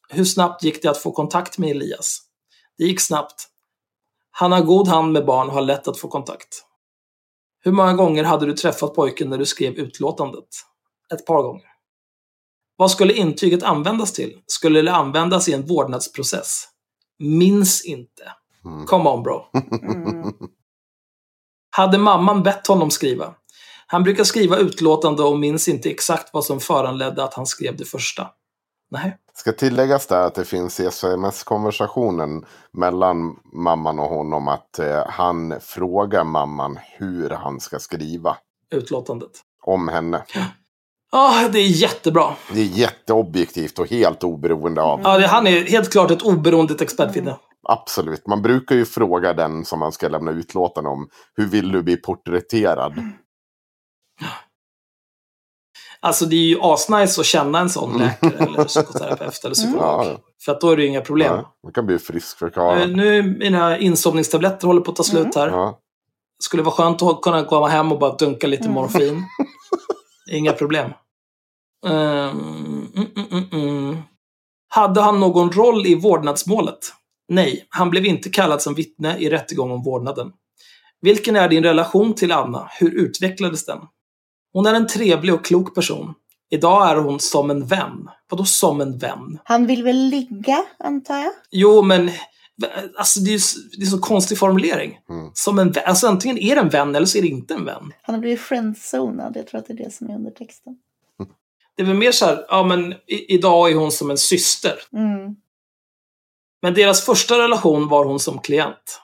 Hur 0.08 0.24
snabbt 0.24 0.64
gick 0.64 0.82
det 0.82 0.90
att 0.90 0.98
få 0.98 1.12
kontakt 1.12 1.58
med 1.58 1.70
Elias? 1.70 2.20
Det 2.78 2.84
gick 2.84 3.00
snabbt. 3.00 3.48
Han 4.30 4.52
har 4.52 4.60
god 4.60 4.88
hand 4.88 5.12
med 5.12 5.26
barn 5.26 5.48
och 5.48 5.54
har 5.54 5.62
lätt 5.62 5.88
att 5.88 5.98
få 5.98 6.08
kontakt. 6.08 6.64
Hur 7.60 7.72
många 7.72 7.92
gånger 7.92 8.24
hade 8.24 8.46
du 8.46 8.52
träffat 8.52 8.94
pojken 8.94 9.30
när 9.30 9.38
du 9.38 9.46
skrev 9.46 9.72
utlåtandet? 9.74 10.48
Ett 11.14 11.26
par 11.26 11.42
gånger. 11.42 11.68
Vad 12.76 12.90
skulle 12.90 13.12
intyget 13.12 13.62
användas 13.62 14.12
till? 14.12 14.42
Skulle 14.46 14.82
det 14.82 14.92
användas 14.92 15.48
i 15.48 15.52
en 15.52 15.66
vårdnadsprocess? 15.66 16.64
Minns 17.18 17.84
inte. 17.84 18.32
Mm. 18.64 18.86
Come 18.86 19.10
on 19.10 19.22
bro. 19.22 19.44
Mm. 19.72 20.32
Hade 21.70 21.98
mamman 21.98 22.42
bett 22.42 22.66
honom 22.66 22.90
skriva? 22.90 23.34
Han 23.86 24.02
brukar 24.02 24.24
skriva 24.24 24.56
utlåtande 24.56 25.22
och 25.22 25.38
minns 25.38 25.68
inte 25.68 25.90
exakt 25.90 26.30
vad 26.32 26.44
som 26.44 26.60
föranledde 26.60 27.24
att 27.24 27.34
han 27.34 27.46
skrev 27.46 27.76
det 27.76 27.84
första. 27.84 28.30
Nej. 28.90 29.18
Ska 29.34 29.52
tilläggas 29.52 30.06
där 30.06 30.26
att 30.26 30.34
det 30.34 30.44
finns 30.44 30.80
i 30.80 30.86
sms-konversationen 30.86 32.44
mellan 32.72 33.36
mamman 33.52 33.98
och 33.98 34.08
honom 34.08 34.48
att 34.48 34.78
eh, 34.78 35.06
han 35.06 35.60
frågar 35.60 36.24
mamman 36.24 36.78
hur 36.82 37.30
han 37.30 37.60
ska 37.60 37.78
skriva 37.78 38.36
Utlåtandet. 38.70 39.30
om 39.62 39.88
henne. 39.88 40.24
Ja, 41.12 41.48
det 41.52 41.58
är 41.58 41.66
jättebra. 41.68 42.34
Det 42.52 42.60
är 42.60 42.64
jätteobjektivt 42.64 43.78
och 43.78 43.90
helt 43.90 44.24
oberoende 44.24 44.82
av. 44.82 45.00
Ja, 45.04 45.18
det, 45.18 45.26
han 45.26 45.46
är 45.46 45.60
helt 45.66 45.92
klart 45.92 46.10
ett 46.10 46.22
oberoendet 46.22 46.80
expertvittne. 46.80 47.36
Absolut. 47.68 48.26
Man 48.26 48.42
brukar 48.42 48.74
ju 48.76 48.84
fråga 48.84 49.32
den 49.34 49.64
som 49.64 49.78
man 49.78 49.92
ska 49.92 50.08
lämna 50.08 50.30
utlåtande 50.30 50.90
om. 50.90 51.08
Hur 51.36 51.46
vill 51.46 51.72
du 51.72 51.82
bli 51.82 51.96
porträtterad? 51.96 52.94
Alltså 56.00 56.26
det 56.26 56.36
är 56.36 56.40
ju 56.48 56.58
asnice 56.60 57.20
att 57.20 57.26
känna 57.26 57.58
en 57.58 57.70
sån 57.70 57.98
läkare 57.98 58.32
eller 58.44 58.64
psykoterapeut 58.64 59.44
eller 59.44 59.54
psykolog. 59.54 59.82
Ja. 59.82 60.16
För 60.44 60.52
att 60.52 60.60
då 60.60 60.70
är 60.70 60.76
det 60.76 60.82
ju 60.82 60.88
inga 60.88 61.00
problem. 61.00 61.34
Ja, 61.36 61.54
man 61.64 61.72
kan 61.72 61.86
bli 61.86 61.98
friskförklarad. 61.98 62.80
Eh, 62.82 62.88
Nu 62.88 63.18
är 63.18 63.22
mina 63.22 63.78
insomningstabletter 63.78 64.66
håller 64.66 64.80
på 64.80 64.90
att 64.90 64.96
ta 64.96 65.02
slut 65.02 65.34
här. 65.34 65.48
Ja. 65.48 65.78
Skulle 66.42 66.62
vara 66.62 66.74
skönt 66.74 67.02
att 67.02 67.22
kunna 67.22 67.44
komma 67.44 67.68
hem 67.68 67.92
och 67.92 67.98
bara 67.98 68.16
dunka 68.16 68.46
lite 68.46 68.62
Mm. 68.64 68.74
morfin. 68.74 69.22
Inga 70.28 70.52
problem. 70.52 70.90
Mm, 71.86 72.86
mm, 73.16 73.44
mm. 73.52 73.96
Hade 74.68 75.00
han 75.00 75.20
någon 75.20 75.52
roll 75.52 75.86
i 75.86 75.94
vårdnadsmålet? 75.94 76.78
Nej, 77.28 77.66
han 77.68 77.90
blev 77.90 78.06
inte 78.06 78.30
kallad 78.30 78.62
som 78.62 78.74
vittne 78.74 79.18
i 79.18 79.30
rättegång 79.30 79.70
om 79.70 79.82
vårdnaden. 79.82 80.32
Vilken 81.00 81.36
är 81.36 81.48
din 81.48 81.62
relation 81.62 82.14
till 82.14 82.32
Anna? 82.32 82.68
Hur 82.80 82.94
utvecklades 82.94 83.66
den? 83.66 83.78
Hon 84.52 84.66
är 84.66 84.74
en 84.74 84.86
trevlig 84.86 85.34
och 85.34 85.44
klok 85.44 85.74
person. 85.74 86.14
Idag 86.50 86.90
är 86.90 86.96
hon 86.96 87.20
som 87.20 87.50
en 87.50 87.66
vän. 87.66 88.08
Vadå 88.30 88.44
som 88.44 88.80
en 88.80 88.98
vän? 88.98 89.38
Han 89.44 89.66
vill 89.66 89.82
väl 89.82 89.96
ligga, 89.96 90.64
antar 90.78 91.18
jag? 91.18 91.32
Jo, 91.50 91.82
men 91.82 92.10
alltså, 92.96 93.20
det 93.20 93.34
är 93.34 93.40
det 93.78 93.82
är 93.82 93.86
så 93.86 93.98
konstig 93.98 94.38
formulering. 94.38 94.98
Mm. 95.08 95.30
Som 95.34 95.58
en. 95.58 95.74
Alltså 95.86 96.08
antingen 96.08 96.38
är 96.38 96.54
det 96.54 96.60
en 96.60 96.68
vän 96.68 96.96
eller 96.96 97.06
så 97.06 97.18
är 97.18 97.22
det 97.22 97.28
inte 97.28 97.54
en 97.54 97.64
vän. 97.64 97.92
Han 98.02 98.14
har 98.14 98.20
blivit 98.20 98.40
friendzonad. 98.40 99.36
Jag 99.36 99.46
tror 99.46 99.60
att 99.60 99.66
det 99.66 99.72
är 99.72 99.84
det 99.84 99.92
som 99.92 100.10
är 100.10 100.14
undertexten. 100.14 100.76
Det 101.76 101.82
är 101.82 101.86
väl 101.86 101.96
mer 101.96 102.12
så 102.12 102.26
här, 102.26 102.46
ja 102.48 102.64
men 102.64 102.92
i, 102.92 103.34
idag 103.34 103.70
är 103.70 103.74
hon 103.74 103.92
som 103.92 104.10
en 104.10 104.18
syster. 104.18 104.74
Mm. 104.92 105.36
Men 106.62 106.74
deras 106.74 107.04
första 107.04 107.38
relation 107.38 107.88
var 107.88 108.04
hon 108.04 108.20
som 108.20 108.38
klient. 108.38 109.00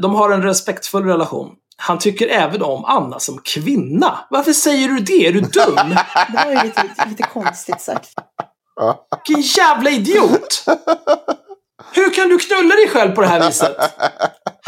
De 0.00 0.14
har 0.14 0.30
en 0.30 0.42
respektfull 0.42 1.04
relation. 1.04 1.54
Han 1.76 1.98
tycker 1.98 2.28
även 2.28 2.62
om 2.62 2.84
Anna 2.84 3.18
som 3.18 3.38
kvinna. 3.38 4.18
Varför 4.30 4.52
säger 4.52 4.88
du 4.88 4.98
det? 4.98 5.26
Är 5.26 5.32
du 5.32 5.40
dum? 5.40 5.74
Det 6.32 6.44
var 6.44 6.50
ju 6.50 6.62
lite, 6.62 7.08
lite 7.08 7.22
konstigt 7.22 7.80
sagt. 7.80 8.14
Vilken 9.26 9.42
jävla 9.42 9.90
idiot! 9.90 10.64
Hur 11.92 12.14
kan 12.14 12.28
du 12.28 12.38
knulla 12.38 12.74
dig 12.74 12.88
själv 12.88 13.12
på 13.14 13.20
det 13.20 13.26
här 13.26 13.46
viset? 13.46 13.76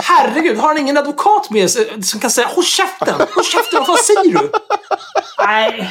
Herregud, 0.02 0.58
har 0.58 0.68
han 0.68 0.78
ingen 0.78 0.96
advokat 0.96 1.50
med 1.50 1.70
sig 1.70 2.02
som 2.02 2.20
kan 2.20 2.30
säga 2.30 2.46
Håll 2.46 2.64
käften! 2.64 3.14
Håll 3.34 3.44
käften! 3.44 3.84
Vad 3.88 3.98
säger 3.98 4.38
du? 4.38 4.50
Nej, 5.46 5.90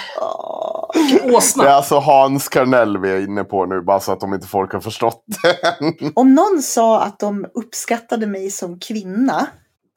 vilken 0.94 1.18
Det 1.28 1.34
är 1.34 1.36
åsna. 1.38 1.70
alltså 1.70 2.00
Hans 2.00 2.50
Karnell 2.50 2.98
vi 2.98 3.10
är 3.12 3.22
inne 3.22 3.44
på 3.44 3.66
nu, 3.66 3.82
bara 3.82 4.00
så 4.00 4.12
att 4.12 4.20
de 4.20 4.34
inte 4.34 4.48
folk 4.48 4.74
har 4.74 4.80
förstått 4.80 5.24
det. 5.44 6.12
Om 6.16 6.36
någon 6.36 6.62
sa 6.62 7.02
att 7.02 7.20
de 7.20 7.46
uppskattade 7.54 8.28
mig 8.28 8.52
som 8.52 8.80
kvinna. 8.80 9.48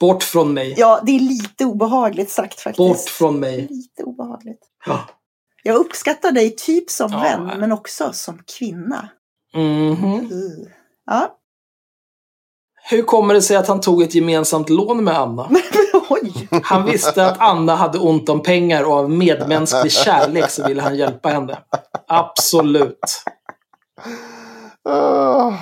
Bort 0.00 0.22
från 0.22 0.54
mig. 0.54 0.74
Ja, 0.76 1.00
det 1.06 1.12
är 1.16 1.20
lite 1.20 1.64
obehagligt 1.64 2.30
sagt 2.30 2.60
faktiskt. 2.60 2.78
Bort 2.78 3.08
från 3.10 3.40
mig. 3.40 3.60
Lite 3.70 4.02
obehagligt. 4.04 4.60
Ja. 4.86 5.00
Jag 5.62 5.76
uppskattar 5.76 6.32
dig 6.32 6.56
typ 6.56 6.90
som 6.90 7.12
Ja. 7.12 7.18
vän, 7.20 7.60
men 7.60 7.72
också 7.72 8.12
som 8.12 8.38
kvinna. 8.58 9.08
Mhm. 9.54 10.04
Uh. 10.32 10.68
Ja, 11.06 11.38
Hur 12.90 13.02
kommer 13.02 13.34
det 13.34 13.42
sig 13.42 13.56
att 13.56 13.68
han 13.68 13.80
tog 13.80 14.02
ett 14.02 14.14
gemensamt 14.14 14.68
lån 14.70 15.04
med 15.04 15.18
Anna? 15.18 15.50
Oj! 16.08 16.48
Han 16.62 16.84
visste 16.86 17.26
att 17.26 17.40
Anna 17.40 17.74
hade 17.74 17.98
ont 17.98 18.28
om 18.28 18.42
pengar 18.42 18.84
och 18.84 18.92
av 18.92 19.10
medmänsklig 19.10 19.92
kärlek 19.92 20.50
så 20.50 20.66
ville 20.68 20.82
han 20.82 20.96
hjälpa 20.96 21.28
henne. 21.28 21.58
Absolut. 22.08 22.98
Ah. 24.88 25.52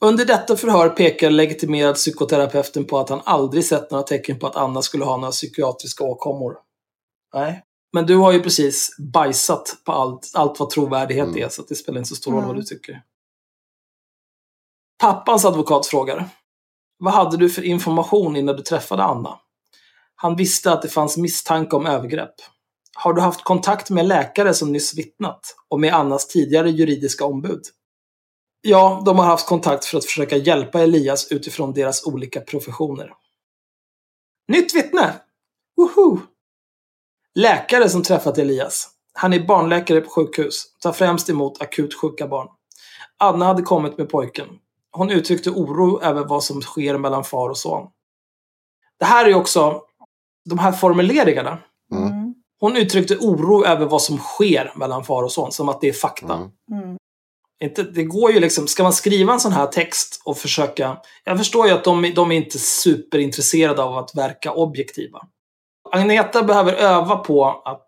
Under 0.00 0.24
detta 0.24 0.56
förhör 0.56 0.88
pekar 0.88 1.30
legitimerad 1.30 1.94
psykoterapeuten 1.94 2.84
på 2.84 2.98
att 2.98 3.08
han 3.08 3.20
aldrig 3.24 3.64
sett 3.64 3.90
några 3.90 4.04
tecken 4.04 4.38
på 4.38 4.46
att 4.46 4.56
Anna 4.56 4.82
skulle 4.82 5.04
ha 5.04 5.16
några 5.16 5.30
psykiatriska 5.32 6.04
åkommor. 6.04 6.54
Nej. 7.34 7.62
Men 7.92 8.06
du 8.06 8.16
har 8.16 8.32
ju 8.32 8.42
precis 8.42 8.96
bajsat 9.12 9.76
på 9.84 9.92
allt, 9.92 10.30
allt 10.34 10.60
vad 10.60 10.70
trovärdighet 10.70 11.26
Mm. 11.28 11.42
är, 11.44 11.48
så 11.48 11.62
det 11.68 11.74
spelar 11.74 11.98
inte 11.98 12.08
så 12.08 12.14
stor 12.14 12.30
roll 12.32 12.38
Mm. 12.38 12.48
vad 12.48 12.56
du 12.56 12.62
tycker. 12.62 13.02
Pappans 14.98 15.44
advokat 15.44 15.86
frågar. 15.86 16.28
Vad 16.98 17.14
hade 17.14 17.36
du 17.36 17.50
för 17.50 17.62
information 17.62 18.36
innan 18.36 18.56
du 18.56 18.62
träffade 18.62 19.02
Anna? 19.02 19.38
Han 20.16 20.36
visste 20.36 20.72
att 20.72 20.82
det 20.82 20.88
fanns 20.88 21.16
misstanke 21.16 21.76
om 21.76 21.86
övergrepp. 21.86 22.34
Har 22.96 23.12
du 23.12 23.20
haft 23.20 23.44
kontakt 23.44 23.90
med 23.90 24.06
läkare 24.06 24.54
som 24.54 24.72
nyss 24.72 24.98
vittnat? 24.98 25.56
Och 25.68 25.80
med 25.80 25.94
Annas 25.94 26.28
tidigare 26.28 26.70
juridiska 26.70 27.24
ombud? 27.24 27.62
Ja, 28.60 29.02
de 29.04 29.18
har 29.18 29.26
haft 29.26 29.46
kontakt 29.46 29.84
för 29.84 29.98
att 29.98 30.04
försöka 30.04 30.36
hjälpa 30.36 30.80
Elias 30.80 31.32
utifrån 31.32 31.72
deras 31.72 32.06
olika 32.06 32.40
professioner. 32.40 33.12
Nytt 34.48 34.74
vittne! 34.74 35.14
Woho! 35.76 36.20
Läkare 37.34 37.88
som 37.88 38.02
träffat 38.02 38.38
Elias. 38.38 38.88
Han 39.12 39.32
är 39.32 39.46
barnläkare 39.46 40.00
på 40.00 40.10
sjukhus. 40.10 40.64
Tar 40.80 40.92
främst 40.92 41.30
emot 41.30 41.62
akut 41.62 41.94
sjuka 41.94 42.28
barn. 42.28 42.48
Anna 43.18 43.44
hade 43.44 43.62
kommit 43.62 43.98
med 43.98 44.08
pojken. 44.08 44.48
Hon 44.92 45.10
uttryckte 45.10 45.50
oro 45.50 46.00
över 46.02 46.24
vad 46.24 46.44
som 46.44 46.62
sker 46.62 46.98
mellan 46.98 47.24
far 47.24 47.48
och 47.48 47.58
son. 47.58 47.88
Det 48.98 49.04
här 49.04 49.26
är 49.26 49.34
också, 49.34 49.82
de 50.48 50.58
här 50.58 50.72
formuleringarna. 50.72 51.58
Mm. 51.92 52.06
Mm. 52.06 52.34
Hon 52.60 52.76
uttryckte 52.76 53.16
oro 53.16 53.64
över 53.64 53.86
vad 53.86 54.02
som 54.02 54.18
sker 54.18 54.72
mellan 54.76 55.04
far 55.04 55.22
och 55.22 55.32
son, 55.32 55.52
som 55.52 55.68
att 55.68 55.80
det 55.80 55.88
är 55.88 55.92
fakta. 55.92 56.34
Mm. 56.34 56.50
Mm. 56.72 56.96
Inte, 57.64 57.82
det 57.82 58.04
går 58.04 58.32
ju 58.32 58.40
liksom, 58.40 58.66
ska 58.66 58.82
man 58.82 58.92
skriva 58.92 59.32
en 59.32 59.40
sån 59.40 59.52
här 59.52 59.66
text 59.66 60.22
och 60.24 60.38
försöka... 60.38 60.96
Jag 61.24 61.38
förstår 61.38 61.66
ju 61.66 61.72
att 61.72 61.84
de, 61.84 62.12
de 62.14 62.32
är 62.32 62.36
inte 62.36 62.58
superintresserade 62.58 63.82
av 63.82 63.98
att 63.98 64.14
verka 64.14 64.52
objektiva. 64.52 65.20
Agneta 65.92 66.42
behöver 66.42 66.72
öva 66.72 67.16
på 67.16 67.62
att 67.64 67.86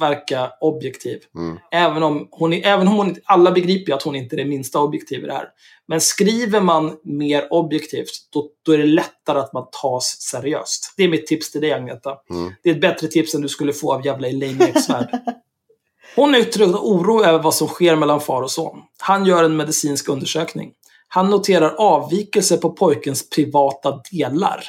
verka 0.00 0.52
objektiv. 0.60 1.20
Mm. 1.34 1.58
Även 1.70 2.02
om 2.02 2.28
hon, 2.30 2.52
även 2.52 2.88
om 2.88 2.96
hon, 2.96 3.16
alla 3.24 3.50
begriper 3.50 3.92
att 3.92 4.02
hon 4.02 4.16
inte 4.16 4.34
är 4.34 4.36
det 4.36 4.44
minsta 4.44 4.80
objektiv 4.80 5.24
i 5.24 5.26
det 5.26 5.32
här. 5.32 5.48
Men 5.88 6.00
skriver 6.00 6.60
man 6.60 6.96
mer 7.04 7.52
objektivt, 7.52 8.28
då, 8.32 8.50
då 8.62 8.72
är 8.72 8.78
det 8.78 8.86
lättare 8.86 9.38
att 9.38 9.52
man 9.52 9.66
tas 9.82 10.16
seriöst. 10.20 10.94
Det 10.96 11.04
är 11.04 11.08
mitt 11.08 11.26
tips 11.26 11.52
till 11.52 11.60
dig 11.60 11.72
Agneta. 11.72 12.16
Mm. 12.30 12.52
Det 12.62 12.70
är 12.70 12.74
ett 12.74 12.80
bättre 12.80 13.08
tips 13.08 13.34
än 13.34 13.40
du 13.40 13.48
skulle 13.48 13.72
få 13.72 13.92
av 13.92 14.06
jävla 14.06 14.28
Elaine 14.28 14.62
Eksvärd. 14.62 15.08
Hon 16.16 16.34
uttrycker 16.34 16.72
oro 16.72 17.24
över 17.24 17.38
vad 17.38 17.54
som 17.54 17.68
sker 17.68 17.96
mellan 17.96 18.20
far 18.20 18.42
och 18.42 18.50
son. 18.50 18.82
Han 18.98 19.26
gör 19.26 19.44
en 19.44 19.56
medicinsk 19.56 20.08
undersökning. 20.08 20.72
Han 21.08 21.30
noterar 21.30 21.74
avvikelser 21.78 22.56
på 22.56 22.70
pojkens 22.70 23.30
privata 23.30 24.00
delar. 24.10 24.64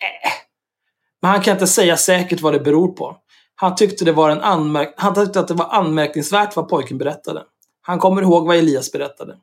Äh. 0.00 0.30
Men 1.22 1.30
han 1.30 1.40
kan 1.40 1.52
inte 1.52 1.66
säga 1.66 1.96
säkert 1.96 2.40
vad 2.40 2.52
det 2.52 2.60
beror 2.60 2.88
på. 2.88 3.16
Han 3.56 3.74
tyckte, 3.74 4.04
det 4.04 4.12
var 4.12 4.30
en 4.30 4.40
anmärk- 4.40 4.94
han 4.96 5.14
tyckte 5.14 5.40
att 5.40 5.48
det 5.48 5.54
var 5.54 5.66
anmärkningsvärt 5.66 6.56
vad 6.56 6.68
pojken 6.68 6.98
berättade. 6.98 7.42
Han 7.82 7.98
kommer 7.98 8.22
ihåg 8.22 8.46
vad 8.46 8.56
Elias 8.56 8.92
berättade. 8.92 9.36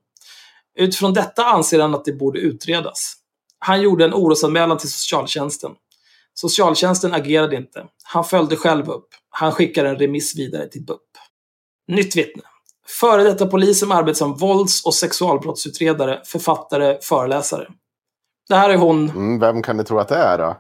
Utifrån 0.75 1.13
detta 1.13 1.45
anser 1.45 1.79
han 1.79 1.95
att 1.95 2.05
det 2.05 2.13
borde 2.13 2.39
utredas. 2.39 3.13
Han 3.59 3.81
gjorde 3.81 4.05
en 4.05 4.13
orosanmälan 4.13 4.77
till 4.77 4.91
socialtjänsten. 4.91 5.71
Socialtjänsten 6.33 7.13
agerade 7.13 7.55
inte. 7.55 7.85
Han 8.03 8.23
följde 8.23 8.55
själv 8.55 8.89
upp. 8.89 9.07
Han 9.29 9.51
skickade 9.51 9.89
en 9.89 9.95
remiss 9.95 10.37
vidare 10.37 10.67
till 10.67 10.85
BUP. 10.85 10.99
Nytt 11.87 12.15
vittne. 12.15 12.43
Före 12.99 13.23
detta 13.23 13.47
polis 13.47 13.79
som 13.79 13.91
arbetar 13.91 14.17
som 14.17 14.35
vålds 14.35 14.85
och 14.85 14.93
sexualbrottsutredare, 14.93 16.21
författare, 16.25 16.97
föreläsare. 17.01 17.67
Det 18.49 18.55
här 18.55 18.69
är 18.69 18.77
hon. 18.77 19.09
Mm. 19.09 19.39
Vem 19.39 19.63
kan 19.63 19.77
ni 19.77 19.83
tro 19.83 19.99
att 19.99 20.07
det 20.07 20.15
är 20.15 20.37
då? 20.37 20.57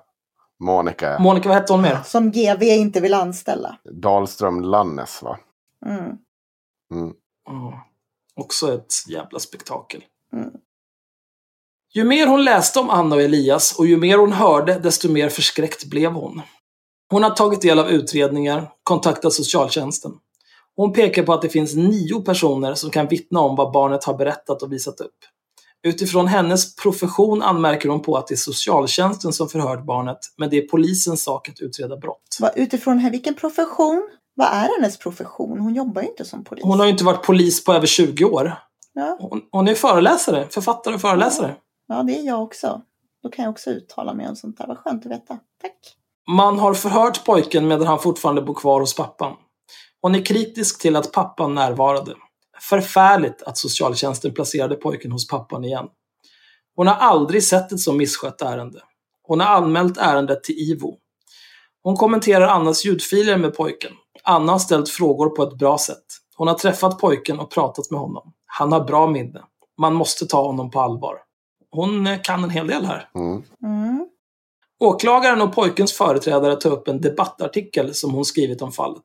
Monica 0.61 1.19
Monica, 1.19 1.49
vad 1.49 1.57
hette 1.57 1.73
hon 1.73 1.81
mer? 1.81 1.99
Som 2.05 2.31
GV 2.31 2.63
inte 2.63 2.99
vill 2.99 3.13
anställa. 3.13 3.77
Dahlström 3.83 4.61
Lannes 4.61 5.21
va? 5.21 5.39
Mm. 5.85 6.03
Mm. 6.93 7.13
Mm. 7.49 7.73
Också 8.35 8.73
ett 8.73 8.93
jävla 9.07 9.39
spektakel. 9.39 10.03
Mm. 10.33 10.49
Ju 11.93 12.03
mer 12.03 12.27
hon 12.27 12.43
läste 12.43 12.79
om 12.79 12.89
Anna 12.89 13.15
och 13.15 13.21
Elias 13.21 13.79
och 13.79 13.87
ju 13.87 13.97
mer 13.97 14.17
hon 14.17 14.31
hörde, 14.31 14.79
desto 14.79 15.11
mer 15.11 15.29
förskräckt 15.29 15.85
blev 15.85 16.11
hon. 16.11 16.41
Hon 17.09 17.23
har 17.23 17.29
tagit 17.29 17.61
del 17.61 17.79
av 17.79 17.89
utredningar, 17.89 18.71
kontaktat 18.83 19.33
socialtjänsten. 19.33 20.11
Hon 20.75 20.93
pekar 20.93 21.23
på 21.23 21.33
att 21.33 21.41
det 21.41 21.49
finns 21.49 21.75
nio 21.75 22.21
personer 22.21 22.73
som 22.73 22.89
kan 22.89 23.07
vittna 23.07 23.39
om 23.39 23.55
vad 23.55 23.71
barnet 23.71 24.03
har 24.03 24.17
berättat 24.17 24.61
och 24.61 24.71
visat 24.71 25.01
upp. 25.01 25.15
Utifrån 25.83 26.27
hennes 26.27 26.75
profession 26.75 27.41
anmärker 27.41 27.89
hon 27.89 28.01
på 28.01 28.17
att 28.17 28.27
det 28.27 28.33
är 28.33 28.37
socialtjänsten 28.37 29.33
som 29.33 29.49
förhört 29.49 29.85
barnet, 29.85 30.17
men 30.37 30.49
det 30.49 30.57
är 30.57 30.67
polisens 30.67 31.23
sak 31.23 31.49
att 31.49 31.59
utreda 31.59 31.97
brott. 31.97 32.37
Vad, 32.39 32.51
utifrån 32.55 32.99
här, 32.99 33.11
vilken 33.11 33.35
profession? 33.35 34.09
Vad 34.35 34.47
är 34.47 34.69
hennes 34.77 34.97
profession? 34.97 35.59
Hon 35.59 35.75
jobbar 35.75 36.01
ju 36.01 36.07
inte 36.07 36.25
som 36.25 36.43
polis. 36.43 36.63
Hon 36.63 36.79
har 36.79 36.85
ju 36.85 36.91
inte 36.91 37.03
varit 37.03 37.23
polis 37.23 37.63
på 37.63 37.73
över 37.73 37.87
20 37.87 38.25
år. 38.25 38.53
ja, 38.93 39.17
Hon, 39.19 39.41
hon 39.51 39.67
är 39.67 39.75
föreläsare, 39.75 40.47
författare 40.49 40.95
och 40.95 41.01
föreläsare. 41.01 41.55
ja, 41.87 42.03
det 42.03 42.19
är 42.19 42.23
jag 42.25 42.43
också. 42.43 42.81
Då 43.23 43.29
kan 43.29 43.43
jag 43.45 43.51
också 43.51 43.69
uttala 43.69 44.13
mig 44.13 44.27
om 44.29 44.35
sånt 44.35 44.57
där. 44.57 44.67
Vad 44.67 44.77
skönt 44.77 45.05
att 45.05 45.11
veta. 45.11 45.37
Tack. 45.61 45.77
Man 46.29 46.59
har 46.59 46.73
förhört 46.73 47.25
pojken 47.25 47.67
medan 47.67 47.87
han 47.87 47.99
fortfarande 47.99 48.41
bor 48.41 48.53
kvar 48.53 48.79
hos 48.79 48.95
pappan. 48.95 49.33
Hon 50.01 50.15
är 50.15 50.25
kritisk 50.25 50.81
till 50.81 50.95
att 50.95 51.11
pappan 51.11 51.55
närvarade. 51.55 52.13
Förfärligt 52.69 53.41
att 53.41 53.57
socialtjänsten 53.57 54.33
placerade 54.33 54.75
pojken 54.75 55.11
hos 55.11 55.27
pappan 55.27 55.63
igen. 55.63 55.87
Hon 56.75 56.87
har 56.87 56.95
aldrig 56.95 57.43
sett 57.43 57.71
ett 57.71 57.79
så 57.79 57.93
misskött 57.93 58.41
ärende. 58.41 58.79
Hon 59.23 59.39
har 59.39 59.47
anmält 59.47 59.97
ärendet 59.97 60.43
till 60.43 60.55
IVO. 60.55 60.97
Hon 61.83 61.95
kommenterar 61.95 62.47
Annas 62.47 62.85
ljudfiler 62.85 63.37
med 63.37 63.55
pojken. 63.55 63.91
Anna 64.23 64.51
har 64.51 64.59
ställt 64.59 64.89
frågor 64.89 65.29
på 65.29 65.43
ett 65.43 65.57
bra 65.57 65.77
sätt. 65.77 66.05
Hon 66.35 66.47
har 66.47 66.55
träffat 66.55 66.99
pojken 66.99 67.39
och 67.39 67.51
pratat 67.51 67.91
med 67.91 67.99
honom. 67.99 68.33
Han 68.45 68.71
har 68.71 68.83
bra 68.83 69.07
minne. 69.07 69.41
Man 69.77 69.93
måste 69.93 70.25
ta 70.25 70.43
honom 70.43 70.71
på 70.71 70.79
allvar. 70.79 71.17
Hon 71.71 72.07
eh, 72.07 72.21
kan 72.21 72.43
en 72.43 72.49
hel 72.49 72.67
del 72.67 72.85
här. 72.85 73.09
Mm. 73.15 73.43
Mm. 73.63 74.07
Åklagaren 74.79 75.41
och 75.41 75.55
pojkens 75.55 75.93
företrädare 75.93 76.55
tar 76.55 76.71
upp 76.71 76.87
en 76.87 77.01
debattartikel 77.01 77.93
som 77.93 78.11
hon 78.13 78.25
skrivit 78.25 78.61
om 78.61 78.71
fallet. 78.71 79.03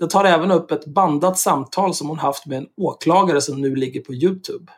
Det 0.00 0.10
tar 0.10 0.24
även 0.24 0.50
upp 0.50 0.70
ett 0.70 0.86
bandat 0.86 1.38
samtal 1.38 1.94
som 1.94 2.08
hon 2.08 2.18
haft 2.18 2.46
med 2.46 2.58
en 2.58 2.66
åklagare 2.76 3.40
som 3.40 3.60
nu 3.60 3.76
ligger 3.76 4.00
på 4.00 4.14
Youtube. 4.14 4.72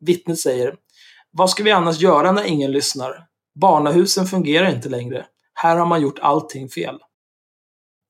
Vittnet 0.00 0.38
säger 0.38 0.74
Vad 1.30 1.50
ska 1.50 1.62
vi 1.62 1.70
annars 1.70 2.00
göra 2.00 2.32
när 2.32 2.44
ingen 2.44 2.72
lyssnar? 2.72 3.26
Barnahusen 3.60 4.26
fungerar 4.26 4.74
inte 4.74 4.88
längre. 4.88 5.26
Här 5.54 5.76
har 5.76 5.86
man 5.86 6.02
gjort 6.02 6.18
allting 6.18 6.68
fel. 6.68 6.98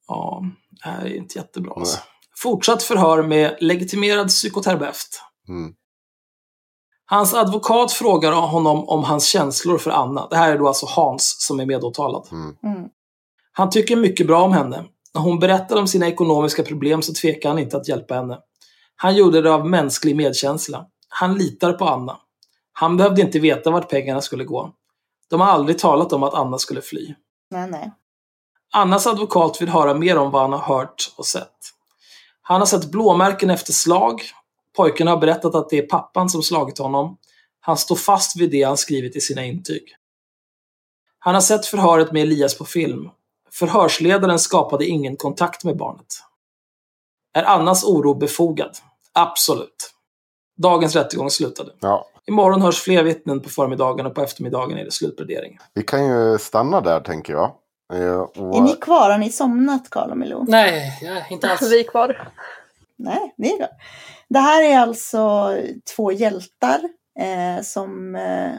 Ja, 0.08 0.42
det 0.70 0.88
här 0.90 1.04
är 1.04 1.16
inte 1.16 1.38
jättebra. 1.38 1.72
Alltså. 1.76 1.98
Fortsatt 2.36 2.82
förhör 2.82 3.22
med 3.22 3.56
legitimerad 3.60 4.28
psykoterapeut. 4.28 5.22
Mm. 5.48 5.74
Hans 7.04 7.34
advokat 7.34 7.92
frågar 7.92 8.32
honom 8.32 8.88
om 8.88 9.04
hans 9.04 9.26
känslor 9.26 9.78
för 9.78 9.90
Anna. 9.90 10.28
Det 10.28 10.36
här 10.36 10.52
är 10.52 10.58
då 10.58 10.68
alltså 10.68 10.86
Hans 10.86 11.36
som 11.38 11.60
är 11.60 11.66
medåtalad. 11.66 12.28
Mm. 12.32 12.56
Mm. 12.62 12.88
Han 13.52 13.70
tycker 13.70 13.96
mycket 13.96 14.26
bra 14.26 14.42
om 14.42 14.52
henne. 14.52 14.84
När 15.14 15.22
hon 15.22 15.38
berättar 15.38 15.76
om 15.76 15.86
sina 15.86 16.08
ekonomiska 16.08 16.62
problem 16.62 17.02
så 17.02 17.14
tvekar 17.14 17.48
han 17.48 17.58
inte 17.58 17.76
att 17.76 17.88
hjälpa 17.88 18.14
henne. 18.14 18.38
Han 18.96 19.16
gjorde 19.16 19.42
det 19.42 19.52
av 19.54 19.68
mänsklig 19.68 20.16
medkänsla. 20.16 20.86
Han 21.08 21.34
litar 21.34 21.72
på 21.72 21.84
Anna. 21.84 22.20
Han 22.72 22.96
behövde 22.96 23.22
inte 23.22 23.38
veta 23.38 23.70
vart 23.70 23.90
pengarna 23.90 24.20
skulle 24.20 24.44
gå. 24.44 24.74
De 25.30 25.40
har 25.40 25.48
aldrig 25.48 25.78
talat 25.78 26.12
om 26.12 26.22
att 26.22 26.34
Anna 26.34 26.58
skulle 26.58 26.82
fly. 26.82 27.14
Nej, 27.50 27.70
nej. 27.70 27.92
Annas 28.72 29.06
advokat 29.06 29.62
vill 29.62 29.68
höra 29.68 29.94
mer 29.94 30.18
om 30.18 30.30
vad 30.30 30.42
han 30.42 30.52
har 30.52 30.76
hört 30.76 31.12
och 31.16 31.26
sett. 31.26 31.56
Han 32.42 32.60
har 32.60 32.66
sett 32.66 32.90
blåmärken 32.90 33.50
efter 33.50 33.72
slag. 33.72 34.22
Pojken 34.76 35.06
har 35.06 35.16
berättat 35.16 35.54
att 35.54 35.70
det 35.70 35.78
är 35.78 35.86
pappan 35.86 36.30
som 36.30 36.42
slagit 36.42 36.78
honom. 36.78 37.16
Han 37.60 37.76
står 37.76 37.96
fast 37.96 38.36
vid 38.36 38.50
det 38.50 38.62
han 38.62 38.76
skrivit 38.76 39.16
i 39.16 39.20
sina 39.20 39.44
intyg. 39.44 39.82
Han 41.18 41.34
har 41.34 41.40
sett 41.40 41.66
förhöret 41.66 42.12
med 42.12 42.22
Elias 42.22 42.58
på 42.58 42.64
film. 42.64 43.10
Förhörsledaren 43.52 44.38
skapade 44.38 44.86
ingen 44.86 45.16
kontakt 45.16 45.64
med 45.64 45.76
barnet. 45.76 46.06
Är 47.34 47.42
Annas 47.42 47.84
oro 47.84 48.14
befogad? 48.14 48.76
Absolut. 49.12 49.94
Dagens 50.56 50.96
rättegång 50.96 51.30
slutade. 51.30 51.72
Ja, 51.80 52.06
Imorgon 52.26 52.62
hörs 52.62 52.80
fler 52.80 53.02
vittnen 53.02 53.40
på 53.40 53.48
förmiddagen 53.48 54.06
och 54.06 54.14
på 54.14 54.22
eftermiddagen 54.22 54.78
är 54.78 54.84
det 54.84 54.90
slutplädering. 54.92 55.58
vi 55.74 55.82
kan 55.82 56.06
ju 56.06 56.38
stanna 56.38 56.80
där 56.80 57.00
tänker 57.00 57.32
jag. 57.32 57.52
Eh, 57.92 58.20
och- 58.20 58.56
Är 58.56 58.60
ni 58.60 58.72
kvar? 58.72 59.10
Har 59.10 59.18
ni 59.18 59.30
somnat, 59.32 59.90
Karl 59.90 60.10
och 60.10 60.18
Milou? 60.18 60.44
Nej, 60.48 60.98
inte 61.30 61.50
alls. 61.50 61.62
Vi 61.62 61.80
är 61.80 61.84
kvar. 61.84 62.32
Nej, 62.98 63.34
det 63.36 63.52
är 63.52 63.58
bra. 63.58 63.68
Det 64.28 64.38
här 64.38 64.62
är 64.62 64.78
alltså 64.78 65.50
två 65.96 66.12
hjältar 66.12 66.80
eh, 67.20 67.62
som 67.62 68.14
eh, 68.14 68.52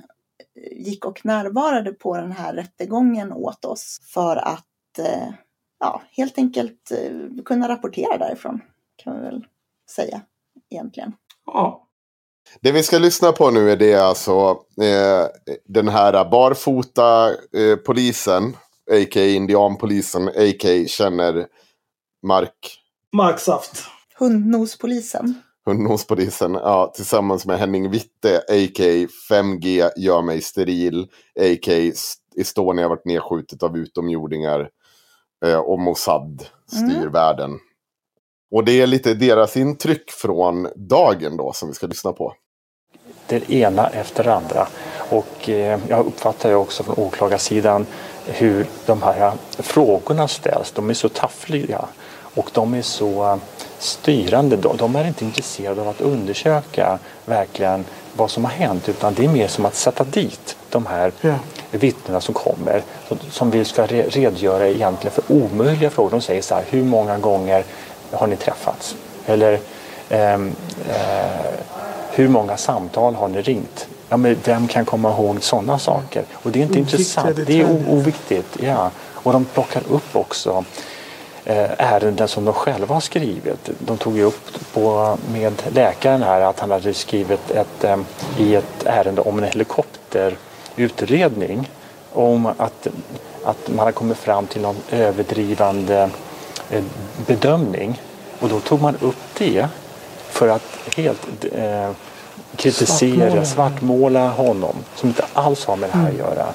gick 0.72 1.06
och 1.06 1.26
närvarade 1.26 1.92
på 1.92 2.18
den 2.18 2.32
här 2.32 2.54
rättegången 2.54 3.34
åt 3.34 3.66
oss 3.66 4.02
för 4.14 4.36
att 4.36 4.66
eh, 5.00 5.34
ja, 5.80 6.02
helt 6.12 6.38
enkelt 6.38 6.92
eh, 6.92 7.44
kunna 7.46 7.70
rapportera 7.70 8.18
därifrån. 8.18 8.62
Kan 9.04 9.16
vi 9.16 9.22
väl 9.22 9.46
säga 9.90 10.22
egentligen. 10.70 11.14
Ja. 11.46 11.88
Det 12.62 12.72
vi 12.72 12.84
ska 12.84 13.00
lyssna 13.00 13.32
på 13.32 13.52
nu 13.52 13.72
är 13.72 13.78
det 13.78 13.96
alltså 13.96 14.60
eh, 14.82 15.26
den 15.66 15.88
här 15.88 16.30
barfota 16.30 17.30
eh, 17.30 17.76
polisen, 17.86 18.58
a.k.a. 18.92 19.26
indianpolisen, 19.26 20.28
a.k.a. 20.28 20.88
känner 20.88 21.48
Mark 22.24 22.82
Marksaft. 23.12 23.84
Hundnospolisen. 24.20 25.42
Hundnospolisen, 25.66 26.54
ja, 26.54 26.92
tillsammans 26.96 27.46
med 27.46 27.60
Henning 27.60 27.90
Witte, 27.90 28.38
a.k.a. 28.38 29.08
5G 29.30 29.90
gör 29.98 30.22
mig 30.22 30.42
steril, 30.42 31.08
a.k.a. 31.40 31.92
Estonia 32.36 32.88
varit 32.88 33.06
nedskjutet 33.06 33.64
av 33.64 33.78
utomjordingar 33.78 34.70
eh, 35.46 35.60
och 35.60 35.80
Mossad 35.80 36.46
styr 36.68 36.98
Mm. 36.98 37.12
världen. 37.12 37.60
Och 38.52 38.66
det 38.66 38.82
är 38.82 38.88
lite 38.88 39.14
deras 39.14 39.58
intryck 39.58 40.12
från 40.12 40.68
dagen 40.76 41.38
då 41.38 41.54
som 41.54 41.68
vi 41.70 41.74
ska 41.74 41.88
lyssna 41.88 42.14
på. 42.14 42.34
det 43.28 43.50
ena 43.52 43.88
efter 43.88 44.24
det 44.24 44.34
andra. 44.34 44.68
Och 45.10 45.50
eh, 45.50 45.80
jag 45.88 46.06
uppfattar 46.06 46.50
ju 46.50 46.56
också 46.56 46.84
från 46.84 46.96
åklagarsidan 47.00 47.86
hur 48.26 48.66
de 48.86 49.02
här 49.02 49.34
frågorna 49.60 50.28
ställs. 50.28 50.72
De 50.72 50.90
är 50.90 50.94
så 50.94 51.10
taffliga 51.10 51.86
och 52.36 52.50
de 52.54 52.74
är 52.74 52.82
så 52.82 53.26
eh, 53.26 53.38
styrande. 53.82 54.56
De, 54.56 54.78
de 54.78 54.96
är 54.96 55.08
inte 55.08 55.26
intresserade 55.26 55.82
av 55.82 55.88
att 55.90 56.02
undersöka 56.02 57.00
verkligen 57.26 57.86
vad 58.16 58.32
som 58.32 58.46
har 58.46 58.52
hänt 58.52 58.90
utan 58.90 59.14
det 59.14 59.26
är 59.26 59.30
mer 59.30 59.48
som 59.48 59.66
att 59.66 59.76
sätta 59.76 60.04
dit 60.04 60.56
de 60.70 60.86
här 60.86 61.12
Ja. 61.22 61.36
vittnena 61.72 62.22
som 62.22 62.34
kommer 62.34 62.84
som- 63.32 63.52
vill 63.52 63.66
ska 63.66 63.86
re- 63.86 64.10
redogöra 64.10 64.68
egentligen 64.68 65.12
för 65.14 65.24
omöjliga 65.28 65.90
frågor. 65.90 66.10
De 66.12 66.22
säger 66.22 66.42
så 66.42 66.56
här, 66.56 66.64
hur 66.70 66.84
många 66.84 67.18
gånger 67.18 67.64
har 68.12 68.28
ni 68.28 68.36
träffats? 68.36 68.96
Eller 69.26 69.60
ehm, 70.10 70.56
eh, 70.90 71.52
hur 72.12 72.28
många 72.28 72.58
samtal 72.58 73.16
har 73.16 73.28
ni 73.28 73.42
ringt? 73.42 73.88
Ja, 74.10 74.18
men 74.18 74.38
vem 74.44 74.68
kan 74.68 74.86
komma 74.86 75.10
ihåg 75.12 75.44
sådana 75.44 75.80
saker? 75.80 76.24
Och 76.34 76.52
det 76.52 76.60
är 76.60 76.64
inte 76.64 76.74
Oviktiga 76.80 76.98
intressant. 77.00 77.36
Det 77.36 77.42
är 77.42 77.46
detaljer. 77.46 77.90
oviktigt. 77.90 78.58
Ja. 78.62 78.92
Och 79.14 79.34
de 79.34 79.46
plockar 79.46 79.82
upp 79.90 80.16
också 80.16 80.50
eh, 80.50 80.64
ärenden 81.46 82.28
som 82.28 82.46
de 82.46 82.54
själva 82.54 82.94
har 82.94 83.02
skrivit. 83.02 83.70
De 83.80 83.98
tog 83.98 84.18
ju 84.18 84.24
upp 84.24 84.74
på, 84.74 85.18
med 85.34 85.54
läkaren 85.74 86.24
här 86.24 86.42
att 86.42 86.60
han 86.60 86.72
hade 86.72 86.94
skrivit 86.94 87.52
ett, 87.52 87.84
eh, 87.84 87.98
i 88.38 88.56
ett 88.56 88.86
ärende 88.86 89.22
om 89.22 89.38
en 89.38 89.44
helikopterutredning 89.44 91.70
om 92.14 92.46
att, 92.46 92.88
att 93.44 93.68
man 93.68 93.80
hade 93.80 93.92
kommit 93.92 94.18
fram 94.18 94.48
till 94.48 94.62
någon 94.62 94.78
överdrivande 94.92 96.10
eh, 96.70 96.84
bedömning. 97.28 98.02
Och 98.40 98.50
då 98.50 98.60
tog 98.60 98.82
man 98.82 98.96
upp 99.02 99.18
det 99.38 99.68
för 100.30 100.48
att 100.48 100.78
helt 100.96 101.46
eh, 101.52 101.90
kritisera, 102.56 103.30
Svartmåla. 103.30 103.46
svartmåla 103.46 104.30
honom 104.30 104.76
som 104.96 105.10
inte 105.10 105.26
alls 105.34 105.66
har 105.66 105.76
med 105.76 105.90
det 105.90 105.98
här 105.98 106.10
att 106.10 106.16
göra. 106.18 106.46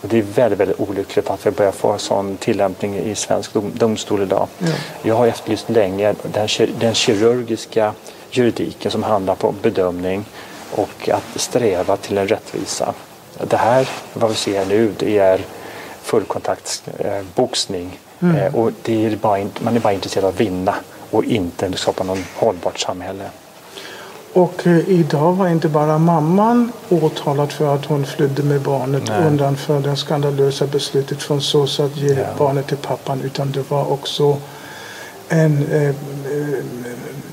Och 0.00 0.08
det 0.08 0.18
är 0.18 0.22
väldigt, 0.22 0.60
väldigt 0.60 0.80
olyckligt 0.80 1.30
att 1.30 1.46
vi 1.46 1.50
börjar 1.50 1.72
få 1.72 1.92
en 1.92 1.98
sån 1.98 2.36
tillämpning 2.36 2.98
i 2.98 3.14
svensk 3.14 3.52
dom, 3.52 3.72
domstol 3.74 4.22
idag. 4.22 4.48
Ja. 4.58 4.66
Jag 5.02 5.14
har 5.14 5.26
efterlyst 5.26 5.70
länge 5.70 6.14
den, 6.22 6.48
den 6.78 6.94
kirurgiska 6.94 7.92
juridiken 8.30 8.90
som 8.90 9.02
handlar 9.02 9.34
på 9.34 9.54
bedömning 9.62 10.24
och 10.74 11.08
att 11.08 11.40
sträva 11.40 11.96
till 11.96 12.18
en 12.18 12.28
rättvisa. 12.28 12.94
Det 13.48 13.56
här, 13.56 13.88
vad 14.12 14.30
vi 14.30 14.36
ser 14.36 14.66
nu, 14.66 14.92
det 14.98 15.18
är 15.18 15.40
fullkontaktsboxning. 16.02 17.16
Eh, 17.16 17.24
boxning. 17.34 17.98
eh, 18.20 18.54
och 18.54 18.72
det 18.82 19.06
är 19.06 19.16
bara, 19.16 19.46
man 19.60 19.76
är 19.76 19.80
bara 19.80 19.92
intresserad 19.92 20.24
av 20.24 20.34
att 20.34 20.40
vinna 20.40 20.74
och 21.10 21.24
inte 21.24 21.72
skapa 21.72 22.04
något 22.04 22.18
hållbart 22.36 22.78
samhälle. 22.78 23.24
Och 24.36 24.66
eh, 24.66 24.88
idag 24.88 25.32
var 25.32 25.48
inte 25.48 25.68
bara 25.68 25.98
mamman 25.98 26.72
åtalad 26.88 27.52
för 27.52 27.74
att 27.74 27.84
hon 27.84 28.06
flydde 28.06 28.42
med 28.42 28.60
barnet 28.60 29.02
Nej. 29.08 29.26
undan 29.26 29.56
för 29.56 29.80
det 29.80 29.96
skandalösa 29.96 30.66
beslutet 30.66 31.22
från 31.22 31.40
SOS 31.40 31.80
att 31.80 31.96
ge 31.96 32.14
Ja. 32.14 32.26
barnet 32.38 32.66
till 32.66 32.76
pappan 32.76 33.20
utan 33.24 33.50
det 33.52 33.70
var 33.70 33.92
också 33.92 34.36
en, 35.28 35.66
eh, 35.72 35.88
eh, 35.88 35.94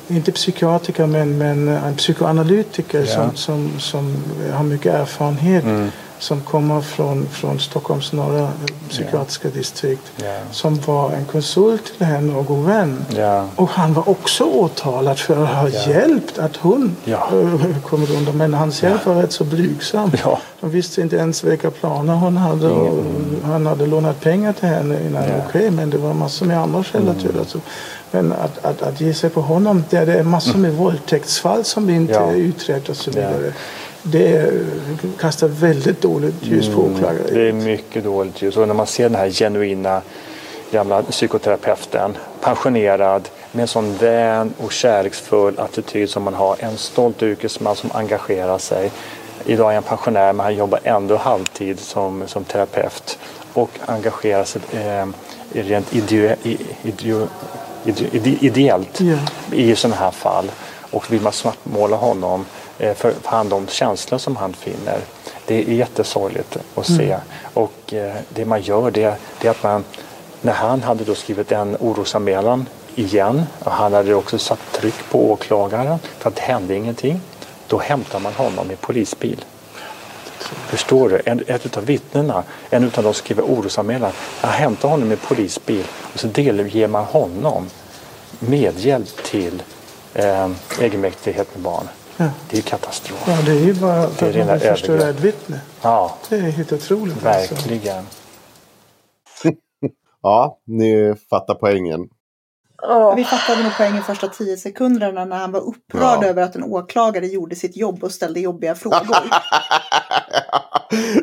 inte 0.08 0.32
psykiatriker 0.32 1.06
men, 1.08 1.38
men 1.38 1.68
en 1.68 1.96
psykoanalytiker 1.96 3.00
Ja. 3.00 3.06
som, 3.16 3.36
som, 3.36 3.72
som 3.80 4.16
har 4.54 4.64
mycket 4.64 4.94
erfarenhet 4.94 5.64
Mm. 5.64 5.90
Som 6.24 6.42
kommer 6.42 6.82
från, 6.82 7.28
från 7.32 7.60
Stockholms 7.60 8.14
norra 8.14 8.50
psykiatriska 8.90 9.50
distrikt 9.50 10.12
Ja. 10.16 10.38
som 10.52 10.80
var 10.86 11.12
en 11.12 11.26
konsult 11.26 11.98
till 11.98 12.06
henne 12.06 12.36
och 12.38 12.46
god 12.46 12.66
vän. 12.66 13.06
Ja. 13.18 13.46
Och 13.56 13.70
han 13.70 13.94
var 13.94 14.10
också 14.10 14.44
åtalad 14.44 15.20
för 15.20 15.44
att 15.44 15.50
ha 15.50 15.70
hjälpt 15.70 16.40
att 16.40 16.56
hon 16.56 16.96
Ja. 17.06 17.30
eh, 17.34 17.78
kommer 17.86 18.12
undan. 18.12 18.38
Men 18.38 18.54
hans 18.54 18.84
hjälp 18.84 19.06
var 19.06 19.16
rätt 19.16 19.32
så 19.32 19.44
blygsam. 19.44 20.12
Ja. 20.24 20.40
De 20.60 20.70
visste 20.70 21.02
inte 21.02 21.16
ens 21.16 21.44
vilka 21.44 21.72
planer 21.72 22.14
hon 22.14 22.38
hade. 22.38 22.68
Och 22.70 23.04
han 23.44 23.66
hade 23.66 23.86
lånat 23.86 24.22
pengar 24.22 24.54
till 24.54 24.68
henne 24.70 24.98
innan. 25.08 25.24
Ja. 25.24 25.36
Okej, 25.50 25.72
men 25.72 25.90
det 25.90 25.98
var 25.98 26.14
massor 26.14 26.46
med 26.46 26.60
andra 26.60 26.84
källor 26.84 27.14
till 27.14 27.34
det. 27.34 27.46
Så- 27.48 27.60
Men 28.12 28.32
att, 28.34 28.66
att, 28.66 28.82
att 28.82 29.02
ge 29.02 29.14
sig 29.14 29.30
på 29.30 29.42
honom, 29.42 29.84
där 29.90 30.06
det 30.06 30.14
är 30.14 30.24
massor 30.24 30.58
med 30.60 30.74
våldtäktsfall 30.74 31.64
som 31.64 31.90
inte 31.90 32.14
Ja. 32.14 32.20
är 32.32 32.36
utrett 32.36 32.90
och 32.90 32.96
så 32.98 33.12
vidare. 33.12 33.54
Det 34.04 34.52
kastar 35.20 35.48
väldigt 35.48 36.02
dåligt 36.02 36.36
ljus 36.42 36.70
på 36.70 36.82
åklagare. 36.82 37.24
Det 37.34 37.50
är 37.50 37.54
mycket 37.54 38.04
dåligt 38.04 38.42
ljus. 38.42 38.58
Och 38.58 38.68
när 38.68 38.76
man 38.76 38.88
ser 38.88 39.04
den 39.04 39.16
här 39.16 39.30
genuina 39.30 40.02
gamla 40.72 41.04
psykoterapeuten, 41.04 42.18
pensionerad, 42.42 43.30
med 43.52 43.62
en 43.62 43.68
sån 43.68 43.96
vän 43.98 44.54
och 44.58 44.72
kärleksfull 44.72 45.60
attityd 45.60 46.10
som 46.10 46.24
man 46.24 46.34
har. 46.34 46.56
En 46.60 46.78
stolt 46.78 47.24
yrkesman 47.24 47.76
som 47.76 47.90
engagerar 47.94 48.58
sig. 48.58 48.92
Idag 49.46 49.70
är 49.70 49.74
han 49.74 49.84
pensionär 49.84 50.34
men 50.34 50.44
han 50.44 50.56
jobbar 50.56 50.80
ändå 50.84 51.16
halvtid 51.18 51.80
som, 51.80 52.24
som 52.28 52.44
terapeut 52.44 53.20
och 53.54 53.70
engagerar 53.86 54.44
sig 54.44 54.62
eh, 54.74 55.08
rent 55.52 55.96
ideo, 55.96 56.36
ideo, 56.84 57.28
ide, 57.86 58.06
ide, 58.12 58.46
ideellt 58.46 59.00
Ja. 59.02 59.18
i 59.52 59.76
sådana 59.76 59.96
här 59.96 60.12
fall. 60.12 60.52
Och 60.92 61.12
vill 61.12 61.22
man 61.22 61.34
svartmåla 61.34 61.96
honom 61.96 62.46
för 62.78 62.96
för 62.96 63.14
han 63.24 63.50
de 63.50 63.68
känslor 63.68 64.18
som 64.18 64.36
han 64.36 64.54
finner. 64.54 65.00
Det 65.46 65.56
är 65.56 65.74
jättesorgligt 65.74 66.58
att 66.76 66.86
se. 66.86 67.18
Och 67.54 67.94
eh, 67.94 68.16
det 68.30 68.46
man 68.46 68.62
gör 68.62 68.92
det, 68.92 69.16
det 69.42 69.48
är 69.48 69.52
att 69.52 69.64
man, 69.64 69.84
när 70.42 70.54
han 70.54 70.84
hade 70.84 71.04
då 71.04 71.16
skrivit 71.16 71.52
en 71.52 71.78
orosanmälan 71.80 72.66
igen 72.96 73.44
och 73.60 73.72
han 73.72 73.94
hade 73.94 74.16
också 74.16 74.38
satt 74.38 74.60
tryck 74.72 75.10
på 75.12 75.32
åklagaren 75.32 76.00
för 76.20 76.30
att 76.30 76.36
det 76.36 76.42
hände 76.42 76.76
ingenting. 76.76 77.22
Då 77.68 77.80
hämtar 77.80 78.20
man 78.20 78.34
honom 78.34 78.72
i 78.72 78.76
polisbil. 78.76 79.46
Förstår 80.68 81.10
du? 81.10 81.22
En, 81.26 81.44
ett 81.48 81.78
av 81.78 81.86
vittnena, 81.86 82.44
en 82.70 82.92
av 82.96 83.04
de 83.04 83.14
skriver 83.14 83.44
orosanmälan, 83.44 84.12
jag 84.42 84.50
hämtar 84.50 84.90
honom 84.90 85.12
i 85.12 85.16
polisbil 85.16 85.86
och 86.14 86.20
så 86.20 86.28
delger 86.28 86.88
man 86.88 87.06
honom 87.06 87.70
medhjälp 88.40 89.24
till 89.24 89.64
eh, 90.14 90.50
egenmäktighet 90.80 91.56
med 91.56 91.64
barn. 91.64 91.88
Ja. 92.18 92.30
Det 92.50 92.58
är 92.58 92.62
katastrof. 92.62 93.24
Ja, 93.28 93.38
det 93.46 93.52
är 93.52 93.66
ju 93.66 93.74
bara 93.74 93.94
är 93.94 94.40
att 94.42 94.48
man 94.48 94.60
förstöra 94.60 95.10
ett 95.10 95.20
vittne. 95.20 95.62
Ja, 95.82 96.18
Det 96.30 96.36
är 96.36 96.42
helt 96.42 96.72
otroligt. 96.74 97.26
Alltså. 97.26 97.56
verkligen. 97.56 98.04
Ja, 100.26 100.60
ni 100.68 101.16
fattar 101.30 101.56
poängen. 101.56 102.02
Vi 103.16 103.24
fattade 103.24 103.64
nog 103.64 103.72
poängen 103.78 104.04
första 104.04 104.28
tio 104.28 104.58
sekunderna 104.58 105.26
när 105.26 105.38
han 105.38 105.52
var 105.52 105.60
upprörd 105.60 106.20
Ja. 106.22 106.26
över 106.26 106.44
att 106.44 106.56
en 106.56 106.64
åklagare 106.64 107.28
gjorde 107.28 107.56
sitt 107.56 107.78
jobb 107.78 108.04
och 108.04 108.12
ställde 108.12 108.40
jobbiga 108.40 108.76
frågor. 108.76 109.18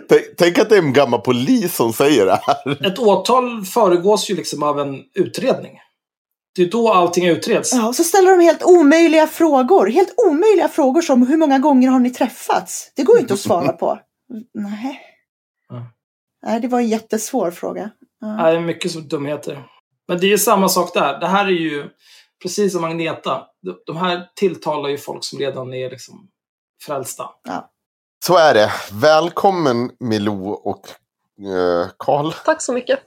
tänk, 0.08 0.22
tänk 0.38 0.58
att 0.58 0.68
det 0.68 0.76
är 0.76 0.82
en 0.82 0.92
gammal 0.92 1.20
polis 1.20 1.76
som 1.76 1.92
säger 1.92 2.26
det 2.26 2.40
här. 2.42 2.86
Ett 2.86 2.98
åtal 2.98 3.64
föregås 3.64 4.30
ju 4.30 4.36
liksom 4.36 4.62
av 4.62 4.80
en 4.80 5.02
utredning. 5.14 5.80
Det 6.56 6.62
är 6.62 6.70
då 6.70 6.92
allting 6.92 7.26
utreds. 7.26 7.72
Ja, 7.74 7.88
och 7.88 7.94
så 7.96 8.04
ställer 8.04 8.30
de 8.30 8.40
helt 8.44 8.62
omöjliga 8.62 9.26
frågor. 9.26 9.86
Helt 9.86 10.14
omöjliga 10.30 10.68
frågor 10.68 11.02
som 11.02 11.26
hur 11.26 11.36
många 11.36 11.58
gånger 11.58 11.88
har 11.88 12.00
ni 12.00 12.10
träffats? 12.10 12.92
Det 12.96 13.02
går 13.02 13.16
ju 13.16 13.20
inte 13.22 13.34
att 13.34 13.40
svara 13.40 13.72
på. 13.72 13.98
Nej. 14.54 15.00
Mm. 15.72 15.82
Nej, 16.46 16.60
det 16.60 16.68
var 16.68 16.78
en 16.80 16.88
jättesvår 16.88 17.50
fråga. 17.50 17.90
Ja. 18.20 18.26
Det 18.26 18.56
är 18.56 18.60
mycket 18.60 18.90
som 18.90 19.08
dumheter. 19.08 19.66
Men 20.08 20.20
det 20.20 20.32
är 20.32 20.36
samma 20.36 20.68
sak 20.68 20.94
där. 20.94 21.20
Det 21.20 21.26
här 21.26 21.44
är 21.44 21.50
ju 21.50 21.88
precis 22.42 22.72
som 22.72 22.84
Agneta. 22.84 23.42
De- 23.86 23.96
här 23.96 24.28
tilltalar 24.36 24.88
ju 24.88 24.98
folk 24.98 25.24
som 25.24 25.38
redan 25.38 25.74
är 25.74 25.90
liksom 25.90 26.28
frälsta. 26.86 27.24
Så 28.26 28.36
är 28.36 28.54
det. 28.54 28.72
Välkommen 28.92 29.90
Milou 30.00 30.48
och 30.50 30.88
eh, 31.40 31.88
Karl. 31.96 32.32
Tack 32.44 32.62
så 32.62 32.72
mycket. 32.72 32.98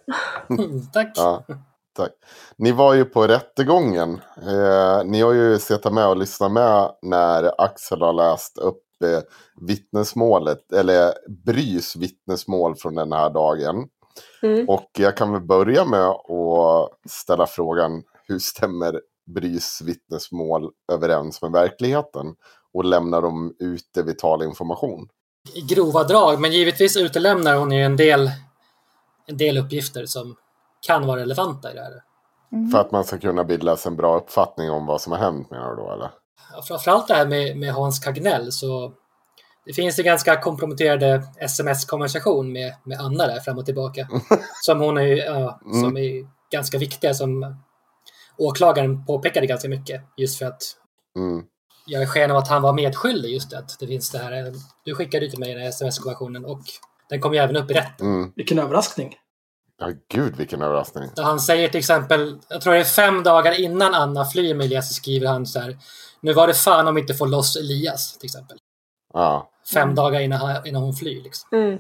Tack. 0.94 1.11
Ja, 1.15 1.45
tack. 1.94 2.11
Ni 2.57 2.72
var 2.72 2.94
ju 2.94 3.06
på 3.06 3.28
rättegången. 3.28 4.22
Eh, 4.38 5.03
ni 5.06 5.22
har 5.22 5.34
ju 5.34 5.60
suttit 5.60 5.94
med 5.94 6.07
och 6.07 6.18
lyssnat 6.18 6.52
med 6.52 6.91
när 7.02 7.61
Axel 7.61 8.02
har 8.02 8.14
läst 8.14 8.57
upp 8.57 8.84
eh, 9.03 9.22
vittnesmålet, 9.68 10.72
eller 10.74 11.14
Brys 11.45 11.95
vittnesmål 11.95 12.76
från 12.76 12.95
den 12.95 13.11
här 13.11 13.30
dagen. 13.30 13.88
Mm. 14.41 14.70
Och 14.70 14.90
jag 14.98 15.18
kan 15.18 15.32
väl 15.32 15.41
börja 15.41 15.86
med 15.86 16.07
att 16.07 16.90
ställa 17.10 17.48
frågan, 17.48 18.03
hur 18.28 18.40
stämmer 18.40 19.02
Brys 19.36 19.82
vittnesmål 19.82 20.72
överens 20.91 21.41
med 21.41 21.52
verkligheten? 21.52 22.36
Och 22.74 22.86
lämnar 22.86 23.22
de 23.22 23.56
ute 23.60 24.03
vital 24.03 24.44
information? 24.44 25.07
I 25.53 25.61
grova 25.61 26.03
drag, 26.03 26.41
men 26.41 26.52
givetvis 26.52 26.98
utelämnar 26.98 27.56
hon 27.56 27.72
ju 27.72 27.84
en 27.84 27.98
del, 27.98 28.32
en 29.28 29.38
del 29.38 29.57
uppgifter 29.57 30.06
som 30.06 30.36
kan 30.88 31.07
vara 31.07 31.19
relevanta 31.22 31.72
i 31.72 31.76
det 31.76 31.81
här. 31.81 32.03
Mm. 32.51 32.72
För 32.72 32.80
att 32.80 32.91
man 32.91 33.03
ska 33.03 33.18
kunna 33.18 33.43
bilda 33.43 33.77
sig 33.77 33.89
en 33.89 33.95
bra 33.95 34.18
uppfattning 34.18 34.72
om 34.72 34.85
vad 34.85 35.01
som 35.01 35.11
har 35.11 35.19
hänt 35.19 35.51
menar 35.51 35.69
du 35.69 35.76
då 35.76 35.91
eller? 35.91 36.11
Ja, 36.53 36.61
Framförallt 36.61 37.07
det 37.07 37.14
här 37.14 37.26
med, 37.26 37.57
med 37.57 37.73
Hans 37.73 37.99
Kagnell 37.99 38.51
så 38.51 38.93
det 39.65 39.73
finns 39.73 39.99
en 39.99 40.05
ganska 40.05 40.41
komprometterade 40.41 41.23
sms-konversation 41.39 42.51
med, 42.51 42.76
med 42.84 42.99
Anna 42.99 43.27
där 43.27 43.39
fram 43.39 43.57
och 43.57 43.65
tillbaka. 43.65 44.07
som 44.65 44.80
hon 44.80 44.97
är, 44.97 45.01
ju, 45.01 45.18
ja, 45.18 45.60
som 45.81 45.97
är 45.97 46.27
ganska 46.51 46.77
viktiga 46.77 47.14
som 47.14 47.55
åklagaren 48.38 49.05
påpekade 49.05 49.47
ganska 49.47 49.69
mycket. 49.69 50.01
Just 50.18 50.39
för 50.39 50.45
att 50.45 50.61
Mm. 51.15 51.43
jag 51.85 52.01
är 52.01 52.05
sken 52.05 52.31
av 52.31 52.38
att 52.38 52.47
han 52.47 52.61
var 52.61 52.73
medskyldig 52.73 53.30
just 53.30 53.49
det, 53.49 53.57
att 53.57 53.80
det 53.80 53.88
finns 53.88 54.11
det 54.11 54.18
här. 54.18 54.53
Du 54.85 54.95
skickade 54.95 55.26
ju 55.26 55.31
till 55.31 55.39
mig 55.39 55.53
den 55.53 55.61
här 55.61 55.69
sms-konversationen 55.69 56.45
och 56.45 56.61
den 57.10 57.22
kom 57.22 57.34
ju 57.34 57.39
även 57.39 57.55
upp 57.55 57.72
i 57.72 57.73
rätten. 57.73 58.07
Mm. 58.07 58.31
Vilken 58.35 58.60
överraskning. 58.60 59.15
Ja, 59.79 59.91
gud 60.09 60.35
vilken 60.35 60.61
överraskning. 60.61 61.09
Han 61.17 61.39
säger 61.39 61.67
till 61.67 61.79
exempel, 61.79 62.39
jag 62.49 62.61
tror 62.61 62.73
det 62.73 62.79
är 62.79 62.83
fem 62.83 63.23
dagar 63.23 63.59
innan 63.59 63.93
Anna 63.93 64.25
flyr 64.25 64.55
med 64.55 64.65
Elias 64.65 64.87
så 64.87 64.93
skriver 64.93 65.27
han 65.27 65.45
så 65.45 65.59
här. 65.59 65.77
Nu 66.21 66.33
var 66.33 66.47
det 66.47 66.53
fan 66.53 66.87
om 66.87 66.95
vi 66.95 67.01
inte 67.01 67.13
får 67.13 67.27
loss 67.27 67.55
Elias 67.55 68.17
till 68.17 68.25
exempel. 68.25 68.57
Ja. 69.13 69.49
Fem 69.73 69.95
dagar 69.95 70.19
innan, 70.19 70.67
innan 70.67 70.83
hon 70.83 70.93
flyr. 70.93 71.23
Liksom. 71.23 71.49
Mm. 71.51 71.79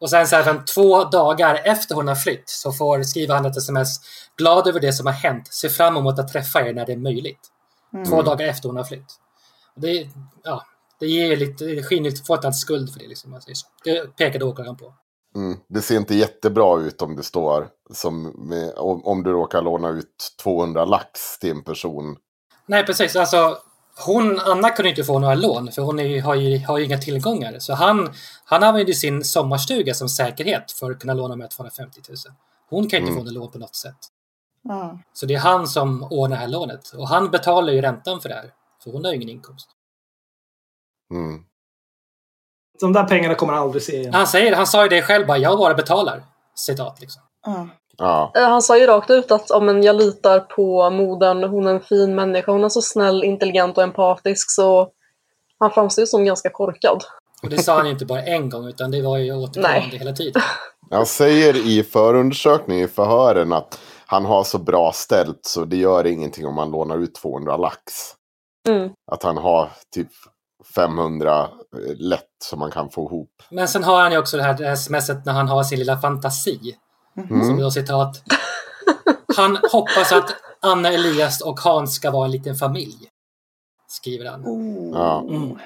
Och 0.00 0.10
sen 0.10 0.26
så 0.26 0.36
även 0.36 0.64
två 0.64 1.04
dagar 1.04 1.60
efter 1.64 1.94
hon 1.94 2.08
har 2.08 2.14
flytt 2.14 2.48
så 2.48 2.72
får, 2.72 3.02
skriver 3.02 3.34
han 3.34 3.46
ett 3.46 3.56
sms. 3.56 4.00
Glad 4.36 4.66
över 4.66 4.80
det 4.80 4.92
som 4.92 5.06
har 5.06 5.12
hänt. 5.12 5.54
Ser 5.54 5.68
fram 5.68 5.96
emot 5.96 6.18
att 6.18 6.32
träffa 6.32 6.68
er 6.68 6.74
när 6.74 6.86
det 6.86 6.92
är 6.92 6.96
möjligt. 6.96 7.40
Mm. 7.94 8.04
Två 8.04 8.22
dagar 8.22 8.46
efter 8.46 8.68
hon 8.68 8.76
har 8.76 8.84
flytt. 8.84 9.20
Det, 9.76 10.08
ja, 10.42 10.64
det 11.00 11.06
ger 11.06 11.36
lite, 11.36 11.64
det 11.64 11.82
skiner 11.82 12.10
lite, 12.10 12.24
får 12.24 12.36
inte 12.36 12.46
hans 12.46 12.60
skuld 12.60 12.92
för 12.92 13.00
det. 13.00 13.08
Liksom. 13.08 13.40
Det 13.84 14.16
pekade 14.16 14.44
åklagaren 14.44 14.76
på. 14.76 14.94
Mm. 15.34 15.58
Det 15.68 15.82
ser 15.82 15.96
inte 15.96 16.14
jättebra 16.14 16.80
ut 16.80 17.02
om 17.02 17.16
det 17.16 17.22
står 17.22 17.68
som 17.90 18.22
med, 18.22 18.74
om, 18.76 19.04
om 19.04 19.22
du 19.22 19.30
råkar 19.32 19.62
låna 19.62 19.88
ut 19.88 20.34
200 20.42 20.84
lax 20.84 21.38
till 21.38 21.50
en 21.50 21.64
person. 21.64 22.16
Nej, 22.66 22.86
precis. 22.86 23.16
Alltså, 23.16 23.58
hon, 24.06 24.40
Anna 24.40 24.70
kunde 24.70 24.90
inte 24.90 25.04
få 25.04 25.18
några 25.18 25.34
lån 25.34 25.72
för 25.72 25.82
hon 25.82 25.98
är, 25.98 26.22
har, 26.22 26.34
ju, 26.34 26.66
har 26.66 26.78
ju 26.78 26.84
inga 26.84 26.98
tillgångar. 26.98 27.58
Så 27.58 27.74
han, 27.74 28.12
han 28.44 28.62
använde 28.62 28.90
ju 28.90 28.94
sin 28.94 29.24
sommarstuga 29.24 29.94
som 29.94 30.08
säkerhet 30.08 30.72
för 30.72 30.90
att 30.90 31.00
kunna 31.00 31.14
låna 31.14 31.36
med 31.36 31.50
250 31.50 32.00
000. 32.08 32.16
Hon 32.70 32.88
kan 32.88 32.98
inte 33.00 33.10
Mm. 33.12 33.20
få 33.20 33.24
något 33.24 33.32
lån 33.34 33.50
på 33.50 33.58
något 33.58 33.74
sätt. 33.76 33.96
Ja. 34.62 34.98
Så 35.12 35.26
det 35.26 35.34
är 35.34 35.38
han 35.38 35.66
som 35.66 36.02
ordnar 36.02 36.36
det 36.36 36.40
här 36.40 36.48
lånet. 36.48 36.88
Och 36.94 37.08
han 37.08 37.30
betalar 37.30 37.72
ju 37.72 37.80
räntan 37.80 38.20
för 38.20 38.28
det 38.28 38.34
här. 38.34 38.52
För 38.84 38.90
hon 38.90 39.04
har 39.04 39.10
ju 39.10 39.16
ingen 39.16 39.28
inkomst. 39.28 39.68
Mm. 41.10 41.44
De 42.80 42.92
där 42.92 43.04
pengarna 43.04 43.34
kommer 43.34 43.52
han 43.52 43.62
aldrig 43.62 43.82
se 43.82 43.96
igen. 43.96 44.14
Han, 44.14 44.26
säger, 44.26 44.56
han 44.56 44.66
sa 44.66 44.82
ju 44.82 44.88
det 44.88 45.02
själv 45.02 45.26
bara, 45.26 45.38
jag 45.38 45.58
bara 45.58 45.74
betalar. 45.74 46.22
Citat 46.54 47.00
liksom. 47.00 47.22
Ja. 47.46 47.68
Ja. 47.98 48.32
Eh, 48.34 48.48
Han 48.48 48.62
sa 48.62 48.78
ju 48.78 48.86
rakt 48.86 49.10
ut 49.10 49.30
att 49.30 49.50
om 49.50 49.82
jag 49.82 49.96
litar 49.96 50.40
på 50.40 50.90
modern, 50.90 51.44
hon 51.44 51.66
är 51.66 51.70
en 51.70 51.80
fin 51.80 52.14
människa, 52.14 52.52
hon 52.52 52.64
är 52.64 52.68
så 52.68 52.82
snäll, 52.82 53.24
intelligent 53.24 53.78
och 53.78 53.84
empatisk 53.84 54.50
så 54.50 54.88
han 55.58 55.70
framstår 55.70 56.02
ju 56.02 56.06
som 56.06 56.24
ganska 56.24 56.50
korkad. 56.50 57.04
Och 57.42 57.48
det 57.48 57.58
sa 57.58 57.76
han 57.76 57.86
ju 57.86 57.92
inte 57.92 58.06
bara 58.06 58.22
en 58.22 58.50
gång 58.50 58.68
utan 58.68 58.90
det 58.90 59.02
var 59.02 59.18
ju 59.18 59.32
återkommande 59.32 59.78
Nej. 59.90 59.98
hela 59.98 60.12
tiden. 60.12 60.42
Han 60.90 61.06
säger 61.06 61.56
i 61.66 61.82
förundersökningen 61.82 62.84
i 62.84 62.88
förhören 62.88 63.52
att 63.52 63.80
han 64.06 64.24
har 64.24 64.44
så 64.44 64.58
bra 64.58 64.92
ställt 64.94 65.40
så 65.42 65.64
det 65.64 65.76
gör 65.76 66.06
ingenting 66.06 66.46
om 66.46 66.54
man 66.54 66.70
lånar 66.70 66.98
ut 66.98 67.14
200 67.14 67.56
lax. 67.56 67.82
Mm. 68.68 68.90
Att 69.12 69.22
han 69.22 69.36
har 69.36 69.70
typ 69.94 70.08
500 70.74 71.48
lätt 71.96 72.28
som 72.44 72.58
man 72.58 72.70
kan 72.70 72.90
få 72.90 73.06
ihop. 73.06 73.42
Men 73.50 73.68
sen 73.68 73.84
har 73.84 74.02
han 74.02 74.12
ju 74.12 74.18
också 74.18 74.36
det 74.36 74.42
här, 74.42 74.54
det 74.54 74.66
här 74.66 74.76
smset 74.76 75.24
när 75.26 75.32
han 75.32 75.48
har 75.48 75.62
sin 75.64 75.78
lilla 75.78 75.98
fantasi. 76.00 76.76
Som 77.28 77.40
Mm. 77.42 77.56
då 77.60 77.70
citat. 77.70 78.22
Han 79.36 79.58
hoppas 79.72 80.12
att 80.12 80.34
Anna 80.60 80.88
Elias 80.92 81.40
och 81.40 81.60
Hans 81.60 81.94
ska 81.94 82.10
vara 82.10 82.24
en 82.24 82.30
liten 82.30 82.54
familj. 82.54 83.08
Skriver 83.88 84.30
han. 84.30 84.44
Oh. 84.46 84.90
Ja. 84.98 85.20
Mm. 85.20 85.58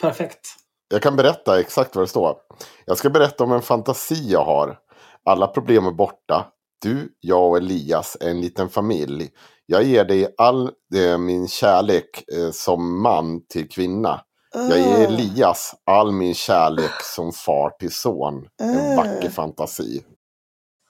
Perfekt. 0.00 0.40
Jag 0.88 1.02
kan 1.02 1.16
berätta 1.16 1.60
exakt 1.60 1.96
vad 1.96 2.02
det 2.02 2.08
står. 2.08 2.36
Jag 2.84 2.98
ska 2.98 3.10
berätta 3.10 3.44
om 3.44 3.52
en 3.52 3.62
fantasi 3.62 4.30
jag 4.32 4.44
har. 4.44 4.78
Alla 5.24 5.46
problem 5.46 5.86
är 5.86 5.90
borta. 5.90 6.46
Du, 6.82 7.08
jag 7.20 7.48
och 7.50 7.56
Elias 7.56 8.16
är 8.20 8.30
en 8.30 8.40
liten 8.40 8.68
familj. 8.68 9.30
Jag 9.66 9.82
ger 9.82 10.04
dig 10.04 10.34
all 10.38 10.70
eh, 10.94 11.18
min 11.18 11.48
kärlek 11.48 12.24
eh, 12.32 12.50
som 12.50 13.02
man 13.02 13.46
till 13.46 13.68
kvinna. 13.68 14.20
Jag 14.54 14.78
ger 14.78 14.96
Öh. 14.96 15.02
Elias 15.02 15.74
all 15.86 16.12
min 16.12 16.34
kärlek 16.34 17.02
som 17.02 17.32
far 17.32 17.70
till 17.70 17.92
son. 17.92 18.48
En 18.62 18.76
Öh. 18.78 18.96
vacker 18.96 19.30
fantasi. 19.30 20.04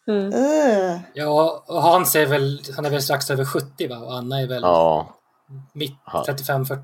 Mm. 0.09 0.33
Öh. 0.33 0.99
Ja, 1.15 1.65
och 1.69 1.83
Hans 1.83 2.17
är 2.17 2.27
väl, 2.27 2.63
han 2.77 2.85
är 2.87 2.91
väl 2.91 3.03
strax 3.03 3.31
över 3.31 3.45
70 3.45 3.89
va? 3.89 3.99
Och 3.99 4.15
Anna 4.17 4.41
är 4.41 4.47
väl 4.47 4.63
Ja, 4.63 5.15
mitt 5.73 5.97
Ja. 6.13 6.25
35-40. 6.29 6.77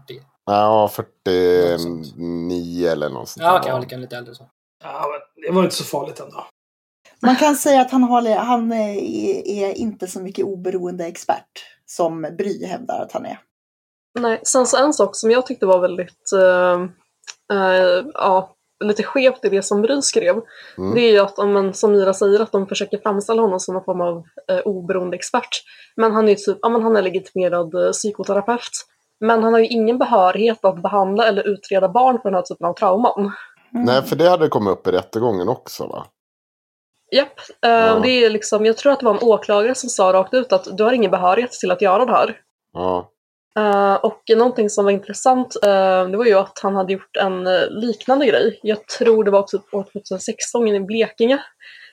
ja 0.47 0.81
Något 0.83 0.93
49 0.93 2.89
eller 2.89 3.09
något 3.09 3.29
sånt 3.29 3.45
Ja, 3.45 3.59
okej, 3.61 3.75
okay, 3.75 3.99
lite 3.99 4.17
äldre 4.17 4.35
så. 4.35 4.49
Ja, 4.85 5.07
men 5.11 5.45
det 5.47 5.53
var 5.57 5.65
inte 5.65 5.75
så 5.75 5.85
farligt 5.85 6.21
ändå. 6.21 6.45
Man 7.25 7.37
kan 7.37 7.57
säga 7.57 7.81
att 7.81 7.91
han, 7.91 8.03
har, 8.03 8.37
han 8.37 8.73
är, 8.73 8.97
är 9.49 9.79
inte 9.79 10.07
så 10.07 10.21
mycket 10.21 10.45
oberoende 10.45 11.07
expert 11.07 11.65
som 11.87 12.23
Bry 12.39 12.67
hävdar 12.67 13.03
att 13.03 13.13
han 13.13 13.27
är. 13.27 13.39
Nej, 14.19 14.41
sen 14.43 14.67
så 14.67 14.85
en 14.85 14.93
sak 14.93 15.17
som 15.17 15.31
jag 15.31 15.47
tyckte 15.47 15.67
var 15.67 15.81
väldigt 15.81 16.33
eh, 16.33 16.83
eh, 17.59 18.05
ja, 18.15 18.55
lite 18.85 19.03
skevt 19.03 19.45
i 19.45 19.49
det 19.49 19.63
som 19.63 19.83
Bry 19.83 20.03
skrev, 20.03 20.35
Mm. 20.79 20.95
det 20.95 21.01
är 21.01 21.13
ju 21.13 21.19
att, 21.19 21.39
om 21.39 21.53
man, 21.53 21.75
som 21.75 21.93
Mira 21.93 22.15
säger, 22.15 22.41
att 22.41 22.53
de 22.53 22.67
försöker 22.67 22.99
framställa 22.99 23.43
honom 23.43 23.61
som 23.61 23.75
någon 23.75 23.85
form 23.85 24.01
av 24.01 24.25
eh, 24.51 24.59
oberoende 24.65 25.17
expert. 25.17 25.63
Men 25.97 26.13
han 26.13 26.25
är 26.25 26.29
ju 26.29 26.35
typ, 26.35 26.59
ja 26.63 26.69
men 26.69 26.83
han 26.83 26.97
är 26.97 27.03
legitimerad 27.03 27.75
eh, 27.75 27.91
psykoterapeut. 27.91 28.71
Men 29.21 29.43
han 29.43 29.53
har 29.53 29.61
ju 29.61 29.67
ingen 29.67 29.99
behörighet 29.99 30.65
att 30.65 30.83
behandla 30.83 31.29
eller 31.29 31.49
utreda 31.49 31.89
barn 31.89 32.19
för 32.23 32.31
den 32.31 32.35
här 32.35 32.43
typen 32.43 32.67
av 32.67 32.75
trauman. 32.75 33.33
Mm. 33.75 33.87
Nej, 33.87 34.03
för 34.03 34.17
det 34.17 34.29
hade 34.29 34.49
kommit 34.49 34.73
upp 34.73 34.87
i 34.87 34.91
rättegången 34.91 35.49
också 35.49 35.87
va? 35.87 36.07
Japp, 37.13 37.39
eh, 37.65 37.71
Ja. 37.71 38.01
det 38.03 38.25
är 38.25 38.31
liksom, 38.31 38.67
jag 38.67 38.77
tror 38.77 38.93
att 38.93 39.01
det 39.01 39.07
var 39.07 39.15
en 39.15 39.29
åklagare 39.29 39.75
som 39.75 39.89
sa 39.89 40.13
rakt 40.13 40.35
ut 40.35 40.53
att 40.53 40.77
du 40.77 40.85
har 40.85 40.93
ingen 40.93 41.11
behörighet 41.11 41.53
till 41.53 41.71
att 41.71 41.83
göra 41.83 42.05
det 42.05 42.13
här. 42.13 42.37
Ja. 42.73 43.11
Eh, 43.59 43.95
och 43.95 44.23
någonting 44.37 44.71
som 44.71 44.85
var 44.85 44.93
intressant, 44.93 45.57
eh, 45.63 46.09
det 46.09 46.17
var 46.17 46.25
ju 46.25 46.35
att 46.35 46.59
han 46.63 46.77
hade 46.77 46.93
gjort 46.93 47.17
en 47.17 47.45
liknande 47.71 48.27
grej. 48.27 48.61
Jag 48.63 48.89
tror 48.89 49.25
det 49.25 49.31
var 49.31 49.43
typ 49.43 49.75
år 49.75 49.85
2016 49.93 50.69
i 50.69 50.81
Blekinge. 50.81 51.43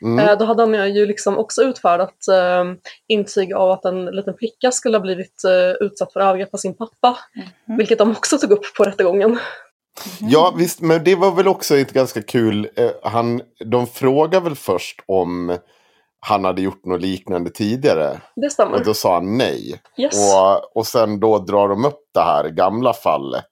Mm. 0.02 0.38
Då 0.38 0.46
hade 0.46 0.62
han 0.64 0.94
ju 0.94 1.06
liksom 1.06 1.38
också 1.38 1.62
utfärdat 1.62 2.28
eh, 2.28 2.64
intyg 3.08 3.54
av 3.54 3.72
att 3.72 3.86
en 3.86 4.06
liten 4.06 4.34
flicka 4.38 4.72
skulle 4.72 4.98
ha 4.98 5.02
blivit 5.02 5.42
utsatt 5.80 6.14
för 6.14 6.20
övergrepp 6.20 6.54
av 6.54 6.58
sin 6.58 6.78
pappa. 6.78 7.18
Mhm. 7.66 7.78
Vilket 7.78 7.98
de 7.98 8.12
också 8.12 8.38
tog 8.38 8.52
upp 8.52 8.76
på 8.78 8.84
rättegången. 8.84 9.40
Ja, 10.20 10.54
visst, 10.58 10.82
men 10.82 11.04
det 11.04 11.16
var 11.16 11.32
väl 11.32 11.48
också 11.48 11.78
ett 11.78 11.94
ganska 11.94 12.22
kul... 12.22 12.70
Eh, 12.76 12.92
han, 13.04 13.42
de 13.66 13.88
frågade 13.88 14.44
väl 14.44 14.56
först 14.56 15.04
om 15.06 15.58
han 16.20 16.46
hade 16.46 16.62
gjort 16.62 16.86
något 16.86 17.02
liknande 17.02 17.50
tidigare. 17.50 18.22
Det 18.36 18.50
stämmer. 18.50 18.78
Och 18.78 18.86
då 18.86 18.94
sa 18.94 19.14
han 19.14 19.38
nej. 19.38 19.82
Yes. 19.98 20.36
Och, 20.36 20.78
och 20.78 20.88
sen 20.88 21.20
då 21.20 21.38
drar 21.40 21.68
de 21.68 21.86
upp 21.86 22.02
det 22.14 22.22
här 22.22 22.50
gamla 22.50 22.94
fallet. 22.94 23.46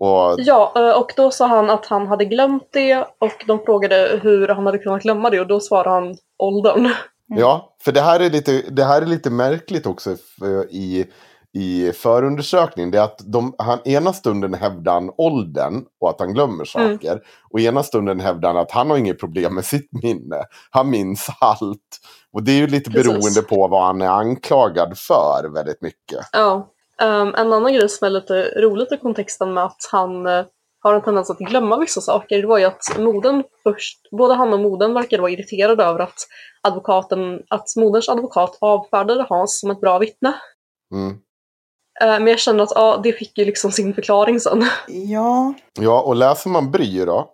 Och, 0.00 0.34
Ja, 0.38 0.72
eh, 0.76 0.98
och 1.00 1.12
då 1.16 1.30
sa 1.30 1.46
han 1.46 1.70
att 1.70 1.86
han 1.86 2.06
hade 2.06 2.24
glömt 2.24 2.68
det 2.72 2.96
och 3.20 3.44
de 3.46 3.64
frågade 3.64 4.20
hur 4.22 4.48
han 4.48 4.66
hade 4.66 4.78
kunnat 4.78 5.02
glömma 5.02 5.30
det 5.30 5.40
och 5.40 5.46
då 5.46 5.60
svarade 5.60 5.90
han 5.90 6.16
åldern. 6.38 6.90
ja, 7.26 7.76
för 7.84 7.92
det 7.92 8.00
här 8.00 8.20
är 8.20 8.30
lite, 8.30 8.62
det 8.70 8.84
här 8.84 9.02
är 9.02 9.06
lite 9.06 9.30
märkligt 9.30 9.86
också 9.86 10.16
för, 10.38 10.72
i, 10.72 11.06
i 11.54 11.92
förundersökningen. 11.92 12.90
Det 12.90 12.98
är 12.98 13.02
att 13.02 13.20
de, 13.24 13.54
han, 13.58 13.78
ena 13.84 14.12
stunden 14.12 14.54
hävdar 14.54 14.92
han 14.92 15.10
åldern 15.16 15.84
och 16.00 16.10
att 16.10 16.20
han 16.20 16.34
glömmer 16.34 16.76
Mm. 16.76 16.98
saker. 16.98 17.20
Och 17.50 17.60
ena 17.60 17.82
stunden 17.82 18.20
hävdar 18.20 18.48
han 18.48 18.58
att 18.62 18.70
han 18.70 18.90
har 18.90 18.96
inget 18.96 19.20
problem 19.20 19.54
med 19.54 19.64
sitt 19.64 19.88
minne. 20.02 20.44
Han 20.70 20.90
minns 20.90 21.26
allt. 21.40 22.00
Och 22.32 22.42
det 22.42 22.52
är 22.52 22.56
ju 22.56 22.66
lite 22.66 22.90
Precis. 22.90 23.06
beroende 23.06 23.42
på 23.42 23.68
vad 23.68 23.86
han 23.86 24.02
är 24.02 24.08
anklagad 24.08 24.98
för 24.98 25.48
väldigt 25.54 25.82
mycket. 25.82 26.26
Ja. 26.32 26.68
Ehm, 27.02 27.34
en 27.34 27.52
annan 27.52 27.72
grej 27.72 27.88
som 27.88 28.06
är 28.06 28.10
lite 28.10 28.60
roligt 28.60 28.92
i 28.92 28.96
kontexten 28.96 29.54
med 29.54 29.64
att 29.64 29.88
han 29.92 30.26
eh, 30.26 30.44
har 30.82 30.94
en 30.94 31.02
tendens 31.02 31.30
att 31.30 31.38
glömma 31.38 31.78
vissa 31.78 32.00
saker, 32.00 32.40
det 32.42 32.46
var 32.46 32.58
ju 32.58 32.64
att 32.64 32.98
modern 32.98 33.42
först, 33.62 33.98
både 34.10 34.34
han 34.34 34.52
och 34.52 34.60
modern 34.60 34.94
verkade 34.94 35.22
vara 35.22 35.30
irriterade 35.32 35.84
över 35.84 36.00
att 36.00 36.14
advokaten, 36.62 37.42
att 37.50 37.76
moderns 37.76 38.08
advokat 38.08 38.58
avfärdade 38.60 39.26
Hans 39.28 39.60
som 39.60 39.70
ett 39.70 39.80
bra 39.80 39.98
vittne. 39.98 40.32
Mm. 40.94 41.16
Eh, 42.00 42.06
Men 42.06 42.26
jag 42.26 42.38
känner 42.38 42.62
att 42.64 42.72
ja, 42.74 43.00
det 43.02 43.12
fick 43.12 43.38
ju 43.38 43.44
liksom 43.44 43.72
sin 43.72 43.94
förklaring 43.94 44.40
sen. 44.40 44.64
Ja, 44.88 45.54
Ja, 45.80 46.02
och 46.02 46.16
läser 46.16 46.50
man 46.50 46.70
Bry 46.70 47.04
då, 47.04 47.30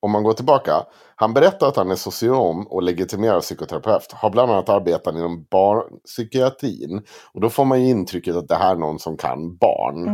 om 0.00 0.10
man 0.10 0.22
går 0.22 0.32
tillbaka. 0.32 0.84
Han 1.14 1.34
berättar 1.34 1.68
att 1.68 1.76
han 1.76 1.90
är 1.90 1.96
socionom 1.96 2.66
och 2.66 2.82
legitimerad 2.82 3.42
psykoterapeut. 3.42 4.12
Har 4.12 4.30
bland 4.30 4.52
annat 4.52 4.68
arbetat 4.68 5.14
inom 5.14 5.46
barnpsykiatrin. 5.50 7.02
Och 7.34 7.40
då 7.40 7.50
får 7.50 7.64
man 7.64 7.82
ju 7.82 7.90
intrycket 7.90 8.36
att 8.36 8.48
det 8.48 8.54
här 8.54 8.72
är 8.72 8.78
någon 8.78 8.98
som 8.98 9.16
kan 9.16 9.56
barn. 9.56 10.08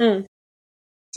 mm. 0.00 0.24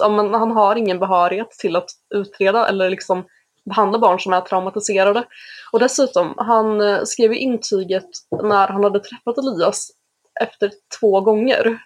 Ja, 0.01 0.09
men 0.09 0.33
han 0.33 0.51
har 0.51 0.75
ingen 0.75 0.99
behörighet 0.99 1.51
till 1.51 1.75
att 1.75 1.89
utreda 2.15 2.67
eller 2.67 2.89
liksom 2.89 3.23
behandla 3.65 3.99
barn 3.99 4.19
som 4.19 4.33
är 4.33 4.41
traumatiserade. 4.41 5.23
Och 5.71 5.79
dessutom, 5.79 6.33
han 6.37 6.81
eh, 6.81 6.99
skrev 7.03 7.33
intyget 7.33 8.09
när 8.43 8.67
han 8.67 8.83
hade 8.83 8.99
träffat 8.99 9.37
Elias 9.37 9.91
efter 10.41 10.71
två 10.99 11.21
gånger. 11.21 11.77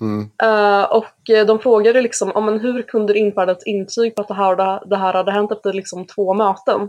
Mm. 0.00 0.30
Eh, 0.42 0.84
och 0.84 1.30
eh, 1.30 1.46
de 1.46 1.58
frågade 1.58 2.02
liksom, 2.02 2.32
ja, 2.34 2.40
men 2.40 2.60
hur 2.60 2.82
kunde 2.82 3.12
du 3.12 3.18
infärda 3.18 3.52
ett 3.52 3.66
intyg 3.66 4.14
på 4.14 4.22
att 4.22 4.28
det 4.28 4.34
här, 4.34 4.88
det 4.88 4.96
här 4.96 5.12
hade 5.12 5.32
hänt 5.32 5.52
efter 5.52 5.72
liksom 5.72 6.06
två 6.06 6.34
möten? 6.34 6.88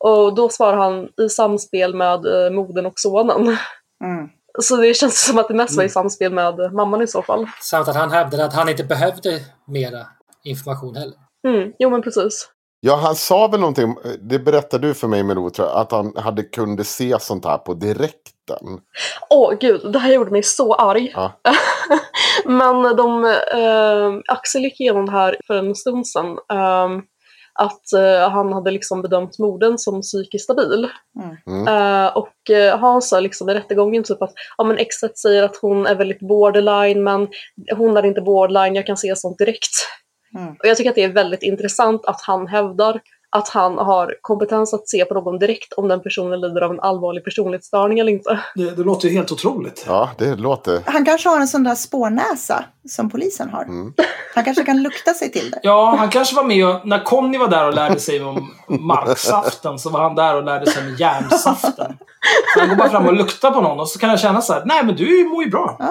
Och 0.00 0.34
då 0.34 0.48
svarar 0.48 0.76
han 0.76 1.08
i 1.26 1.28
samspel 1.28 1.94
med 1.94 2.26
eh, 2.26 2.50
modern 2.50 2.86
och 2.86 2.92
sonen. 2.96 3.42
Mm. 4.04 4.28
Så 4.62 4.76
det 4.76 4.94
känns 4.94 5.26
som 5.26 5.38
att 5.38 5.48
det 5.48 5.54
mest 5.54 5.76
var 5.76 5.84
i 5.84 5.88
samspel 5.88 6.32
med 6.32 6.72
mamman 6.72 7.02
i 7.02 7.06
så 7.06 7.22
fall. 7.22 7.46
Samt 7.60 7.88
att 7.88 7.96
han 7.96 8.10
hävdade 8.10 8.44
att 8.44 8.54
han 8.54 8.68
inte 8.68 8.84
behövde 8.84 9.40
mera 9.66 10.06
information 10.44 10.96
heller. 10.96 11.16
Mm, 11.48 11.72
jo 11.78 11.90
men 11.90 12.02
precis. 12.02 12.48
Ja, 12.86 12.96
han 12.96 13.14
sa 13.14 13.46
väl 13.46 13.60
någonting, 13.60 13.96
det 14.20 14.38
berättade 14.38 14.86
du 14.86 14.94
för 14.94 15.08
mig 15.08 15.22
Melou, 15.22 15.50
tror 15.50 15.68
jag, 15.68 15.76
att 15.76 15.92
han 15.92 16.16
hade 16.16 16.42
kunde 16.42 16.84
se 16.84 17.16
sånt 17.20 17.44
här 17.44 17.58
på 17.58 17.74
direkten. 17.74 18.80
Åh 19.30 19.54
gud, 19.60 19.92
det 19.92 19.98
här 19.98 20.12
gjorde 20.12 20.30
mig 20.30 20.42
så 20.42 20.74
arg. 20.74 21.12
Ja. 21.14 21.32
Men 22.44 22.96
de, 22.96 23.24
eh, 23.24 24.34
Axel 24.34 24.62
gick 24.62 24.80
igenom 24.80 25.06
det 25.06 25.12
här 25.12 25.36
för 25.46 25.54
en 25.54 25.74
stund 25.74 26.06
sedan. 26.06 26.38
Eh, 26.52 26.88
att 27.54 27.92
eh, 27.92 28.30
han 28.30 28.52
hade 28.52 28.70
liksom 28.70 29.02
bedömt 29.02 29.38
modern 29.38 29.78
som 29.78 30.00
psykiskt 30.00 30.44
stabil. 30.44 30.88
Mm. 31.46 31.68
Eh, 31.68 32.16
och 32.16 32.50
eh, 32.50 32.78
Hans 32.78 33.08
sa 33.08 33.20
liksom 33.20 33.48
i 33.48 33.54
rättegången 33.54 34.04
typ 34.04 34.22
att 34.22 34.32
ja, 34.58 34.64
men 34.64 34.78
exet 34.78 35.18
säger 35.18 35.42
att 35.42 35.56
hon 35.56 35.86
är 35.86 35.94
väldigt 35.94 36.20
borderline 36.20 37.02
men 37.02 37.28
hon 37.76 37.96
är 37.96 38.06
inte 38.06 38.20
borderline, 38.20 38.74
jag 38.74 38.86
kan 38.86 38.96
se 38.96 39.16
sånt 39.16 39.38
direkt. 39.38 39.72
Mm. 40.34 40.48
Och 40.48 40.64
jag 40.66 40.76
tycker 40.76 40.90
att 40.90 40.96
det 40.96 41.04
är 41.04 41.12
väldigt 41.12 41.42
intressant 41.42 42.06
att 42.06 42.20
han 42.20 42.46
hävdar 42.46 43.00
att 43.36 43.48
han 43.48 43.78
har 43.78 44.14
kompetens 44.20 44.74
att 44.74 44.88
se 44.88 45.04
på 45.04 45.14
någon 45.14 45.38
direkt 45.38 45.72
om 45.72 45.88
den 45.88 46.02
personen 46.02 46.40
lider 46.40 46.60
av 46.60 46.70
en 46.70 46.80
allvarlig 46.80 47.24
personlighetsstörning 47.24 47.98
eller 47.98 48.12
inte. 48.12 48.40
Det, 48.54 48.70
det 48.76 48.82
låter 48.82 49.08
ju 49.08 49.14
helt 49.14 49.32
otroligt. 49.32 49.84
Ja, 49.88 50.10
det 50.18 50.36
låter... 50.36 50.82
Han 50.86 51.04
kanske 51.04 51.28
har 51.28 51.40
en 51.40 51.48
sån 51.48 51.64
där 51.64 51.74
spårnäsa 51.74 52.64
som 52.88 53.10
polisen 53.10 53.50
har. 53.50 53.62
Mm. 53.62 53.92
Han 54.34 54.44
kanske 54.44 54.64
kan 54.64 54.82
lukta 54.82 55.14
sig 55.14 55.32
till 55.32 55.50
det. 55.50 55.60
Ja, 55.62 55.94
han 55.98 56.08
kanske 56.10 56.36
var 56.36 56.44
med 56.44 56.68
och, 56.68 56.86
när 56.86 57.04
Conny 57.04 57.38
var 57.38 57.48
där 57.48 57.68
och 57.68 57.74
lärde 57.74 58.00
sig 58.00 58.24
om 58.24 58.54
marksaften 58.68 59.78
så 59.78 59.90
var 59.90 60.00
han 60.00 60.14
där 60.14 60.36
och 60.36 60.44
lärde 60.44 60.66
sig 60.66 60.82
om 60.86 60.96
järnsaften. 60.98 61.96
Så 62.54 62.60
han 62.60 62.68
går 62.68 62.76
bara 62.76 62.90
fram 62.90 63.06
och 63.06 63.14
luktar 63.14 63.50
på 63.50 63.60
någon 63.60 63.80
och 63.80 63.88
så 63.88 63.98
kan 63.98 64.10
jag 64.10 64.20
känna 64.20 64.40
så 64.40 64.52
här, 64.52 64.62
nej 64.64 64.84
men 64.84 64.96
du 64.96 65.24
mår 65.24 65.44
ju 65.44 65.50
bra. 65.50 65.76
Ja. 65.78 65.86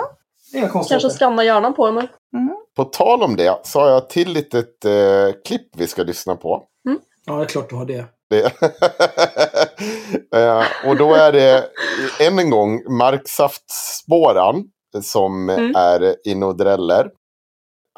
Det 0.51 0.57
är 0.57 0.59
inga 0.59 0.67
Kanske 0.67 0.73
konstigheter. 0.73 1.09
skanna 1.09 1.43
hjärnan 1.43 1.73
på 1.73 1.85
henne. 1.85 2.07
På 2.75 2.83
tal 2.83 3.23
om 3.23 3.35
det 3.35 3.59
så 3.63 3.79
har 3.79 3.89
jag 3.89 4.09
till 4.09 4.29
litet 4.33 4.85
eh, 4.85 5.29
klipp 5.45 5.67
vi 5.77 5.87
ska 5.87 6.03
lyssna 6.03 6.35
på. 6.35 6.63
Ja, 7.25 7.35
det 7.35 7.43
är 7.43 7.45
klart 7.45 7.69
du 7.69 7.75
har 7.75 7.85
det. 7.85 8.05
Det. 8.29 8.45
eh, 10.35 10.89
och 10.89 10.97
då 10.97 11.13
är 11.13 11.31
det 11.31 11.69
än 12.19 12.39
en 12.39 12.49
gång 12.49 12.81
Marksaftspåran 12.97 14.63
som 15.01 15.49
Mm. 15.49 15.75
är 15.75 16.15
inne 16.27 16.45
och 16.45 16.57
dräller. 16.57 17.09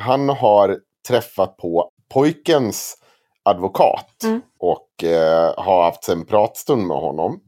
Han 0.02 0.30
har 0.30 0.80
träffat 1.08 1.58
på 1.58 1.90
pojkens 2.14 2.96
advokat 3.44 4.24
Mm. 4.24 4.42
och 4.60 5.04
eh, 5.04 5.54
har 5.58 5.84
haft 5.84 6.10
en 6.10 6.26
pratstund 6.26 6.88
med 6.88 6.98
honom. 6.98 7.40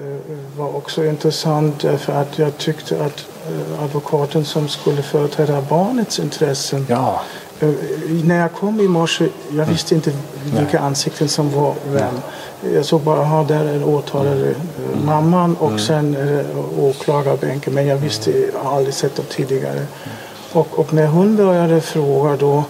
Eh, 0.00 0.58
var 0.58 0.76
också 0.76 1.04
intressant 1.04 1.80
därför 1.80 2.12
att 2.12 2.38
jag 2.38 2.58
tyckte 2.58 3.04
att 3.04 3.26
eh, 3.50 3.82
advokaten 3.84 4.44
som 4.44 4.68
skulle 4.68 5.02
företräda 5.02 5.60
barnets 5.60 6.18
intressen 6.18 6.86
Ja, 6.88 7.20
Eh, 7.60 7.68
När 8.24 8.40
jag 8.40 8.52
kom 8.52 8.80
i 8.80 8.88
morse, 8.88 9.28
jag 9.52 9.66
visste 9.66 9.94
inte 9.94 10.12
vilka 10.58 10.78
ansikten 10.80 11.28
som 11.28 11.50
var 11.50 11.74
vem. 11.86 12.14
Jag 12.74 12.84
såg 12.84 13.00
bara, 13.00 13.24
ha 13.24 13.44
där 13.44 13.64
är 13.64 13.84
åtalade 13.88 14.48
eh, 14.50 15.04
mamman 15.04 15.56
och 15.56 15.80
sen 15.80 16.14
är 16.16 16.24
det 16.26 16.44
åklagarbänken. 16.78 17.74
Men 17.74 17.86
jag 17.86 17.96
visste, 17.96 18.30
jag 18.30 18.60
har 18.60 18.76
aldrig 18.76 18.94
sett 18.94 19.16
dem 19.16 19.24
tidigare. 19.30 19.86
Och, 20.52 20.78
och 20.78 20.92
när 20.94 21.06
hon 21.06 21.36
började 21.36 21.80
fråga 21.80 22.36
då, 22.36 22.64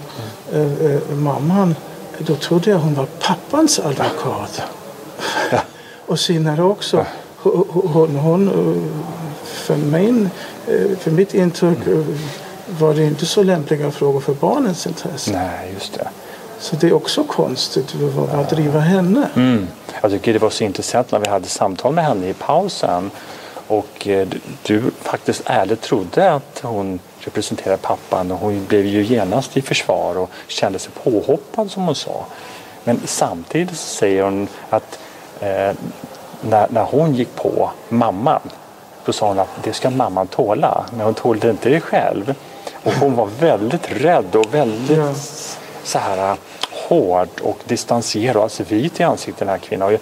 eh, 0.52 1.16
mamman, 1.16 1.74
då 2.18 2.34
trodde 2.36 2.70
jag 2.70 2.78
hon 2.78 2.94
var 2.94 3.06
pappans 3.20 3.78
advokat. 3.78 4.62
Och 6.06 6.20
senare 6.20 6.62
också, 6.62 7.06
hon, 7.36 7.66
hon, 7.70 8.16
hon 8.16 8.48
eh, 8.48 8.82
för, 9.44 9.76
min, 9.76 10.30
eh, 10.66 10.98
för 10.98 11.10
mitt 11.10 11.34
intryck 11.34 11.86
eh, 11.86 11.98
var 12.78 12.94
det 12.94 13.04
inte 13.04 13.26
så 13.26 13.42
lämpliga 13.42 13.90
frågor 13.90 14.20
för 14.20 14.34
barnens 14.34 14.86
intresse. 14.86 15.32
nej, 15.32 15.72
just 15.74 15.94
det. 15.94 16.08
Så 16.58 16.76
det 16.76 16.86
är 16.86 16.92
också 16.92 17.24
konstigt 17.24 17.94
vad, 17.94 18.28
vad 18.28 18.48
driva 18.48 18.80
henne. 18.80 19.28
Mm. 19.34 19.68
Jag 20.02 20.10
tycker 20.10 20.32
det 20.32 20.38
var 20.38 20.50
så 20.50 20.64
intressant 20.64 21.12
när 21.12 21.18
vi 21.18 21.28
hade 21.28 21.46
samtal 21.46 21.94
med 21.94 22.04
henne 22.04 22.28
i 22.28 22.34
pausen. 22.34 23.10
Och 23.66 24.08
du, 24.62 24.82
faktiskt 25.00 25.42
ärligt 25.44 25.80
trodde 25.80 26.32
att 26.32 26.60
hon 26.62 26.98
representerar 27.18 27.76
pappan 27.76 28.30
och 28.30 28.38
hon 28.38 28.64
blev 28.64 28.86
ju 28.86 29.04
genast 29.04 29.56
i 29.56 29.62
försvar 29.62 30.18
och 30.18 30.30
kände 30.48 30.78
sig 30.78 30.92
påhoppad 31.02 31.70
som 31.70 31.82
hon 31.82 31.94
sa. 31.94 32.26
Men 32.84 33.00
samtidigt 33.04 33.76
säger 33.76 34.22
hon 34.22 34.48
att 34.70 34.98
eh, 35.40 35.74
när, 36.40 36.66
när 36.70 36.84
hon 36.84 37.14
gick 37.14 37.34
på 37.36 37.70
mamman 37.88 38.40
då 39.04 39.12
sa 39.12 39.28
hon 39.28 39.38
att 39.38 39.48
det 39.62 39.72
ska 39.72 39.90
mamman 39.90 40.26
tåla. 40.26 40.84
Men 40.96 41.00
hon 41.00 41.14
tålde 41.14 41.50
inte 41.50 41.68
det 41.68 41.80
själv. 41.80 42.34
Och 42.84 42.92
hon 42.92 43.16
var 43.16 43.26
väldigt 43.40 43.92
rädd 43.92 44.36
och 44.36 44.54
väldigt 44.54 44.98
Ja. 44.98 45.14
så 45.84 45.98
här 45.98 46.36
hård 46.88 47.28
och 47.42 47.58
distanserad, 47.64 48.36
alltså 48.42 48.62
vit 48.62 49.00
i 49.00 49.02
ansiktet 49.02 49.38
den 49.38 49.48
här 49.48 49.58
kvinnan. 49.58 49.86
Och 49.88 49.92
jag, 49.92 50.00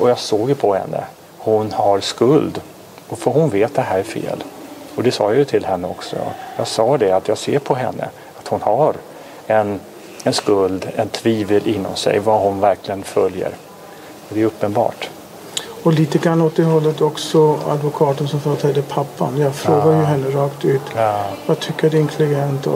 och 0.00 0.10
jag 0.10 0.18
såg 0.18 0.48
ju 0.48 0.54
på 0.54 0.74
henne. 0.74 1.04
Hon 1.38 1.72
har 1.72 2.00
skuld. 2.00 2.60
Och 3.08 3.18
för 3.18 3.30
hon 3.30 3.50
vet 3.50 3.70
att 3.70 3.74
det 3.74 3.82
här 3.82 3.98
är 3.98 4.02
fel. 4.02 4.44
Och 4.96 5.02
det 5.02 5.12
sa 5.12 5.24
jag 5.24 5.36
ju 5.38 5.44
till 5.44 5.64
henne 5.64 5.88
också. 5.88 6.16
Jag 6.56 6.66
sa 6.66 6.98
det 6.98 7.12
att 7.12 7.28
jag 7.28 7.38
ser 7.38 7.58
på 7.58 7.74
henne 7.74 8.08
att 8.38 8.48
hon 8.48 8.62
har 8.62 8.94
en, 9.46 9.80
en 10.24 10.32
skuld, 10.32 10.88
en 10.96 11.08
tvivel 11.08 11.68
inom 11.68 11.96
sig 11.96 12.18
vad 12.18 12.40
hon 12.40 12.60
verkligen 12.60 13.02
följer. 13.02 13.50
Det 14.28 14.42
är 14.42 14.46
uppenbart. 14.46 15.10
Och 15.86 15.92
lite 15.92 16.18
grann 16.18 16.42
åt 16.42 16.56
det 16.56 16.64
hållet 16.64 17.00
också 17.00 17.58
advokaten 17.68 18.28
som 18.28 18.40
företräder 18.40 18.82
pappan. 18.82 19.38
Jag 19.38 19.54
frågar 19.54 19.98
ju 19.98 20.04
henne 20.04 20.30
rakt 20.30 20.64
ut. 20.64 20.80
Ja. 20.96 21.24
Vad 21.46 21.60
tycker 21.60 21.90
din 21.90 22.06
klient? 22.06 22.66
Och, 22.66 22.74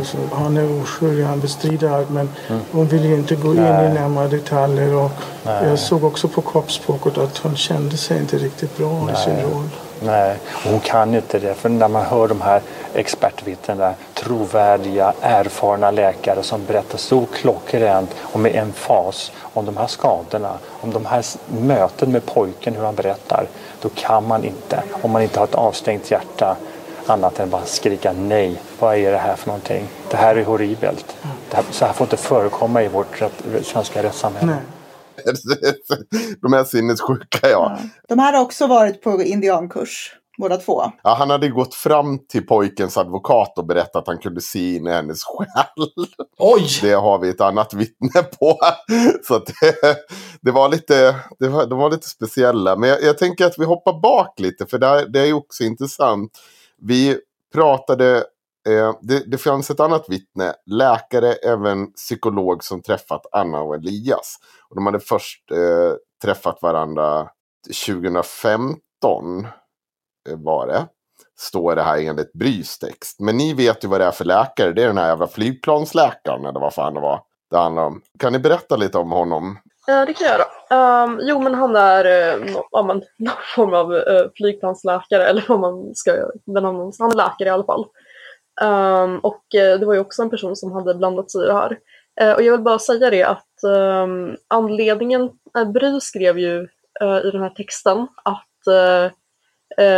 och 0.00 0.06
så, 0.06 0.18
han 0.32 0.56
är 0.56 0.82
oskyldig, 0.82 1.24
han 1.24 1.40
bestrider 1.40 1.90
allt. 1.90 2.10
Men 2.10 2.28
hon 2.72 2.86
vill 2.86 3.04
ju 3.04 3.14
inte 3.14 3.36
gå 3.36 3.48
in 3.48 3.58
i 3.58 3.60
Nej. 3.60 3.94
närmare 3.94 4.28
detaljer. 4.28 4.94
Och 4.94 5.10
Nej. 5.44 5.68
jag 5.68 5.78
såg 5.78 6.04
också 6.04 6.28
på 6.28 6.42
kroppsspråket 6.42 7.18
att 7.18 7.38
hon 7.38 7.56
kände 7.56 7.96
sig 7.96 8.18
inte 8.18 8.38
riktigt 8.38 8.76
bra 8.76 9.10
i 9.12 9.16
sin 9.16 9.34
Nej. 9.34 9.44
roll. 9.44 9.68
Nej, 10.00 10.36
och 10.52 10.70
hon 10.70 10.80
kan 10.80 11.14
inte 11.14 11.38
det. 11.38 11.54
För 11.54 11.68
när 11.68 11.88
man 11.88 12.04
hör 12.04 12.28
de 12.28 12.40
här 12.40 12.62
expertvittnena, 12.94 13.94
trovärdiga, 14.14 15.12
erfarna 15.20 15.90
läkare 15.90 16.42
som 16.42 16.64
berättar 16.64 16.98
så 16.98 17.26
klockrent 17.26 18.10
och 18.20 18.40
med 18.40 18.56
emfas 18.56 19.32
om 19.54 19.64
de 19.64 19.76
här 19.76 19.86
skadorna, 19.86 20.52
om 20.80 20.92
de 20.92 21.06
här 21.06 21.24
möten 21.46 22.12
med 22.12 22.26
pojken, 22.26 22.74
hur 22.74 22.84
han 22.84 22.94
berättar, 22.94 23.46
då 23.82 23.88
kan 23.88 24.26
man 24.26 24.44
inte, 24.44 24.82
om 25.02 25.10
man 25.10 25.22
inte 25.22 25.38
har 25.38 25.46
ett 25.46 25.54
avstängt 25.54 26.10
hjärta, 26.10 26.56
annat 27.06 27.40
än 27.40 27.50
bara 27.50 27.64
skrika 27.64 28.12
nej. 28.12 28.62
Vad 28.78 28.96
är 28.96 29.12
det 29.12 29.18
här 29.18 29.36
för 29.36 29.46
någonting? 29.46 29.88
Det 30.10 30.16
här 30.16 30.36
är 30.36 30.44
horribelt. 30.44 31.16
Det 31.50 31.56
här, 31.56 31.64
så 31.70 31.84
här 31.84 31.92
får 31.92 32.04
inte 32.04 32.16
förekomma 32.16 32.82
i 32.82 32.88
vårt 32.88 33.22
rätt, 33.22 33.66
svenska 33.66 34.02
rättssamhälle. 34.02 34.52
Nej. 34.52 34.77
De 36.42 36.52
är 36.52 36.64
sinnessjuka 36.64 37.48
ja. 37.50 37.78
De 38.08 38.18
här 38.18 38.32
har 38.32 38.40
också 38.42 38.66
varit 38.66 39.02
på 39.02 39.22
indiankurs, 39.22 40.14
båda 40.38 40.56
två. 40.56 40.82
ja. 41.02 41.14
Han 41.14 41.30
hade 41.30 41.48
gått 41.48 41.74
fram 41.74 42.18
till 42.26 42.46
pojkens 42.46 42.96
advokat 42.96 43.58
och 43.58 43.66
berättat 43.66 43.96
att 43.96 44.06
han 44.06 44.18
kunde 44.18 44.40
se 44.40 44.76
in 44.76 44.86
i 44.86 44.90
hennes 44.90 45.24
själ. 45.24 45.88
Oj! 46.38 46.66
Det 46.82 46.92
har 46.92 47.18
vi 47.18 47.28
ett 47.28 47.40
annat 47.40 47.74
vittne 47.74 48.22
på. 48.22 48.58
Så 49.22 49.34
att 49.34 49.46
det, 49.46 49.96
det 50.40 50.50
var 50.50 50.68
lite, 50.68 51.16
det 51.38 51.48
var, 51.48 51.66
de 51.66 51.78
var 51.78 51.90
lite 51.90 52.08
speciella. 52.08 52.76
Men 52.76 52.88
jag, 52.90 53.02
jag 53.02 53.18
tänker 53.18 53.46
att 53.46 53.58
vi 53.58 53.64
hoppar 53.64 54.00
bak 54.00 54.40
lite 54.40 54.66
för 54.66 54.78
det, 54.78 54.86
här- 54.86 55.06
det 55.08 55.20
är 55.20 55.26
ju 55.26 55.32
också 55.32 55.64
intressant. 55.64 56.30
Vi 56.82 57.18
pratade, 57.54 58.24
Eh, 58.68 58.94
det, 59.00 59.30
det 59.30 59.38
fanns 59.38 59.70
ett 59.70 59.80
annat 59.80 60.04
vittne, 60.08 60.54
läkare, 60.66 61.32
även 61.32 61.92
psykolog 61.92 62.64
som 62.64 62.82
träffat 62.82 63.26
Anna 63.32 63.60
och 63.60 63.74
Elias. 63.74 64.36
Och 64.68 64.76
de 64.76 64.86
hade 64.86 65.00
först 65.00 65.50
eh, 65.50 65.92
träffat 66.22 66.62
varandra 66.62 67.28
2015 67.86 68.80
eh, 70.28 70.36
var 70.36 70.66
det. 70.66 70.86
står 71.38 71.76
det 71.76 71.82
här 71.82 71.98
enligt 71.98 72.32
Brys 72.32 72.78
text. 72.78 73.20
Men 73.20 73.36
ni 73.36 73.54
vet 73.54 73.84
ju 73.84 73.88
vad 73.88 74.00
det 74.00 74.04
är 74.04 74.10
för 74.10 74.24
läkare. 74.24 74.72
Det 74.72 74.82
är 74.82 74.86
den 74.86 74.98
här 74.98 75.08
jävla 75.08 75.26
flygplansläkaren 75.26 76.46
eller 76.46 76.60
vad 76.60 76.74
fan 76.74 76.94
det 76.94 77.00
var 77.00 77.22
det 77.50 77.56
handlar 77.56 77.82
om. 77.82 78.02
Kan 78.18 78.32
ni 78.32 78.38
berätta 78.38 78.76
lite 78.76 78.98
om 78.98 79.10
honom? 79.10 79.58
Ja, 79.86 80.06
det 80.06 80.12
kan 80.12 80.26
jag 80.26 80.38
göra. 80.38 81.04
Um, 81.04 81.20
jo, 81.22 81.42
men 81.42 81.54
han 81.54 81.76
är 81.76 82.06
uh, 82.06 82.56
ja, 82.70 82.82
men, 82.82 82.96
någon 83.16 83.34
form 83.56 83.74
av 83.74 83.92
uh, 83.92 84.30
flygplansläkare, 84.36 85.28
eller 85.28 85.44
vad 85.48 85.60
man 85.60 85.94
ska 85.94 86.12
benämna 86.46 86.92
Han 86.98 87.10
är 87.10 87.16
läkare 87.16 87.48
i 87.48 87.52
alla 87.52 87.64
fall. 87.64 87.86
Um, 88.62 89.18
och 89.18 89.44
uh, 89.54 89.80
det 89.80 89.86
var 89.86 89.94
ju 89.94 90.00
också 90.00 90.22
en 90.22 90.30
person 90.30 90.56
som 90.56 90.72
hade 90.72 90.94
blandat 90.94 91.30
sig 91.30 91.42
i 91.42 91.46
det 91.46 91.52
här. 91.52 91.78
och 92.34 92.42
jag 92.42 92.52
vill 92.52 92.60
bara 92.60 92.78
säga 92.78 93.10
det 93.10 93.22
att 93.22 93.64
um, 93.64 94.36
anledningen, 94.48 95.30
Bry 95.74 96.00
skrev 96.00 96.38
ju 96.38 96.68
i 97.24 97.30
den 97.30 97.42
här 97.42 97.50
texten 97.50 98.06
att 98.24 98.44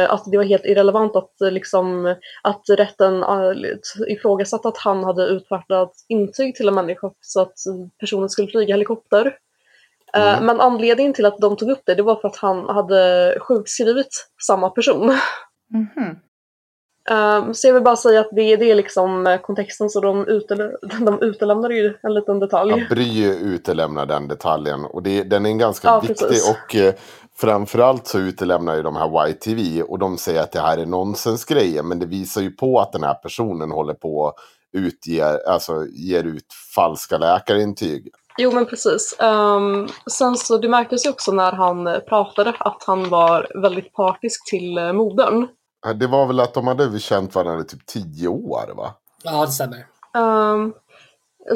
att 0.08 0.24
det 0.30 0.36
var 0.36 0.44
helt 0.44 0.64
irrelevant 0.64 1.16
att, 1.16 1.34
liksom, 1.40 2.16
att 2.42 2.62
rätten 2.68 3.24
ifrågasatte 4.08 4.68
att 4.68 4.78
han 4.78 5.04
hade 5.04 5.26
utfärdat 5.26 5.92
intyg 6.08 6.54
till 6.54 6.68
en 6.68 6.74
människa 6.74 7.10
så 7.20 7.40
att 7.40 7.54
personen 8.00 8.28
skulle 8.28 8.48
flyga 8.48 8.74
helikopter. 8.74 9.36
Eh, 10.14 10.32
mm. 10.32 10.46
Men 10.46 10.60
anledningen 10.60 11.12
till 11.12 11.26
att 11.26 11.38
de 11.38 11.56
tog 11.56 11.70
upp 11.70 11.82
det, 11.84 11.94
det 11.94 12.02
var 12.02 12.16
för 12.16 12.28
att 12.28 12.36
han 12.36 12.68
hade 12.68 13.36
sjukskrivit 13.40 14.30
samma 14.46 14.70
person. 14.70 15.18
Mm. 15.74 16.16
Så 17.52 17.66
jag 17.66 17.74
vill 17.74 17.82
bara 17.82 17.96
säga 17.96 18.20
att 18.20 18.28
det, 18.32 18.56
det 18.56 18.70
är 18.70 18.74
liksom 18.74 19.26
eh, 19.26 19.40
kontexten 19.40 19.90
så 19.90 20.00
de, 20.00 20.26
utele 20.26 20.70
de 21.00 21.22
utelämnar 21.22 21.70
ju 21.70 21.94
en 22.02 22.14
liten 22.14 22.38
detalj. 22.38 22.70
Ja, 22.70 22.86
Bry 22.90 23.24
utelämnar 23.24 24.06
den 24.06 24.28
detaljen 24.28 24.84
och 24.84 25.02
det, 25.02 25.22
den 25.22 25.46
är 25.46 25.52
ganska 25.52 25.88
ja, 25.88 26.00
viktig 26.00 26.28
precis. 26.28 26.50
och 26.50 26.76
eh, 26.76 26.94
framförallt 27.36 28.06
så 28.06 28.18
utelämnar 28.18 28.76
ju 28.76 28.82
de 28.82 28.96
här 28.96 29.28
YTV 29.28 29.82
och 29.82 29.98
de 29.98 30.18
säger 30.18 30.42
att 30.42 30.52
det 30.52 30.60
här 30.60 30.78
är 30.78 30.86
nonsensgrejer 30.86 31.82
men 31.82 31.98
det 31.98 32.06
visar 32.06 32.40
ju 32.40 32.50
på 32.50 32.80
att 32.80 32.92
den 32.92 33.02
här 33.02 33.14
personen 33.14 33.70
håller 33.70 33.94
på 33.94 34.28
att 34.28 34.34
utger, 34.72 35.48
alltså 35.48 35.86
ger 35.86 36.24
ut 36.24 36.46
falska 36.74 37.18
läkarintyg. 37.18 38.08
Jo 38.38 38.52
men 38.52 38.66
precis. 38.66 39.16
Um, 39.20 39.88
sen 40.10 40.36
så 40.36 40.58
det 40.58 40.68
märktes 40.68 41.06
ju 41.06 41.10
också 41.10 41.32
när 41.32 41.52
han 41.52 42.00
pratade 42.08 42.54
att 42.58 42.84
han 42.86 43.08
var 43.08 43.46
väldigt 43.62 43.92
partisk 43.92 44.50
till 44.50 44.78
uh, 44.78 44.92
modern. 44.92 45.46
Det 46.00 46.06
var 46.06 46.26
väl 46.26 46.40
att 46.40 46.54
de 46.54 46.66
hade 46.66 46.98
känt 46.98 47.34
varandra 47.34 47.62
i 47.62 47.64
typ 47.64 47.86
tio 47.86 48.28
år 48.28 48.74
va? 48.76 48.94
Ja 49.24 49.40
det 49.46 49.52
stämmer. 49.52 49.86
Um, 50.18 50.74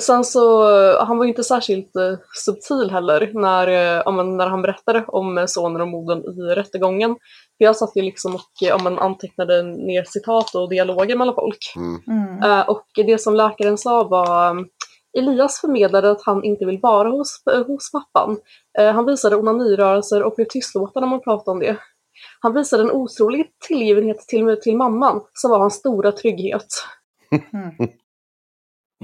sen 0.00 0.24
så, 0.24 0.66
han 1.04 1.18
var 1.18 1.24
ju 1.24 1.30
inte 1.30 1.44
särskilt 1.44 1.96
uh, 1.96 2.18
subtil 2.44 2.90
heller 2.90 3.30
när, 3.34 3.68
uh, 4.08 4.24
när 4.24 4.46
han 4.46 4.62
berättade 4.62 5.04
om 5.08 5.44
sonen 5.48 5.80
och 5.80 5.88
modern 5.88 6.18
i 6.18 6.54
rättegången. 6.54 7.10
För 7.58 7.64
jag 7.64 7.76
satt 7.76 7.96
ju 7.96 8.02
liksom 8.02 8.34
och 8.34 8.86
uh, 8.86 9.02
antecknade 9.02 9.62
ner 9.62 10.04
citat 10.04 10.54
och 10.54 10.68
dialoger 10.68 11.16
mellan 11.16 11.34
folk. 11.34 11.72
Mm. 11.76 12.00
Mm. 12.42 12.64
och 12.68 12.86
det 12.94 13.20
som 13.20 13.34
läkaren 13.34 13.78
sa 13.78 14.04
var 14.04 14.50
um, 14.50 14.66
Elias 15.18 15.60
förmedlade 15.60 16.10
att 16.10 16.22
han 16.24 16.44
inte 16.44 16.64
vill 16.64 16.78
vara 16.82 17.10
hos, 17.10 17.42
hos 17.66 17.92
pappan. 17.92 18.36
Eh, 18.78 18.92
han 18.92 19.06
visade 19.06 19.36
onanirörelser 19.36 20.22
och 20.22 20.34
blev 20.36 20.46
tystlåten 20.46 21.00
när 21.00 21.08
man 21.08 21.20
pratade 21.20 21.50
om 21.50 21.60
det. 21.60 21.76
Han 22.44 22.54
visade 22.54 22.82
en 22.82 22.90
otrolig 22.90 23.46
tillgivenhet 23.68 24.18
till, 24.18 24.58
till 24.62 24.76
mamman, 24.76 25.20
som 25.32 25.50
var 25.50 25.58
hans 25.58 25.74
stora 25.74 26.12
trygghet. 26.12 26.66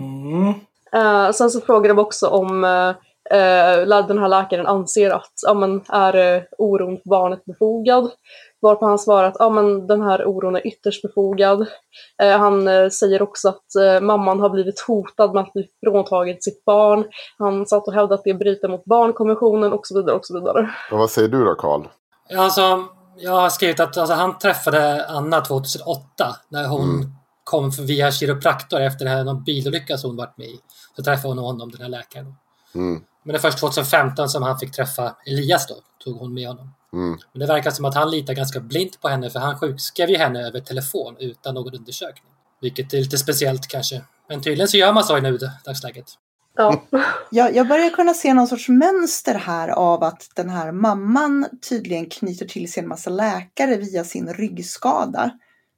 Mm. 0.00 0.54
Eh, 0.92 1.32
sen 1.32 1.50
så 1.50 1.60
frågade 1.60 1.88
de 1.88 1.98
också 1.98 2.28
om 2.28 2.64
eh, 2.64 4.06
den 4.06 4.18
här 4.18 4.28
läkaren 4.28 4.66
anser 4.66 5.10
att 5.10 5.32
ja, 5.46 5.54
men, 5.54 5.82
är 5.88 6.36
eh, 6.36 6.42
oron 6.58 6.96
för 6.96 7.08
barnet 7.08 7.44
befogad. 7.44 8.10
Varpå 8.60 8.86
han 8.86 8.98
svarar 8.98 9.28
att 9.28 9.36
ja, 9.38 9.50
men 9.50 9.86
den 9.86 10.02
här 10.02 10.26
oron 10.26 10.56
är 10.56 10.66
ytterst 10.66 11.02
befogad. 11.02 11.66
Eh, 12.22 12.38
han 12.38 12.90
säger 12.90 13.22
också 13.22 13.48
att 13.48 14.02
mamman 14.02 14.40
har 14.40 14.50
blivit 14.50 14.80
hotad 14.80 15.34
med 15.34 15.42
att 15.42 15.52
bli 15.52 15.68
fråntaget 15.84 16.44
sitt 16.44 16.64
barn. 16.64 17.04
Han 17.38 17.66
satt 17.66 17.86
och 17.86 17.94
hävdade 17.94 18.14
att 18.14 18.24
det 18.24 18.34
bryter 18.34 18.68
mot 18.68 18.84
barnkonventionen 18.84 19.72
och 19.72 19.86
så 19.86 20.00
vidare. 20.00 20.16
Och 20.16 20.26
så 20.26 20.40
vidare. 20.40 20.70
Och 20.92 20.98
vad 20.98 21.10
säger 21.10 21.28
du 21.28 21.44
då 21.44 21.54
Karl? 21.54 21.82
Alltså, 22.36 22.84
jag 23.20 23.32
har 23.32 23.50
skrivit 23.50 23.80
att 23.80 23.96
alltså, 23.96 24.14
han 24.14 24.38
träffade 24.38 25.06
Anna 25.06 25.40
2008 25.40 26.36
när 26.48 26.66
hon 26.66 26.90
mm. 26.90 27.12
kom 27.44 27.70
via 27.70 28.12
kiropraktor 28.12 28.80
efter 28.80 29.06
här, 29.06 29.24
någon 29.24 29.44
bilolycka 29.44 29.98
som 29.98 30.10
hon 30.10 30.16
varit 30.16 30.38
med 30.38 30.46
i. 30.46 30.60
Så 30.96 31.02
träffade 31.02 31.28
hon 31.28 31.38
honom, 31.38 31.70
den 31.70 31.80
här 31.80 31.88
läkaren. 31.88 32.34
Mm. 32.74 33.02
Men 33.22 33.32
det 33.32 33.38
är 33.38 33.40
först 33.40 33.58
2015 33.58 34.28
som 34.28 34.42
han 34.42 34.58
fick 34.58 34.72
träffa 34.72 35.16
Elias 35.26 35.66
då, 35.66 35.74
tog 36.04 36.18
hon 36.18 36.34
med 36.34 36.48
honom. 36.48 36.74
Mm. 36.92 37.18
Men 37.32 37.40
det 37.40 37.46
verkar 37.46 37.70
som 37.70 37.84
att 37.84 37.94
han 37.94 38.10
litar 38.10 38.34
ganska 38.34 38.60
blint 38.60 39.00
på 39.00 39.08
henne 39.08 39.30
för 39.30 39.38
han 39.38 39.58
sjukskrev 39.58 40.10
ju 40.10 40.16
henne 40.16 40.46
över 40.46 40.60
telefon 40.60 41.16
utan 41.18 41.54
någon 41.54 41.74
undersökning. 41.74 42.32
Vilket 42.60 42.92
är 42.92 42.98
lite 42.98 43.18
speciellt 43.18 43.66
kanske. 43.68 44.04
Men 44.28 44.42
tydligen 44.42 44.68
så 44.68 44.76
gör 44.76 44.92
man 44.92 45.04
så 45.04 45.18
i 45.18 45.20
nu 45.20 45.38
dagsläget. 45.64 46.14
Ja. 46.54 46.82
jag, 47.30 47.54
jag 47.54 47.68
börjar 47.68 47.90
kunna 47.90 48.14
se 48.14 48.34
någon 48.34 48.48
sorts 48.48 48.68
mönster 48.68 49.34
här 49.34 49.68
av 49.68 50.02
att 50.04 50.30
den 50.34 50.50
här 50.50 50.72
mamman 50.72 51.46
tydligen 51.68 52.06
knyter 52.06 52.46
till 52.46 52.72
sig 52.72 52.82
en 52.82 52.88
massa 52.88 53.10
läkare 53.10 53.76
via 53.76 54.04
sin 54.04 54.34
ryggskada. 54.34 55.30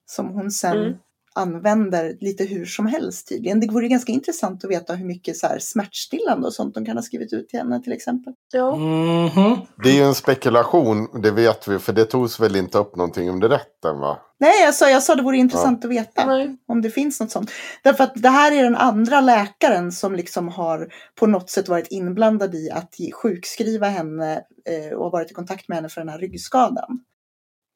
Som 0.06 0.28
hon 0.28 0.50
sen 0.50 0.78
mm 0.78 0.94
använder 1.34 2.16
lite 2.20 2.44
hur 2.44 2.66
som 2.66 2.86
helst 2.86 3.28
tydligen. 3.28 3.60
Det 3.60 3.66
vore 3.70 3.88
ganska 3.88 4.12
intressant 4.12 4.64
att 4.64 4.70
veta 4.70 4.94
hur 4.94 5.06
mycket 5.06 5.36
så 5.36 5.46
här 5.46 5.58
smärtstillande 5.58 6.46
och 6.46 6.52
sånt 6.52 6.74
de 6.74 6.84
kan 6.84 6.96
ha 6.96 7.02
skrivit 7.02 7.32
ut 7.32 7.48
till 7.48 7.58
henne 7.58 7.82
till 7.82 7.92
exempel. 7.92 8.32
Ja. 8.52 8.74
Mm 8.74 9.28
-hmm. 9.28 9.66
Det 9.82 9.90
är 9.90 9.94
ju 9.94 10.02
en 10.02 10.14
spekulation, 10.14 11.22
det 11.22 11.30
vet 11.30 11.68
vi, 11.68 11.78
för 11.78 11.92
det 11.92 12.04
togs 12.04 12.40
väl 12.40 12.56
inte 12.56 12.78
upp 12.78 12.96
någonting 12.96 13.30
under 13.30 13.48
rätten 13.48 13.98
va? 14.00 14.18
Nej, 14.42 14.64
jag 14.64 14.74
sa, 14.74 14.90
jag 14.90 15.02
sa 15.02 15.14
det 15.14 15.22
vore 15.22 15.36
intressant 15.36 15.78
ja. 15.82 15.88
att 15.88 15.94
veta 15.94 16.26
Nej. 16.26 16.56
om 16.68 16.82
det 16.82 16.90
finns 16.90 17.20
något 17.20 17.30
sånt. 17.30 17.50
Därför 17.82 18.04
att 18.04 18.12
det 18.14 18.28
här 18.28 18.52
är 18.52 18.62
den 18.62 18.76
andra 18.76 19.20
läkaren 19.20 19.92
som 19.92 20.14
liksom 20.14 20.48
har 20.48 20.88
på 21.20 21.26
något 21.26 21.50
sätt 21.50 21.68
varit 21.68 21.86
inblandad 21.90 22.54
i 22.54 22.70
att 22.70 22.94
sjukskriva 23.22 23.86
henne 23.86 24.42
eh, 24.68 24.96
och 24.98 25.12
varit 25.12 25.30
i 25.30 25.34
kontakt 25.34 25.68
med 25.68 25.76
henne 25.76 25.88
för 25.88 26.00
den 26.00 26.08
här 26.08 26.18
ryggskadan. 26.18 27.00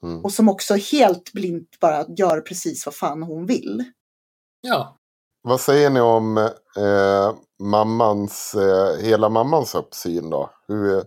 Mm. 0.03 0.25
Och 0.25 0.33
som 0.33 0.49
också 0.49 0.75
helt 0.75 1.33
blint 1.33 1.81
bara 1.81 2.05
gör 2.19 2.41
precis 2.41 2.87
vad 2.87 2.95
fan 2.95 3.23
hon 3.23 3.47
vill. 3.47 3.85
Ja. 4.61 4.97
Vad 5.43 5.61
säger 5.61 5.91
ni 5.91 6.01
om 6.01 6.37
eh, 6.77 7.35
mammans, 7.63 8.55
eh, 8.55 9.05
hela 9.05 9.29
mammans 9.29 9.75
uppsyn 9.75 10.31
då? 10.31 10.51
Hur, 10.69 11.05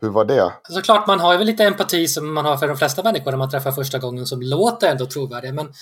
hur 0.00 0.08
var 0.08 0.24
det? 0.24 0.52
Såklart, 0.68 1.06
man 1.06 1.20
har 1.20 1.32
ju 1.32 1.38
väl 1.38 1.46
lite 1.46 1.64
empati 1.64 2.08
som 2.08 2.34
man 2.34 2.44
har 2.44 2.56
för 2.56 2.68
de 2.68 2.76
flesta 2.76 3.02
människor 3.02 3.30
när 3.30 3.38
man 3.38 3.50
träffar 3.50 3.72
första 3.72 3.98
gången 3.98 4.26
som 4.26 4.42
låter 4.42 4.90
ändå 4.90 5.06
trovärdiga. 5.06 5.52
Men 5.52 5.72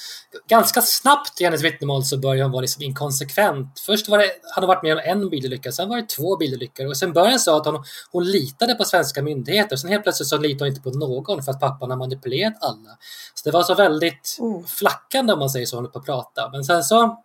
ganska 0.49 0.81
snabbt 0.83 1.41
i 1.41 1.45
hennes 1.45 1.63
vittnemål 1.63 2.05
så 2.05 2.19
börjar 2.19 2.43
hon 2.43 2.53
vara 2.53 2.61
liksom 2.61 2.83
inkonsekvent. 2.83 3.81
Först 3.87 4.09
var 4.09 4.19
det, 4.19 4.31
hade 4.55 4.67
hon 4.67 4.75
varit 4.75 4.83
med 4.83 4.93
om 4.93 5.01
en 5.05 5.31
bilolycka, 5.31 5.73
sen 5.73 5.89
var 5.89 5.97
det 5.97 6.09
två 6.09 6.37
bilolyckor 6.37 6.87
och 6.87 6.97
sen 6.97 7.13
började 7.13 7.33
hon 7.33 7.41
säga 7.41 7.57
att 7.57 7.67
hon, 7.67 7.85
hon 8.13 8.25
litade 8.25 8.75
på 8.75 8.85
svenska 8.85 9.23
myndigheter. 9.23 9.77
Sen 9.77 9.91
helt 9.91 10.03
plötsligt 10.03 10.29
så 10.29 10.39
litade 10.39 10.65
hon 10.65 10.69
inte 10.69 10.81
på 10.81 10.91
någon 10.91 11.43
för 11.43 11.53
att 11.53 11.61
pappan 11.61 11.91
har 11.91 11.97
manipulerat 11.99 12.55
alla. 12.61 12.91
Så 13.35 13.45
det 13.45 13.51
var 13.51 13.63
så 13.63 13.75
väldigt 13.75 14.37
oh. 14.39 14.67
flackande 14.67 15.33
om 15.33 15.39
man 15.39 15.51
säger 15.51 15.67
så, 15.67 15.77
hon 15.77 15.91
på 15.91 15.99
att 15.99 16.07
prata. 16.07 16.51
Men 16.53 16.65
sen 16.65 16.85
så 16.85 17.19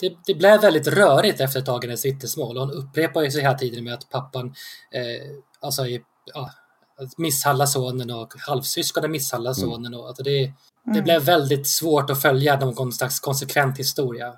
det, 0.00 0.12
det, 0.26 0.34
blev 0.34 0.60
väldigt 0.60 0.86
rörigt 0.86 1.40
efter 1.40 1.58
ett 1.60 1.66
tag 1.66 1.84
i 1.84 1.86
hennes 1.86 2.04
vittnesmål. 2.04 2.56
Hon 2.58 2.70
upprepar 2.70 3.22
ju 3.22 3.30
sig 3.30 3.42
hela 3.42 3.54
tiden 3.54 3.84
med 3.84 3.94
att 3.94 4.10
pappan 4.10 4.46
eh, 4.90 5.36
alltså 5.60 5.82
ja, 6.34 6.50
misshandla 7.16 7.66
sonen 7.66 8.10
och 8.10 8.34
halvsyskonen 8.38 9.10
misshandla 9.10 9.50
mm. 9.50 9.54
sonen. 9.54 9.94
Och, 9.94 10.08
alltså 10.08 10.22
det, 10.22 10.52
det 10.84 10.90
mm. 10.90 11.04
blev 11.04 11.22
väldigt 11.22 11.66
svårt 11.66 12.10
att 12.10 12.22
följa 12.22 12.60
någon 12.60 12.92
slags 12.92 13.20
konsekvent 13.20 13.78
historia. 13.78 14.34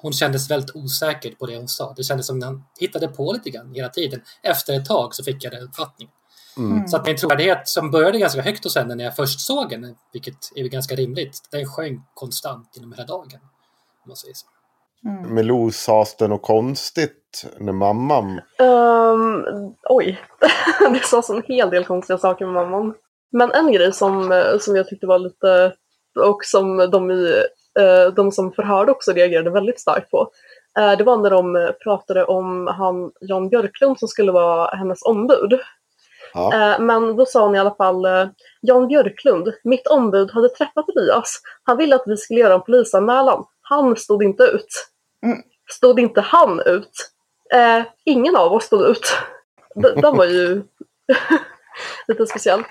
Hon 0.00 0.12
kändes 0.12 0.50
väldigt 0.50 0.76
osäker 0.76 1.30
på 1.30 1.46
det 1.46 1.56
hon 1.56 1.68
sa. 1.68 1.94
Det 1.96 2.02
kändes 2.02 2.26
som 2.26 2.38
att 2.38 2.44
han 2.44 2.64
hittade 2.80 3.08
på 3.08 3.32
lite 3.32 3.50
grann 3.50 3.74
hela 3.74 3.88
tiden. 3.88 4.22
Efter 4.42 4.74
ett 4.74 4.84
tag 4.84 5.14
så 5.14 5.24
fick 5.24 5.44
jag 5.44 5.52
den 5.52 5.62
uppfattningen. 5.62 6.14
Mm. 6.56 6.88
Så 6.88 6.96
att 6.96 7.06
min 7.06 7.16
trovärdighet 7.16 7.68
som 7.68 7.90
började 7.90 8.18
ganska 8.18 8.42
högt 8.42 8.64
hos 8.64 8.76
henne 8.76 8.94
när 8.94 9.04
jag 9.04 9.16
först 9.16 9.40
såg 9.40 9.72
henne, 9.72 9.94
vilket 10.12 10.36
är 10.54 10.64
ganska 10.64 10.94
rimligt, 10.94 11.48
den 11.50 11.66
sjönk 11.66 12.00
konstant 12.14 12.70
genom 12.74 12.92
hela 12.92 13.04
dagen. 13.04 13.40
Om 14.04 14.08
man 14.08 14.16
säger 14.16 14.34
så. 14.34 14.46
Mm. 15.04 15.34
Melou, 15.34 15.70
sades 15.70 16.16
det 16.16 16.28
något 16.28 16.42
konstigt 16.42 17.46
när 17.58 17.72
mamman... 17.72 18.40
Um, 18.58 19.44
oj, 19.88 20.20
det 20.92 21.04
sades 21.04 21.30
en 21.30 21.42
hel 21.42 21.70
del 21.70 21.84
konstiga 21.84 22.18
saker 22.18 22.46
med 22.46 22.54
mamman. 22.54 22.94
Men 23.32 23.52
en 23.52 23.72
grej 23.72 23.92
som, 23.92 24.32
eh, 24.32 24.58
som 24.60 24.76
jag 24.76 24.88
tyckte 24.88 25.06
var 25.06 25.18
lite, 25.18 25.72
och 26.20 26.44
som 26.44 26.76
de, 26.76 27.10
i, 27.10 27.42
uh, 27.80 28.14
de 28.14 28.32
som 28.32 28.52
förhörde 28.52 28.92
också 28.92 29.12
reagerade 29.12 29.50
väldigt 29.50 29.80
starkt 29.80 30.10
på, 30.10 30.30
uh, 30.80 30.96
det 30.98 31.04
var 31.04 31.16
när 31.16 31.30
de 31.30 31.72
pratade 31.84 32.24
om 32.24 32.66
han 32.66 33.12
Jan 33.20 33.48
Björklund 33.48 33.98
som 33.98 34.08
skulle 34.08 34.32
vara 34.32 34.76
hennes 34.76 35.02
ombud. 35.02 35.60
Ja. 36.34 36.76
Men 36.80 37.16
då 37.16 37.26
sa 37.26 37.44
hon 37.44 37.54
i 37.54 37.58
alla 37.58 37.74
fall, 37.74 38.06
Jan 38.60 38.88
Björklund, 38.88 39.52
mitt 39.64 39.86
ombud 39.86 40.30
hade 40.30 40.48
träffat 40.48 40.84
Elias. 40.88 41.40
Han 41.62 41.76
ville 41.76 41.94
att 41.94 42.02
vi 42.06 42.16
skulle 42.16 42.40
göra 42.40 42.54
en 42.54 42.62
polisanmälan. 42.62 43.44
Han 43.62 43.96
stod 43.96 44.22
inte 44.22 44.42
ut. 44.42 44.91
Stod 45.70 46.00
inte 46.00 46.20
han 46.20 46.60
ut? 46.60 47.10
Eh, 47.54 47.84
ingen 48.04 48.36
av 48.36 48.52
oss 48.52 48.64
stod 48.64 48.82
ut. 48.82 49.12
Den, 49.74 50.00
den 50.00 50.16
var 50.16 50.24
ju 50.24 50.62
lite 52.08 52.26
speciell. 52.26 52.62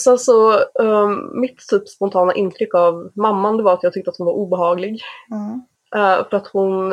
Sen 0.00 0.18
så, 0.18 0.60
um, 0.74 1.40
mitt 1.40 1.68
typ 1.68 1.88
spontana 1.88 2.34
intryck 2.34 2.74
av 2.74 3.10
mamman 3.14 3.56
det 3.56 3.62
var 3.62 3.72
att 3.72 3.82
jag 3.82 3.92
tyckte 3.92 4.10
att 4.10 4.16
hon 4.16 4.26
var 4.26 4.32
obehaglig. 4.32 5.02
Mm. 5.32 5.52
Uh, 5.96 6.28
för 6.28 6.36
att 6.36 6.46
hon, 6.46 6.92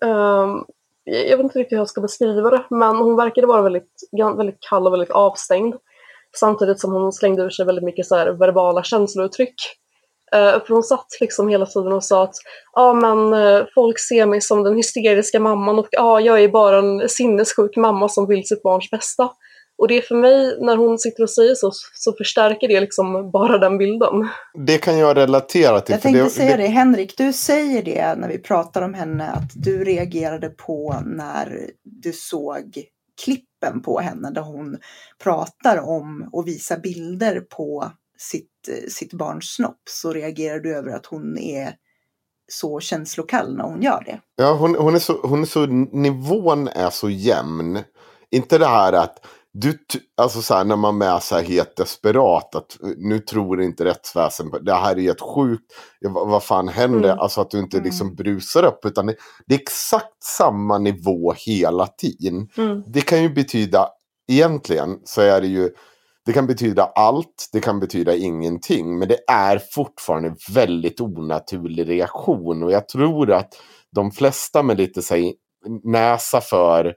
um, 0.00 0.64
jag 1.04 1.36
vet 1.36 1.44
inte 1.44 1.58
riktigt 1.58 1.72
hur 1.72 1.80
jag 1.80 1.88
ska 1.88 2.00
beskriva 2.00 2.50
det, 2.50 2.64
men 2.70 2.96
hon 2.96 3.16
verkade 3.16 3.46
vara 3.46 3.62
väldigt, 3.62 3.90
väldigt 4.36 4.60
kall 4.60 4.86
och 4.86 4.92
väldigt 4.92 5.10
avstängd. 5.10 5.74
Samtidigt 6.36 6.80
som 6.80 6.92
hon 6.92 7.12
slängde 7.12 7.42
ur 7.42 7.50
sig 7.50 7.66
väldigt 7.66 7.84
mycket 7.84 8.06
så 8.06 8.32
verbala 8.32 8.82
känslouttryck. 8.82 9.54
Uh, 10.34 10.64
för 10.66 10.74
hon 10.74 10.82
satt 10.82 11.06
liksom 11.20 11.48
hela 11.48 11.66
tiden 11.66 11.92
och 11.92 12.04
sa 12.04 12.22
att 12.24 12.34
ja 12.72 12.82
ah, 12.82 12.94
men 12.94 13.34
uh, 13.34 13.66
folk 13.74 13.98
ser 13.98 14.26
mig 14.26 14.40
som 14.40 14.62
den 14.64 14.76
hysteriska 14.76 15.40
mamman 15.40 15.78
och 15.78 15.88
ja 15.90 16.02
ah, 16.02 16.20
jag 16.20 16.42
är 16.42 16.48
bara 16.48 16.78
en 16.78 17.08
sinnessjuk 17.08 17.76
mamma 17.76 18.08
som 18.08 18.28
vill 18.28 18.46
sitt 18.46 18.62
barns 18.62 18.90
bästa. 18.90 19.30
Och 19.78 19.88
det 19.88 19.98
är 19.98 20.02
för 20.02 20.14
mig, 20.14 20.56
när 20.60 20.76
hon 20.76 20.98
sitter 20.98 21.22
och 21.22 21.30
säger 21.30 21.54
så, 21.54 21.70
så 21.94 22.12
förstärker 22.12 22.68
det 22.68 22.80
liksom 22.80 23.30
bara 23.30 23.58
den 23.58 23.78
bilden. 23.78 24.28
Det 24.66 24.78
kan 24.78 24.98
jag 24.98 25.16
relatera 25.16 25.80
till. 25.80 25.92
Jag 25.92 26.02
tänkte 26.02 26.22
det, 26.22 26.30
säga 26.30 26.56
det, 26.56 26.66
Henrik, 26.66 27.14
du 27.16 27.32
säger 27.32 27.82
det 27.82 28.14
när 28.14 28.28
vi 28.28 28.38
pratar 28.38 28.82
om 28.82 28.94
henne, 28.94 29.30
att 29.30 29.50
du 29.54 29.84
reagerade 29.84 30.48
på 30.48 30.96
när 31.04 31.70
du 31.84 32.12
såg 32.12 32.84
klippen 33.24 33.82
på 33.82 34.00
henne 34.00 34.30
där 34.30 34.42
hon 34.42 34.78
pratar 35.22 35.78
om 35.78 36.28
och 36.32 36.48
visar 36.48 36.78
bilder 36.78 37.40
på 37.40 37.92
sitt, 38.22 38.68
sitt 38.88 39.12
barns 39.12 39.54
snopp 39.54 39.82
så 39.90 40.12
reagerar 40.12 40.58
du 40.58 40.76
över 40.76 40.90
att 40.90 41.06
hon 41.06 41.38
är 41.38 41.74
så 42.52 42.80
känslokall 42.80 43.56
när 43.56 43.64
hon 43.64 43.82
gör 43.82 44.02
det. 44.04 44.20
Ja, 44.36 44.54
hon, 44.54 44.74
hon, 44.74 44.94
är 44.94 44.98
så, 44.98 45.20
hon 45.22 45.42
är 45.42 45.46
så, 45.46 45.66
nivån 45.66 46.68
är 46.68 46.90
så 46.90 47.10
jämn. 47.10 47.78
Inte 48.30 48.58
det 48.58 48.66
här 48.66 48.92
att 48.92 49.18
du, 49.54 49.78
alltså 50.16 50.42
så 50.42 50.54
här, 50.54 50.64
när 50.64 50.76
man 50.76 51.02
är 51.02 51.18
så 51.18 51.34
här 51.34 51.42
helt 51.42 51.76
desperat 51.76 52.54
att 52.54 52.76
nu 52.96 53.18
tror 53.18 53.62
inte 53.62 53.84
rättsväsendet 53.84 54.66
det 54.66 54.74
här 54.74 54.96
är 54.96 55.00
helt 55.00 55.20
sjukt. 55.20 55.72
Vad, 56.00 56.42
fan 56.42 56.68
händer? 56.68 57.08
Mm. 57.08 57.18
Alltså 57.18 57.40
att 57.40 57.50
du 57.50 57.58
inte 57.58 57.80
liksom 57.80 58.06
mm. 58.06 58.16
brusar 58.16 58.62
upp 58.62 58.84
utan 58.84 59.06
det, 59.06 59.16
det, 59.46 59.54
är 59.54 59.58
exakt 59.58 60.24
samma 60.24 60.78
nivå 60.78 61.34
hela 61.36 61.86
tiden. 61.86 62.48
Mm. 62.56 62.82
Det 62.86 63.00
kan 63.00 63.22
ju 63.22 63.28
betyda, 63.28 63.88
egentligen 64.28 64.98
så 65.04 65.20
är 65.20 65.40
det 65.40 65.46
ju, 65.46 65.70
det 66.26 66.32
kan 66.32 66.46
betyda 66.46 66.84
allt, 66.84 67.48
det 67.52 67.60
kan 67.60 67.80
betyda 67.80 68.14
ingenting. 68.14 68.98
Men 68.98 69.08
det 69.08 69.18
är 69.30 69.62
fortfarande 69.72 70.34
väldigt 70.54 71.00
onaturlig 71.00 71.88
reaktion 71.88 72.62
och 72.62 72.72
jag 72.72 72.88
tror 72.88 73.30
att 73.30 73.54
de 73.94 74.10
flesta 74.10 74.62
med 74.62 74.76
lite 74.76 75.02
så 75.02 75.14
här, 75.14 75.32
näsa 75.84 76.40
för 76.40 76.94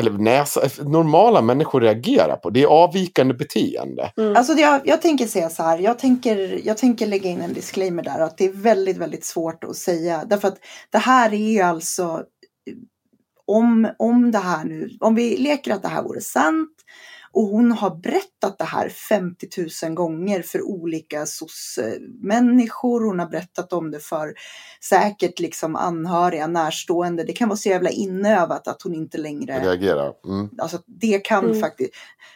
eller 0.00 0.10
näsa, 0.10 0.60
normala 0.82 1.42
människor 1.42 1.80
reagerar 1.80 2.36
på. 2.36 2.50
Det 2.50 2.62
är 2.62 2.66
avvikande 2.66 3.34
beteende. 3.34 4.12
Mm. 4.16 4.36
Alltså 4.36 4.52
jag, 4.52 4.80
jag 4.84 5.02
tänker 5.02 5.26
säga 5.26 5.50
så 5.50 5.62
här, 5.62 5.78
jag 5.78 5.98
tänker, 5.98 6.60
jag 6.66 6.78
tänker 6.78 7.06
lägga 7.06 7.30
in 7.30 7.40
en 7.40 7.52
disclaimer 7.52 8.02
där 8.02 8.20
att 8.20 8.38
det 8.38 8.44
är 8.44 8.52
väldigt, 8.52 8.96
väldigt 8.96 9.24
svårt 9.24 9.64
att 9.64 9.76
säga. 9.76 10.24
Därför 10.26 10.48
att 10.48 10.58
det 10.90 10.98
här 10.98 11.34
är 11.34 11.52
ju 11.52 11.60
alltså 11.60 12.22
om, 13.46 13.88
om 13.98 14.30
det 14.30 14.38
här 14.38 14.64
nu, 14.64 14.90
om 15.00 15.14
vi 15.14 15.36
leker 15.36 15.74
att 15.74 15.82
det 15.82 15.88
här 15.88 16.02
vore 16.02 16.20
sant 16.20 16.79
och 17.32 17.42
hon 17.42 17.72
har 17.72 17.90
berättat 17.90 18.58
det 18.58 18.64
här 18.64 18.88
50 18.88 19.46
000 19.84 19.94
gånger 19.94 20.42
för 20.42 20.62
olika 20.62 21.26
människor 22.22 23.06
Hon 23.06 23.18
har 23.18 23.26
berättat 23.26 23.72
om 23.72 23.90
det 23.90 24.00
för 24.00 24.34
säkert 24.84 25.40
liksom 25.40 25.76
anhöriga, 25.76 26.46
närstående. 26.46 27.24
Det 27.24 27.32
kan 27.32 27.48
vara 27.48 27.56
så 27.56 27.68
jävla 27.68 27.90
inövat 27.90 28.68
att 28.68 28.82
hon 28.82 28.94
inte 28.94 29.18
längre 29.18 29.60
reagerar. 29.60 30.12
Mm. 30.26 30.50
Alltså 30.58 30.78
det 30.86 31.18
kan 31.18 31.44
mm. 31.44 31.60
faktiskt, 31.60 31.90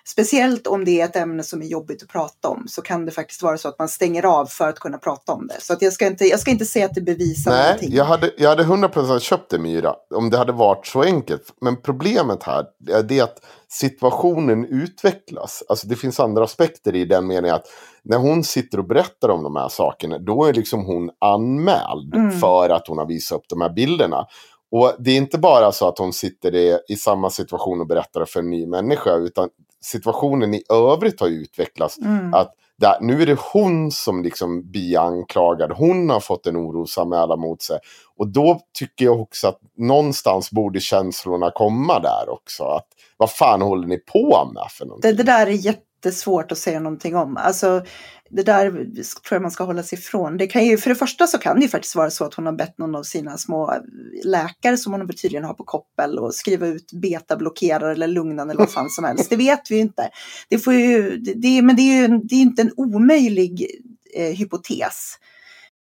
speciellt 0.04 0.66
om 0.66 0.84
det 0.84 1.00
är 1.00 1.04
ett 1.04 1.16
ämne 1.16 1.42
som 1.42 1.62
är 1.62 1.66
jobbigt 1.66 2.02
att 2.02 2.08
prata 2.08 2.48
om, 2.48 2.64
så 2.68 2.82
kan 2.82 3.06
det 3.06 3.12
faktiskt 3.12 3.42
vara 3.42 3.58
så 3.58 3.68
att 3.68 3.78
man 3.78 3.88
stänger 3.88 4.24
av 4.24 4.46
för 4.46 4.68
att 4.68 4.78
kunna 4.78 4.98
prata 4.98 5.32
om 5.32 5.46
det. 5.46 5.60
Så 5.60 5.72
att 5.72 5.82
jag, 5.82 5.92
ska 5.92 6.06
inte, 6.06 6.24
jag 6.24 6.40
ska 6.40 6.50
inte 6.50 6.66
säga 6.66 6.86
att 6.86 6.94
det 6.94 7.00
bevisar 7.00 7.50
Nej, 7.50 7.64
någonting. 7.64 7.92
Jag 7.92 8.04
hade, 8.04 8.30
jag 8.36 8.48
hade 8.48 8.62
100% 8.62 9.18
köpt 9.18 9.50
det 9.50 9.58
Myra, 9.58 9.94
om 10.14 10.30
det 10.30 10.38
hade 10.38 10.52
varit 10.52 10.86
så 10.86 11.02
enkelt. 11.02 11.54
Men 11.60 11.82
problemet 11.82 12.42
här 12.42 12.64
är 12.88 13.02
det 13.02 13.20
att 13.20 13.40
situationen 13.74 14.64
utvecklas. 14.64 15.62
Alltså 15.68 15.86
det 15.86 15.96
finns 15.96 16.20
andra 16.20 16.44
aspekter 16.44 16.94
i 16.94 17.04
den 17.04 17.26
meningen 17.26 17.54
att 17.54 17.66
när 18.02 18.18
hon 18.18 18.44
sitter 18.44 18.78
och 18.78 18.86
berättar 18.86 19.28
om 19.28 19.42
de 19.42 19.56
här 19.56 19.68
sakerna, 19.68 20.18
då 20.18 20.44
är 20.44 20.52
liksom 20.52 20.84
hon 20.84 21.10
anmäld 21.18 22.14
mm. 22.14 22.40
för 22.40 22.70
att 22.70 22.88
hon 22.88 22.98
har 22.98 23.06
visat 23.06 23.38
upp 23.38 23.44
de 23.48 23.60
här 23.60 23.70
bilderna. 23.70 24.26
Och 24.70 24.92
det 24.98 25.10
är 25.10 25.16
inte 25.16 25.38
bara 25.38 25.72
så 25.72 25.88
att 25.88 25.98
hon 25.98 26.12
sitter 26.12 26.54
i, 26.54 26.78
i 26.88 26.96
samma 26.96 27.30
situation 27.30 27.80
och 27.80 27.86
berättar 27.86 28.24
för 28.24 28.40
en 28.40 28.50
ny 28.50 28.66
människa, 28.66 29.14
utan 29.14 29.48
situationen 29.84 30.54
i 30.54 30.62
övrigt 30.72 31.20
har 31.20 31.28
utvecklats. 31.28 31.98
Mm. 31.98 32.34
Att 32.34 32.54
där, 32.78 32.98
nu 33.00 33.22
är 33.22 33.26
det 33.26 33.38
hon 33.52 33.90
som 33.90 34.22
liksom 34.22 34.70
blir 34.70 34.98
anklagad. 34.98 35.72
Hon 35.72 36.10
har 36.10 36.20
fått 36.20 36.46
en 36.46 36.56
orosanmälan 36.56 37.40
mot 37.40 37.62
sig. 37.62 37.78
Och 38.18 38.28
då 38.28 38.60
tycker 38.78 39.04
jag 39.04 39.20
också 39.20 39.48
att 39.48 39.60
någonstans 39.76 40.50
borde 40.50 40.80
känslorna 40.80 41.50
komma 41.54 42.00
där 42.00 42.28
också. 42.28 42.64
Att, 42.64 42.86
vad 43.16 43.30
fan 43.30 43.62
håller 43.62 43.88
ni 43.88 43.98
på 43.98 44.50
med 44.54 44.66
för 44.70 44.86
någonting? 44.86 45.10
Det, 45.10 45.16
det 45.16 45.22
där 45.22 45.46
är 45.46 45.50
jättesvårt 45.50 46.52
att 46.52 46.58
säga 46.58 46.80
någonting 46.80 47.16
om. 47.16 47.36
Alltså, 47.36 47.84
det 48.30 48.42
där 48.42 48.70
tror 48.70 49.36
jag 49.36 49.42
man 49.42 49.50
ska 49.50 49.64
hålla 49.64 49.82
sig 49.82 49.98
ifrån. 49.98 50.36
Det 50.36 50.46
kan 50.46 50.64
ju, 50.64 50.78
för 50.78 50.90
det 50.90 50.96
första 50.96 51.26
så 51.26 51.38
kan 51.38 51.56
det 51.56 51.62
ju 51.62 51.68
faktiskt 51.68 51.96
vara 51.96 52.10
så 52.10 52.24
att 52.24 52.34
hon 52.34 52.46
har 52.46 52.52
bett 52.52 52.78
någon 52.78 52.94
av 52.94 53.02
sina 53.02 53.38
små 53.38 53.74
läkare 54.24 54.76
som 54.76 54.92
hon 54.92 55.08
tydligen 55.08 55.44
har 55.44 55.54
på 55.54 55.64
koppel 55.64 56.18
och 56.18 56.34
skriva 56.34 56.66
ut 56.66 56.92
betablockerare 56.92 57.92
eller 57.92 58.08
lugnande 58.08 58.52
eller 58.52 58.60
vad 58.60 58.72
fan 58.72 58.90
som 58.90 59.04
helst. 59.04 59.30
Det 59.30 59.36
vet 59.36 59.70
vi 59.70 59.74
ju 59.74 59.80
inte. 59.80 60.10
Det 60.48 60.58
får 60.58 60.74
ju, 60.74 61.16
det, 61.16 61.62
men 61.62 61.76
det 61.76 61.82
är 61.82 62.02
ju 62.02 62.18
det 62.18 62.34
är 62.34 62.40
inte 62.40 62.62
en 62.62 62.72
omöjlig 62.76 63.66
eh, 64.16 64.36
hypotes. 64.36 65.18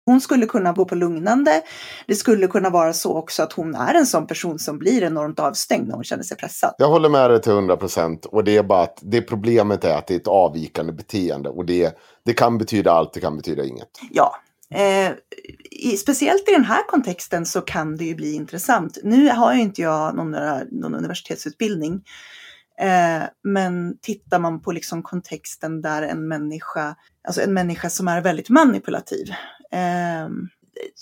Hon 0.06 0.20
skulle 0.20 0.46
kunna 0.46 0.72
gå 0.72 0.84
på 0.84 0.94
lugnande. 0.94 1.62
Det 2.06 2.14
skulle 2.14 2.46
kunna 2.46 2.70
vara 2.70 2.92
så 2.92 3.16
också 3.16 3.42
att 3.42 3.52
hon 3.52 3.74
är 3.74 3.94
en 3.94 4.06
sån 4.06 4.26
person 4.26 4.58
som 4.58 4.78
blir 4.78 5.02
enormt 5.02 5.40
avstängd 5.40 5.88
när 5.88 5.94
hon 5.94 6.04
känner 6.04 6.22
sig 6.22 6.36
pressad. 6.36 6.74
Jag 6.78 6.88
håller 6.88 7.08
med 7.08 7.30
dig 7.30 7.42
till 7.42 7.52
100 7.52 7.76
procent. 7.76 8.26
Och 8.26 8.44
det 8.44 8.56
är 8.56 8.62
bara 8.62 8.82
att 8.82 8.98
det 9.02 9.22
problemet 9.22 9.84
är 9.84 9.96
att 9.96 10.06
det 10.06 10.14
är 10.14 10.18
ett 10.18 10.28
avvikande 10.28 10.92
beteende. 10.92 11.48
Och 11.48 11.64
det, 11.64 11.98
det 12.24 12.32
kan 12.32 12.58
betyda 12.58 12.92
allt, 12.92 13.12
det 13.12 13.20
kan 13.20 13.36
betyda 13.36 13.64
inget. 13.64 13.88
Ja. 14.10 14.36
Eh, 14.74 15.12
i, 15.70 15.96
speciellt 15.96 16.48
i 16.48 16.52
den 16.52 16.64
här 16.64 16.86
kontexten 16.88 17.46
så 17.46 17.60
kan 17.60 17.96
det 17.96 18.04
ju 18.04 18.14
bli 18.14 18.34
intressant. 18.34 18.98
Nu 19.02 19.28
har 19.28 19.54
ju 19.54 19.60
inte 19.60 19.82
jag 19.82 20.16
någon, 20.16 20.30
någon 20.70 20.94
universitetsutbildning. 20.94 22.02
Eh, 22.80 23.22
men 23.44 23.98
tittar 24.02 24.38
man 24.38 24.62
på 24.62 24.72
liksom 24.72 25.02
kontexten 25.02 25.82
där 25.82 26.02
en 26.02 26.28
människa, 26.28 26.96
alltså 27.28 27.42
en 27.42 27.54
människa 27.54 27.90
som 27.90 28.08
är 28.08 28.20
väldigt 28.20 28.48
manipulativ. 28.48 29.30
Eh, 29.72 30.28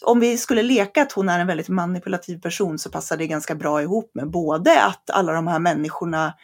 om 0.04 0.20
vi 0.20 0.38
skulle 0.38 0.62
leka 0.62 1.02
att 1.02 1.12
hon 1.12 1.28
är 1.28 1.38
en 1.38 1.46
väldigt 1.46 1.68
manipulativ 1.68 2.40
person 2.40 2.78
så 2.78 2.90
passar 2.90 3.16
det 3.16 3.26
ganska 3.26 3.54
bra 3.54 3.82
ihop 3.82 4.10
med 4.14 4.30
både 4.30 4.82
att 4.82 5.10
alla 5.10 5.32
de 5.32 5.46
här 5.46 5.58
människorna 5.58 6.34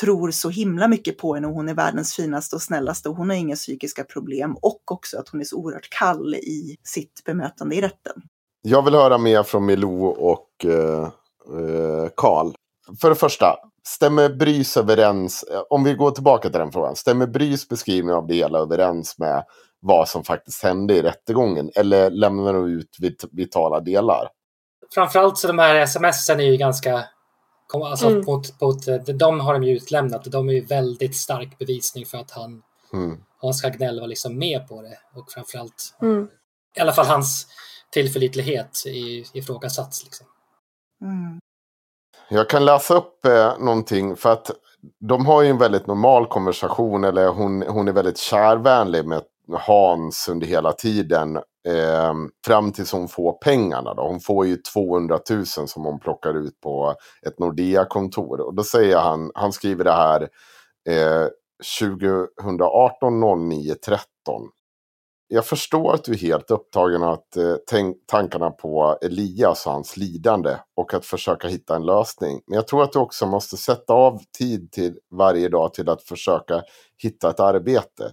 tror 0.00 0.30
så 0.30 0.50
himla 0.50 0.88
mycket 0.88 1.18
på 1.18 1.34
henne 1.34 1.46
och 1.46 1.54
hon 1.54 1.68
är 1.68 1.74
världens 1.74 2.14
finaste 2.14 2.56
och 2.56 2.62
snällaste 2.62 3.08
och 3.08 3.16
hon 3.16 3.30
har 3.30 3.36
inga 3.36 3.56
psykiska 3.56 4.04
problem 4.04 4.56
och 4.62 4.92
också 4.92 5.18
att 5.18 5.28
hon 5.28 5.40
är 5.40 5.44
så 5.44 5.56
oerhört 5.56 5.90
kall 5.90 6.34
i 6.34 6.76
sitt 6.84 7.24
bemötande 7.24 7.76
i 7.76 7.80
rätten. 7.80 8.22
Jag 8.62 8.84
vill 8.84 8.94
höra 8.94 9.18
mer 9.18 9.42
från 9.42 9.66
Milou 9.66 10.06
och 10.06 10.64
eh, 10.64 11.02
eh, 11.60 12.08
Karl. 12.16 12.46
Eh, 12.46 12.94
för 13.00 13.08
det 13.08 13.16
första, 13.16 13.56
stämmer 13.86 14.28
Brys 14.28 14.76
överens, 14.76 15.44
om 15.70 15.84
vi 15.84 15.94
går 15.94 16.10
tillbaka 16.10 16.48
till 16.48 16.58
den 16.58 16.72
frågan, 16.72 16.96
stämmer 16.96 17.26
Brys 17.26 17.68
beskrivning 17.68 18.14
av 18.14 18.26
det 18.26 18.34
hela 18.34 18.58
överens 18.58 19.18
med 19.18 19.44
vad 19.80 20.08
som 20.08 20.24
faktiskt 20.24 20.62
hände 20.62 20.94
i 20.94 21.02
rättegången? 21.02 21.70
Eller 21.74 22.10
lämnar 22.10 22.52
de 22.52 22.66
ut 22.66 22.96
vitala 23.32 23.80
delar? 23.80 24.28
Framförallt 24.94 25.38
så 25.38 25.46
de 25.46 25.58
här 25.58 25.86
smsen 25.86 26.40
är 26.40 26.44
ju 26.44 26.56
ganska, 26.56 27.04
alltså 27.72 28.06
mm. 28.06 28.24
mot, 28.26 28.60
mot, 28.60 28.86
de 29.18 29.40
har 29.40 29.52
de 29.52 29.64
ju 29.64 29.76
utlämnat 29.76 30.24
de 30.24 30.48
är 30.48 30.52
ju 30.52 30.64
väldigt 30.64 31.16
stark 31.16 31.58
bevisning 31.58 32.06
för 32.06 32.18
att 32.18 32.30
han, 32.30 32.62
mm. 32.92 33.18
Hans 33.38 33.62
Hagnell 33.62 34.00
var 34.00 34.06
liksom 34.06 34.38
med 34.38 34.68
på 34.68 34.82
det 34.82 34.98
och 35.14 35.32
framförallt 35.32 35.94
mm. 36.02 36.28
i 36.76 36.80
alla 36.80 36.92
fall 36.92 37.06
hans 37.06 37.46
tillförlitlighet 37.90 38.82
ifrågasatts. 39.32 40.04
Liksom. 40.04 40.26
Mm. 41.02 41.40
Jag 42.28 42.48
kan 42.48 42.64
läsa 42.64 42.94
upp 42.94 43.26
eh, 43.26 43.58
någonting 43.58 44.16
för 44.16 44.32
att 44.32 44.50
de 45.00 45.26
har 45.26 45.42
ju 45.42 45.48
en 45.48 45.58
väldigt 45.58 45.86
normal 45.86 46.26
konversation 46.26 47.04
eller 47.04 47.28
hon, 47.28 47.62
hon 47.62 47.88
är 47.88 47.92
väldigt 47.92 48.18
kärvänlig 48.18 49.06
med 49.06 49.22
Hans 49.52 50.28
under 50.28 50.46
hela 50.46 50.72
tiden. 50.72 51.36
Eh, 51.68 52.14
fram 52.46 52.72
tills 52.72 52.92
hon 52.92 53.08
får 53.08 53.32
pengarna. 53.32 53.94
Då. 53.94 54.02
Hon 54.02 54.20
får 54.20 54.46
ju 54.46 54.56
200 54.56 55.18
000 55.30 55.46
som 55.46 55.84
hon 55.84 56.00
plockar 56.00 56.34
ut 56.34 56.60
på 56.60 56.94
ett 57.26 57.38
Nordea-kontor. 57.38 58.40
Och 58.40 58.54
då 58.54 58.62
säger 58.62 58.96
han, 58.96 59.30
han 59.34 59.52
skriver 59.52 59.84
det 59.84 59.92
här 59.92 60.28
eh, 60.88 61.28
2018 61.80 63.48
09 63.48 63.74
13 63.74 64.42
jag 65.28 65.46
förstår 65.46 65.94
att 65.94 66.04
du 66.04 66.12
är 66.12 66.16
helt 66.16 66.50
upptagen 66.50 67.02
av 67.02 67.12
att 67.12 67.36
eh, 67.36 67.54
tänk, 67.66 67.96
tankarna 68.06 68.50
på 68.50 68.98
Elias 69.02 69.66
och 69.66 69.72
hans 69.72 69.96
lidande 69.96 70.56
och 70.76 70.94
att 70.94 71.06
försöka 71.06 71.48
hitta 71.48 71.76
en 71.76 71.86
lösning. 71.86 72.40
Men 72.46 72.56
jag 72.56 72.66
tror 72.66 72.82
att 72.82 72.92
du 72.92 72.98
också 72.98 73.26
måste 73.26 73.56
sätta 73.56 73.92
av 73.92 74.20
tid 74.38 74.72
till 74.72 74.98
varje 75.10 75.48
dag 75.48 75.74
till 75.74 75.88
att 75.88 76.02
försöka 76.02 76.62
hitta 77.02 77.30
ett 77.30 77.40
arbete. 77.40 78.12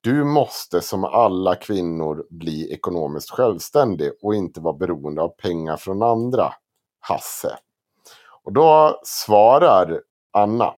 Du 0.00 0.24
måste 0.24 0.80
som 0.80 1.04
alla 1.04 1.54
kvinnor 1.54 2.26
bli 2.30 2.72
ekonomiskt 2.72 3.30
självständig 3.30 4.10
och 4.22 4.34
inte 4.34 4.60
vara 4.60 4.76
beroende 4.76 5.22
av 5.22 5.28
pengar 5.28 5.76
från 5.76 6.02
andra. 6.02 6.52
Hasse. 7.00 7.56
Och 8.44 8.52
då 8.52 9.00
svarar 9.02 10.00
Anna. 10.32 10.74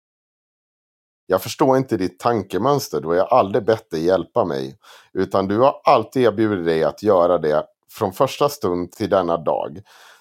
Jag 1.26 1.42
förstår 1.42 1.76
inte 1.76 1.96
ditt 1.96 2.18
tankemönster 2.18 3.00
då 3.00 3.14
jag 3.14 3.28
aldrig 3.32 3.64
bett 3.64 3.90
dig 3.90 4.04
hjälpa 4.04 4.44
mig. 4.44 4.78
Utan 5.12 5.48
du 5.48 5.58
har 5.58 5.80
alltid 5.84 6.22
erbjudit 6.22 6.66
dig 6.66 6.84
att 6.84 7.02
göra 7.02 7.38
det 7.38 7.64
från 7.90 8.12
första 8.12 8.48
stund 8.48 8.92
till 8.92 9.10
denna 9.10 9.36
dag. 9.36 9.80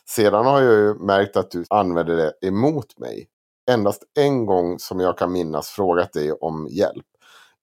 Sedan 0.09 0.45
har 0.45 0.61
jag 0.61 0.73
ju 0.73 0.93
märkt 0.93 1.37
att 1.37 1.51
du 1.51 1.65
använder 1.69 2.15
det 2.15 2.47
emot 2.47 2.99
mig. 2.99 3.27
Endast 3.71 4.03
en 4.19 4.45
gång 4.45 4.79
som 4.79 4.99
jag 4.99 5.17
kan 5.17 5.31
minnas 5.31 5.69
frågat 5.69 6.13
dig 6.13 6.31
om 6.31 6.67
hjälp. 6.71 7.05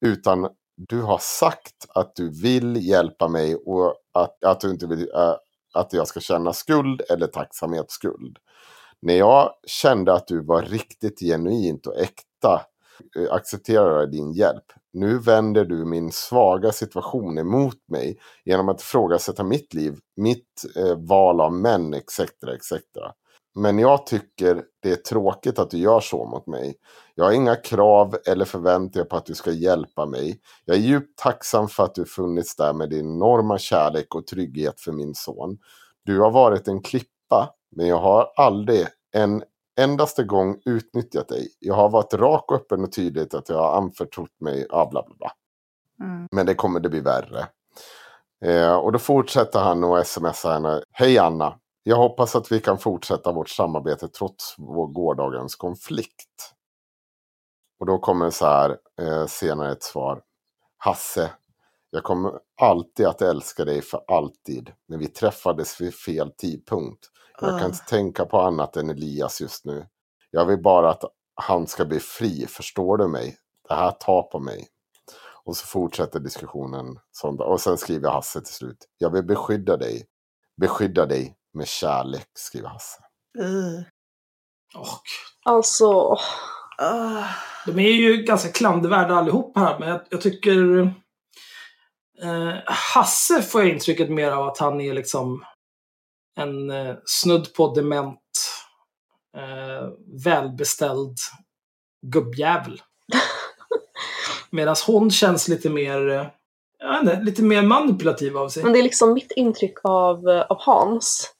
Utan 0.06 0.48
du 0.76 1.02
har 1.02 1.18
sagt 1.18 1.86
att 1.88 2.16
du 2.16 2.40
vill 2.42 2.88
hjälpa 2.88 3.28
mig 3.28 3.56
och 3.56 3.94
att, 4.14 4.44
att 4.44 4.60
du 4.60 4.70
inte 4.70 4.86
vill 4.86 5.10
äh, 5.14 5.34
att 5.74 5.92
jag 5.92 6.08
ska 6.08 6.20
känna 6.20 6.52
skuld 6.52 7.02
eller 7.10 7.26
tacksamhetsskuld. 7.26 8.38
När 9.02 9.14
jag 9.14 9.50
kände 9.66 10.12
att 10.12 10.26
du 10.26 10.44
var 10.44 10.62
riktigt 10.62 11.20
genuint 11.20 11.86
och 11.86 11.96
äkta 11.96 12.60
Eh, 13.16 13.32
accepterar 13.32 14.00
jag 14.00 14.10
din 14.10 14.32
hjälp. 14.32 14.64
Nu 14.92 15.18
vänder 15.18 15.64
du 15.64 15.84
min 15.84 16.12
svaga 16.12 16.72
situation 16.72 17.38
emot 17.38 17.88
mig 17.88 18.18
genom 18.44 18.68
att 18.68 18.80
ifrågasätta 18.80 19.44
mitt 19.44 19.74
liv, 19.74 19.98
mitt 20.16 20.64
eh, 20.76 20.96
val 20.96 21.40
av 21.40 21.52
män 21.52 21.94
etc. 21.94 22.20
etc. 22.20 22.72
Men 23.54 23.78
jag 23.78 24.06
tycker 24.06 24.62
det 24.82 24.90
är 24.90 24.96
tråkigt 24.96 25.58
att 25.58 25.70
du 25.70 25.78
gör 25.78 26.00
så 26.00 26.26
mot 26.26 26.46
mig. 26.46 26.74
Jag 27.14 27.24
har 27.24 27.32
inga 27.32 27.56
krav 27.56 28.16
eller 28.26 28.44
förväntningar 28.44 29.04
på 29.04 29.16
att 29.16 29.26
du 29.26 29.34
ska 29.34 29.50
hjälpa 29.50 30.06
mig. 30.06 30.40
Jag 30.64 30.76
är 30.76 30.80
djupt 30.80 31.18
tacksam 31.18 31.68
för 31.68 31.84
att 31.84 31.94
du 31.94 32.04
funnits 32.04 32.56
där 32.56 32.72
med 32.72 32.90
din 32.90 33.14
enorma 33.14 33.58
kärlek 33.58 34.14
och 34.14 34.26
trygghet 34.26 34.80
för 34.80 34.92
min 34.92 35.14
son. 35.14 35.58
Du 36.04 36.20
har 36.20 36.30
varit 36.30 36.68
en 36.68 36.82
klippa, 36.82 37.54
men 37.76 37.86
jag 37.86 37.98
har 37.98 38.32
aldrig 38.36 38.86
en 39.12 39.42
endaste 39.78 40.24
gång 40.24 40.60
utnyttjat 40.64 41.28
dig. 41.28 41.48
Jag 41.58 41.74
har 41.74 41.88
varit 41.88 42.14
rak 42.14 42.50
och 42.50 42.56
öppen 42.56 42.84
och 42.84 42.92
tydligt 42.92 43.34
att 43.34 43.48
jag 43.48 43.56
har 43.56 43.76
anförtrott 43.76 44.40
mig, 44.40 44.66
ja, 44.70 44.88
bla 44.90 45.02
bla 45.02 45.14
bla. 45.14 45.32
Mm. 46.06 46.28
Men 46.32 46.46
det 46.46 46.54
kommer 46.54 46.80
det 46.80 46.88
bli 46.88 47.00
värre. 47.00 47.46
Eh, 48.44 48.76
och 48.76 48.92
då 48.92 48.98
fortsätter 48.98 49.60
han 49.60 49.84
och 49.84 50.06
smsar 50.06 50.52
henne. 50.52 50.82
Hej 50.92 51.18
Anna! 51.18 51.58
Jag 51.82 51.96
hoppas 51.96 52.36
att 52.36 52.52
vi 52.52 52.60
kan 52.60 52.78
fortsätta 52.78 53.32
vårt 53.32 53.48
samarbete 53.48 54.08
trots 54.08 54.54
vår 54.58 54.86
gårdagens 54.86 55.56
konflikt. 55.56 56.54
Och 57.80 57.86
då 57.86 57.98
kommer 57.98 58.30
så 58.30 58.46
här 58.46 58.76
eh, 59.00 59.26
senare 59.26 59.72
ett 59.72 59.82
svar. 59.82 60.22
Hasse, 60.78 61.30
jag 61.90 62.04
kommer 62.04 62.32
alltid 62.60 63.06
att 63.06 63.22
älska 63.22 63.64
dig 63.64 63.82
för 63.82 64.00
alltid. 64.08 64.72
Men 64.88 64.98
vi 64.98 65.08
träffades 65.08 65.80
vid 65.80 65.94
fel 65.94 66.30
tidpunkt. 66.38 67.06
Jag 67.40 67.50
kan 67.50 67.60
Ah. 67.62 67.64
inte 67.66 67.84
tänka 67.88 68.24
på 68.24 68.40
annat 68.40 68.76
än 68.76 68.90
Elias 68.90 69.40
just 69.40 69.64
nu. 69.64 69.86
Jag 70.30 70.44
vill 70.46 70.62
bara 70.62 70.90
att 70.90 71.02
han 71.34 71.66
ska 71.66 71.84
bli 71.84 72.00
fri, 72.00 72.46
förstår 72.46 72.96
du 72.96 73.08
mig? 73.08 73.36
Det 73.68 73.74
här 73.74 73.90
tar 73.90 74.22
på 74.22 74.38
mig. 74.38 74.66
Och 75.44 75.56
så 75.56 75.66
fortsätter 75.66 76.20
diskussionen. 76.20 76.98
Och 77.38 77.60
sen 77.60 77.78
skriver 77.78 78.10
Hasse 78.10 78.40
till 78.40 78.54
slut. 78.54 78.86
Jag 78.98 79.10
vill 79.10 79.24
beskydda 79.24 79.76
dig. 79.76 80.06
Beskydda 80.60 81.06
dig 81.06 81.36
med 81.54 81.68
kärlek, 81.68 82.28
skriver 82.34 82.68
Hasse. 82.68 83.00
Uh. 83.38 83.80
Och 84.74 85.02
Alltså, 85.44 86.16
Ah. 86.80 87.24
de 87.66 87.78
är 87.78 87.90
ju 87.92 88.16
ganska 88.16 88.48
klandervärda 88.52 89.14
allihop 89.14 89.56
här, 89.58 89.78
men 89.78 89.88
jag, 89.88 90.00
jag 90.10 90.20
tycker... 90.20 90.94
Eh, 92.22 92.54
Hasse 92.66 93.42
får 93.42 93.60
jag 93.60 93.70
intrycket 93.70 94.10
mer 94.10 94.30
av 94.30 94.48
att 94.48 94.58
han 94.58 94.80
är 94.80 94.94
liksom 94.94 95.44
en 96.40 96.70
eh, 96.70 96.94
snudd 97.04 97.54
på 97.54 97.74
dement, 97.74 98.20
eh, 99.36 99.88
välbeställd 100.24 101.16
gubbjävel. 102.06 102.82
Medan 104.50 104.76
hon 104.86 105.10
känns 105.10 105.48
lite 105.48 105.70
mer, 105.70 106.08
eh, 106.08 106.26
jag 106.78 106.92
vet 106.92 107.00
inte, 107.00 107.20
lite 107.24 107.42
mer 107.42 107.62
manipulativ 107.62 108.36
av 108.36 108.48
sig. 108.48 108.62
men 108.62 108.72
det 108.72 108.78
är 108.78 108.82
liksom 108.82 109.12
mitt 109.12 109.32
intryck 109.32 109.78
av, 109.84 110.28
av 110.48 110.56
Hans. 110.60 111.32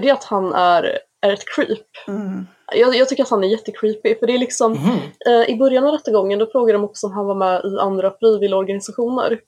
Det 0.00 0.08
är 0.08 0.12
att 0.12 0.24
han 0.24 0.52
är, 0.52 0.98
är 1.26 1.32
ett 1.32 1.44
creep. 1.56 1.86
Mm. 2.08 2.46
Jag, 2.76 2.96
jag 2.96 3.08
tycker 3.08 3.22
att 3.22 3.30
han 3.30 3.44
är 3.44 3.48
jättecreepy, 3.48 4.14
för 4.18 4.26
det 4.26 4.34
är 4.34 4.38
liksom 4.38 4.72
Mhm. 4.72 4.98
Eh, 5.26 5.50
I 5.50 5.56
början 5.56 5.84
av 5.84 5.92
rättegången 5.92 6.38
då 6.38 6.46
frågade 6.46 6.78
de 6.78 6.84
också 6.84 7.06
om 7.06 7.12
han 7.12 7.26
var 7.26 7.34
med 7.34 7.64
i 7.64 7.78
andra 7.78 8.12
frivilligorganisationer. 8.20 9.40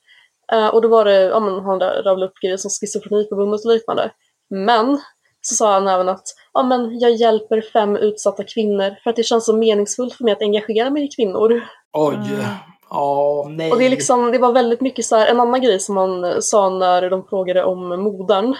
Eh, 0.52 0.68
och 0.68 0.82
då 0.82 0.88
var 0.88 1.04
det, 1.04 1.22
ja 1.22 1.40
men 1.40 1.64
han 1.64 1.80
rabblade 1.80 2.26
upp 2.26 2.40
grejer 2.42 2.56
som 2.56 2.70
Schizofreniförbundet 2.70 3.64
och 3.64 3.72
liknande. 3.72 4.10
Men 4.50 5.00
så 5.40 5.54
sa 5.54 5.72
han 5.72 5.88
även 5.88 6.08
att 6.08 6.24
ja 6.52 6.62
men 6.62 6.98
jag 6.98 7.12
hjälper 7.12 7.60
fem 7.72 7.96
utsatta 7.96 8.44
kvinnor 8.44 8.96
för 9.02 9.10
att 9.10 9.16
det 9.16 9.22
känns 9.22 9.46
så 9.46 9.56
meningsfullt 9.56 10.14
för 10.14 10.24
mig 10.24 10.32
att 10.32 10.42
engagera 10.42 10.90
mig 10.90 11.04
i 11.04 11.08
kvinnor. 11.08 11.62
Oj. 11.92 12.14
Mm. 12.14 12.44
Ja, 12.90 13.46
nej. 13.50 13.72
Och 13.72 13.78
det, 13.78 13.86
är 13.86 13.90
liksom, 13.90 14.32
det 14.32 14.38
var 14.38 14.52
väldigt 14.52 14.80
mycket 14.80 15.04
så 15.04 15.16
här, 15.16 15.26
en 15.26 15.40
annan 15.40 15.60
grej 15.60 15.80
som 15.80 15.96
han 15.96 16.24
eh, 16.24 16.36
sa 16.40 16.68
när 16.68 17.10
de 17.10 17.24
frågade 17.24 17.64
om 17.64 17.88
modern. 17.88 18.54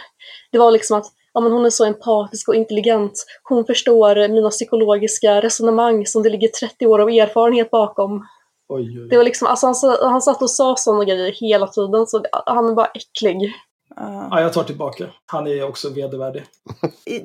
Det 0.53 0.59
var 0.59 0.71
liksom 0.71 0.99
att 0.99 1.07
ja, 1.33 1.41
men 1.41 1.53
hon 1.53 1.67
är 1.67 1.71
så 1.71 1.85
empatisk 1.85 2.49
och 2.49 2.55
intelligent. 2.55 3.13
Hon 3.43 3.65
förstår 3.65 4.29
mina 4.29 4.51
psykologiska 4.51 5.41
resonemang 5.41 6.07
som 6.07 6.23
det 6.23 6.31
ligger 6.31 6.49
30 6.49 6.87
år 6.87 6.99
av 6.99 7.09
erfarenhet 7.09 7.71
bakom. 7.71 8.27
Oj, 8.69 9.01
oj. 9.01 9.09
Det 9.09 9.17
var 9.17 9.25
liksom, 9.25 9.49
alltså 9.49 9.67
han, 9.67 10.11
han 10.11 10.23
satt 10.23 10.43
och 10.43 10.51
sa 10.51 10.77
sådana 10.77 11.05
grejer 11.05 11.33
hela 11.33 11.67
tiden, 11.67 12.07
så 12.07 12.25
han 12.47 12.69
är 12.69 12.75
bara 12.75 12.87
äcklig. 12.87 13.55
Ah. 13.97 14.29
Ja, 14.31 14.41
jag 14.41 14.53
tar 14.53 14.65
tillbaka. 14.65 15.07
Han 15.27 15.47
är 15.47 15.63
också 15.63 15.91
vedervärdig. 15.91 16.45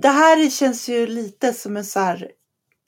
Det 0.01 0.07
här 0.07 0.49
känns 0.49 0.89
ju 0.89 1.07
lite 1.07 1.53
som 1.53 1.77
en 1.77 1.85
så 1.85 1.99
här, 1.99 2.31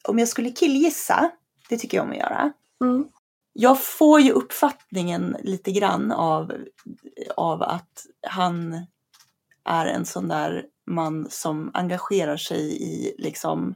om 0.08 0.20
jag 0.20 0.28
skulle 0.28 0.50
killgissa, 0.50 1.32
det 1.70 1.78
tycker 1.78 1.98
jag 1.98 2.04
om 2.06 2.12
att 2.12 2.18
göra. 2.18 2.54
Mm. 2.82 3.06
Jag 3.54 3.84
får 3.84 4.20
ju 4.22 4.32
uppfattningen 4.32 5.38
lite 5.44 5.72
grann 5.72 6.12
av, 6.12 6.52
av 7.36 7.62
att 7.62 8.06
han 8.28 8.86
är 9.66 9.86
en 9.86 10.06
sån 10.06 10.28
där 10.28 10.66
man 10.88 11.28
som 11.30 11.72
engagerar 11.74 12.38
sig 12.38 12.84
i 12.84 13.16
liksom 13.18 13.76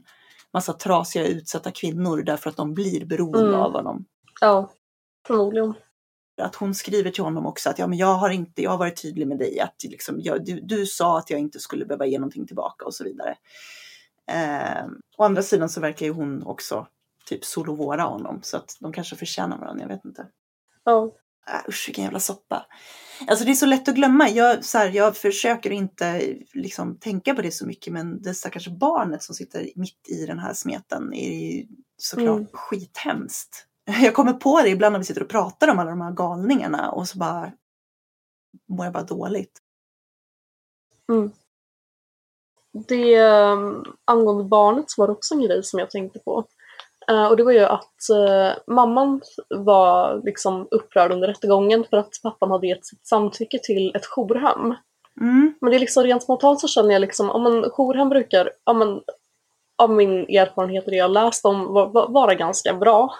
massa 0.52 0.72
trasiga 0.72 1.26
utsatta 1.26 1.70
kvinnor 1.70 2.22
därför 2.22 2.50
att 2.50 2.56
de 2.56 2.74
blir 2.74 3.04
beroende 3.06 3.48
Mm. 3.48 3.60
av 3.60 3.72
honom. 3.72 4.04
Ja, 4.40 4.70
förmodligen. 5.26 5.74
Att 6.40 6.54
hon 6.54 6.74
skriver 6.74 7.10
till 7.10 7.24
honom 7.24 7.46
också 7.46 7.70
att 7.70 7.78
ja, 7.78 7.86
men 7.86 7.98
jag 7.98 8.14
har 8.14 8.30
inte, 8.30 8.62
jag 8.62 8.70
har 8.70 8.78
varit 8.78 9.02
tydlig 9.02 9.26
med 9.26 9.38
dig 9.38 9.60
att 9.60 9.82
liksom, 9.82 10.20
jag, 10.20 10.44
du, 10.44 10.60
du 10.60 10.86
sa 10.86 11.18
att 11.18 11.30
jag 11.30 11.40
inte 11.40 11.58
skulle 11.60 11.84
behöva 11.86 12.06
ge 12.06 12.18
någonting 12.18 12.46
tillbaka 12.46 12.84
och 12.84 12.94
så 12.94 13.04
vidare. 13.04 13.36
Eh, 14.30 14.86
å 15.16 15.24
andra 15.24 15.42
sidan 15.42 15.68
så 15.68 15.80
verkar 15.80 16.06
ju 16.06 16.12
hon 16.12 16.42
också 16.42 16.86
typ 17.26 17.44
solovåra 17.44 18.02
honom 18.02 18.40
så 18.42 18.56
att 18.56 18.76
de 18.80 18.92
kanske 18.92 19.16
förtjänar 19.16 19.58
varandra, 19.58 19.82
jag 19.82 19.88
vet 19.88 20.04
inte. 20.04 20.26
Ja. 20.84 21.12
Äh, 21.48 21.68
usch 21.68 21.84
vilken 21.88 22.04
jävla 22.04 22.20
soppa. 22.20 22.66
Alltså 23.26 23.44
det 23.44 23.50
är 23.50 23.54
så 23.54 23.66
lätt 23.66 23.88
att 23.88 23.94
glömma. 23.94 24.28
Jag, 24.28 24.64
så 24.64 24.78
här, 24.78 24.90
jag 24.90 25.16
försöker 25.16 25.70
inte 25.70 26.34
liksom, 26.54 26.98
tänka 26.98 27.34
på 27.34 27.42
det 27.42 27.50
så 27.50 27.66
mycket 27.66 27.92
men 27.92 28.22
det 28.22 28.34
stackars 28.34 28.68
barnet 28.68 29.22
som 29.22 29.34
sitter 29.34 29.70
mitt 29.76 30.08
i 30.08 30.26
den 30.26 30.38
här 30.38 30.54
smeten 30.54 31.12
är 31.14 31.38
ju 31.38 31.66
såklart 31.96 32.36
Mm. 32.38 32.46
skithemskt. 32.52 33.64
Jag 34.02 34.14
kommer 34.14 34.32
på 34.32 34.62
det 34.62 34.68
ibland 34.68 34.92
när 34.92 34.98
vi 34.98 35.04
sitter 35.04 35.22
och 35.22 35.28
pratar 35.28 35.68
om 35.68 35.78
alla 35.78 35.90
de 35.90 36.00
här 36.00 36.12
galningarna 36.12 36.90
och 36.90 37.08
så 37.08 37.18
bara 37.18 37.52
mår 38.68 38.86
jag 38.86 38.92
bara 38.92 39.02
dåligt. 39.02 39.58
Det, 42.88 43.20
um, 43.20 43.84
angående 44.04 44.44
barnet 44.44 44.90
så 44.90 45.02
var 45.02 45.06
det 45.06 45.12
också 45.12 45.34
en 45.34 45.42
grej 45.42 45.64
som 45.64 45.78
jag 45.78 45.90
tänkte 45.90 46.18
på. 46.18 46.44
Eh, 47.08 47.26
och 47.26 47.36
det 47.36 47.44
var 47.44 47.52
ju 47.52 47.64
att 47.64 48.10
eh, 48.10 48.74
mamman 48.74 49.20
var 49.48 50.22
liksom 50.24 50.68
upprörd 50.70 51.12
under 51.12 51.28
rättegången 51.28 51.84
för 51.90 51.96
att 51.96 52.10
pappan 52.22 52.50
hade 52.50 52.66
gett 52.66 52.86
sitt 52.86 53.06
samtycke 53.06 53.58
till 53.62 53.96
ett 53.96 54.06
jourhem. 54.06 54.74
Mm. 55.20 55.54
Men 55.60 55.70
det 55.70 55.76
är 55.76 55.80
liksom 55.80 56.04
rent 56.04 56.22
spontant 56.22 56.60
så 56.60 56.68
känner 56.68 56.92
jag 56.92 57.00
liksom, 57.00 57.30
om 57.30 57.46
en 57.46 57.70
jourhem 57.70 58.08
brukar, 58.08 58.50
ja 58.64 58.72
men, 58.72 59.00
av 59.78 59.90
min 59.90 60.10
erfarenhet 60.10 60.84
och 60.84 60.90
det 60.90 60.96
jag 60.96 61.10
läst 61.10 61.44
om, 61.44 61.72
va- 61.72 61.86
va- 61.86 62.06
vara 62.08 62.34
ganska 62.34 62.74
bra. 62.74 63.14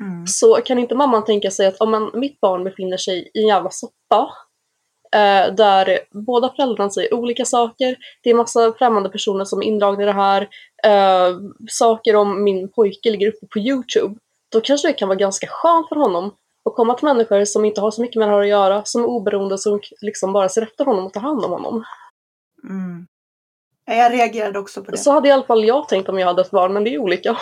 Mm. 0.00 0.26
Så 0.26 0.54
kan 0.54 0.78
inte 0.78 0.94
mamman 0.94 1.24
tänka 1.24 1.50
sig 1.50 1.66
att 1.66 1.80
om 1.80 1.90
man, 1.90 2.10
mitt 2.14 2.40
barn 2.40 2.64
befinner 2.64 2.96
sig 2.96 3.30
i 3.34 3.40
en 3.40 3.46
jävla 3.46 3.70
soppa 3.70 4.30
eh, 5.14 5.54
där 5.54 5.98
båda 6.10 6.48
föräldrarna 6.56 6.90
säger 6.90 7.14
olika 7.14 7.44
saker, 7.44 7.96
det 8.22 8.30
är 8.30 8.34
massa 8.34 8.72
främmande 8.72 9.08
personer 9.08 9.44
som 9.44 9.62
är 9.62 9.66
indragna 9.66 10.02
i 10.02 10.06
det 10.06 10.12
här, 10.12 10.48
eh, 10.84 11.36
saker 11.70 12.16
om 12.16 12.44
min 12.44 12.68
pojke 12.68 13.10
ligger 13.10 13.28
uppe 13.28 13.46
på 13.46 13.58
Youtube, 13.58 14.14
då 14.48 14.60
kanske 14.60 14.88
det 14.88 14.92
kan 14.92 15.08
vara 15.08 15.18
ganska 15.18 15.46
skönt 15.46 15.88
för 15.88 15.96
honom 15.96 16.34
att 16.64 16.74
komma 16.74 16.94
till 16.94 17.04
människor 17.04 17.44
som 17.44 17.64
inte 17.64 17.80
har 17.80 17.90
så 17.90 18.02
mycket 18.02 18.16
med 18.16 18.28
det 18.28 18.32
här 18.32 18.40
att 18.40 18.48
göra, 18.48 18.84
som 18.84 19.02
är 19.02 19.06
oberoende, 19.06 19.58
som 19.58 19.80
liksom 20.00 20.32
bara 20.32 20.48
ser 20.48 20.62
efter 20.62 20.84
honom 20.84 21.06
och 21.06 21.12
tar 21.12 21.20
hand 21.20 21.44
om 21.44 21.50
honom. 21.50 21.84
Mm. 22.64 23.06
Ja, 23.84 23.94
Jag 23.94 24.12
reagerade 24.12 24.58
också 24.58 24.84
på 24.84 24.90
det. 24.90 24.96
Så 24.96 25.12
hade 25.12 25.28
i 25.28 25.32
alla 25.32 25.42
fall 25.42 25.64
jag 25.64 25.88
tänkt 25.88 26.08
om 26.08 26.18
jag 26.18 26.26
hade 26.26 26.42
ett 26.42 26.50
barn, 26.50 26.72
men 26.72 26.84
det 26.84 26.94
är 26.94 26.98
olika. 26.98 27.36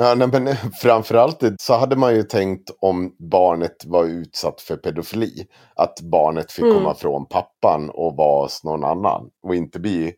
Ja, 0.00 0.14
nej, 0.14 0.28
men 0.32 0.56
framförallt 0.82 1.42
så 1.60 1.74
hade 1.74 1.96
man 1.96 2.14
ju 2.14 2.22
tänkt 2.22 2.70
om 2.80 3.16
barnet 3.30 3.84
var 3.86 4.04
utsatt 4.04 4.60
för 4.60 4.76
pedofili. 4.76 5.46
Att 5.76 6.00
barnet 6.00 6.52
fick 6.52 6.64
Mm. 6.64 6.76
komma 6.76 6.94
från 6.94 7.26
pappan 7.26 7.90
och 7.90 8.16
vara 8.16 8.42
hos 8.42 8.64
någon 8.64 8.84
annan. 8.84 9.30
Och 9.42 9.54
inte 9.54 9.80
bli 9.80 10.12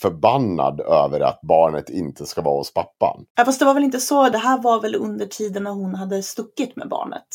förbannad 0.00 0.80
över 0.80 1.20
att 1.20 1.40
barnet 1.42 1.90
inte 1.90 2.26
ska 2.26 2.42
vara 2.42 2.56
hos 2.56 2.74
pappan. 2.74 3.24
Ja, 3.36 3.44
fast 3.44 3.58
det 3.58 3.64
var 3.64 3.74
väl 3.74 3.84
inte 3.84 4.00
så. 4.00 4.28
Det 4.28 4.38
här 4.38 4.62
var 4.62 4.80
väl 4.80 4.94
under 4.94 5.26
tiden 5.26 5.62
när 5.64 5.70
hon 5.70 5.94
hade 5.94 6.22
stuckit 6.22 6.76
med 6.76 6.88
barnet. 6.88 7.26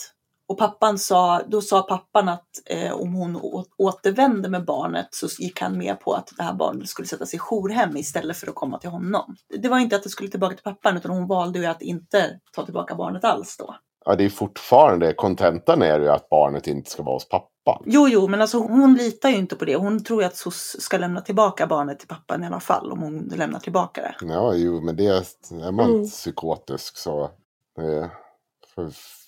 Och 0.52 0.58
pappan 0.58 0.98
sa, 0.98 1.42
då 1.48 1.62
sa 1.62 1.82
pappan 1.82 2.30
att 2.30 2.48
eh, 2.66 2.92
om 2.94 3.14
hon 3.14 3.40
återvände 3.78 4.50
med 4.50 4.66
barnet 4.66 5.08
så 5.12 5.28
gick 5.44 5.62
han 5.62 5.78
med 5.78 6.00
på 6.00 6.14
att 6.14 6.30
det 6.38 6.44
här 6.44 6.54
barnet 6.54 6.90
skulle 6.90 7.08
sättas 7.08 7.34
i 7.34 7.38
jourhem 7.38 7.98
istället 7.98 8.38
för 8.38 8.48
att 8.48 8.56
komma 8.56 8.78
till 8.78 8.90
honom. 8.90 9.36
Det 9.62 9.70
var 9.70 9.80
inte 9.80 9.96
att 9.96 10.04
det 10.04 10.10
skulle 10.10 10.30
tillbaka 10.30 10.56
till 10.56 10.64
pappan 10.64 10.98
utan 10.98 11.12
hon 11.12 11.28
valde 11.28 11.60
ju 11.60 11.66
att 11.66 11.82
inte 11.82 12.40
ta 12.56 12.66
tillbaka 12.66 12.96
barnet 12.96 13.24
alls 13.24 13.58
då. 13.58 13.76
Ja, 14.06 14.16
det 14.16 14.26
är 14.26 14.30
fortfarande, 14.30 15.14
kontentan 15.14 15.82
är 15.82 16.00
ju 16.00 16.10
att 16.10 16.30
barnet 16.30 16.68
inte 16.68 16.92
ska 16.92 17.04
vara 17.04 17.16
hos 17.16 17.30
pappan. 17.30 17.84
Jo, 17.86 18.08
jo, 18.08 18.28
men 18.28 18.42
alltså 18.42 18.58
hon 18.58 18.94
litar 18.94 19.30
ju 19.30 19.36
inte 19.36 19.56
på 19.56 19.66
det. 19.66 19.76
Hon 19.76 20.04
tror 20.04 20.22
ju 20.22 20.28
att 20.28 20.36
SOS 20.36 20.76
ska 20.80 20.98
lämna 20.98 21.22
tillbaka 21.22 21.68
barnet 21.68 22.00
till 22.00 22.08
pappan 22.08 22.44
i 22.44 22.48
alla 22.48 22.60
fall 22.60 22.92
om 22.92 23.00
hon 23.02 23.20
lämnar 23.20 23.60
tillbaka 23.60 24.02
det. 24.02 24.16
Ja, 24.22 24.54
jo, 24.56 24.82
men 24.82 24.96
det 24.96 25.06
är 25.06 25.72
man 25.72 25.90
Mm. 25.90 26.06
psykotisk 26.06 26.98
så. 26.98 27.30
För 27.76 28.10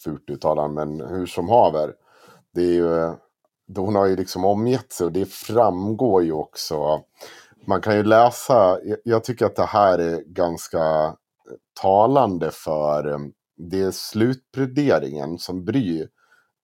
fult 0.04 0.30
uttalande, 0.30 0.86
men 0.86 1.08
hur 1.10 1.26
som 1.26 1.50
haver. 1.50 1.94
Det 2.54 2.62
är 2.62 2.74
ju, 2.74 3.14
hon 3.78 3.96
har 3.96 4.06
ju 4.06 4.16
liksom 4.16 4.46
omgett 4.46 4.92
sig 4.94 5.06
och 5.06 5.12
det 5.12 5.26
framgår 5.26 6.24
ju 6.24 6.32
också. 6.32 7.02
Man 7.68 7.82
kan 7.82 7.96
ju 7.96 8.04
läsa, 8.04 8.80
jag- 9.04 9.24
tycker 9.24 9.46
att 9.46 9.56
det 9.56 9.66
här 9.66 10.00
är 10.00 10.22
ganska 10.26 10.80
eh, 11.06 11.14
talande 11.82 12.52
för 12.52 13.12
eh, 13.12 13.20
det 13.58 13.82
är 13.82 13.92
slutpläderingen 13.92 15.38
som 15.40 15.66
Bry 15.66 16.08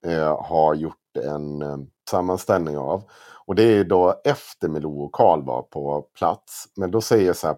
eh, 0.05 0.41
har 0.45 0.73
gjort 0.75 0.95
en 1.23 1.61
eh, 1.61 1.77
sammanställning 2.09 2.77
av. 2.77 3.03
Och 3.45 3.55
det 3.55 3.63
är 3.63 3.83
då 3.83 4.21
efter 4.23 4.67
Milou 4.69 5.01
och 5.03 5.11
Karl 5.13 5.45
var 5.45 5.61
på 5.61 6.01
plats. 6.01 6.65
Men 6.75 6.91
då 6.91 7.01
säger 7.01 7.33
så 7.33 7.47
här, 7.47 7.57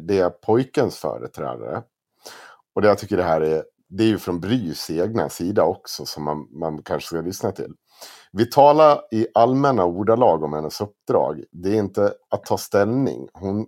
det 0.00 0.18
är 0.18 0.30
pojkens 0.30 0.96
företrädare. 0.98 1.82
Och 2.74 2.82
det 2.82 2.88
jag 2.88 2.98
tycker 2.98 3.16
det 3.16 3.22
här 3.22 3.40
är, 3.40 3.64
det 3.96 4.04
är 4.04 4.08
ju 4.08 4.18
från 4.18 4.40
Brys 4.40 4.90
egna 4.90 5.28
sida 5.28 5.64
också 5.64 6.06
som 6.06 6.24
man, 6.24 6.48
man 6.52 6.82
kanske 6.82 7.06
ska 7.06 7.20
lyssna 7.20 7.52
till. 7.52 7.72
Vi 8.32 8.46
talar 8.46 9.00
i 9.10 9.26
allmänna 9.34 9.84
ordalag 9.84 10.42
om 10.42 10.52
hennes 10.52 10.80
uppdrag. 10.80 11.44
Det 11.52 11.68
är 11.68 11.78
inte 11.78 12.12
att 12.30 12.44
ta 12.44 12.58
ställning. 12.58 13.28
Hon, 13.32 13.66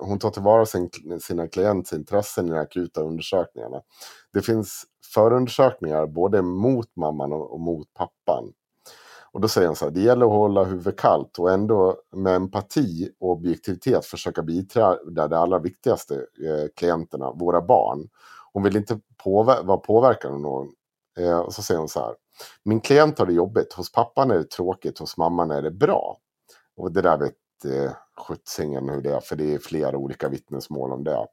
hon 0.00 0.18
tar 0.18 0.30
tillvara 0.30 0.66
sin, 0.66 0.90
sina 1.20 1.48
klienters 1.48 1.92
intressen 1.92 2.48
i 2.48 2.50
de 2.50 2.58
akuta 2.58 3.00
undersökningarna. 3.00 3.80
Det 4.32 4.42
finns 4.42 4.84
förundersökningar 5.14 6.06
både 6.06 6.42
mot 6.42 6.96
mamman 6.96 7.32
och, 7.32 7.52
och 7.52 7.60
mot 7.60 7.94
pappan. 7.94 8.52
Och 9.32 9.40
då 9.40 9.48
säger 9.48 9.66
hon 9.66 9.76
så 9.76 9.84
här, 9.84 9.92
det 9.92 10.00
gäller 10.00 10.26
att 10.26 10.32
hålla 10.32 10.64
huvudet 10.64 11.00
kallt 11.00 11.38
och 11.38 11.50
ändå 11.50 11.96
med 12.16 12.34
empati 12.34 13.10
och 13.20 13.30
objektivitet 13.30 14.06
försöka 14.06 14.42
biträda 14.42 15.28
de 15.28 15.36
allra 15.36 15.58
viktigaste 15.58 16.14
eh, 16.14 16.68
klienterna, 16.76 17.32
våra 17.32 17.62
barn. 17.62 18.08
Hon 18.52 18.62
vill 18.62 18.76
inte 18.76 19.00
påver- 19.24 19.62
vara 19.62 19.78
påverkad 19.78 20.32
av 20.32 20.40
någon. 20.40 20.68
Eh, 21.18 21.38
och 21.38 21.54
så 21.54 21.62
säger 21.62 21.78
hon 21.78 21.88
så 21.88 22.00
här, 22.00 22.14
min 22.64 22.80
klient 22.80 23.18
har 23.18 23.26
det 23.26 23.32
jobbigt, 23.32 23.72
hos 23.72 23.92
pappan 23.92 24.30
är 24.30 24.38
det 24.38 24.50
tråkigt, 24.50 24.98
hos 24.98 25.16
mamman 25.16 25.50
är 25.50 25.62
det 25.62 25.70
bra. 25.70 26.18
Och 26.76 26.92
det 26.92 27.02
där 27.02 27.18
vet 27.18 27.34
eh, 27.64 27.92
skjutsingen 28.28 28.88
hur 28.88 29.02
det 29.02 29.10
är, 29.10 29.20
för 29.20 29.36
det 29.36 29.54
är 29.54 29.58
flera 29.58 29.96
olika 29.96 30.28
vittnesmål 30.28 30.92
om 30.92 31.04
det. 31.04 31.26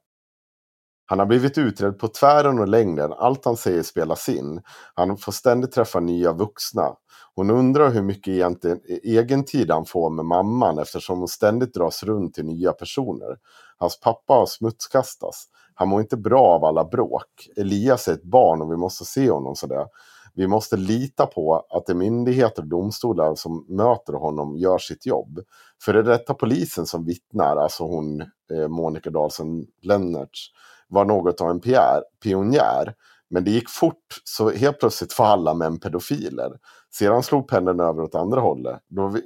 Han 1.06 1.18
har 1.18 1.26
blivit 1.26 1.58
utredd 1.58 1.98
på 1.98 2.08
tvären 2.08 2.58
och 2.58 2.68
längden. 2.68 3.12
Allt 3.12 3.44
han 3.44 3.56
säger 3.56 3.82
spelas 3.82 4.28
in. 4.28 4.62
Han 4.94 5.16
får 5.16 5.32
ständigt 5.32 5.72
träffa 5.72 6.00
nya 6.00 6.32
vuxna. 6.32 6.94
Hon 7.34 7.50
undrar 7.50 7.90
hur 7.90 8.02
mycket 8.02 8.28
egentligen 8.28 8.80
e-, 8.88 9.00
egen 9.02 9.44
tid 9.44 9.70
han 9.70 9.84
får 9.86 10.10
med 10.10 10.24
mamman 10.24 10.78
eftersom 10.78 11.18
hon 11.18 11.28
ständigt 11.28 11.74
dras 11.74 12.02
runt 12.02 12.34
till 12.34 12.44
nya 12.44 12.72
personer. 12.72 13.38
Hans 13.78 14.00
pappa 14.00 14.34
har 14.34 14.46
smutskastats. 14.46 15.46
Han 15.80 15.88
mår 15.88 16.00
inte 16.00 16.16
bra 16.16 16.42
av 16.42 16.64
alla 16.64 16.84
bråk. 16.84 17.48
Elias 17.56 18.08
är 18.08 18.12
ett 18.12 18.22
barn 18.22 18.62
och 18.62 18.72
vi 18.72 18.76
måste 18.76 19.04
se 19.04 19.30
honom 19.30 19.56
sådär. 19.56 19.86
Vi 20.34 20.46
måste 20.46 20.76
lita 20.76 21.26
på 21.26 21.66
att 21.70 21.86
de 21.86 21.94
myndigheter 21.94 22.62
och 22.62 22.68
domstolar 22.68 23.34
som 23.34 23.66
möter 23.68 24.12
honom 24.12 24.56
gör 24.56 24.78
sitt 24.78 25.06
jobb. 25.06 25.40
För 25.84 25.92
det 25.92 26.02
detta 26.02 26.34
polisen 26.34 26.86
som 26.86 27.04
vittnar, 27.04 27.56
alltså 27.56 27.84
hon 27.84 28.20
eh, 28.20 28.68
Monica 28.68 29.10
Dahlsen 29.10 29.66
Lennertz, 29.82 30.48
var 30.88 31.04
något 31.04 31.40
av 31.40 31.50
en 31.50 31.60
PR, 31.60 32.02
pionjär. 32.22 32.94
Men 33.30 33.44
det 33.44 33.50
gick 33.50 33.70
fort, 33.70 34.20
så 34.24 34.50
helt 34.50 34.80
plötsligt 34.80 35.18
var 35.18 35.26
alla 35.26 35.54
män 35.54 35.80
pedofiler. 35.80 36.50
Sedan 36.94 37.22
slog 37.22 37.48
pendeln 37.48 37.80
över 37.80 38.02
åt 38.02 38.14
andra 38.14 38.40
hållet. 38.40 38.80
Då, 38.88 39.08
vi, 39.08 39.22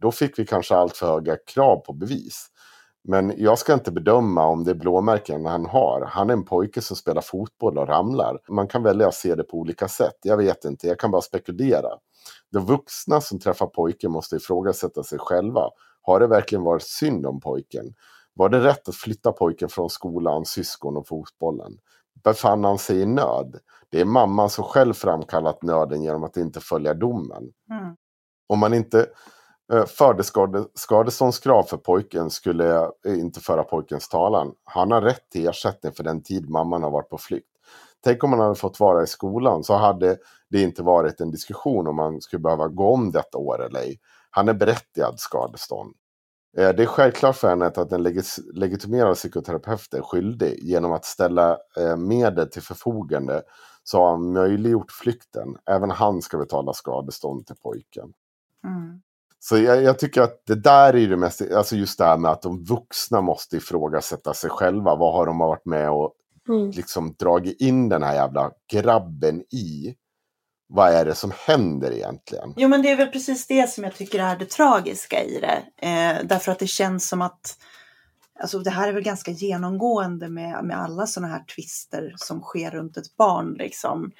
då 0.00 0.12
fick 0.12 0.38
vi 0.38 0.46
kanske 0.46 0.74
allt 0.74 0.96
för 0.96 1.06
höga 1.06 1.36
krav 1.54 1.76
på 1.76 1.92
bevis. 1.92 2.48
Men 3.10 3.34
jag 3.36 3.58
ska 3.58 3.74
inte 3.74 3.92
bedöma 3.92 4.46
om 4.46 4.64
det 4.64 4.70
är 4.70 4.74
blåmärken 4.74 5.46
han 5.46 5.66
har. 5.66 6.08
Han 6.10 6.30
är 6.30 6.34
en 6.34 6.44
pojke 6.44 6.82
som 6.82 6.96
spelar 6.96 7.20
fotboll 7.20 7.78
och 7.78 7.88
ramlar. 7.88 8.38
Man 8.48 8.68
kan 8.68 8.82
välja 8.82 9.08
att 9.08 9.14
se 9.14 9.34
det 9.34 9.44
på 9.44 9.56
olika 9.56 9.88
sätt. 9.88 10.16
Jag 10.22 10.36
vet 10.36 10.64
inte, 10.64 10.86
jag 10.86 10.98
kan 10.98 11.10
bara 11.10 11.22
spekulera. 11.22 11.88
De 12.52 12.66
vuxna 12.66 13.20
som 13.20 13.38
träffar 13.38 13.66
pojken 13.66 14.10
måste 14.10 14.36
ifrågasätta 14.36 15.02
sig 15.02 15.18
själva. 15.18 15.70
Har 16.02 16.20
det 16.20 16.26
verkligen 16.26 16.62
varit 16.62 16.82
synd 16.82 17.26
om 17.26 17.40
pojken? 17.40 17.94
Var 18.34 18.48
det 18.48 18.64
rätt 18.64 18.88
att 18.88 18.96
flytta 18.96 19.32
pojken 19.32 19.68
från 19.68 19.90
skolan, 19.90 20.44
syskon 20.44 20.96
och 20.96 21.08
fotbollen? 21.08 21.72
Befann 22.24 22.64
han 22.64 22.78
sig 22.78 23.00
i 23.00 23.06
nöd? 23.06 23.58
Det 23.90 24.00
är 24.00 24.04
mamman 24.04 24.50
som 24.50 24.64
själv 24.64 24.94
framkallat 24.94 25.62
nöden 25.62 26.02
genom 26.02 26.24
att 26.24 26.36
inte 26.36 26.60
följa 26.60 26.94
domen. 26.94 27.52
Mm. 27.70 27.96
Om 28.46 28.58
man 28.58 28.74
inte 28.74 29.06
Eh, 29.72 29.84
Fördeskadeståndskrav 29.86 31.62
för 31.62 31.76
pojken 31.76 32.30
skulle 32.30 32.78
eh, 32.84 33.18
inte 33.18 33.40
föra 33.40 33.62
pojkens 33.62 34.08
talan. 34.08 34.54
Han 34.64 34.90
har 34.90 35.02
rätt 35.02 35.30
till 35.30 35.48
ersättning 35.48 35.92
för 35.92 36.04
den 36.04 36.22
tid 36.22 36.50
mamman 36.50 36.82
har 36.82 36.90
varit 36.90 37.08
på 37.08 37.18
flykt. 37.18 37.48
Tänk 38.04 38.24
om 38.24 38.32
han 38.32 38.40
hade 38.40 38.54
fått 38.54 38.80
vara 38.80 39.02
i 39.02 39.06
skolan 39.06 39.64
så 39.64 39.74
hade 39.74 40.18
det 40.50 40.62
inte 40.62 40.82
varit 40.82 41.20
en 41.20 41.30
diskussion 41.30 41.86
om 41.86 41.96
man 41.96 42.20
skulle 42.20 42.40
behöva 42.40 42.68
gå 42.68 42.94
om 42.94 43.10
detta 43.10 43.38
år 43.38 43.66
eller 43.66 43.80
ej. 43.80 44.00
Han 44.30 44.48
är 44.48 44.54
berättigad 44.54 45.20
skadestånd. 45.20 45.94
Eh, 46.58 46.68
det 46.68 46.82
är 46.82 46.86
självklart 46.86 47.36
för 47.36 47.48
henne 47.48 47.66
att 47.66 47.92
en 47.92 48.02
legitimerad 48.54 49.14
psykoterapeut 49.16 49.94
är 49.94 50.02
skyldig 50.02 50.58
genom 50.62 50.92
att 50.92 51.04
ställa 51.04 51.58
medel 51.96 52.50
till 52.50 52.62
förfogande 52.62 53.42
så 53.84 53.98
har 53.98 54.10
han 54.10 54.32
möjliggjort 54.32 54.90
flykten. 54.90 55.56
Även 55.70 55.90
han 55.90 56.22
ska 56.22 56.38
betala 56.38 56.72
skadestånd 56.72 57.46
till 57.46 57.56
pojken. 57.56 58.12
Mm. 58.64 59.00
Så 59.40 59.58
jag, 59.58 59.82
jag 59.82 59.98
tycker 59.98 60.22
att 60.22 60.42
det 60.46 60.54
där 60.54 60.96
är 60.96 61.08
det 61.08 61.16
mest, 61.16 61.42
alltså 61.52 61.76
just 61.76 61.98
det 61.98 62.04
här 62.04 62.16
med 62.16 62.30
att 62.30 62.42
de 62.42 62.64
vuxna 62.64 63.20
måste 63.20 63.56
ifrågasätta 63.56 64.34
sig 64.34 64.50
själva. 64.50 64.94
Vad 64.94 65.14
har 65.14 65.26
de 65.26 65.38
varit 65.38 65.66
med 65.66 65.90
och 65.90 66.14
Mm. 66.48 66.70
liksom 66.70 67.14
dragit 67.18 67.60
in 67.60 67.88
den 67.88 68.02
här 68.02 68.14
jävla 68.14 68.50
grabben 68.72 69.40
i? 69.40 69.94
Vad 70.68 70.92
är 70.92 71.04
det 71.04 71.14
som 71.14 71.32
händer 71.46 71.92
egentligen? 71.92 72.54
Jo, 72.56 72.68
men 72.68 72.82
det 72.82 72.90
är 72.90 72.96
väl 72.96 73.08
precis 73.08 73.46
det 73.46 73.70
som 73.70 73.84
jag 73.84 73.94
tycker 73.94 74.18
är 74.18 74.36
det 74.36 74.50
tragiska 74.50 75.22
i 75.24 75.40
det. 75.40 75.86
Eh, 75.88 76.26
därför 76.26 76.52
att 76.52 76.58
det 76.58 76.66
känns 76.66 77.08
som 77.08 77.22
att 77.22 77.58
Alltså 78.40 78.58
det 78.58 78.70
här 78.70 78.88
är 78.88 78.92
väl 78.92 79.02
ganska 79.02 79.30
genomgående 79.30 80.28
med, 80.28 80.64
med 80.64 80.78
alla 80.78 81.06
sådana 81.06 81.32
här 81.32 81.44
tvister 81.44 82.14
som 82.16 82.40
sker 82.40 82.70
runt 82.70 82.96
ett 82.96 83.16
barn. 83.16 83.54
Liksom. 83.58 84.12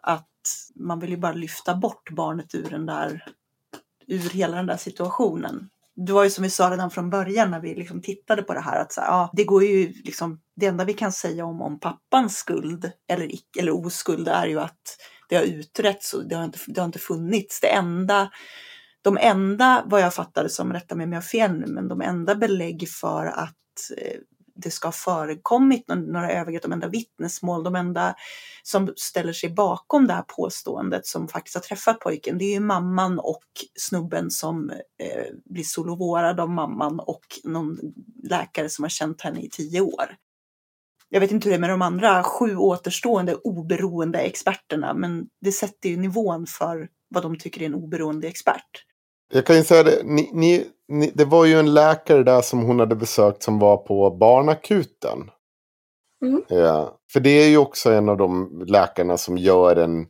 Att 0.00 0.28
man 0.74 1.00
vill 1.00 1.10
ju 1.10 1.16
bara 1.16 1.32
lyfta 1.32 1.74
bort 1.74 2.10
barnet 2.10 2.54
ur, 2.54 2.70
den 2.70 2.86
där, 2.86 3.24
ur 4.08 4.30
hela 4.30 4.56
den 4.56 4.66
där 4.66 4.76
situationen. 4.76 5.68
Det 5.96 6.12
var 6.12 6.24
ju 6.24 6.30
som 6.30 6.44
vi 6.44 6.50
sa 6.50 6.70
redan 6.70 6.90
från 6.90 7.10
början 7.10 7.50
när 7.50 7.60
vi 7.60 7.74
liksom 7.74 8.02
tittade 8.02 8.42
på 8.42 8.54
det 8.54 8.60
här. 8.60 8.80
att 8.80 8.92
så, 8.92 9.00
här, 9.00 9.08
ja, 9.08 9.30
Det 9.32 9.44
går 9.44 9.64
ju 9.64 9.92
liksom, 10.04 10.40
det 10.56 10.66
enda 10.66 10.84
vi 10.84 10.94
kan 10.94 11.12
säga 11.12 11.44
om, 11.44 11.62
om 11.62 11.80
pappans 11.80 12.36
skuld 12.36 12.90
eller, 13.08 13.30
eller 13.58 13.86
oskuld 13.86 14.28
är 14.28 14.46
ju 14.46 14.60
att 14.60 14.96
det 15.28 15.36
har 15.36 15.42
utretts 15.42 16.14
och 16.14 16.28
det 16.28 16.36
har 16.36 16.44
inte, 16.44 16.58
det 16.66 16.80
har 16.80 16.86
inte 16.86 16.98
funnits. 16.98 17.60
Det 17.60 17.72
enda, 17.72 18.30
de 19.02 19.18
enda, 19.20 19.84
vad 19.86 20.00
jag 20.00 20.14
fattade 20.14 20.48
som, 20.48 20.72
rätta 20.72 20.94
mig 20.94 21.04
om 21.04 21.12
jag 21.12 21.20
har 21.20 21.22
fel 21.22 21.52
nu, 21.52 21.66
men 21.66 21.88
de 21.88 22.00
enda 22.00 22.34
belägg 22.34 22.88
för 22.88 23.26
att 23.26 23.90
eh, 23.98 24.20
det 24.56 24.70
ska 24.70 24.88
ha 24.88 24.92
förekommit 24.92 25.84
några 25.88 26.32
övergrepp, 26.32 26.62
de 26.62 26.72
enda 26.72 26.88
vittnesmål, 26.88 27.64
de 27.64 27.76
enda 27.76 28.14
som 28.62 28.92
ställer 28.96 29.32
sig 29.32 29.50
bakom 29.50 30.06
det 30.06 30.12
här 30.12 30.22
påståendet 30.22 31.06
som 31.06 31.28
faktiskt 31.28 31.54
har 31.54 31.62
träffat 31.62 32.00
pojken, 32.00 32.38
det 32.38 32.44
är 32.44 32.52
ju 32.52 32.60
mamman 32.60 33.18
och 33.18 33.44
snubben 33.78 34.30
som 34.30 34.70
eh, 34.70 35.26
blir 35.44 35.64
solovårad 35.64 36.40
av 36.40 36.50
mamman 36.50 37.00
och 37.00 37.24
någon 37.44 37.78
läkare 38.22 38.68
som 38.68 38.84
har 38.84 38.90
känt 38.90 39.20
henne 39.20 39.40
i 39.40 39.50
tio 39.50 39.80
år. 39.80 40.16
Jag 41.08 41.20
vet 41.20 41.30
inte 41.30 41.48
hur 41.48 41.50
det 41.50 41.56
är 41.56 41.60
med 41.60 41.70
de 41.70 41.82
andra 41.82 42.22
sju 42.22 42.56
återstående 42.56 43.34
oberoende 43.34 44.18
experterna, 44.18 44.94
men 44.94 45.26
det 45.40 45.52
sätter 45.52 45.88
ju 45.88 45.96
nivån 45.96 46.46
för 46.46 46.88
vad 47.08 47.22
de 47.22 47.38
tycker 47.38 47.62
är 47.62 47.66
en 47.66 47.74
oberoende 47.74 48.28
expert. 48.28 48.84
Jag 49.28 49.46
kan 49.46 49.56
ju 49.56 49.64
säga 49.64 49.82
det, 49.82 50.00
ni, 50.04 50.30
ni, 50.32 50.66
ni, 50.88 51.12
det 51.14 51.24
var 51.24 51.44
ju 51.44 51.58
en 51.58 51.74
läkare 51.74 52.22
där 52.22 52.42
som 52.42 52.62
hon 52.62 52.80
hade 52.80 52.96
besökt 52.96 53.42
som 53.42 53.58
var 53.58 53.76
på 53.76 54.10
barnakuten. 54.10 55.30
Mm. 56.22 56.42
Ja, 56.48 56.98
för 57.12 57.20
det 57.20 57.30
är 57.30 57.48
ju 57.48 57.58
också 57.58 57.92
en 57.92 58.08
av 58.08 58.16
de 58.16 58.60
läkarna 58.66 59.16
som 59.16 59.38
gör 59.38 59.76
en 59.76 60.06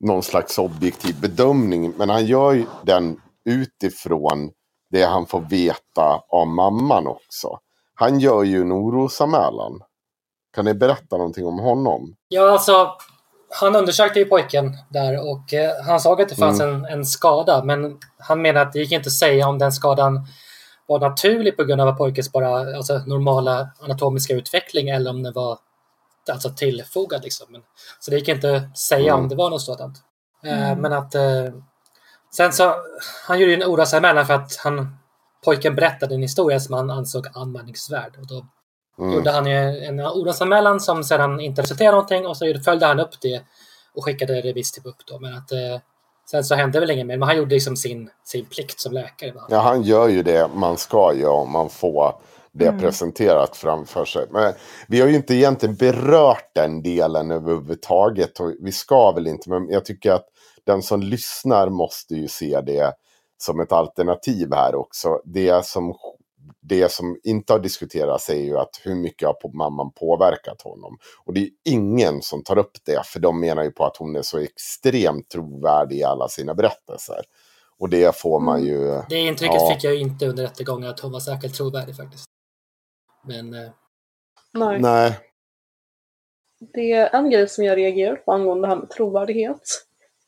någon 0.00 0.22
slags 0.22 0.58
objektiv 0.58 1.20
bedömning. 1.20 1.92
Men 1.96 2.08
han 2.08 2.26
gör 2.26 2.52
ju 2.52 2.64
den 2.82 3.20
utifrån 3.44 4.50
det 4.90 5.02
han 5.02 5.26
får 5.26 5.40
veta 5.40 6.22
av 6.28 6.46
mamman 6.46 7.06
också. 7.06 7.58
Han 7.94 8.20
gör 8.20 8.42
ju 8.42 8.60
en 8.60 8.72
orosanmälan. 8.72 9.80
Kan 10.54 10.64
ni 10.64 10.74
berätta 10.74 11.16
någonting 11.16 11.46
om 11.46 11.58
honom? 11.58 12.14
Ja, 12.28 12.50
alltså 12.50 12.90
han 13.50 13.76
undersökte 13.76 14.18
ju 14.18 14.24
pojken 14.24 14.76
där 14.88 15.30
och 15.30 15.54
eh, 15.54 15.84
han 15.86 16.00
såg 16.00 16.22
att 16.22 16.28
det 16.28 16.34
fanns 16.34 16.60
en, 16.60 16.84
en 16.84 17.06
skada, 17.06 17.64
men 17.64 17.98
han 18.18 18.42
menar 18.42 18.60
att 18.60 18.72
det 18.72 18.78
gick 18.78 18.92
inte 18.92 19.06
att 19.06 19.12
säga 19.12 19.48
om 19.48 19.58
den 19.58 19.72
skadan 19.72 20.26
var 20.86 21.00
naturlig 21.00 21.56
på 21.56 21.64
grund 21.64 21.80
av 21.80 21.92
pojkens 21.92 22.32
bara 22.32 22.76
alltså, 22.76 22.98
normala 22.98 23.70
anatomiska 23.80 24.34
utveckling 24.34 24.88
eller 24.88 25.10
om 25.10 25.22
den 25.22 25.32
var 25.32 25.58
alltså, 26.32 26.50
tillfogad. 26.50 27.22
Liksom. 27.22 27.46
Men, 27.50 27.60
så 28.00 28.10
det 28.10 28.16
gick 28.16 28.28
inte 28.28 28.56
att 28.56 28.78
säga 28.78 29.12
Mm. 29.12 29.22
om 29.22 29.28
det 29.28 29.36
var 29.36 29.50
något 29.50 29.62
sådant. 29.62 29.96
Eh, 30.44 30.76
men 30.76 30.92
att 30.92 31.14
eh, 31.14 31.44
sen 32.34 32.52
så, 32.52 32.74
han 33.26 33.38
gjorde 33.38 33.52
ju 33.52 33.62
en 33.62 33.70
orosanmälan 33.70 34.26
för 34.26 34.34
att 34.34 34.56
han, 34.56 34.96
pojken 35.44 35.74
berättade 35.74 36.14
en 36.14 36.22
historia 36.22 36.60
som 36.60 36.74
han 36.74 36.90
ansåg 36.90 37.26
anmärkningsvärd. 37.34 38.16
Och 38.20 38.26
då 38.26 38.46
Mm. 38.98 39.12
gjorde 39.14 39.30
han 39.30 39.46
ju 39.46 39.84
en 39.84 40.00
orosanmälan 40.00 40.80
som 40.80 41.04
sedan 41.04 41.40
inte 41.40 41.62
resulterade 41.62 41.92
någonting 41.96 42.26
och 42.26 42.36
så 42.36 42.54
följde 42.64 42.86
han 42.86 43.00
upp 43.00 43.20
det 43.20 43.42
och 43.94 44.04
skickade 44.04 44.40
remiss 44.40 44.72
till 44.72 44.82
BUP 44.82 44.96
då. 45.06 45.18
Men 45.18 45.34
att 45.34 45.52
eh, 45.52 45.80
sen 46.30 46.44
så 46.44 46.54
hände 46.54 46.80
väl 46.80 46.90
inget 46.90 47.06
mer. 47.06 47.16
Men 47.16 47.28
han 47.28 47.36
gjorde 47.36 47.54
liksom 47.54 47.76
sin, 47.76 48.10
sin 48.24 48.44
plikt 48.44 48.80
som 48.80 48.92
läkare. 48.92 49.32
va? 49.32 49.46
Ja, 49.50 49.58
han 49.58 49.82
gör 49.82 50.08
ju 50.08 50.22
det 50.22 50.48
man 50.54 50.76
ska 50.76 51.14
göra 51.14 51.32
om 51.32 51.52
man 51.52 51.68
får 51.70 52.14
det 52.52 52.68
Mm. 52.68 52.80
presenterat 52.80 53.56
framför 53.56 54.04
sig. 54.04 54.26
Men 54.30 54.52
vi 54.88 55.00
har 55.00 55.08
ju 55.08 55.14
inte 55.14 55.34
egentligen 55.34 55.74
berört 55.76 56.50
den 56.54 56.82
delen 56.82 57.30
överhuvudtaget. 57.30 58.40
Och 58.40 58.52
vi 58.60 58.72
ska 58.72 59.12
väl 59.12 59.26
inte, 59.26 59.50
men 59.50 59.68
jag 59.70 59.84
tycker 59.84 60.12
att 60.12 60.26
den 60.64 60.82
som 60.82 61.00
lyssnar 61.00 61.68
måste 61.68 62.14
ju 62.14 62.28
se 62.28 62.60
det 62.60 62.92
som 63.38 63.60
ett 63.60 63.72
alternativ 63.72 64.48
här 64.54 64.74
också. 64.74 65.20
Det 65.24 65.64
som, 65.66 65.94
det 66.68 66.92
som 66.92 67.20
inte 67.24 67.52
har 67.52 67.60
diskuterats 67.60 68.30
är 68.30 68.34
ju 68.42 68.58
att 68.58 68.80
hur 68.84 68.94
mycket 68.94 69.26
har 69.26 69.34
på- 69.34 69.48
mamman 69.52 69.92
påverkat 69.92 70.62
honom. 70.62 70.98
Och 71.24 71.34
det 71.34 71.40
är 71.40 71.50
ingen 71.64 72.22
som 72.22 72.42
tar 72.44 72.58
upp 72.58 72.72
det, 72.84 73.06
för 73.06 73.20
de 73.20 73.40
menar 73.40 73.62
ju 73.64 73.70
på 73.70 73.84
att 73.84 73.96
hon 73.96 74.16
är 74.16 74.22
så 74.22 74.38
extremt 74.38 75.28
trovärdig 75.30 75.96
i 75.96 76.04
alla 76.04 76.28
sina 76.28 76.54
berättelser. 76.54 77.20
Och 77.78 77.88
det 77.88 78.16
får 78.16 78.40
man 78.40 78.64
ju... 78.64 79.02
Det 79.08 79.16
intrycket 79.18 79.56
Ja. 79.60 79.70
fick 79.74 79.84
jag 79.84 79.94
ju 79.94 80.00
inte 80.00 80.26
under 80.26 80.42
rättegången 80.42 80.90
att 80.90 81.00
hon 81.00 81.12
var 81.12 81.20
särskilt 81.20 81.54
trovärdig 81.54 81.96
faktiskt. 81.96 82.24
Men 83.24 83.54
eh, 83.54 83.70
Nej. 84.52 84.80
Nej. 84.80 85.18
Det 86.74 86.92
är 86.92 87.14
en 87.16 87.30
grej 87.30 87.48
som 87.48 87.64
jag 87.64 87.76
reagerar 87.78 88.16
på 88.16 88.32
angående 88.32 88.66
det 88.68 88.74
här 88.74 88.80
med 88.80 88.90
trovärdighet. 88.90 89.60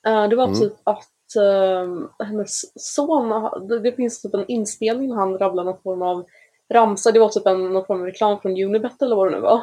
Eh, 0.06 0.28
Det 0.28 0.36
var 0.36 0.44
Mm. 0.46 0.60
typ 0.60 0.72
att 0.84 1.04
eh, 1.36 2.26
hennes 2.26 2.82
son, 2.94 3.50
det, 3.68 3.78
det 3.78 3.92
finns 3.92 4.22
typ 4.22 4.34
en 4.34 4.46
inspelning 4.48 5.08
när 5.08 5.16
han 5.16 5.38
rabblar 5.38 5.64
någon 5.64 5.82
form 5.82 6.02
av 6.02 6.24
ramsa. 6.72 7.12
Det 7.12 7.20
var 7.20 7.28
typ 7.28 7.46
en, 7.46 7.72
någon 7.72 7.86
form 7.86 8.00
av 8.00 8.06
reklam 8.06 8.40
från 8.40 8.62
Unibet 8.62 9.02
eller 9.02 9.16
vad 9.16 9.26
det 9.26 9.36
nu 9.36 9.40
var. 9.40 9.62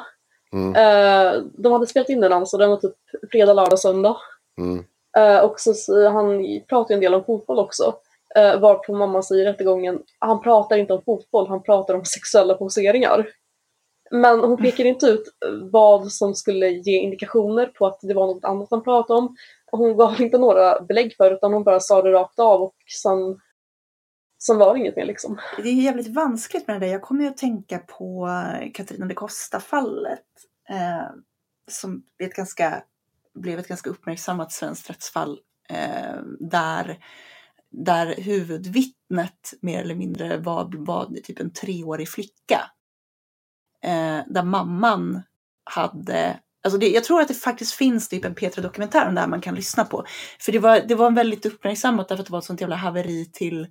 Mm. 0.53 0.76
Eh, 0.76 1.44
de 1.57 1.72
hade 1.72 1.88
spelat 1.88 2.10
in 2.10 2.22
den 2.22 2.34
alltså, 2.34 2.57
den 2.57 2.69
var 2.69 2.77
typ 2.77 2.95
fredag, 3.31 3.53
lördag, 3.53 3.80
söndag. 3.80 4.18
Mm. 4.57 4.85
Eh, 5.18 5.45
och 5.45 5.60
så, 5.60 5.73
så, 5.73 6.10
han 6.10 6.44
pratar 6.69 6.89
ju 6.89 6.95
en 6.95 7.02
del 7.02 7.14
om 7.14 7.23
fotboll 7.23 7.60
också. 7.60 7.95
Uh, 8.38 8.60
varpå 8.60 8.94
mamma 8.94 9.22
säger 9.22 9.41
i 9.44 9.45
rättegången, 9.45 9.99
han 10.19 10.41
pratar 10.41 10.77
inte 10.77 10.94
om 10.94 11.02
fotboll, 11.06 11.48
han 11.48 11.64
pratar 11.64 11.94
om 11.94 12.06
sexuella 12.06 12.53
poseringar. 12.53 13.27
Men 14.11 14.39
hon 14.39 14.57
pekar 14.57 14.85
inte 14.85 15.06
ut 15.06 15.23
vad 15.72 16.11
som 16.11 16.35
skulle 16.35 16.69
ge 16.69 16.99
indikationer 16.99 17.65
på 17.65 17.85
att 17.85 17.99
det 18.02 18.14
var 18.14 18.27
något 18.27 18.45
annat 18.45 18.68
han 18.72 18.84
pratade 18.84 19.19
om. 19.19 19.35
Hon 19.72 19.98
gav 19.98 20.22
inte 20.22 20.38
några 20.38 20.81
belägg 20.81 21.15
för 21.18 21.31
utan 21.31 21.53
hon 21.53 21.64
bara 21.64 21.80
sa 21.80 22.02
det 22.02 22.11
rakt 22.11 22.39
av 22.39 22.61
och 22.61 22.76
sen, 23.02 23.39
sen 24.44 24.57
var 24.57 24.73
det 24.73 24.80
inget 24.80 24.95
mer 24.95 25.06
liksom. 25.06 25.39
Det 25.57 25.69
är 25.69 25.73
jävligt 25.73 26.15
vanskligt 26.15 26.68
med 26.68 26.76
det 26.81 26.85
där. 26.85 26.94
Jag 26.94 27.02
kommer 27.02 27.23
ju 27.23 27.30
att 27.30 27.38
tänka 27.38 27.80
på 27.80 28.27
eh, 28.27 28.72
Katarina 28.73 29.06
de 29.06 29.14
Costa-fallet. 29.14 30.26
Eh, 30.69 31.10
som 31.68 32.03
är 32.18 32.26
ett 32.26 32.34
ganska, 32.34 32.84
blev 33.34 33.60
ett 33.60 33.68
ganska 33.68 33.89
uppmärksammat 33.89 34.52
svenskt 34.52 34.89
rättsfall. 34.89 35.39
Eh, 35.69 36.22
där, 36.39 37.03
där 37.69 38.15
huvudvittnet 38.22 39.53
mer 39.61 39.81
eller 39.81 39.95
mindre 39.95 40.38
var, 40.38 40.85
var 40.85 41.06
typ 41.23 41.39
en 41.39 41.53
treårig 41.53 42.10
flicka. 42.10 42.72
Eh, 43.84 44.19
där 44.27 44.44
mamman 44.44 45.22
hade 45.64 46.39
Alltså 46.68 46.77
det, 46.77 46.89
jag 46.89 47.03
tror 47.03 47.22
att 47.22 47.27
det 47.27 47.34
faktiskt 47.34 47.73
finns 47.73 48.10
typ 48.10 48.26
en 48.26 48.35
Petra-dokumentär 48.35 49.07
om 49.07 49.15
det 49.15 49.22
här 49.22 49.27
man 49.27 49.41
kan 49.41 49.56
lyssna 49.56 49.85
på. 49.85 50.06
För 50.39 50.52
det 50.52 50.60
var, 50.60 50.80
det 50.88 50.95
var 50.95 51.07
en 51.07 51.15
väldigt 51.15 51.45
uppmärksammat 51.45 52.10
därför 52.10 52.22
att 52.22 52.27
det 52.27 52.31
var 52.31 52.39
ett 52.39 52.45
sånt 52.45 52.61
jävla 52.61 52.76
haveri 52.76 53.26
till, 53.26 53.68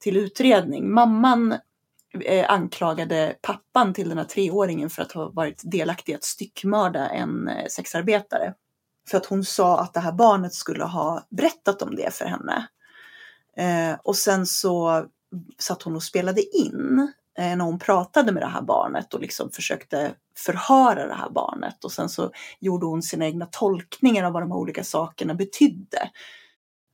till 0.00 0.16
utredning. 0.16 0.94
Mamman 0.94 1.54
eh, 2.24 2.50
anklagade 2.52 3.36
pappan 3.42 3.94
till 3.94 4.08
den 4.08 4.18
här 4.18 4.24
treåringen 4.24 4.90
för 4.90 5.02
att 5.02 5.12
ha 5.12 5.28
varit 5.28 5.62
delaktig 5.64 6.12
i 6.12 6.16
att 6.16 6.24
styckmörda 6.24 7.08
en 7.08 7.48
eh, 7.48 7.66
sexarbetare. 7.70 8.54
För 9.10 9.16
att 9.16 9.26
hon 9.26 9.44
sa 9.44 9.80
att 9.80 9.94
det 9.94 10.00
här 10.00 10.12
barnet 10.12 10.54
skulle 10.54 10.84
ha 10.84 11.26
berättat 11.30 11.82
om 11.82 11.96
det 11.96 12.14
för 12.14 12.24
henne. 12.24 12.66
Eh, 13.56 13.98
och 14.04 14.16
sen 14.16 14.46
så 14.46 15.06
satt 15.58 15.82
hon 15.82 15.96
och 15.96 16.02
spelade 16.02 16.56
in 16.56 17.12
Eh, 17.38 17.56
när 17.56 17.64
hon 17.64 17.78
pratade 17.78 18.32
med 18.32 18.42
det 18.42 18.46
här 18.46 18.62
barnet 18.62 19.14
och 19.14 19.20
liksom 19.20 19.50
försökte 19.50 20.14
förhöra 20.36 21.06
det 21.06 21.14
här 21.14 21.30
barnet. 21.30 21.84
Och 21.84 21.92
sen 21.92 22.08
så 22.08 22.30
gjorde 22.60 22.86
hon 22.86 23.02
sina 23.02 23.26
egna 23.26 23.46
tolkningar 23.46 24.24
av 24.24 24.32
vad 24.32 24.42
de 24.42 24.50
här 24.50 24.58
olika 24.58 24.84
sakerna 24.84 25.34
betydde. 25.34 26.10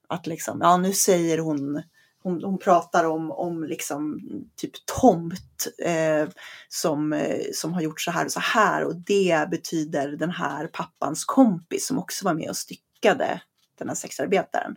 Att 0.08 0.26
liksom, 0.26 0.58
ja 0.60 0.76
nu 0.76 0.92
säger 0.92 1.38
hon 1.38 1.82
hon, 2.22 2.44
hon 2.44 2.58
pratar 2.58 3.04
om, 3.04 3.30
om 3.30 3.64
liksom 3.64 4.20
typ 4.56 4.72
tomt 5.00 5.68
eh, 5.84 6.28
som, 6.68 7.12
eh, 7.12 7.40
som 7.54 7.72
har 7.72 7.80
gjort 7.80 8.00
så 8.00 8.10
här 8.10 8.24
och 8.24 8.32
så 8.32 8.40
här 8.40 8.84
och 8.84 8.96
det 8.96 9.50
betyder 9.50 10.08
den 10.08 10.30
här 10.30 10.66
pappans 10.66 11.24
kompis 11.24 11.86
som 11.86 11.98
också 11.98 12.24
var 12.24 12.34
med 12.34 12.48
och 12.48 12.56
styckade 12.56 13.40
den 13.78 13.88
här 13.88 13.94
sexarbetaren. 13.94 14.76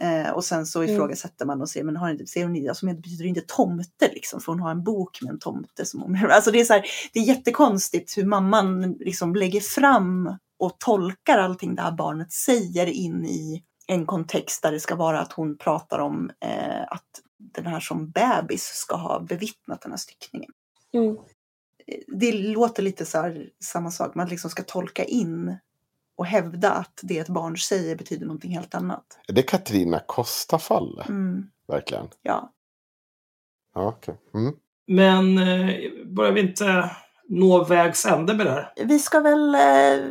Eh, 0.00 0.30
och 0.30 0.44
sen 0.44 0.66
så 0.66 0.82
Mm. 0.82 0.94
ifrågasätter 0.94 1.46
man 1.46 1.60
och 1.60 1.68
säger, 1.68 1.84
men 1.84 1.96
har 1.96 2.10
inte, 2.10 2.26
säger 2.26 2.46
hon, 2.46 2.68
alltså, 2.68 2.86
men 2.86 2.94
det 2.94 3.00
betyder 3.00 3.24
inte 3.24 3.40
tomte 3.46 4.08
liksom, 4.12 4.40
för 4.40 4.52
hon 4.52 4.60
har 4.60 4.70
en 4.70 4.84
bok 4.84 5.22
med 5.22 5.30
en 5.30 5.38
tomte 5.38 5.86
som 5.86 6.02
hon, 6.02 6.16
alltså 6.30 6.50
det 6.50 6.60
är 6.60 6.64
så 6.64 6.72
här, 6.72 6.84
det 7.12 7.18
är 7.20 7.24
jättekonstigt 7.24 8.18
hur 8.18 8.24
mamman 8.24 8.92
liksom 8.92 9.34
lägger 9.34 9.60
fram 9.60 10.36
och 10.58 10.78
tolkar 10.78 11.38
allting 11.38 11.74
det 11.74 11.82
här 11.82 11.92
barnet 11.92 12.32
säger 12.32 12.86
in 12.86 13.24
i 13.26 13.62
en 13.86 14.06
kontext 14.06 14.62
där 14.62 14.72
det 14.72 14.80
ska 14.80 14.94
vara 14.94 15.20
att 15.20 15.32
hon 15.32 15.58
pratar 15.58 15.98
om 15.98 16.30
eh, 16.40 16.82
att 16.88 17.20
den 17.38 17.66
här 17.66 17.80
som 17.80 18.10
bebis 18.10 18.64
ska 18.64 18.96
ha 18.96 19.20
bevittnat 19.20 19.80
den 19.80 19.92
här 19.92 19.98
styckningen. 19.98 20.50
Mm. 20.92 21.16
Det 22.06 22.32
låter 22.32 22.82
lite 22.82 23.06
så 23.06 23.18
här, 23.18 23.48
samma 23.64 23.90
sak, 23.90 24.14
man 24.14 24.28
liksom 24.28 24.50
ska 24.50 24.62
tolka 24.62 25.04
in 25.04 25.56
och 26.22 26.26
hävda 26.28 26.70
att 26.70 27.00
det 27.02 27.18
ett 27.18 27.28
barn 27.28 27.56
säger 27.56 27.96
betyder 27.96 28.26
någonting 28.26 28.50
helt 28.50 28.74
annat. 28.74 29.04
Är 29.28 29.32
det 29.32 29.42
Katrina 29.42 30.00
Costa-fall? 30.06 31.02
Mm, 31.08 31.46
Verkligen. 31.68 32.08
ja. 32.22 32.52
Ja, 33.74 33.88
okej. 33.88 34.14
Mm. 34.34 34.54
Men 34.86 35.38
eh, 35.38 35.74
börjar 36.06 36.32
vi 36.32 36.40
inte 36.40 36.90
nå 37.28 37.64
vägs 37.64 38.06
ände 38.06 38.34
med 38.34 38.46
det 38.46 38.52
här? 38.52 38.72
Vi 38.84 38.98
ska 38.98 39.20
väl 39.20 39.54
eh, 39.54 40.04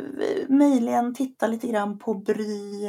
möjligen 0.48 1.14
titta 1.14 1.46
lite 1.46 1.66
grann 1.66 1.98
på 1.98 2.14
Bry, 2.14 2.86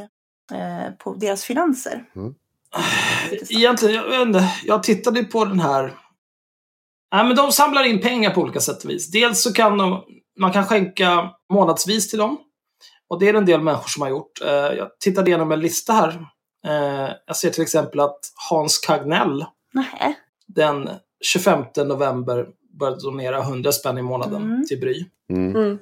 eh, 0.54 0.92
på 1.00 1.14
deras 1.14 1.44
finanser. 1.44 2.06
Snabbt. 2.14 3.52
Egentligen, 3.52 3.96
jag 3.96 4.10
vet 4.10 4.22
inte. 4.28 4.54
Jag 4.66 4.84
tittade 4.84 5.24
på 5.24 5.46
den 5.46 5.60
här. 5.60 5.84
Nej, 7.14 7.26
men 7.26 7.36
de 7.36 7.52
samlar 7.52 7.84
in 7.84 8.02
pengar 8.02 8.32
på 8.32 8.42
olika 8.42 8.60
sätt 8.60 8.84
och 8.84 8.90
vis. 8.90 9.12
Dels 9.12 9.44
så 9.44 9.54
kan 9.54 9.78
de, 9.78 10.04
man 10.40 10.52
kan 10.52 10.66
skänka 10.66 11.30
månadsvis 11.54 12.10
till 12.10 12.20
dem. 12.20 12.38
Och 13.10 13.20
det 13.20 13.30
är 13.30 13.34
en 13.34 13.46
del 13.46 13.62
människor 13.62 13.88
som 13.88 14.02
har 14.02 14.10
gjort. 14.10 14.42
Eh, 14.42 14.50
Jag 14.50 15.00
tittade 15.00 15.30
igenom 15.30 15.52
en 15.52 15.60
lista 15.60 15.94
här. 15.94 16.10
Eh, 16.68 17.14
Jag 17.28 17.36
ser 17.36 17.50
till 17.50 17.64
exempel 17.64 18.00
att 18.00 18.20
Hans 18.50 18.78
Kagnell 18.78 19.46
Nähä. 19.74 20.14
den 20.48 20.90
25 21.26 21.64
november 21.78 22.48
började 22.80 23.02
donera 23.02 23.42
100 23.42 23.72
spänn 23.72 23.98
i 23.98 24.02
månaden 24.02 24.42
Mm. 24.44 24.66
till 24.68 24.80
Bry. 24.80 25.06
Mm. 25.34 25.56
Mm. 25.56 25.80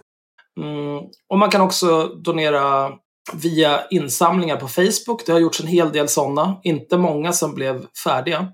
Mm. 0.57 1.03
Och 1.27 1.37
man 1.37 1.49
kan 1.49 1.61
också 1.61 2.03
donera 2.07 2.91
via 3.33 3.87
insamlingar 3.87 4.57
på 4.57 4.67
Facebook. 4.67 5.25
Det 5.25 5.31
har 5.31 5.39
gjorts 5.39 5.61
en 5.61 5.67
hel 5.67 5.91
del 5.91 6.07
sådana. 6.07 6.59
Inte 6.63 6.97
många 6.97 7.33
som 7.33 7.55
blev 7.55 7.87
färdiga. 8.03 8.47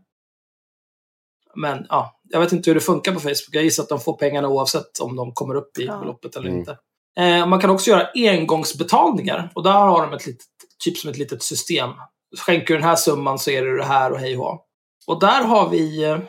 Men 1.56 1.86
ja, 1.90 2.20
jag 2.24 2.40
vet 2.40 2.52
inte 2.52 2.70
hur 2.70 2.76
det 2.76 2.82
funkar 2.82 3.14
på 3.14 3.20
Facebook. 3.20 3.50
Jag 3.52 3.64
gissar 3.64 3.84
att 3.84 3.90
de 3.90 4.00
får 4.00 4.14
pengarna 4.18 4.48
oavsett 4.48 5.00
om 5.00 5.16
de 5.16 5.34
kommer 5.34 5.56
upp 5.56 5.78
i 5.80 5.86
Ja. 5.86 6.00
beloppet 6.00 6.36
eller 6.36 6.48
Mm. 6.48 6.60
inte. 6.60 6.78
Eh, 7.18 7.46
man 7.46 7.60
kan 7.60 7.70
också 7.70 7.90
göra 7.90 8.08
engångsbetalningar. 8.16 9.52
Och 9.56 9.64
där 9.64 9.72
har 9.72 10.02
de 10.02 10.14
ett 10.14 10.26
litet, 10.26 10.46
typ 10.84 10.98
som 10.98 11.10
ett 11.10 11.18
litet 11.18 11.44
system. 11.44 11.90
Skänker 12.38 12.74
du 12.74 12.80
den 12.80 12.90
här 12.90 12.96
summan 12.96 13.40
så 13.40 13.52
är 13.52 13.66
det 13.66 13.78
det 13.78 13.86
här 13.86 14.12
och 14.12 14.20
hej 14.20 14.38
och. 14.38 14.64
Och 15.08 15.20
där 15.20 15.44
har 15.44 15.70
vi 15.70 16.04
eh, 16.04 16.20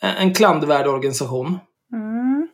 en 0.00 0.34
klandervärd 0.34 0.86
organisation. 0.86 1.58
Mm. 1.92 2.48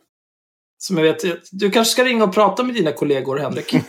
Som 0.77 0.97
jag 0.97 1.03
vet, 1.03 1.23
du 1.51 1.71
kanske 1.71 1.91
ska 1.91 2.03
ringa 2.03 2.23
och 2.23 2.33
prata 2.33 2.63
med 2.63 2.75
dina 2.75 2.91
kollegor, 2.91 3.37
Henrik. 3.37 3.75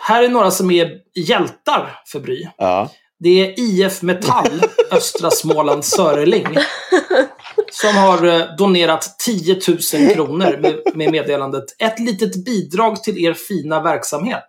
Här 0.00 0.22
är 0.22 0.28
några 0.28 0.50
som 0.50 0.70
är 0.70 1.00
hjältar 1.14 2.00
för 2.06 2.20
Bry. 2.20 2.48
Ja. 2.56 2.90
Det 3.18 3.28
är 3.28 3.54
IF 3.60 4.02
Metall, 4.02 4.62
Östra 4.90 5.30
Småland 5.30 5.84
Söreling. 5.84 6.46
Som 7.70 7.96
har 7.96 8.26
eh, 8.26 8.56
donerat 8.58 9.18
10 9.18 9.60
000 9.68 9.78
kronor 10.14 10.58
med, 10.60 10.80
med 10.94 11.10
meddelandet 11.10 11.64
Ett 11.78 12.00
litet 12.00 12.44
bidrag 12.44 13.02
till 13.02 13.24
er 13.24 13.32
fina 13.32 13.82
verksamhet. 13.82 14.48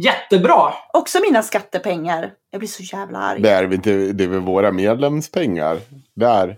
Jättebra! 0.00 0.72
Också 0.92 1.18
mina 1.20 1.42
skattepengar. 1.42 2.30
Jag 2.50 2.58
blir 2.58 2.68
så 2.68 2.82
jävla 2.82 3.18
arg. 3.18 3.42
Det 3.42 3.50
är, 3.50 3.74
inte, 3.74 3.90
det 4.12 4.24
är 4.24 4.28
väl 4.28 4.40
våra 4.40 4.72
medlemspengar. 4.72 5.78
Där 6.16 6.56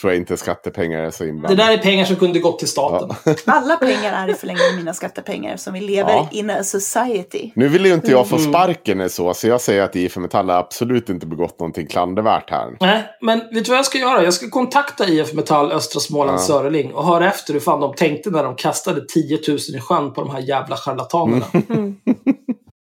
tror 0.00 0.12
jag 0.12 0.20
inte 0.20 0.36
skattepengar 0.36 0.98
är 0.98 1.10
så 1.10 1.24
Det 1.24 1.30
inblandade. 1.30 1.62
där 1.64 1.72
är 1.72 1.78
pengar 1.78 2.04
som 2.04 2.16
kunde 2.16 2.38
gått 2.38 2.58
till 2.58 2.68
staten. 2.68 3.16
Alla 3.46 3.76
pengar 3.76 4.12
är 4.12 4.28
i 4.30 4.34
förlängningen 4.34 4.76
mina 4.76 4.94
skattepengar 4.94 5.56
som 5.56 5.74
vi 5.74 5.80
lever 5.80 6.10
Ja. 6.12 6.28
in 6.32 6.50
a 6.50 6.64
society. 6.64 7.50
Nu 7.54 7.68
vill 7.68 7.86
ju 7.86 7.94
inte 7.94 8.10
jag 8.10 8.28
få 8.28 8.36
Mm. 8.36 8.48
sparken 8.52 9.00
eller 9.00 9.08
så, 9.08 9.34
så 9.34 9.48
jag 9.48 9.60
säger 9.60 9.82
att 9.82 9.96
IF 9.96 10.16
Metall 10.16 10.50
har 10.50 10.56
absolut 10.56 11.08
inte 11.08 11.26
begått 11.26 11.60
någonting 11.60 11.86
klandervärt 11.86 12.50
här. 12.50 12.76
Nej, 12.80 13.04
men 13.20 13.38
vet 13.38 13.64
du 13.64 13.70
vad 13.70 13.78
jag 13.78 13.86
ska 13.86 13.98
göra? 13.98 14.22
Jag 14.24 14.34
ska 14.34 14.50
kontakta 14.50 15.08
IF 15.08 15.32
Metall 15.34 15.72
Östra 15.72 16.00
Småland 16.00 16.38
Ja. 16.38 16.42
Söreling 16.42 16.94
och 16.94 17.04
höra 17.06 17.28
efter 17.28 17.52
hur 17.52 17.60
fan 17.60 17.80
de 17.80 17.94
tänkte 17.94 18.30
när 18.30 18.44
de 18.44 18.56
kastade 18.56 19.06
10 19.06 19.38
000 19.48 19.58
i 19.76 19.80
sjön 19.80 20.12
på 20.12 20.20
de 20.20 20.30
här 20.30 20.40
jävla 20.40 20.76
charlatanerna. 20.76 21.46
Mm. 21.68 21.96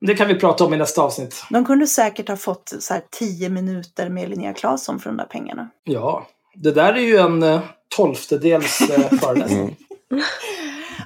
Det 0.07 0.15
kan 0.15 0.29
vi 0.29 0.35
prata 0.35 0.65
om 0.65 0.75
i 0.75 0.77
nästa 0.77 1.03
avsnitt. 1.03 1.43
De 1.51 1.65
kunde 1.65 1.87
säkert 1.87 2.29
ha 2.29 2.37
fått 2.37 2.73
så 2.81 2.95
här 2.95 3.03
tio 3.19 3.49
minuter 3.49 4.09
med 4.09 4.29
Linnea 4.31 4.53
Claesson 4.55 4.99
för 4.99 5.11
de 5.11 5.17
där 5.17 5.25
pengarna. 5.25 5.69
Ja, 5.85 6.27
det 6.63 6.73
där 6.73 6.93
är 6.93 7.01
ju 7.01 7.17
en 7.17 7.43
eh, 7.43 7.61
tolftedels 7.97 8.81
eh, 8.81 9.19
föreläsning. 9.19 9.77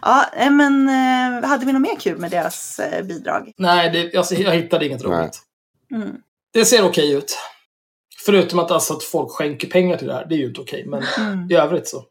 Ja, 0.03 0.25
eh, 0.37 0.51
men 0.51 0.89
hade 1.45 1.67
vi 1.67 1.73
något 1.73 1.83
mer 1.83 1.97
kul 1.97 2.19
med 2.19 2.31
deras 2.31 2.81
bidrag? 3.05 3.53
Nej, 3.57 3.91
det, 3.91 4.19
alltså, 4.19 4.35
jag 4.35 4.53
hittade 4.53 4.87
inget 4.87 5.05
roligt. 5.05 5.39
Mm. 5.95 6.17
Det 6.53 6.65
ser 6.65 6.85
okej 6.85 7.13
ut. 7.13 7.39
Förutom 8.27 8.59
att, 8.59 8.71
alltså, 8.71 8.95
att 8.95 9.03
folk 9.03 9.31
skänker 9.31 9.69
pengar 9.69 9.97
till 9.97 10.07
det 10.07 10.15
här. 10.15 10.27
Det 10.29 10.35
är 10.35 10.39
ju 10.39 10.47
inte 10.47 10.61
okej. 10.61 10.85
Men 10.87 11.03
Mm. 11.19 11.51
i 11.51 11.55
övrigt 11.55 11.89
så. 11.89 12.05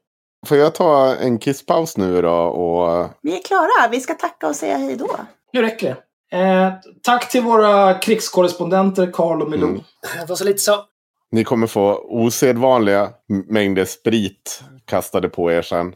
Får 0.48 0.58
jag 0.58 0.76
ta 0.76 1.16
en 1.16 1.40
kisspaus 1.40 1.98
nu 1.98 2.22
då? 2.22 2.32
Och... 2.36 3.10
Vi 3.22 3.38
är 3.38 3.44
klara. 3.44 3.88
Vi 3.92 4.00
ska 4.00 4.14
tacka 4.14 4.48
och 4.48 4.56
säga 4.56 4.78
hej 4.78 4.96
då. 4.96 5.10
Nu 5.54 5.62
räcker 5.62 5.88
det. 5.88 6.38
Eh, 6.38 6.74
tack 7.04 7.32
till 7.32 7.42
våra 7.42 7.94
krigskorrespondenter 7.94 9.12
Karl 9.14 9.42
och 9.42 9.50
Milou. 9.50 9.70
Mm. 9.70 9.82
Det 10.20 10.26
var 10.30 10.36
så 10.36 10.44
lite 10.44 10.60
så. 10.60 10.84
Ni 11.32 11.44
kommer 11.44 11.68
få 11.68 12.06
osedvanliga 12.10 13.10
mängder 13.50 13.86
sprit 13.86 14.64
kastade 14.86 15.30
på 15.30 15.52
er 15.52 15.62
sen. 15.62 15.96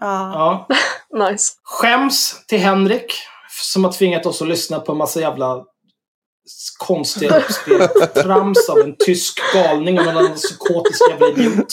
Ja. 0.00 0.32
Ja. 0.34 0.66
Nice. 1.30 1.52
Skäms 1.64 2.46
till 2.46 2.58
Henrik 2.58 3.14
som 3.60 3.84
har 3.84 3.92
tvingat 3.92 4.26
oss 4.26 4.42
att 4.42 4.48
lyssna 4.48 4.80
på 4.80 4.92
en 4.92 4.98
massa 4.98 5.20
jävla 5.20 5.64
konstiga 6.78 7.36
uppspel. 7.38 7.88
Trams 8.14 8.68
av 8.68 8.78
en 8.78 8.96
tysk 9.06 9.38
galning 9.54 9.98
och 10.00 10.06
en 10.06 10.34
psykotisk 10.34 11.02
jävla 11.10 11.28
idiot. 11.28 11.66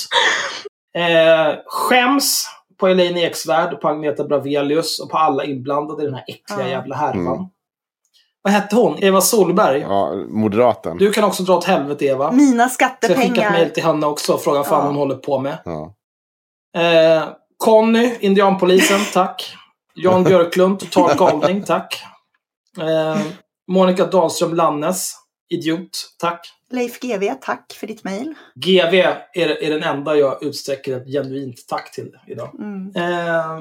Eh, 0.98 1.56
skäms 1.66 2.46
på 2.80 2.88
Elaine 2.88 3.18
Eksvärd 3.18 3.74
och 3.74 3.82
på 3.82 3.88
Agneta 3.88 4.24
Bravelius 4.24 5.00
och 5.00 5.10
på 5.10 5.18
alla 5.18 5.44
inblandade 5.44 6.04
i 6.04 6.06
den 6.06 6.16
här 6.16 6.26
äckliga 6.28 6.62
Ja. 6.62 6.68
jävla 6.68 6.96
härvan. 6.96 7.28
Mm. 7.28 7.46
Vad 8.42 8.54
hette 8.54 8.76
hon? 8.76 9.04
Eva 9.04 9.22
Solberg? 9.22 9.80
Ja, 9.80 10.14
moderaten. 10.30 10.98
Du 10.98 11.12
kan 11.12 11.24
också 11.24 11.44
dra 11.44 11.58
åt 11.58 11.64
helvete 11.66 12.06
Eva. 12.06 12.32
Mina 12.32 12.70
Så 12.70 12.84
jag 13.02 13.18
skickar 13.18 13.46
ett 13.46 13.52
mejl 13.52 13.70
till 13.70 13.84
henne 13.84 14.06
också 14.08 14.34
och 14.34 14.42
frågar 14.42 14.60
vad 14.60 14.68
fan 14.68 14.80
Ja. 14.82 14.86
hon 14.88 14.96
håller 14.96 15.16
på 15.16 15.40
med. 15.40 15.58
Ja. 15.66 15.96
Eh, 16.78 17.24
Conny, 17.58 18.16
indianpolisen, 18.20 19.00
tack. 19.14 19.56
Jan 19.96 20.24
Björklund, 20.24 20.80
total 20.80 21.18
galning, 21.18 21.64
tack. 21.64 22.04
Eh, 22.80 23.18
Monica 23.72 24.06
Dahlström 24.06 24.54
Lannes, 24.54 25.14
idiot, 25.50 25.90
tack. 26.20 26.48
Leif 26.72 27.00
GW, 27.00 27.34
tack 27.42 27.74
för 27.80 27.88
ditt 27.88 28.04
mejl. 28.04 28.34
GV 28.56 28.94
är, 29.34 29.64
är 29.64 29.70
den 29.70 29.84
enda 29.84 30.16
jag 30.16 30.44
utsträcker 30.44 30.98
ett 30.98 31.08
genuint 31.08 31.56
tack 31.68 31.92
till 31.92 32.12
idag. 32.28 32.50
Mm. 32.60 32.92
Eh, 32.96 33.60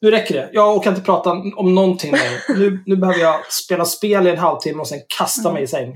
nu 0.00 0.10
räcker 0.10 0.34
det. 0.34 0.50
Jag 0.52 0.76
orkar 0.76 0.90
inte 0.90 1.02
prata 1.02 1.30
om 1.56 1.74
någonting 1.74 2.12
mer. 2.12 2.58
Nu, 2.58 2.82
nu 2.86 2.96
behöver 2.96 3.20
jag 3.20 3.52
spela 3.52 3.84
spel 3.84 4.26
i 4.26 4.30
en 4.30 4.38
halvtimme 4.38 4.80
och 4.80 4.88
sen 4.88 5.00
kasta 5.18 5.52
mig 5.52 5.62
i 5.62 5.66
säng. 5.66 5.92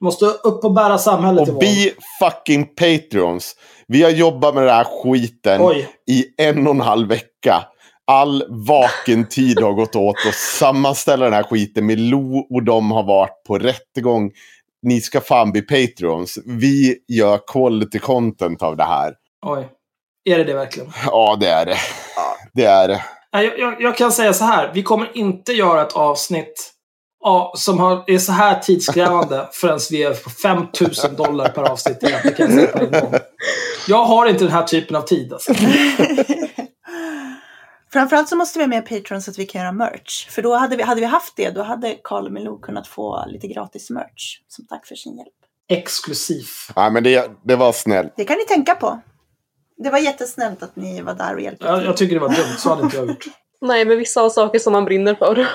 Jag 0.00 0.04
måste 0.04 0.24
upp 0.24 0.64
och 0.64 0.72
bära 0.72 0.98
samhället 0.98 1.48
Och 1.48 1.58
be 1.58 1.90
fucking 2.18 2.66
Patreons. 2.66 3.56
Vi 3.86 4.02
har 4.02 4.10
jobbat 4.10 4.54
med 4.54 4.62
den 4.62 4.74
här 4.74 5.02
skiten 5.02 5.60
Oj. 5.62 5.88
i 6.10 6.24
en 6.36 6.66
och 6.66 6.74
en 6.74 6.80
halv 6.80 7.08
vecka. 7.08 7.64
All 8.04 8.44
vaken 8.48 9.28
tid 9.28 9.60
har 9.60 9.72
gått 9.72 9.96
åt 9.96 10.16
att 10.28 10.34
sammanställa 10.34 11.24
den 11.24 11.34
här 11.34 11.42
skiten. 11.42 11.86
med 11.86 11.98
Lo 11.98 12.46
och 12.50 12.62
de 12.62 12.90
har 12.90 13.02
varit 13.02 13.44
på 13.46 13.58
rättegång. 13.58 14.30
Ni 14.82 15.00
ska 15.00 15.20
fan 15.20 15.52
bli 15.52 15.62
Patreons. 15.62 16.38
Vi 16.46 16.96
gör 17.08 17.40
quality 17.52 17.98
content 17.98 18.62
av 18.62 18.76
det 18.76 18.84
här. 18.84 19.14
Oj. 19.46 19.68
Är 20.28 20.38
det 20.38 20.44
det 20.44 20.54
verkligen? 20.54 20.92
Ja, 21.06 21.36
det 21.40 21.48
är 21.48 21.66
det. 21.66 21.76
Det 22.52 22.64
är 22.64 22.88
det. 22.88 23.04
Jag, 23.30 23.58
jag, 23.58 23.82
jag 23.82 23.96
kan 23.96 24.12
säga 24.12 24.32
så 24.32 24.44
här. 24.44 24.70
Vi 24.74 24.82
kommer 24.82 25.16
inte 25.16 25.52
göra 25.52 25.82
ett 25.82 25.92
avsnitt 25.92 26.72
ja, 27.20 27.52
som 27.56 27.78
har, 27.78 28.04
är 28.06 28.18
så 28.18 28.32
här 28.32 28.58
tidskrävande 28.58 29.48
förrän 29.52 29.78
vi 29.90 30.02
är 30.02 30.14
på 30.14 30.30
5000 30.30 31.16
dollar 31.16 31.48
per 31.48 31.62
avsnitt. 31.62 32.02
igen. 32.02 32.20
Det 32.24 32.30
kan 32.30 32.58
jag 32.58 32.70
säga. 32.90 33.20
Jag 33.88 34.04
har 34.04 34.26
inte 34.26 34.44
den 34.44 34.52
här 34.52 34.62
typen 34.62 34.96
av 34.96 35.02
tid. 35.02 35.32
Alltså. 35.32 35.54
Framförallt 37.92 38.28
så 38.28 38.36
måste 38.36 38.58
vi 38.58 38.62
ha 38.64 38.68
med 38.68 38.88
Patreon 38.88 39.22
så 39.22 39.30
att 39.30 39.38
vi 39.38 39.46
kan 39.46 39.60
göra 39.60 39.72
merch. 39.72 40.28
För 40.30 40.42
då 40.42 40.54
hade 40.54 40.76
vi, 40.76 40.82
hade 40.82 41.00
vi 41.00 41.06
haft 41.06 41.36
det, 41.36 41.50
då 41.50 41.62
hade 41.62 41.96
Carl 42.04 42.26
och 42.26 42.32
Milou 42.32 42.60
kunnat 42.60 42.86
få 42.86 43.24
lite 43.26 43.46
gratis 43.46 43.90
merch. 43.90 44.40
Som 44.48 44.66
tack 44.66 44.86
för 44.86 44.94
sin 44.94 45.16
hjälp. 45.16 45.28
Exklusiv. 45.70 46.46
Nej, 46.76 46.90
men 46.90 47.02
det, 47.02 47.30
det 47.44 47.56
var 47.56 47.72
snällt. 47.72 48.12
Det 48.16 48.24
kan 48.24 48.36
ni 48.38 48.44
tänka 48.44 48.74
på. 48.74 49.00
Det 49.84 49.90
var 49.90 49.98
jättesnällt 49.98 50.62
att 50.62 50.76
ni 50.76 51.00
var 51.00 51.14
där 51.14 51.34
och 51.34 51.40
hjälpte 51.40 51.66
Jag, 51.66 51.76
till. 51.78 51.86
jag 51.86 51.96
tycker 51.96 52.14
det 52.14 52.20
var 52.20 52.28
dumt. 52.28 52.56
Så 52.58 52.68
hade 52.68 52.82
inte 52.82 52.96
jag 52.96 53.06
gjort. 53.08 53.24
Nej, 53.60 53.84
men 53.84 53.98
vissa 53.98 54.20
har 54.20 54.30
saker 54.30 54.58
som 54.58 54.72
man 54.72 54.84
brinner 54.84 55.14
för. 55.14 55.46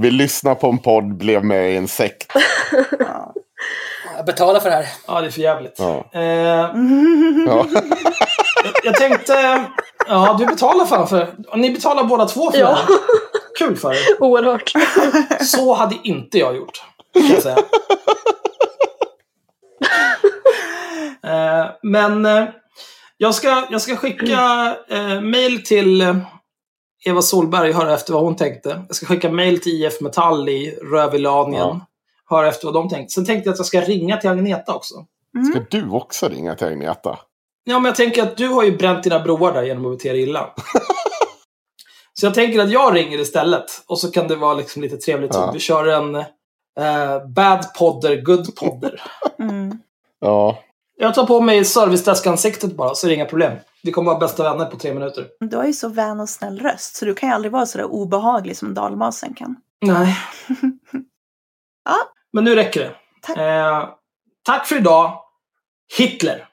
Vi 0.00 0.10
lyssnade 0.10 0.56
på 0.56 0.66
en 0.68 0.78
podd, 0.78 1.16
blev 1.16 1.44
med 1.44 1.72
i 1.72 1.76
en 1.76 1.88
sekt. 1.88 2.32
Ja. 2.98 3.34
Jag 4.16 4.26
betalar 4.26 4.60
för 4.60 4.70
det 4.70 4.76
här. 4.76 4.86
Ja, 5.06 5.20
det 5.20 5.26
är 5.26 5.30
för 5.30 5.40
jävligt. 5.40 5.74
Ja. 5.78 6.04
Eh, 6.12 6.20
Ja. 7.46 7.66
jag, 7.74 8.72
jag 8.84 8.94
tänkte... 8.94 9.64
Ja, 10.08 10.36
du 10.38 10.46
betalar 10.46 10.84
fan 10.84 11.08
för... 11.08 11.34
Ni 11.56 11.70
betalar 11.70 12.04
båda 12.04 12.24
två 12.26 12.50
för 12.50 12.58
det 12.58 12.64
Ja, 12.64 12.74
här. 12.74 12.86
Kul 13.58 13.76
för 13.76 13.92
er. 13.92 13.98
oerhört. 14.22 14.72
Så 15.40 15.74
hade 15.74 15.96
inte 16.04 16.38
jag 16.38 16.56
gjort. 16.56 16.82
Kan 17.14 17.26
jag 17.28 17.42
säga. 17.42 17.56
Eh, 21.26 21.66
men 21.82 22.26
eh, 22.26 22.44
jag, 23.24 23.34
ska, 23.34 23.66
jag 23.70 23.80
ska 23.80 23.96
skicka 23.96 24.76
eh, 24.88 25.20
mail 25.20 25.64
till 25.64 26.00
eh, 26.00 26.16
Eva 27.04 27.22
Solberg 27.22 27.70
och 27.70 27.76
höra 27.76 27.94
efter 27.94 28.12
vad 28.12 28.22
hon 28.22 28.36
tänkte. 28.36 28.82
Jag 28.88 28.96
ska 28.96 29.06
skicka 29.06 29.30
mail 29.30 29.60
till 29.60 29.84
IF 29.84 30.00
Metall 30.00 30.48
i 30.48 30.78
Rövilanien. 30.82 31.68
Ja. 31.68 31.86
Höra 32.30 32.48
efter 32.48 32.66
vad 32.66 32.74
de 32.74 32.88
tänkte. 32.88 33.12
Sen 33.12 33.26
tänkte 33.26 33.48
jag 33.48 33.52
att 33.52 33.58
jag 33.58 33.66
ska 33.66 33.80
ringa 33.80 34.16
till 34.16 34.30
Agneta 34.30 34.74
också. 34.74 34.94
Ska 35.50 35.78
du 35.78 35.90
också 35.90 36.28
ringa 36.28 36.54
till 36.54 36.66
Agneta? 36.66 37.18
Ja, 37.64 37.78
men 37.78 37.84
jag 37.84 37.96
tänker 37.96 38.22
att 38.22 38.36
du 38.36 38.48
har 38.48 38.62
ju 38.62 38.76
bränt 38.76 39.02
dina 39.02 39.20
broar 39.20 39.52
där 39.52 39.62
genom 39.62 39.86
att 39.86 39.98
bete 39.98 40.12
dig 40.12 40.22
illa. 40.22 40.54
så 42.12 42.26
jag 42.26 42.34
tänker 42.34 42.60
att 42.60 42.70
jag 42.70 42.94
ringer 42.94 43.20
istället. 43.20 43.64
Och 43.86 43.98
så 43.98 44.10
kan 44.10 44.28
det 44.28 44.36
vara 44.36 44.54
liksom 44.54 44.82
lite 44.82 44.96
trevligt. 44.96 45.34
Ja. 45.34 45.50
Vi 45.52 45.60
kör 45.60 45.86
en 45.86 46.14
eh, 46.14 47.26
bad 47.28 47.74
podder, 47.78 48.22
good 48.22 48.56
podder. 48.56 49.02
Mm. 49.38 49.78
Ja. 50.20 50.58
Jag 50.96 51.14
tar 51.14 51.26
på 51.26 51.40
mig 51.40 51.64
servicedesk-ansiktet 51.64 52.76
bara, 52.76 52.94
så 52.94 53.06
är 53.06 53.08
det 53.08 53.14
inga 53.14 53.24
problem. 53.24 53.52
Vi 53.82 53.92
kommer 53.92 54.10
vara 54.10 54.20
bästa 54.20 54.42
vänner 54.42 54.64
på 54.64 54.78
tre 54.78 54.94
minuter. 54.94 55.26
Du 55.40 55.56
har 55.56 55.64
ju 55.64 55.72
så 55.72 55.88
vän 55.88 56.20
och 56.20 56.28
snäll 56.28 56.58
röst 56.58 56.96
så 56.96 57.04
du 57.04 57.14
kan 57.14 57.28
ju 57.28 57.34
aldrig 57.34 57.52
vara 57.52 57.66
så 57.66 57.78
där 57.78 57.84
obehaglig 57.84 58.56
som 58.56 58.74
dalmasen 58.74 59.34
kan. 59.34 59.56
Nej. 59.80 60.16
Ja. 61.86 61.96
Men 62.32 62.44
nu 62.44 62.54
räcker 62.54 62.80
det. 62.80 62.94
Tack. 63.22 63.36
Eh, 63.36 63.88
tack 64.42 64.66
för 64.66 64.76
idag. 64.76 65.20
Hitler. 65.98 66.48